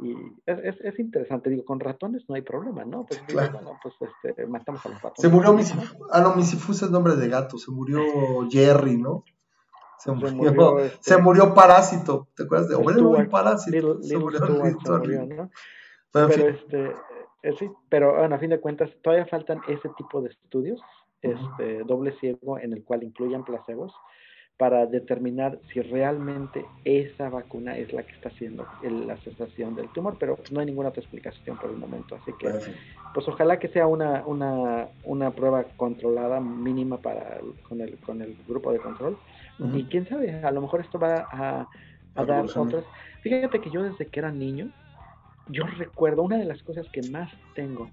y 0.00 0.14
es, 0.46 0.76
es, 0.80 0.98
interesante, 0.98 1.50
digo, 1.50 1.64
con 1.64 1.80
ratones 1.80 2.24
no 2.28 2.34
hay 2.34 2.42
problema, 2.42 2.84
¿no? 2.84 3.06
Pues, 3.06 3.22
bueno, 3.32 3.78
pues 3.82 3.94
este, 4.00 4.46
matamos 4.46 4.84
a 4.86 4.88
los 4.88 5.02
ratones. 5.02 5.20
Se 5.20 5.28
murió 5.28 5.52
Misifus, 5.52 5.96
ah, 6.10 6.20
no, 6.20 6.34
Misifus 6.34 6.82
es 6.82 6.90
nombre 6.90 7.16
de 7.16 7.28
gato, 7.28 7.58
se 7.58 7.70
murió 7.70 8.00
Jerry, 8.50 8.96
¿no? 8.96 9.24
Se 9.98 10.12
murió, 10.12 10.30
se 11.00 11.16
murió, 11.18 11.44
este, 11.44 11.54
Parásito, 11.54 12.28
¿te 12.36 12.42
acuerdas 12.42 12.68
de? 12.68 12.74
O 12.74 13.30
Parásito. 13.30 14.02
se 14.02 14.18
murió, 14.18 14.38
se 14.40 14.52
murió 14.52 15.26
¿no? 15.26 15.50
Pero, 16.14 16.48
este, 16.48 16.92
eh, 17.42 17.54
sí, 17.58 17.68
pero 17.88 18.16
bueno, 18.16 18.36
a 18.36 18.38
fin 18.38 18.50
de 18.50 18.60
cuentas, 18.60 18.90
todavía 19.02 19.26
faltan 19.26 19.60
ese 19.68 19.88
tipo 19.96 20.22
de 20.22 20.30
estudios, 20.30 20.80
este, 21.20 21.82
doble 21.84 22.12
ciego, 22.20 22.58
en 22.58 22.72
el 22.72 22.84
cual 22.84 23.02
incluyan 23.02 23.44
placebos, 23.44 23.92
para 24.56 24.86
determinar 24.86 25.58
si 25.72 25.80
realmente 25.80 26.64
esa 26.84 27.28
vacuna 27.28 27.76
es 27.76 27.92
la 27.92 28.04
que 28.04 28.12
está 28.12 28.28
haciendo 28.28 28.64
la 28.82 29.16
cesación 29.16 29.74
del 29.74 29.88
tumor, 29.88 30.16
pero 30.18 30.38
no 30.52 30.60
hay 30.60 30.66
ninguna 30.66 30.90
otra 30.90 31.02
explicación 31.02 31.56
por 31.58 31.70
el 31.70 31.76
momento. 31.76 32.14
Así 32.14 32.32
que, 32.38 32.52
pues 33.12 33.26
ojalá 33.26 33.58
que 33.58 33.66
sea 33.68 33.88
una, 33.88 34.24
una, 34.24 34.86
una 35.02 35.32
prueba 35.32 35.64
controlada 35.76 36.38
mínima 36.40 36.98
para 36.98 37.40
con, 37.68 37.80
el, 37.80 37.98
con 37.98 38.22
el 38.22 38.36
grupo 38.46 38.70
de 38.70 38.78
control. 38.78 39.18
Y 39.72 39.84
quién 39.84 40.06
sabe, 40.08 40.44
a 40.44 40.50
lo 40.52 40.60
mejor 40.60 40.80
esto 40.82 41.00
va 41.00 41.26
a, 41.32 41.66
a 42.14 42.24
dar 42.24 42.44
otras. 42.44 42.84
Fíjate 43.22 43.60
que 43.60 43.70
yo 43.70 43.82
desde 43.82 44.06
que 44.06 44.20
era 44.20 44.30
niño, 44.30 44.70
yo 45.48 45.64
recuerdo 45.66 46.22
una 46.22 46.38
de 46.38 46.44
las 46.44 46.62
cosas 46.62 46.86
que 46.92 47.02
más 47.10 47.30
tengo 47.54 47.90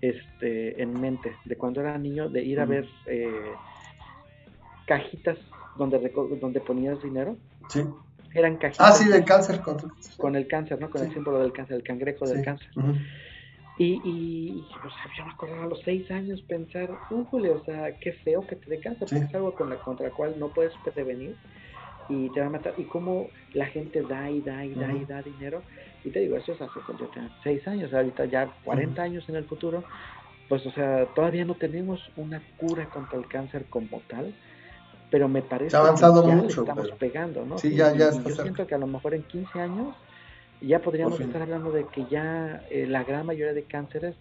este, 0.00 0.80
en 0.82 1.00
mente 1.00 1.36
de 1.44 1.56
cuando 1.56 1.80
era 1.80 1.96
niño, 1.98 2.28
de 2.28 2.42
ir 2.42 2.60
a 2.60 2.64
ver 2.64 2.86
eh, 3.06 3.52
cajitas 4.86 5.38
donde, 5.76 5.98
donde 6.40 6.60
ponías 6.60 7.02
dinero. 7.02 7.36
Sí. 7.68 7.84
Eran 8.34 8.56
cajitas. 8.56 8.88
Ah, 8.88 8.92
sí, 8.92 9.08
del 9.08 9.24
cáncer. 9.24 9.60
Con, 10.16 10.36
el 10.36 10.46
cáncer, 10.46 10.80
¿no? 10.80 10.90
Con 10.90 11.02
el 11.02 11.12
símbolo 11.12 11.40
del 11.40 11.52
cáncer, 11.52 11.76
el 11.76 11.82
cangrejo 11.82 12.26
del 12.26 12.44
cáncer. 12.44 12.70
Y, 13.78 14.00
y 14.04 14.66
o 14.76 14.90
sea, 14.90 15.10
yo 15.16 15.24
me 15.24 15.32
acuerdo 15.32 15.62
a 15.62 15.66
los 15.66 15.80
seis 15.84 16.10
años 16.10 16.42
pensar, 16.42 16.90
Julio, 17.30 17.60
o 17.62 17.64
sea, 17.64 17.98
qué 17.98 18.12
feo 18.12 18.46
que 18.46 18.56
te 18.56 18.68
dé 18.68 18.78
cáncer, 18.78 19.08
porque 19.08 19.24
es 19.24 19.34
algo 19.34 19.54
con 19.54 19.70
la, 19.70 19.76
contra 19.76 20.06
el 20.06 20.12
cual 20.12 20.34
no 20.38 20.48
puedes 20.48 20.74
prevenir 20.84 21.34
y 22.10 22.28
te 22.30 22.40
va 22.40 22.46
a 22.46 22.50
matar. 22.50 22.74
Y 22.76 22.84
cómo 22.84 23.28
la 23.54 23.66
gente 23.66 24.02
da 24.02 24.30
y 24.30 24.42
da 24.42 24.64
y 24.64 24.74
da 24.74 24.92
y 24.92 25.04
da 25.06 25.22
dinero. 25.22 25.62
Y 26.04 26.10
te 26.10 26.20
digo, 26.20 26.36
eso 26.36 26.52
es 26.52 26.60
hace 26.60 26.80
cuando 26.80 27.04
yo 27.04 27.10
tenía 27.10 27.30
6 27.42 27.68
años, 27.68 27.92
ahorita 27.92 28.24
ya 28.24 28.52
40 28.64 29.02
años 29.02 29.28
en 29.28 29.36
el 29.36 29.44
futuro, 29.44 29.84
pues 30.48 30.64
o 30.66 30.72
sea, 30.72 31.06
todavía 31.14 31.44
no 31.44 31.54
tenemos 31.54 32.00
una 32.16 32.42
cura 32.56 32.86
contra 32.86 33.18
el 33.18 33.26
cáncer 33.28 33.66
como 33.68 34.00
tal, 34.08 34.34
pero 35.10 35.28
me 35.28 35.42
parece 35.42 35.76
avanzado 35.76 36.22
que 36.22 36.28
ya 36.28 36.36
mucho, 36.36 36.60
estamos 36.62 36.90
pegando, 36.92 37.44
¿no? 37.44 37.58
Sí, 37.58 37.74
ya, 37.74 37.92
ya 37.92 38.10
yo 38.10 38.34
siento 38.34 38.66
que 38.66 38.74
a 38.74 38.78
lo 38.78 38.86
mejor 38.86 39.14
en 39.14 39.22
15 39.24 39.60
años 39.60 39.94
ya 40.60 40.80
podríamos 40.80 41.20
estar 41.20 41.42
hablando 41.42 41.70
de 41.70 41.86
que 41.86 42.04
ya 42.10 42.62
eh, 42.70 42.86
la 42.86 43.04
gran 43.04 43.26
mayoría 43.26 43.52
de 43.52 43.64
cánceres, 43.64 44.14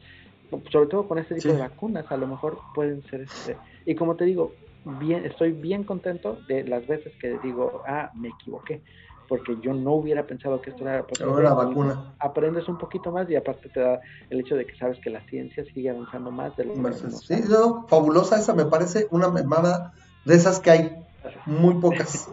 sobre 0.72 0.89
todo 0.89 1.07
con 1.07 1.18
este 1.18 1.35
tipo 1.35 1.53
de 1.53 1.60
vacunas, 1.60 2.06
a 2.11 2.18
lo 2.18 2.27
mejor 2.27 2.60
pueden 2.73 3.03
ser 3.10 3.22
este. 3.22 3.57
Y 3.85 3.95
como 3.95 4.15
te 4.15 4.26
digo, 4.26 4.53
bien, 4.99 5.26
estoy 5.26 5.51
bien 5.51 5.84
contento 5.84 6.39
de 6.47 6.64
las 6.64 6.85
veces 6.88 7.14
que 7.19 7.38
digo, 7.43 7.84
ah, 7.88 8.11
me 8.15 8.30
equivoqué 8.30 8.81
porque 9.30 9.56
yo 9.61 9.73
no 9.73 9.93
hubiera 9.93 10.26
pensado 10.26 10.60
que 10.60 10.72
esto 10.72 10.81
era 10.81 11.06
posible. 11.06 11.43
la 11.43 11.53
vacuna. 11.53 12.14
Aprendes 12.18 12.68
un 12.68 12.80
poquito 12.80 13.11
más 13.11 13.30
y 13.30 13.35
aparte 13.35 13.69
te 13.69 13.80
da 13.80 14.01
el 14.31 14.39
hecho 14.39 14.56
de 14.56 14.65
que 14.65 14.76
sabes 14.76 14.97
que 14.99 15.11
la 15.11 15.22
ciencia 15.27 15.64
sigue 15.72 15.91
avanzando 15.91 16.31
más 16.31 16.57
de 16.57 16.65
lo 16.65 16.73
que 16.73 16.93
Sí, 17.11 17.43
fabulosa 17.88 18.39
esa, 18.39 18.56
me 18.56 18.65
parece 18.65 19.07
una 19.11 19.30
memada 19.30 19.93
de 20.26 20.35
esas 20.35 20.60
que 20.60 20.72
hay 20.72 21.06
muy 21.45 21.76
pocas, 21.76 22.30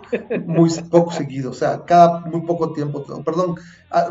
muy 0.46 0.70
poco 0.90 1.12
seguido, 1.12 1.50
o 1.50 1.54
sea, 1.54 1.84
cada 1.84 2.20
muy 2.20 2.40
poco 2.42 2.72
tiempo, 2.72 3.04
perdón, 3.22 3.56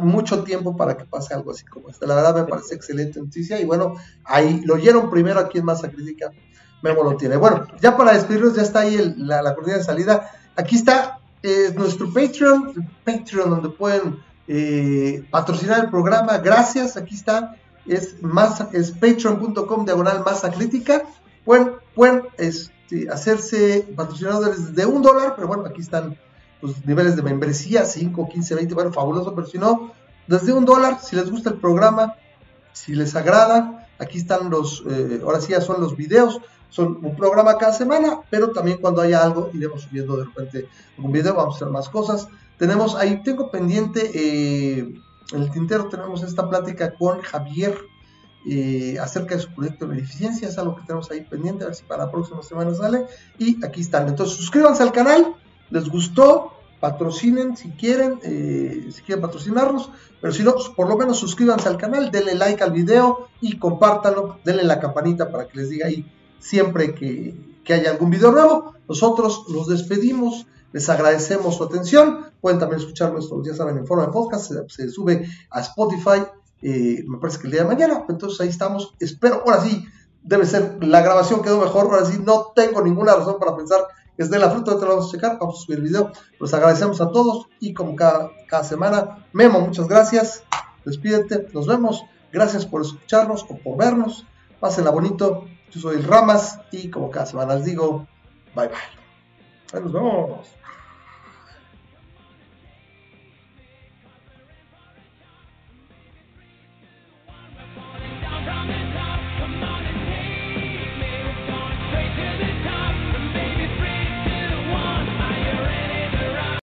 mucho 0.01 0.43
tiempo 0.43 0.77
para 0.77 0.95
que 0.95 1.05
pase 1.05 1.33
algo 1.33 1.51
así 1.51 1.65
como 1.65 1.89
este. 1.89 2.05
La 2.05 2.13
verdad 2.15 2.35
me 2.35 2.43
parece 2.43 2.75
excelente 2.75 3.19
noticia 3.19 3.59
y 3.59 3.65
bueno, 3.65 3.95
ahí 4.23 4.61
lo 4.63 4.75
oyeron 4.75 5.09
primero 5.09 5.39
aquí 5.39 5.57
en 5.57 5.65
Masa 5.65 5.89
Crítica, 5.89 6.31
Memo 6.83 7.03
lo 7.03 7.17
tiene. 7.17 7.37
Bueno, 7.37 7.65
ya 7.81 7.97
para 7.97 8.13
despedirnos, 8.13 8.55
ya 8.55 8.61
está 8.61 8.81
ahí 8.81 9.15
la, 9.17 9.41
la 9.41 9.55
cortina 9.55 9.77
de 9.77 9.83
salida. 9.83 10.29
Aquí 10.55 10.75
está 10.75 11.19
es 11.45 11.75
nuestro 11.75 12.11
Patreon, 12.11 12.73
Patreon 13.05 13.49
donde 13.49 13.69
pueden 13.69 14.19
eh, 14.47 15.23
patrocinar 15.29 15.85
el 15.85 15.89
programa. 15.89 16.37
Gracias, 16.39 16.97
aquí 16.97 17.15
está. 17.15 17.55
Es, 17.85 18.21
más, 18.23 18.65
es 18.73 18.91
patreon.com 18.91 19.85
diagonal 19.85 20.23
masa 20.25 20.51
crítica. 20.51 21.03
Pueden, 21.43 21.73
pueden 21.93 22.23
este, 22.37 23.09
hacerse 23.11 23.87
patrocinadores 23.95 24.73
de 24.73 24.85
un 24.85 25.01
dólar, 25.03 25.33
pero 25.35 25.47
bueno, 25.47 25.65
aquí 25.65 25.81
están 25.81 26.17
los 26.61 26.83
niveles 26.85 27.15
de 27.15 27.21
membresía, 27.21 27.85
5, 27.85 28.27
15, 28.27 28.55
20, 28.55 28.73
bueno, 28.73 28.91
fabuloso, 28.91 29.35
pero 29.35 29.45
si 29.45 29.59
no, 29.59 29.91
desde 30.25 30.51
un 30.51 30.65
dólar, 30.65 30.99
si 30.99 31.15
les 31.15 31.29
gusta 31.29 31.51
el 31.51 31.57
programa, 31.57 32.15
si 32.73 32.95
les 32.95 33.15
agrada, 33.15 33.87
aquí 33.99 34.17
están 34.17 34.49
los, 34.49 34.83
eh, 34.89 35.21
ahora 35.23 35.41
sí 35.41 35.51
ya 35.51 35.61
son 35.61 35.79
los 35.79 35.95
videos, 35.95 36.41
son 36.75 36.99
un 37.01 37.15
programa 37.15 37.57
cada 37.57 37.71
semana, 37.71 38.19
pero 38.29 38.51
también 38.51 38.79
cuando 38.79 39.01
haya 39.01 39.23
algo 39.23 39.49
iremos 39.53 39.83
subiendo 39.83 40.17
de 40.17 40.25
repente 40.25 40.67
un 40.97 41.09
video, 41.09 41.33
vamos 41.33 41.55
a 41.55 41.57
hacer 41.57 41.69
más 41.69 41.87
cosas. 41.87 42.27
Tenemos 42.57 42.95
ahí, 42.95 43.23
tengo 43.23 43.49
pendiente, 43.49 44.11
eh, 44.13 44.79
en 45.31 45.41
el 45.41 45.51
tintero 45.51 45.87
tenemos 45.87 46.21
esta 46.21 46.49
plática 46.49 46.93
con 46.93 47.21
Javier 47.21 47.77
eh, 48.45 48.97
acerca 48.99 49.35
de 49.35 49.41
su 49.41 49.53
proyecto 49.53 49.85
de 49.85 49.95
beneficencia, 49.95 50.49
es 50.49 50.57
algo 50.57 50.75
que 50.75 50.83
tenemos 50.85 51.09
ahí 51.11 51.21
pendiente, 51.21 51.63
a 51.63 51.67
ver 51.67 51.75
si 51.75 51.85
para 51.85 52.07
la 52.07 52.11
próxima 52.11 52.43
semana 52.43 52.73
sale. 52.73 53.05
Y 53.39 53.63
aquí 53.65 53.79
están, 53.79 54.09
entonces 54.09 54.35
suscríbanse 54.35 54.83
al 54.83 54.91
canal, 54.91 55.33
les 55.69 55.87
gustó, 55.87 56.51
patrocinen 56.81 57.55
si 57.55 57.69
quieren, 57.69 58.19
eh, 58.23 58.89
si 58.91 59.01
quieren 59.01 59.21
patrocinarnos, 59.21 59.91
pero 60.19 60.33
si 60.33 60.43
no, 60.43 60.51
pues, 60.53 60.67
por 60.67 60.89
lo 60.89 60.97
menos 60.97 61.19
suscríbanse 61.19 61.69
al 61.69 61.77
canal, 61.77 62.11
denle 62.11 62.35
like 62.35 62.61
al 62.61 62.73
video 62.73 63.29
y 63.39 63.57
compártanlo, 63.57 64.39
denle 64.43 64.63
la 64.63 64.81
campanita 64.81 65.31
para 65.31 65.47
que 65.47 65.57
les 65.59 65.69
diga 65.69 65.87
ahí 65.87 66.05
siempre 66.39 66.93
que, 66.93 67.55
haya 67.67 67.91
algún 67.91 68.11
video 68.11 68.31
nuevo. 68.31 68.75
Nosotros 68.87 69.45
los 69.49 69.67
despedimos, 69.67 70.45
les 70.71 70.87
agradecemos 70.89 71.55
su 71.55 71.63
atención. 71.63 72.27
Pueden 72.41 72.59
también 72.59 72.79
escuchar 72.79 73.11
nuestros, 73.11 73.45
ya 73.45 73.55
saben, 73.55 73.77
en 73.77 73.87
forma 73.87 74.05
de 74.05 74.11
podcast, 74.11 74.51
se, 74.67 74.89
sube 74.89 75.27
a 75.49 75.61
Spotify, 75.61 76.23
eh, 76.61 77.03
me 77.07 77.17
parece 77.17 77.39
que 77.39 77.47
el 77.47 77.53
día 77.53 77.63
de 77.63 77.67
mañana. 77.67 78.05
Entonces 78.07 78.39
ahí 78.41 78.49
estamos. 78.49 78.93
Espero, 78.99 79.41
ahora 79.45 79.61
sí, 79.61 79.85
debe 80.21 80.45
ser, 80.45 80.77
la 80.83 81.01
grabación 81.01 81.41
quedó 81.41 81.59
mejor. 81.59 81.85
Ahora 81.85 82.05
sí, 82.05 82.19
no 82.23 82.51
tengo 82.55 82.81
ninguna 82.81 83.15
razón 83.15 83.37
para 83.39 83.55
pensar 83.55 83.87
que 84.15 84.23
es 84.23 84.29
de 84.29 84.37
la 84.37 84.51
fruta. 84.51 84.77
Te 84.77 84.85
lo 84.85 84.89
vamos 84.89 85.07
a 85.07 85.11
checar, 85.11 85.37
vamos 85.39 85.59
a 85.59 85.65
subir 85.65 85.79
el 85.79 85.85
video. 85.85 86.11
Los 86.39 86.53
agradecemos 86.53 87.01
a 87.01 87.09
todos 87.09 87.47
y 87.59 87.73
como 87.73 87.95
cada, 87.95 88.29
cada 88.47 88.63
semana, 88.63 89.27
Memo, 89.33 89.59
muchas 89.59 89.87
gracias. 89.87 90.43
Despídete, 90.85 91.47
nos 91.53 91.67
vemos. 91.67 92.03
Gracias 92.31 92.65
por 92.65 92.81
escucharnos 92.81 93.45
o 93.49 93.57
por 93.57 93.77
vernos. 93.77 94.25
Pásenla 94.59 94.91
bonito. 94.91 95.45
Yo 95.75 95.81
soy 95.81 96.01
Ramas 96.01 96.59
y 96.71 96.89
como 96.89 97.11
cada 97.11 97.25
semana 97.25 97.55
les 97.55 97.65
digo, 97.65 98.07
bye 98.55 98.67
bye. 98.69 98.77
Ahí 99.73 99.81
nos 99.81 99.91
vemos. 99.91 100.47